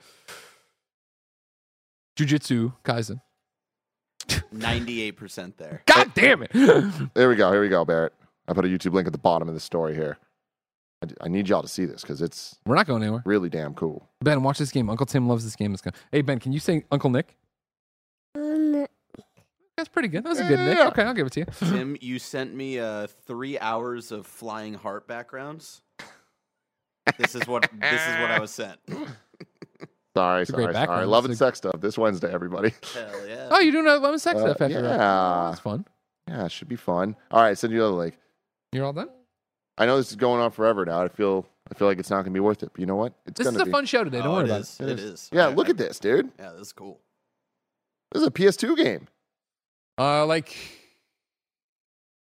Jujutsu 2.18 2.74
Kaisen. 2.84 3.22
Ninety-eight 4.51 5.11
percent 5.15 5.57
there. 5.57 5.84
God 5.86 6.11
damn 6.13 6.43
it. 6.43 6.51
There 7.13 7.30
we 7.30 7.36
go. 7.36 7.51
Here 7.51 7.61
we 7.61 7.70
go, 7.70 7.86
Barrett. 7.86 8.13
I 8.47 8.53
put 8.53 8.65
a 8.65 8.68
YouTube 8.68 8.93
link 8.93 9.07
at 9.07 9.13
the 9.13 9.20
bottom 9.20 9.47
of 9.47 9.53
the 9.53 9.59
story 9.59 9.93
here. 9.95 10.18
I, 11.03 11.26
I 11.26 11.28
need 11.30 11.47
y'all 11.47 11.61
to 11.61 11.68
see 11.68 11.86
this 11.86 12.01
because 12.01 12.22
it's 12.22 12.55
We're 12.65 12.76
not 12.76 12.88
going 12.88 13.03
anywhere. 13.03 13.22
really 13.26 13.49
damn 13.49 13.74
cool. 13.74 14.07
Ben, 14.22 14.41
watch 14.43 14.57
this 14.57 14.72
game. 14.72 14.89
Uncle 14.89 15.05
Tim 15.05 15.28
loves 15.28 15.43
this 15.43 15.55
game. 15.55 15.74
It's 15.74 15.82
gonna... 15.82 15.95
Hey, 16.11 16.22
Ben, 16.22 16.39
can 16.39 16.51
you 16.51 16.59
say 16.59 16.84
Uncle 16.91 17.09
Nick? 17.09 17.38
Um, 18.36 18.88
That's 19.78 19.89
pretty 19.89 20.07
good. 20.07 20.24
That 20.24 20.30
was 20.30 20.39
a 20.39 20.43
good 20.43 20.57
Yeah, 20.59 20.65
Nick. 20.65 20.78
yeah. 20.78 20.88
Okay, 20.88 21.03
I'll 21.03 21.13
give 21.13 21.28
it 21.28 21.34
to 21.34 21.39
you. 21.41 21.45
Tim, 21.59 21.97
you 22.01 22.18
sent 22.20 22.55
me 22.55 22.80
uh, 22.80 23.07
three 23.26 23.59
hours 23.59 24.11
of 24.11 24.26
flying 24.26 24.74
heart 24.74 25.07
backgrounds. 25.07 25.82
This 27.18 27.36
is 27.36 27.47
what 27.47 27.70
this 27.80 28.01
is 28.01 28.20
what 28.22 28.32
I 28.32 28.39
was 28.39 28.51
sent. 28.51 28.80
Sorry, 30.18 30.41
a 30.41 30.45
great 30.45 30.47
sorry, 30.47 30.63
sorry. 30.63 30.74
background. 30.74 31.09
Love 31.11 31.26
and 31.26 31.34
a- 31.34 31.38
sex 31.38 31.57
stuff 31.59 31.80
this 31.80 31.97
Wednesday, 31.97 32.32
everybody. 32.34 32.74
Hell 32.93 33.28
yeah! 33.28 33.47
Oh, 33.51 33.59
you're 33.59 33.72
doing 33.72 33.88
a 33.88 33.95
lemon 33.97 34.20
sex 34.20 34.38
Uh, 34.39 34.43
stuff 34.43 34.61
after 34.61 34.82
that. 34.82 34.99
yeah. 34.99 35.47
That's 35.49 35.61
fun. 35.61 35.86
Yeah, 36.28 36.45
it 36.45 36.51
should 36.51 36.68
be 36.68 36.76
fun. 36.76 37.15
All 37.32 37.41
right, 37.41 37.57
send 37.57 37.72
you 37.74 37.80
another 37.80 37.95
link. 37.95 38.18
You're 38.74 38.86
all 38.86 38.93
done? 38.93 39.09
I 39.78 39.86
know 39.86 39.97
this 39.97 40.09
is 40.09 40.15
going 40.15 40.41
on 40.41 40.51
forever 40.51 40.86
now. 40.86 41.01
I 41.03 41.07
feel 41.07 41.45
I 41.72 41.76
feel 41.76 41.88
like 41.88 41.99
it's 41.99 42.09
not 42.09 42.24
gonna 42.24 42.32
be 42.32 42.39
worth 42.39 42.63
it. 42.63 42.72
But 42.74 42.80
you 42.80 42.86
know 42.86 42.95
what? 42.95 43.13
It's 43.26 43.38
This 43.38 43.47
is 43.47 43.55
a 43.61 43.65
be. 43.65 43.72
fun 43.72 43.86
show 43.86 44.03
today. 44.03 44.18
Don't 44.20 44.28
Oh, 44.28 44.34
worry 44.34 44.43
it 44.45 44.49
about 44.49 44.61
is. 44.61 44.78
it. 44.80 44.89
It 44.89 44.99
is. 44.99 45.30
Yeah, 45.32 45.47
I- 45.47 45.53
look 45.53 45.68
I- 45.68 45.72
at 45.72 45.78
this, 45.78 45.99
dude. 45.99 46.32
Yeah, 46.39 46.51
this 46.51 46.68
is 46.68 46.74
cool. 46.74 46.99
This 48.11 48.22
is 48.22 48.28
a 48.28 48.32
PS2 48.32 48.76
game. 48.76 49.07
Uh, 49.99 50.26
like 50.26 50.55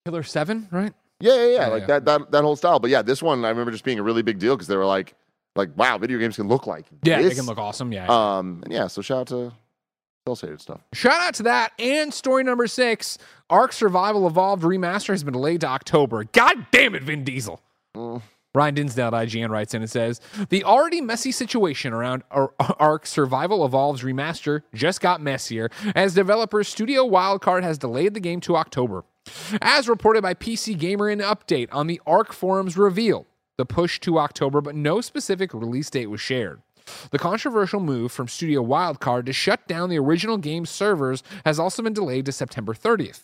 Killer 0.06 0.24
7, 0.24 0.68
right? 0.72 0.94
Yeah, 1.20 1.36
yeah, 1.36 1.42
yeah. 1.46 1.52
Yeah, 1.54 1.68
like 1.68 1.82
yeah. 1.82 1.88
that 1.88 2.06
that 2.06 2.32
that 2.32 2.42
whole 2.44 2.56
style. 2.56 2.80
But 2.80 2.90
yeah, 2.90 3.02
this 3.02 3.22
one 3.24 3.46
I 3.46 3.50
remember 3.50 3.72
just 3.72 3.84
being 3.86 4.00
a 4.00 4.04
really 4.04 4.22
big 4.24 4.40
deal 4.40 4.56
because 4.56 4.68
they 4.68 4.76
were 4.76 4.86
like, 4.86 5.16
like, 5.56 5.70
wow, 5.78 5.98
video 5.98 6.18
games 6.20 6.36
can 6.36 6.48
look 6.48 6.66
like 6.68 6.86
Yeah, 7.04 7.22
this. 7.22 7.30
they 7.30 7.36
can 7.36 7.46
look 7.46 7.58
awesome. 7.58 7.92
Yeah. 7.92 8.08
Um, 8.08 8.62
and 8.64 8.74
yeah, 8.74 8.88
so 8.88 9.02
shout 9.02 9.20
out 9.20 9.28
to 9.28 9.52
cell 10.26 10.58
stuff. 10.58 10.82
Shout 10.94 11.22
out 11.22 11.34
to 11.36 11.44
that. 11.44 11.74
And 11.80 12.14
story 12.14 12.44
number 12.44 12.68
six 12.68 13.18
Ark 13.50 13.74
Survival 13.74 14.26
Evolved 14.28 14.64
Remaster 14.64 15.10
has 15.10 15.24
been 15.24 15.34
delayed 15.34 15.62
to 15.62 15.68
October. 15.68 16.24
God 16.24 16.66
damn 16.72 16.96
it, 16.96 17.04
Vin 17.04 17.24
Diesel. 17.24 17.62
Mm. 17.96 18.22
Ryan 18.56 18.76
Dinsdale 18.76 19.08
at 19.08 19.14
IGN 19.14 19.50
writes 19.50 19.74
in 19.74 19.82
and 19.82 19.90
says 19.90 20.22
The 20.50 20.64
already 20.64 21.02
messy 21.02 21.32
situation 21.32 21.92
around 21.92 22.22
Ar- 22.30 22.54
Ark 22.80 23.06
Survival 23.08 23.66
Evolves 23.66 24.04
remaster 24.04 24.62
just 24.76 25.02
got 25.02 25.22
messier 25.22 25.70
as 25.96 26.14
developer 26.14 26.64
Studio 26.64 27.04
Wildcard 27.08 27.64
has 27.64 27.78
delayed 27.80 28.14
the 28.14 28.20
game 28.20 28.40
to 28.42 28.56
October. 28.56 29.04
As 29.62 29.90
reported 29.90 30.22
by 30.22 30.34
PC 30.36 30.78
Gamer 30.78 31.10
in 31.10 31.20
an 31.22 31.28
update 31.28 31.68
on 31.72 31.88
the 31.88 32.00
Ark 32.06 32.32
forums 32.32 32.78
reveal, 32.78 33.26
the 33.58 33.66
push 33.66 34.00
to 34.02 34.20
October, 34.20 34.62
but 34.62 34.76
no 34.76 35.02
specific 35.02 35.54
release 35.54 35.90
date 35.90 36.10
was 36.10 36.22
shared. 36.22 36.62
The 37.12 37.20
controversial 37.20 37.80
move 37.80 38.12
from 38.12 38.28
Studio 38.28 38.64
Wildcard 38.64 39.26
to 39.28 39.34
shut 39.34 39.68
down 39.68 39.90
the 39.90 40.00
original 40.00 40.38
game's 40.38 40.70
servers 40.70 41.24
has 41.46 41.60
also 41.60 41.82
been 41.82 41.94
delayed 41.94 42.26
to 42.26 42.32
September 42.32 42.74
30th. 42.74 43.24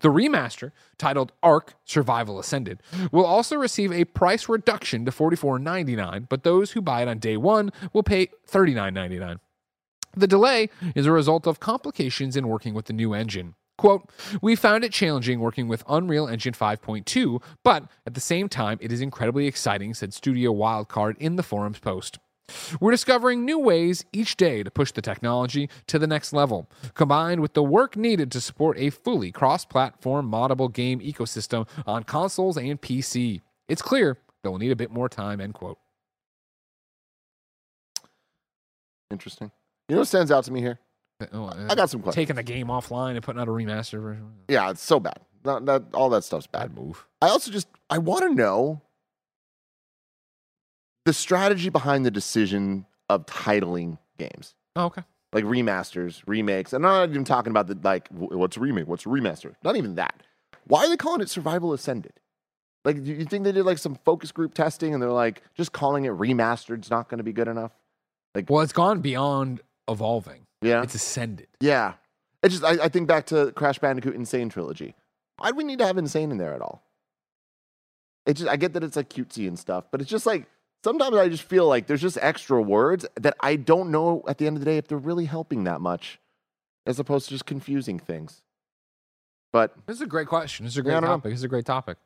The 0.00 0.08
remaster, 0.08 0.72
titled 0.98 1.32
Ark 1.42 1.74
Survival 1.84 2.40
Ascended, 2.40 2.82
will 3.12 3.26
also 3.26 3.56
receive 3.56 3.92
a 3.92 4.06
price 4.06 4.48
reduction 4.48 5.04
to 5.04 5.12
$44.99, 5.12 6.28
but 6.28 6.42
those 6.42 6.72
who 6.72 6.80
buy 6.80 7.02
it 7.02 7.08
on 7.08 7.18
day 7.18 7.36
one 7.36 7.70
will 7.92 8.02
pay 8.02 8.28
$39.99. 8.50 9.38
The 10.16 10.26
delay 10.26 10.70
is 10.94 11.06
a 11.06 11.12
result 11.12 11.46
of 11.46 11.60
complications 11.60 12.36
in 12.36 12.48
working 12.48 12.74
with 12.74 12.86
the 12.86 12.94
new 12.94 13.12
engine. 13.12 13.54
Quote, 13.78 14.08
We 14.40 14.56
found 14.56 14.84
it 14.84 14.92
challenging 14.92 15.40
working 15.40 15.68
with 15.68 15.84
Unreal 15.88 16.26
Engine 16.26 16.54
5.2, 16.54 17.42
but 17.62 17.84
at 18.06 18.14
the 18.14 18.20
same 18.20 18.48
time, 18.48 18.78
it 18.80 18.90
is 18.90 19.00
incredibly 19.00 19.46
exciting, 19.46 19.92
said 19.92 20.14
Studio 20.14 20.52
Wildcard 20.52 21.16
in 21.18 21.36
the 21.36 21.42
forums 21.42 21.78
post. 21.78 22.18
We're 22.80 22.92
discovering 22.92 23.44
new 23.44 23.58
ways 23.58 24.04
each 24.12 24.36
day 24.36 24.62
to 24.62 24.70
push 24.70 24.92
the 24.92 25.02
technology 25.02 25.68
to 25.88 25.98
the 25.98 26.06
next 26.06 26.32
level, 26.32 26.70
combined 26.94 27.40
with 27.40 27.54
the 27.54 27.62
work 27.62 27.96
needed 27.96 28.30
to 28.32 28.40
support 28.40 28.78
a 28.78 28.90
fully 28.90 29.32
cross 29.32 29.64
platform 29.64 30.30
moddable 30.30 30.72
game 30.72 31.00
ecosystem 31.00 31.68
on 31.86 32.04
consoles 32.04 32.56
and 32.56 32.80
PC. 32.80 33.40
It's 33.68 33.82
clear 33.82 34.18
that 34.42 34.50
we'll 34.50 34.60
need 34.60 34.70
a 34.70 34.76
bit 34.76 34.92
more 34.92 35.08
time, 35.08 35.40
end 35.40 35.54
quote. 35.54 35.78
Interesting. 39.10 39.50
You 39.88 39.96
know 39.96 40.00
what 40.00 40.08
stands 40.08 40.30
out 40.30 40.44
to 40.44 40.52
me 40.52 40.60
here? 40.60 40.80
Oh, 41.32 41.46
uh, 41.46 41.66
I 41.70 41.74
got 41.74 41.88
some 41.90 42.02
questions. 42.02 42.14
taking 42.22 42.36
the 42.36 42.42
game 42.42 42.66
offline 42.66 43.12
and 43.12 43.22
putting 43.22 43.40
out 43.40 43.48
a 43.48 43.50
remaster 43.50 44.00
version. 44.02 44.30
Yeah, 44.48 44.70
it's 44.70 44.82
so 44.82 45.00
bad. 45.00 45.18
Not, 45.44 45.64
that 45.66 45.84
all 45.94 46.10
that 46.10 46.24
stuff's 46.24 46.46
bad. 46.46 46.74
Bad 46.74 46.76
move. 46.82 47.06
I 47.22 47.28
also 47.28 47.50
just 47.50 47.68
I 47.88 47.98
want 47.98 48.22
to 48.24 48.34
know 48.34 48.82
the 51.04 51.12
strategy 51.12 51.68
behind 51.68 52.04
the 52.04 52.10
decision 52.10 52.84
of 53.08 53.24
titling 53.26 53.98
games, 54.18 54.54
Oh, 54.74 54.86
okay. 54.86 55.02
like 55.32 55.44
remasters, 55.44 56.22
remakes. 56.26 56.72
And 56.72 56.84
I'm 56.84 56.92
not 56.92 57.10
even 57.10 57.24
talking 57.24 57.50
about 57.50 57.68
the 57.68 57.78
like 57.82 58.08
what's 58.10 58.56
a 58.56 58.60
remake, 58.60 58.88
what's 58.88 59.06
a 59.06 59.08
remaster. 59.08 59.54
Not 59.62 59.76
even 59.76 59.94
that. 59.94 60.22
Why 60.66 60.84
are 60.84 60.88
they 60.88 60.96
calling 60.96 61.20
it 61.20 61.30
Survival 61.30 61.72
Ascended? 61.72 62.14
Like, 62.84 63.02
do 63.04 63.12
you 63.12 63.24
think 63.24 63.44
they 63.44 63.52
did 63.52 63.64
like 63.64 63.78
some 63.78 63.98
focus 64.04 64.32
group 64.32 64.52
testing 64.54 64.92
and 64.94 65.02
they're 65.02 65.10
like 65.10 65.42
just 65.54 65.72
calling 65.72 66.04
it 66.04 66.12
remastered's 66.12 66.90
not 66.90 67.08
going 67.08 67.18
to 67.18 67.24
be 67.24 67.32
good 67.32 67.48
enough? 67.48 67.72
Like, 68.34 68.50
well, 68.50 68.60
it's 68.62 68.72
gone 68.72 69.00
beyond 69.00 69.60
evolving. 69.88 70.45
Yeah, 70.62 70.82
It's 70.82 70.94
ascended. 70.94 71.48
yeah. 71.60 71.94
It's 72.42 72.54
just 72.58 72.64
I, 72.64 72.84
I 72.84 72.88
think 72.88 73.08
back 73.08 73.26
to 73.26 73.50
Crash 73.52 73.78
Bandicoot 73.78 74.14
N. 74.14 74.24
Sane 74.24 74.48
trilogy. 74.48 74.94
Why 75.38 75.50
do 75.50 75.56
we 75.56 75.64
need 75.64 75.78
to 75.80 75.86
have 75.86 75.98
N. 75.98 76.06
Sane 76.06 76.30
in 76.30 76.38
there 76.38 76.54
at 76.54 76.60
all? 76.60 76.82
It 78.24 78.34
just 78.34 78.48
I 78.48 78.56
get 78.56 78.72
that 78.74 78.84
it's 78.84 78.96
like 78.96 79.08
cutesy 79.08 79.48
and 79.48 79.58
stuff, 79.58 79.84
but 79.90 80.00
it's 80.00 80.10
just 80.10 80.26
like 80.26 80.46
sometimes 80.84 81.16
I 81.16 81.28
just 81.28 81.42
feel 81.42 81.66
like 81.66 81.86
there's 81.86 82.00
just 82.02 82.18
extra 82.20 82.60
words 82.62 83.06
that 83.16 83.36
I 83.40 83.56
don't 83.56 83.90
know 83.90 84.22
at 84.28 84.38
the 84.38 84.46
end 84.46 84.56
of 84.56 84.60
the 84.60 84.64
day 84.66 84.76
if 84.76 84.86
they're 84.86 84.98
really 84.98 85.24
helping 85.24 85.64
that 85.64 85.80
much, 85.80 86.20
as 86.86 86.98
opposed 87.00 87.26
to 87.28 87.34
just 87.34 87.46
confusing 87.46 87.98
things. 87.98 88.42
But 89.52 89.74
This 89.86 89.96
is 89.96 90.02
a 90.02 90.06
great 90.06 90.28
question. 90.28 90.64
This 90.66 90.74
is 90.74 90.78
a 90.78 90.82
great 90.82 90.94
know. 90.94 91.00
topic. 91.06 91.32
This 91.32 91.40
is 91.40 91.44
a 91.44 91.48
great 91.48 91.64
topic. 91.66 91.96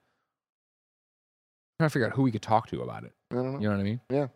I'm 1.79 1.85
trying 1.85 1.89
to 1.89 1.93
figure 1.93 2.07
out 2.07 2.13
who 2.15 2.23
we 2.23 2.31
could 2.33 2.43
talk 2.43 2.69
to 2.69 2.83
about 2.83 3.05
it. 3.05 3.13
I 3.31 3.35
don't 3.35 3.53
know. 3.55 3.59
You 3.61 3.69
know 3.69 3.75
what 3.75 3.81
I 3.81 3.85
mean? 3.85 4.01
Yeah. 4.11 4.29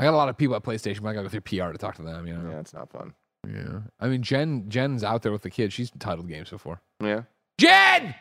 I 0.00 0.04
got 0.04 0.14
a 0.14 0.16
lot 0.16 0.30
of 0.30 0.38
people 0.38 0.56
at 0.56 0.62
PlayStation, 0.62 1.02
but 1.02 1.10
I 1.10 1.12
got 1.12 1.20
to 1.20 1.24
go 1.24 1.28
through 1.28 1.40
PR 1.42 1.72
to 1.72 1.78
talk 1.78 1.96
to 1.96 2.02
them. 2.02 2.26
You 2.26 2.32
know? 2.32 2.50
Yeah, 2.50 2.60
it's 2.60 2.72
not 2.72 2.90
fun. 2.90 3.12
Yeah. 3.46 3.80
I 4.00 4.08
mean, 4.08 4.22
Jen. 4.22 4.64
Jen's 4.68 5.04
out 5.04 5.20
there 5.20 5.30
with 5.30 5.42
the 5.42 5.50
kids. 5.50 5.74
She's 5.74 5.90
titled 5.98 6.26
games 6.26 6.48
before. 6.48 6.80
Yeah. 7.02 7.24
Jen. 7.58 8.14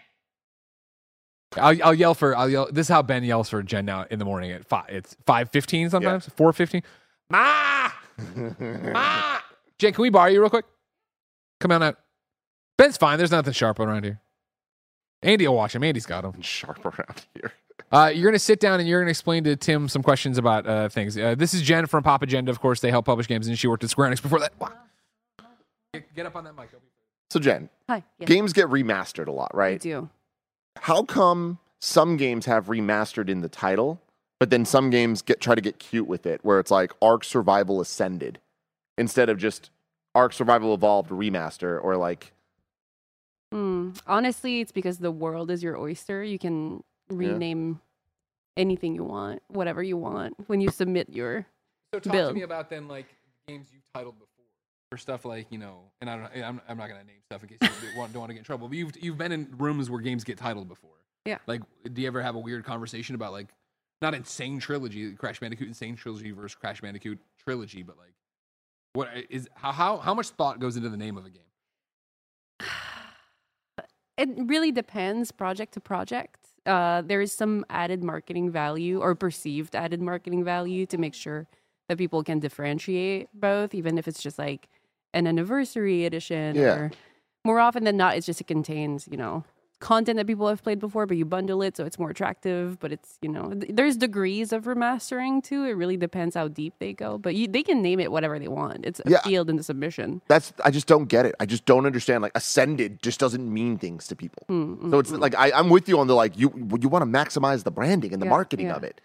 I'll, 1.56 1.82
I'll 1.82 1.94
yell 1.94 2.14
for. 2.14 2.36
I'll 2.36 2.50
yell. 2.50 2.68
This 2.70 2.88
is 2.88 2.90
how 2.90 3.02
Ben 3.02 3.24
yells 3.24 3.48
for 3.48 3.64
Jen 3.64 3.86
now 3.86 4.06
in 4.12 4.20
the 4.20 4.26
morning 4.26 4.52
at 4.52 4.66
five. 4.68 4.90
It's 4.90 5.16
five 5.26 5.52
fifteen 5.52 5.90
sometimes. 5.90 6.30
Four 6.36 6.52
fifteen. 6.52 6.84
Ma. 7.30 7.92
Ma. 8.58 9.40
Jen, 9.78 9.94
can 9.94 10.02
we 10.02 10.10
borrow 10.10 10.30
you 10.30 10.42
real 10.42 10.50
quick? 10.50 10.66
Come 11.62 11.72
on 11.72 11.82
out. 11.82 11.98
Ben's 12.78 12.98
fine. 12.98 13.18
There's 13.18 13.32
nothing 13.32 13.54
sharp 13.54 13.80
around 13.80 14.04
here. 14.04 14.20
Andy 15.22 15.48
will 15.48 15.56
watch 15.56 15.76
him. 15.76 15.84
Andy's 15.84 16.06
got 16.06 16.26
him. 16.26 16.42
Sharp 16.42 16.86
around 16.86 17.26
here. 17.34 17.54
Uh, 17.92 18.12
you're 18.14 18.24
going 18.24 18.34
to 18.34 18.40
sit 18.40 18.60
down 18.60 18.80
and 18.80 18.88
you're 18.88 19.00
going 19.00 19.08
to 19.08 19.12
explain 19.12 19.44
to 19.46 19.56
Tim 19.56 19.88
some 19.88 20.04
questions 20.04 20.38
about 20.38 20.68
uh, 20.68 20.90
things. 20.90 21.18
Uh, 21.18 21.36
this 21.36 21.54
is 21.54 21.62
Jen 21.62 21.86
from 21.88 22.04
Pop 22.04 22.22
Agenda. 22.22 22.52
Of 22.52 22.60
course, 22.60 22.80
they 22.80 22.92
help 22.92 23.06
publish 23.06 23.28
games, 23.28 23.48
and 23.48 23.58
she 23.58 23.68
worked 23.68 23.84
at 23.84 23.90
Square 23.90 24.12
Enix 24.12 24.22
before 24.22 24.40
that. 24.40 24.54
Wow. 24.60 24.72
Get, 25.94 26.14
get 26.14 26.26
up 26.26 26.36
on 26.36 26.44
that 26.44 26.56
mic. 26.56 26.70
So 27.32 27.40
Jen, 27.40 27.70
Hi. 27.88 28.04
Yes, 28.20 28.28
games 28.28 28.54
get 28.54 28.68
remastered 28.68 29.28
a 29.28 29.32
lot, 29.32 29.52
I 29.54 29.58
right? 29.58 29.82
do. 29.82 30.10
How 30.78 31.04
come 31.04 31.60
some 31.80 32.18
games 32.18 32.46
have 32.46 32.68
remastered 32.68 33.30
in 33.30 33.42
the 33.42 33.50
title, 33.50 34.02
but 34.40 34.50
then 34.50 34.66
some 34.66 34.90
games 34.90 35.22
get 35.22 35.40
try 35.40 35.56
to 35.56 35.62
get 35.62 35.80
cute 35.80 36.08
with 36.08 36.26
it, 36.26 36.40
where 36.44 36.60
it's 36.60 36.72
like 36.72 36.92
Ark 37.02 37.24
Survival 37.24 37.82
Ascended 37.82 38.40
instead 38.98 39.30
of 39.30 39.38
just 39.38 39.70
Ark 40.16 40.34
Survival 40.34 40.74
Evolved 40.74 41.10
remaster, 41.12 41.84
or 41.84 41.98
like 41.98 42.34
Mm, 43.54 44.00
honestly, 44.06 44.62
it's 44.62 44.72
because 44.72 45.00
the 45.00 45.12
world 45.12 45.50
is 45.50 45.64
your 45.64 45.76
oyster. 45.78 46.24
You 46.24 46.38
can 46.38 46.84
rename 47.10 47.82
anything 48.58 48.96
you 48.96 49.04
want, 49.04 49.42
whatever 49.48 49.82
you 49.82 49.98
want, 49.98 50.36
when 50.48 50.62
you 50.62 50.70
submit 50.70 51.10
your. 51.10 51.46
So 51.94 52.00
talk 52.00 52.14
Bill. 52.14 52.28
to 52.30 52.34
me 52.34 52.44
about 52.44 52.70
then 52.70 52.88
like 52.88 53.08
games 53.48 53.68
you've 53.74 53.84
titled 53.94 54.16
before 54.16 54.28
for 54.92 54.98
stuff 54.98 55.26
like 55.26 55.48
you 55.52 55.58
know, 55.58 55.82
and 56.02 56.10
I 56.10 56.18
don't, 56.18 56.44
I'm, 56.44 56.62
I'm 56.68 56.78
not 56.78 56.90
going 56.90 57.02
to 57.02 57.08
name 57.08 57.22
stuff 57.26 57.44
in 57.44 57.50
case 57.50 57.58
you 57.62 57.68
don't 57.68 57.96
want, 57.98 58.14
don't 58.14 58.22
want 58.22 58.30
to 58.30 58.34
get 58.34 58.40
in 58.40 58.46
trouble. 58.46 58.68
But 58.68 58.78
you've 58.78 58.92
you've 59.02 59.18
been 59.18 59.32
in 59.32 59.48
rooms 59.58 59.90
where 59.90 60.02
games 60.02 60.24
get 60.24 60.38
titled 60.38 60.68
before. 60.68 60.92
Yeah. 61.26 61.38
Like, 61.48 61.62
do 61.92 62.02
you 62.02 62.08
ever 62.08 62.22
have 62.22 62.36
a 62.36 62.40
weird 62.40 62.64
conversation 62.64 63.16
about 63.16 63.32
like 63.32 63.48
not 64.02 64.14
N. 64.14 64.24
Sane 64.24 64.60
Trilogy, 64.60 65.14
Crash 65.14 65.40
Bandicoot 65.40 65.68
N. 65.68 65.74
Sane 65.74 65.96
Trilogy 65.96 66.32
versus 66.32 66.56
Crash 66.56 66.82
Bandicoot 66.82 67.20
Trilogy, 67.44 67.84
but 67.84 67.98
like 67.98 68.14
what 68.94 69.10
is 69.30 69.48
how 69.56 69.72
how 69.72 69.98
how 69.98 70.14
much 70.14 70.30
thought 70.30 70.60
goes 70.60 70.76
into 70.76 70.90
the 70.90 70.98
name 70.98 71.18
of 71.18 71.26
a 71.26 71.30
game? 71.30 71.44
It 74.18 74.28
really 74.48 74.74
depends 74.74 75.32
project 75.32 75.76
to 75.76 75.80
project. 75.80 76.39
Uh, 76.70 77.02
there 77.02 77.20
is 77.20 77.34
some 77.34 77.66
added 77.70 78.04
marketing 78.04 78.52
value 78.52 79.02
or 79.02 79.16
perceived 79.16 79.76
added 79.76 80.02
marketing 80.02 80.44
value 80.44 80.86
to 80.86 80.98
make 80.98 81.16
sure 81.16 81.48
that 81.88 81.98
people 81.98 82.24
can 82.24 82.40
differentiate 82.40 83.28
both, 83.34 83.74
even 83.74 83.98
if 83.98 84.08
it's 84.08 84.22
just 84.22 84.38
like 84.38 84.70
an 85.14 85.26
anniversary 85.26 86.06
edition. 86.06 86.56
Yeah. 86.56 86.76
Or 86.76 86.92
more 87.44 87.60
often 87.60 87.84
than 87.86 87.98
not, 87.98 88.16
it's 88.16 88.28
just 88.28 88.40
it 88.40 88.48
contains 88.48 89.08
you 89.10 89.18
know 89.18 89.44
content 89.80 90.18
that 90.18 90.28
people 90.28 90.48
have 90.48 90.62
played 90.62 90.80
before, 90.80 91.06
but 91.06 91.16
you 91.18 91.26
bundle 91.26 91.62
it 91.62 91.78
so 91.78 91.86
it's 91.86 91.98
more 91.98 92.10
attractive. 92.10 92.80
But 92.80 92.92
it's 92.92 93.18
you 93.22 93.30
know 93.30 93.54
th- 93.54 93.72
there's 93.74 93.96
degrees 93.98 94.52
of 94.52 94.66
remastering 94.66 95.44
too. 95.44 95.64
It 95.64 95.72
really 95.72 95.98
depends 95.98 96.36
how 96.36 96.48
deep 96.50 96.74
they 96.80 96.94
go, 96.94 97.18
but 97.18 97.36
you, 97.36 97.48
they 97.48 97.64
can 97.64 97.82
name 97.82 98.00
it 98.00 98.12
whatever 98.12 98.38
they 98.40 98.48
want. 98.48 98.86
It's 98.86 99.00
a 99.00 99.10
Yeah. 99.10 99.22
field 99.22 99.50
in 99.50 99.56
the 99.56 99.64
submission. 99.64 100.22
that's 100.28 100.52
I 100.64 100.72
just 100.72 100.88
don't 100.88 101.06
get 101.06 101.26
it. 101.26 101.36
I 101.40 101.46
just 101.46 101.66
don't 101.66 101.86
understand. 101.86 102.22
Like 102.22 102.34
Ascended 102.36 103.02
just 103.02 103.20
doesn't 103.20 103.52
mean 103.54 103.78
things 103.78 104.08
to 104.08 104.16
people. 104.16 104.44
Mm, 104.50 104.92
So 104.92 105.00
it's 105.00 105.12
like 105.12 105.36
I, 105.36 105.52
I'm 105.52 105.70
with 105.70 105.88
you 105.90 106.00
on 106.00 106.08
the 106.08 106.16
like 106.16 106.38
you 106.38 106.52
you 106.82 106.90
want 106.90 107.04
to 107.06 107.10
maximize 107.20 107.64
the 107.64 107.72
branding 107.72 108.14
and 108.14 108.22
the 108.22 108.26
Yeah, 108.26 108.30
marketing 108.38 108.68
yeah. 108.68 108.76
of 108.76 108.84
it. 108.84 109.02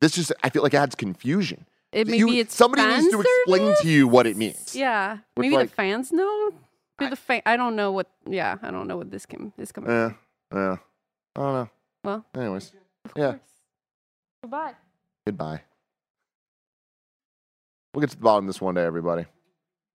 This 0.00 0.12
just 0.12 0.32
I 0.44 0.50
feel 0.50 0.62
like 0.62 0.74
adds 0.74 0.94
confusion. 0.94 1.66
It 1.90 2.06
You- 2.06 2.26
maybe 2.26 2.40
it's 2.40 2.54
somebody 2.54 2.82
needs 2.84 3.08
to 3.14 3.20
explain 3.20 3.62
service? 3.68 3.80
to 3.80 3.88
you 3.88 4.06
what 4.08 4.26
it 4.26 4.36
means. 4.36 4.76
Yeah, 4.76 5.18
maybe 5.38 5.56
like- 5.56 5.70
the 5.70 5.74
fans 5.74 6.12
know. 6.12 6.52
Do 6.98 7.10
the 7.10 7.16
fa- 7.16 7.46
I 7.48 7.56
don't 7.56 7.76
know 7.76 7.92
what. 7.92 8.08
Yeah, 8.28 8.56
I 8.62 8.70
don't 8.70 8.88
know 8.88 8.96
what 8.96 9.10
this 9.10 9.24
can 9.26 9.52
is 9.58 9.70
coming. 9.72 9.90
Yeah, 9.90 10.12
yeah. 10.52 10.76
I 11.36 11.40
don't 11.40 11.54
know. 11.54 11.70
Well, 12.04 12.24
Anyways, 12.34 12.72
of 13.04 13.12
yeah. 13.16 13.30
course. 13.32 13.40
Goodbye. 14.42 14.72
goodbye. 15.26 15.60
We'll 17.94 18.00
get 18.00 18.10
to 18.10 18.16
the 18.16 18.22
bottom 18.22 18.44
of 18.44 18.48
this 18.48 18.60
one 18.60 18.74
day, 18.74 18.84
everybody. 18.84 19.26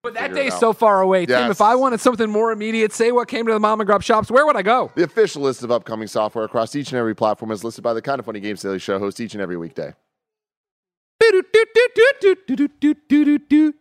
But 0.02 0.16
that 0.16 0.24
Figure 0.24 0.38
it 0.38 0.44
day's 0.44 0.54
out. 0.54 0.60
so 0.60 0.74
far 0.74 1.02
away, 1.02 1.26
Tim. 1.26 1.40
Yes. 1.40 1.52
If 1.52 1.62
I 1.62 1.76
wanted 1.76 2.02
something 2.02 2.30
more 2.30 2.52
immediate, 2.52 2.92
say 2.92 3.12
what 3.14 3.30
came 3.30 3.46
to 3.46 3.54
the 3.54 3.60
mom 3.60 3.80
and 3.80 3.88
grub 3.88 4.04
shops. 4.04 4.30
Where 4.30 4.46
would 4.46 4.58
I 4.58 4.62
go? 4.62 4.92
The 4.96 5.04
official 5.04 5.42
list 5.44 5.64
of 5.64 5.72
upcoming 5.72 6.08
software 6.08 6.44
across 6.44 6.76
each 6.76 6.92
and 6.92 7.00
every 7.00 7.16
platform 7.16 7.52
is 7.52 7.64
listed 7.64 7.84
by 7.86 7.94
the 7.94 8.02
Kinda 8.02 8.24
Funny 8.24 8.42
Games 8.42 8.62
Daily 8.62 8.80
Show 8.80 9.00
host 9.00 9.22
each 9.22 9.34
and 9.34 9.42
every 9.42 9.56
weekday. 9.58 9.94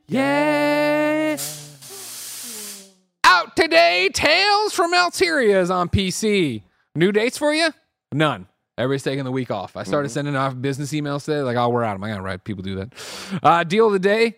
Yeah. 0.06 1.36
Out 3.42 3.56
today, 3.56 4.08
Tales 4.14 4.72
from 4.72 4.94
Alteria 4.94 5.60
is 5.60 5.68
on 5.68 5.88
PC. 5.88 6.62
New 6.94 7.10
dates 7.10 7.36
for 7.36 7.52
you? 7.52 7.70
None. 8.12 8.46
Everybody's 8.78 9.02
taking 9.02 9.24
the 9.24 9.32
week 9.32 9.50
off. 9.50 9.76
I 9.76 9.82
started 9.82 10.10
sending 10.10 10.36
off 10.36 10.60
business 10.60 10.92
emails 10.92 11.24
today, 11.24 11.42
like, 11.42 11.56
oh, 11.56 11.68
we're 11.68 11.82
out. 11.82 11.94
I'm 11.94 12.00
going 12.00 12.14
to 12.14 12.22
write. 12.22 12.44
people 12.44 12.62
do 12.62 12.76
that. 12.76 12.92
Uh, 13.42 13.64
deal 13.64 13.88
of 13.88 13.94
the 13.94 13.98
day 13.98 14.36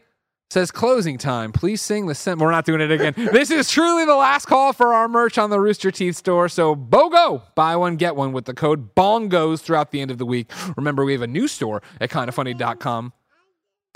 says 0.48 0.70
closing 0.70 1.18
time. 1.18 1.52
Please 1.52 1.82
sing 1.82 2.07
the 2.07 2.14
sim. 2.14 2.38
We're 2.38 2.50
not 2.50 2.64
doing 2.64 2.80
it 2.80 2.90
again. 2.90 3.12
this 3.32 3.50
is 3.50 3.68
truly 3.68 4.07
the 4.07 4.16
last 4.16 4.46
call 4.46 4.72
for 4.72 4.94
our 4.94 5.07
merch 5.07 5.36
on 5.36 5.50
the 5.50 5.61
Rooster 5.61 5.90
Teeth 5.90 6.16
store. 6.16 6.48
So 6.48 6.74
BOGO, 6.74 7.42
buy 7.55 7.76
one, 7.76 7.96
get 7.96 8.16
one 8.16 8.32
with 8.32 8.46
the 8.46 8.55
code 8.55 8.94
BONGOS 8.94 9.61
throughout 9.61 9.90
the 9.90 10.00
end 10.00 10.12
of 10.12 10.16
the 10.16 10.26
week. 10.26 10.50
Remember, 10.78 11.05
we 11.05 11.12
have 11.12 11.20
a 11.20 11.26
new 11.26 11.46
store 11.46 11.82
at 12.00 12.09
kindafunny.com. 12.09 13.12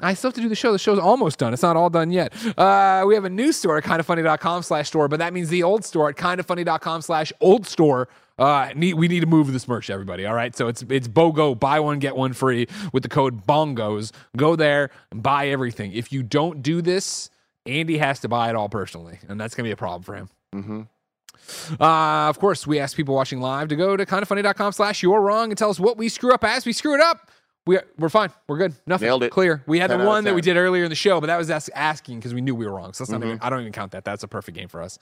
I 0.00 0.14
still 0.14 0.28
have 0.28 0.36
to 0.36 0.40
do 0.40 0.48
the 0.48 0.54
show. 0.54 0.70
The 0.72 0.78
show's 0.78 0.98
almost 0.98 1.38
done. 1.38 1.52
It's 1.52 1.62
not 1.62 1.76
all 1.76 1.90
done 1.90 2.10
yet. 2.10 2.32
Uh, 2.56 3.04
we 3.06 3.14
have 3.14 3.24
a 3.24 3.30
new 3.30 3.50
store 3.52 3.78
at 3.78 3.84
kindafunny.com 3.84 4.62
slash 4.62 4.88
store, 4.88 5.08
but 5.08 5.18
that 5.18 5.32
means 5.32 5.48
the 5.48 5.64
old 5.64 5.84
store 5.84 6.08
at 6.08 6.16
kindafunny.com 6.16 7.02
slash 7.02 7.32
old 7.40 7.66
store. 7.66 8.08
Uh, 8.38 8.70
need, 8.76 8.94
we 8.94 9.08
need 9.08 9.20
to 9.20 9.26
move 9.26 9.52
this 9.52 9.66
merch, 9.66 9.90
everybody. 9.90 10.24
All 10.24 10.34
right. 10.34 10.54
So 10.54 10.68
it's 10.68 10.82
it's 10.88 11.08
BOGO, 11.08 11.58
buy 11.58 11.80
one, 11.80 11.98
get 11.98 12.14
one 12.14 12.32
free 12.32 12.68
with 12.92 13.02
the 13.02 13.08
code 13.08 13.44
BONGOS. 13.44 14.12
Go 14.36 14.54
there 14.54 14.90
and 15.10 15.20
buy 15.20 15.48
everything. 15.48 15.92
If 15.92 16.12
you 16.12 16.22
don't 16.22 16.62
do 16.62 16.80
this, 16.80 17.30
Andy 17.66 17.98
has 17.98 18.20
to 18.20 18.28
buy 18.28 18.50
it 18.50 18.54
all 18.54 18.68
personally, 18.68 19.18
and 19.28 19.40
that's 19.40 19.56
going 19.56 19.64
to 19.64 19.68
be 19.68 19.72
a 19.72 19.76
problem 19.76 20.04
for 20.04 20.14
him. 20.14 20.28
Mm-hmm. 20.54 21.82
Uh, 21.82 22.28
of 22.28 22.38
course, 22.38 22.66
we 22.66 22.78
ask 22.78 22.96
people 22.96 23.14
watching 23.14 23.40
live 23.40 23.68
to 23.68 23.76
go 23.76 23.96
to 23.96 24.06
kindafunny.com 24.06 24.72
slash 24.72 25.02
you're 25.02 25.20
wrong 25.20 25.50
and 25.50 25.58
tell 25.58 25.70
us 25.70 25.80
what 25.80 25.96
we 25.96 26.08
screw 26.08 26.32
up 26.32 26.44
as 26.44 26.64
we 26.64 26.72
screw 26.72 26.94
it 26.94 27.00
up. 27.00 27.30
We, 27.68 27.78
we're 27.98 28.08
fine. 28.08 28.30
We're 28.46 28.56
good. 28.56 28.74
Nothing. 28.86 29.06
Nailed 29.08 29.22
it. 29.24 29.30
Clear. 29.30 29.62
We 29.66 29.78
had 29.78 29.90
the 29.90 29.98
one 29.98 30.24
that 30.24 30.34
we 30.34 30.40
did 30.40 30.56
earlier 30.56 30.84
in 30.84 30.88
the 30.88 30.94
show, 30.96 31.20
but 31.20 31.26
that 31.26 31.36
was 31.36 31.50
us 31.50 31.68
asking 31.74 32.18
because 32.18 32.32
we 32.32 32.40
knew 32.40 32.54
we 32.54 32.64
were 32.66 32.72
wrong. 32.74 32.94
So 32.94 33.04
that's 33.04 33.10
not 33.10 33.20
Mm-hmm. 33.20 33.28
even, 33.28 33.40
I 33.42 33.50
don't 33.50 33.60
even 33.60 33.72
count 33.72 33.92
that. 33.92 34.04
That's 34.04 34.22
a 34.22 34.28
perfect 34.28 34.56
game 34.56 34.68
for 34.68 34.80
us. 34.80 34.98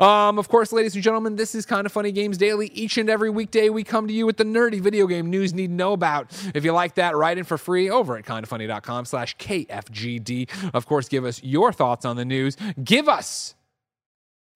Um, 0.00 0.38
of 0.38 0.48
course, 0.48 0.72
ladies 0.72 0.94
and 0.96 1.04
gentlemen, 1.04 1.36
this 1.36 1.54
is 1.54 1.64
Kinda 1.64 1.88
Funny 1.88 2.10
Games 2.10 2.36
Daily. 2.36 2.66
Each 2.74 2.98
and 2.98 3.08
every 3.08 3.30
weekday, 3.30 3.68
we 3.68 3.84
come 3.84 4.08
to 4.08 4.12
you 4.12 4.26
with 4.26 4.38
the 4.38 4.44
nerdy 4.44 4.80
video 4.80 5.06
game 5.06 5.30
news 5.30 5.52
you 5.52 5.56
need 5.58 5.68
to 5.68 5.72
know 5.72 5.92
about. 5.92 6.32
If 6.52 6.64
you 6.64 6.72
like 6.72 6.96
that, 6.96 7.14
write 7.16 7.38
in 7.38 7.44
for 7.44 7.56
free 7.56 7.88
over 7.90 8.16
at 8.16 8.24
kindafunny.com 8.24 9.04
slash 9.04 9.36
KFGD. 9.36 10.48
Of 10.74 10.86
course, 10.86 11.08
give 11.08 11.24
us 11.24 11.40
your 11.44 11.72
thoughts 11.72 12.04
on 12.04 12.16
the 12.16 12.24
news. 12.24 12.56
Give 12.82 13.08
us 13.08 13.54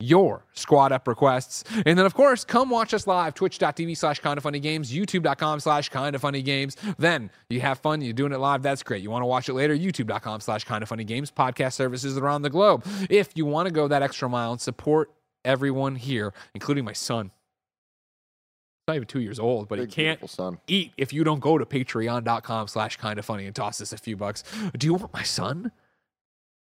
your 0.00 0.44
squad 0.54 0.92
up 0.92 1.06
requests. 1.06 1.64
And 1.86 1.98
then, 1.98 2.04
of 2.04 2.14
course, 2.14 2.44
come 2.44 2.68
watch 2.70 2.92
us 2.92 3.06
live, 3.06 3.34
twitch.tv 3.34 3.96
slash 3.96 4.18
kinda 4.20 4.40
funny 4.40 4.58
games, 4.60 4.92
youtube.com 4.92 5.60
slash 5.60 5.88
kinda 5.88 6.18
funny 6.18 6.42
games. 6.42 6.76
Then 6.98 7.30
you 7.48 7.60
have 7.60 7.78
fun, 7.78 8.00
you're 8.02 8.12
doing 8.12 8.32
it 8.32 8.38
live, 8.38 8.62
that's 8.62 8.82
great. 8.82 9.02
You 9.02 9.10
want 9.10 9.22
to 9.22 9.26
watch 9.26 9.48
it 9.48 9.54
later, 9.54 9.76
youtube.com 9.76 10.40
slash 10.40 10.64
kinda 10.64 10.86
funny 10.86 11.04
games, 11.04 11.30
podcast 11.30 11.74
services 11.74 12.18
around 12.18 12.42
the 12.42 12.50
globe. 12.50 12.84
If 13.08 13.30
you 13.34 13.46
want 13.46 13.66
to 13.66 13.72
go 13.72 13.88
that 13.88 14.02
extra 14.02 14.28
mile 14.28 14.52
and 14.52 14.60
support 14.60 15.10
everyone 15.44 15.96
here, 15.96 16.32
including 16.54 16.84
my 16.84 16.92
son. 16.92 17.26
He's 17.26 18.88
not 18.88 18.96
even 18.96 19.08
two 19.08 19.20
years 19.20 19.38
old, 19.38 19.68
but 19.68 19.78
he 19.78 19.86
can't 19.86 20.28
son. 20.28 20.58
eat 20.66 20.92
if 20.98 21.12
you 21.12 21.24
don't 21.24 21.40
go 21.40 21.56
to 21.56 21.64
patreon.com 21.64 22.68
slash 22.68 22.96
kinda 22.98 23.22
funny 23.22 23.46
and 23.46 23.54
toss 23.54 23.80
us 23.80 23.92
a 23.92 23.98
few 23.98 24.16
bucks. 24.16 24.42
Do 24.76 24.86
you 24.86 24.94
want 24.94 25.12
my 25.14 25.22
son 25.22 25.72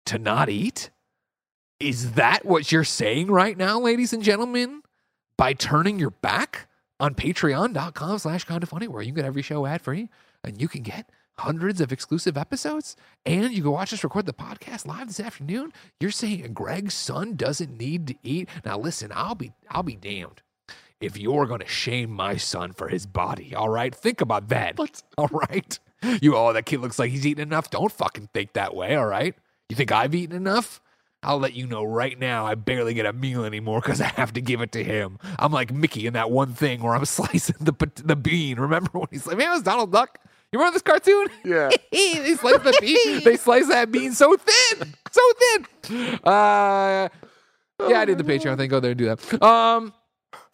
to 0.05 0.17
not 0.17 0.49
eat? 0.49 0.89
Is 1.83 2.13
that 2.13 2.45
what 2.45 2.71
you're 2.71 2.85
saying 2.85 3.27
right 3.27 3.57
now, 3.57 3.77
ladies 3.77 4.13
and 4.13 4.23
gentlemen? 4.23 4.83
By 5.37 5.51
turning 5.51 5.99
your 5.99 6.11
back 6.11 6.69
on 6.97 7.13
patreon.com 7.13 8.19
slash 8.19 8.45
kinda 8.45 8.65
funny, 8.65 8.87
where 8.87 9.01
you 9.01 9.07
can 9.07 9.15
get 9.15 9.25
every 9.25 9.41
show 9.41 9.65
ad 9.65 9.81
free 9.81 10.07
and 10.45 10.61
you 10.61 10.69
can 10.69 10.81
get 10.81 11.09
hundreds 11.39 11.81
of 11.81 11.91
exclusive 11.91 12.37
episodes 12.37 12.95
and 13.25 13.51
you 13.51 13.63
can 13.63 13.71
watch 13.71 13.91
us 13.91 14.01
record 14.01 14.25
the 14.27 14.33
podcast 14.33 14.87
live 14.87 15.07
this 15.07 15.19
afternoon. 15.19 15.73
You're 15.99 16.11
saying 16.11 16.53
Greg's 16.53 16.93
son 16.93 17.35
doesn't 17.35 17.77
need 17.77 18.07
to 18.07 18.15
eat. 18.23 18.47
Now 18.63 18.77
listen, 18.77 19.11
I'll 19.13 19.35
be 19.35 19.51
I'll 19.69 19.83
be 19.83 19.97
damned 19.97 20.41
if 21.01 21.17
you're 21.17 21.47
going 21.47 21.59
to 21.59 21.67
shame 21.67 22.11
my 22.11 22.37
son 22.37 22.71
for 22.71 22.87
his 22.87 23.05
body, 23.05 23.53
all 23.53 23.67
right? 23.67 23.93
Think 23.93 24.21
about 24.21 24.47
that. 24.47 24.79
All 25.17 25.27
right? 25.27 25.77
You, 26.21 26.37
oh, 26.37 26.53
that 26.53 26.65
kid 26.65 26.79
looks 26.79 26.97
like 26.97 27.11
he's 27.11 27.27
eating 27.27 27.43
enough. 27.43 27.69
Don't 27.69 27.91
fucking 27.91 28.29
think 28.33 28.53
that 28.53 28.73
way, 28.73 28.95
all 28.95 29.05
right? 29.05 29.35
You 29.67 29.75
think 29.75 29.91
I've 29.91 30.15
eaten 30.15 30.35
enough? 30.35 30.79
I'll 31.23 31.39
let 31.39 31.53
you 31.53 31.67
know 31.67 31.83
right 31.83 32.17
now, 32.19 32.45
I 32.45 32.55
barely 32.55 32.93
get 32.93 33.05
a 33.05 33.13
meal 33.13 33.45
anymore 33.45 33.81
because 33.81 34.01
I 34.01 34.05
have 34.07 34.33
to 34.33 34.41
give 34.41 34.61
it 34.61 34.71
to 34.73 34.83
him. 34.83 35.17
I'm 35.39 35.51
like 35.51 35.71
Mickey 35.73 36.05
in 36.07 36.13
that 36.13 36.29
one 36.31 36.53
thing 36.53 36.81
where 36.81 36.93
I'm 36.95 37.05
slicing 37.17 37.55
the 37.59 37.73
the 38.03 38.15
bean. 38.15 38.59
Remember 38.59 38.91
when 38.93 39.07
he's 39.11 39.25
like, 39.27 39.37
man, 39.37 39.49
it 39.49 39.53
was 39.53 39.63
Donald 39.63 39.91
Duck. 39.91 40.19
You 40.51 40.59
remember 40.59 40.75
this 40.75 40.83
cartoon? 40.83 41.27
Yeah. 41.45 41.69
they 41.91 42.35
slice 42.35 42.61
the 42.61 42.77
bean. 42.79 43.23
They 43.23 43.37
slice 43.37 43.67
that 43.69 43.91
bean 43.91 44.13
so 44.13 44.37
thin, 44.37 44.93
so 45.11 45.21
thin. 45.39 46.19
Uh, 46.23 47.09
yeah, 47.89 47.99
I 47.99 48.05
did 48.05 48.17
the 48.19 48.23
Patreon 48.23 48.57
thing. 48.57 48.69
Go 48.69 48.79
there 48.79 48.91
and 48.91 48.97
do 48.97 49.05
that. 49.05 49.43
Um, 49.43 49.93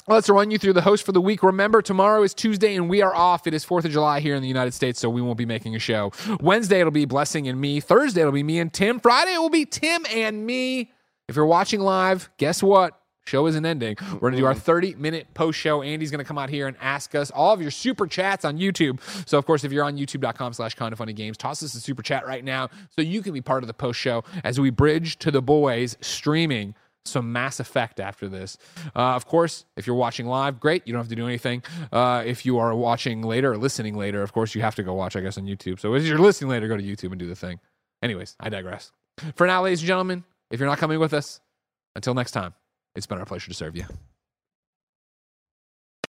let's 0.09 0.29
run 0.29 0.51
you 0.51 0.57
through 0.57 0.73
the 0.73 0.81
host 0.81 1.05
for 1.05 1.11
the 1.11 1.21
week. 1.21 1.43
Remember, 1.43 1.81
tomorrow 1.81 2.23
is 2.23 2.33
Tuesday 2.33 2.75
and 2.75 2.89
we 2.89 3.01
are 3.01 3.13
off. 3.15 3.45
It 3.47 3.53
is 3.53 3.65
4th 3.65 3.85
of 3.85 3.91
July 3.91 4.19
here 4.19 4.35
in 4.35 4.41
the 4.41 4.47
United 4.47 4.73
States, 4.73 4.99
so 4.99 5.09
we 5.09 5.21
won't 5.21 5.37
be 5.37 5.45
making 5.45 5.75
a 5.75 5.79
show. 5.79 6.11
Wednesday, 6.41 6.79
it'll 6.79 6.91
be 6.91 7.05
Blessing 7.05 7.47
and 7.47 7.59
me. 7.59 7.79
Thursday, 7.79 8.21
it'll 8.21 8.33
be 8.33 8.43
me 8.43 8.59
and 8.59 8.73
Tim. 8.73 8.99
Friday, 8.99 9.33
it 9.33 9.39
will 9.39 9.49
be 9.49 9.65
Tim 9.65 10.05
and 10.13 10.45
me. 10.45 10.91
If 11.27 11.35
you're 11.35 11.45
watching 11.45 11.79
live, 11.79 12.29
guess 12.37 12.63
what? 12.63 12.99
Show 13.27 13.45
isn't 13.45 13.63
ending. 13.63 13.95
We're 14.13 14.19
going 14.19 14.33
to 14.33 14.39
do 14.39 14.45
our 14.45 14.55
30 14.55 14.95
minute 14.95 15.27
post 15.35 15.59
show. 15.59 15.83
Andy's 15.83 16.09
going 16.09 16.19
to 16.19 16.25
come 16.25 16.39
out 16.39 16.49
here 16.49 16.67
and 16.67 16.75
ask 16.81 17.13
us 17.13 17.29
all 17.29 17.53
of 17.53 17.61
your 17.61 17.69
super 17.69 18.07
chats 18.07 18.43
on 18.43 18.57
YouTube. 18.57 18.99
So, 19.29 19.37
of 19.37 19.45
course, 19.45 19.63
if 19.63 19.71
you're 19.71 19.83
on 19.83 19.97
youtube.com 19.97 20.53
slash 20.53 20.73
kinda 20.73 20.95
funny 20.95 21.13
games, 21.13 21.37
toss 21.37 21.61
us 21.61 21.75
a 21.75 21.79
super 21.79 22.01
chat 22.01 22.25
right 22.25 22.43
now 22.43 22.69
so 22.89 23.03
you 23.03 23.21
can 23.21 23.33
be 23.33 23.41
part 23.41 23.61
of 23.61 23.67
the 23.67 23.73
post 23.75 23.99
show 23.99 24.23
as 24.43 24.59
we 24.59 24.71
bridge 24.71 25.19
to 25.19 25.29
the 25.29 25.43
boys 25.43 25.95
streaming 26.01 26.73
some 27.05 27.31
Mass 27.31 27.59
Effect 27.59 27.99
after 27.99 28.27
this. 28.27 28.57
Uh, 28.95 29.15
of 29.15 29.25
course, 29.25 29.65
if 29.77 29.87
you're 29.87 29.95
watching 29.95 30.27
live, 30.27 30.59
great. 30.59 30.85
You 30.85 30.93
don't 30.93 31.01
have 31.01 31.09
to 31.09 31.15
do 31.15 31.25
anything. 31.25 31.63
Uh, 31.91 32.23
if 32.25 32.45
you 32.45 32.59
are 32.59 32.75
watching 32.75 33.21
later 33.21 33.53
or 33.53 33.57
listening 33.57 33.95
later, 33.95 34.21
of 34.21 34.33
course, 34.33 34.53
you 34.55 34.61
have 34.61 34.75
to 34.75 34.83
go 34.83 34.93
watch, 34.93 35.15
I 35.15 35.21
guess, 35.21 35.37
on 35.37 35.45
YouTube. 35.45 35.79
So 35.79 35.93
if 35.95 36.03
you're 36.03 36.19
listening 36.19 36.49
later, 36.51 36.67
go 36.67 36.77
to 36.77 36.83
YouTube 36.83 37.11
and 37.11 37.19
do 37.19 37.27
the 37.27 37.35
thing. 37.35 37.59
Anyways, 38.01 38.35
I 38.39 38.49
digress. 38.49 38.91
For 39.35 39.47
now, 39.47 39.63
ladies 39.63 39.81
and 39.81 39.87
gentlemen, 39.87 40.23
if 40.51 40.59
you're 40.59 40.69
not 40.69 40.77
coming 40.77 40.99
with 40.99 41.13
us, 41.13 41.41
until 41.95 42.13
next 42.13 42.31
time, 42.31 42.53
it's 42.95 43.05
been 43.05 43.17
our 43.17 43.25
pleasure 43.25 43.49
to 43.49 43.53
serve 43.53 43.75
you. 43.75 43.85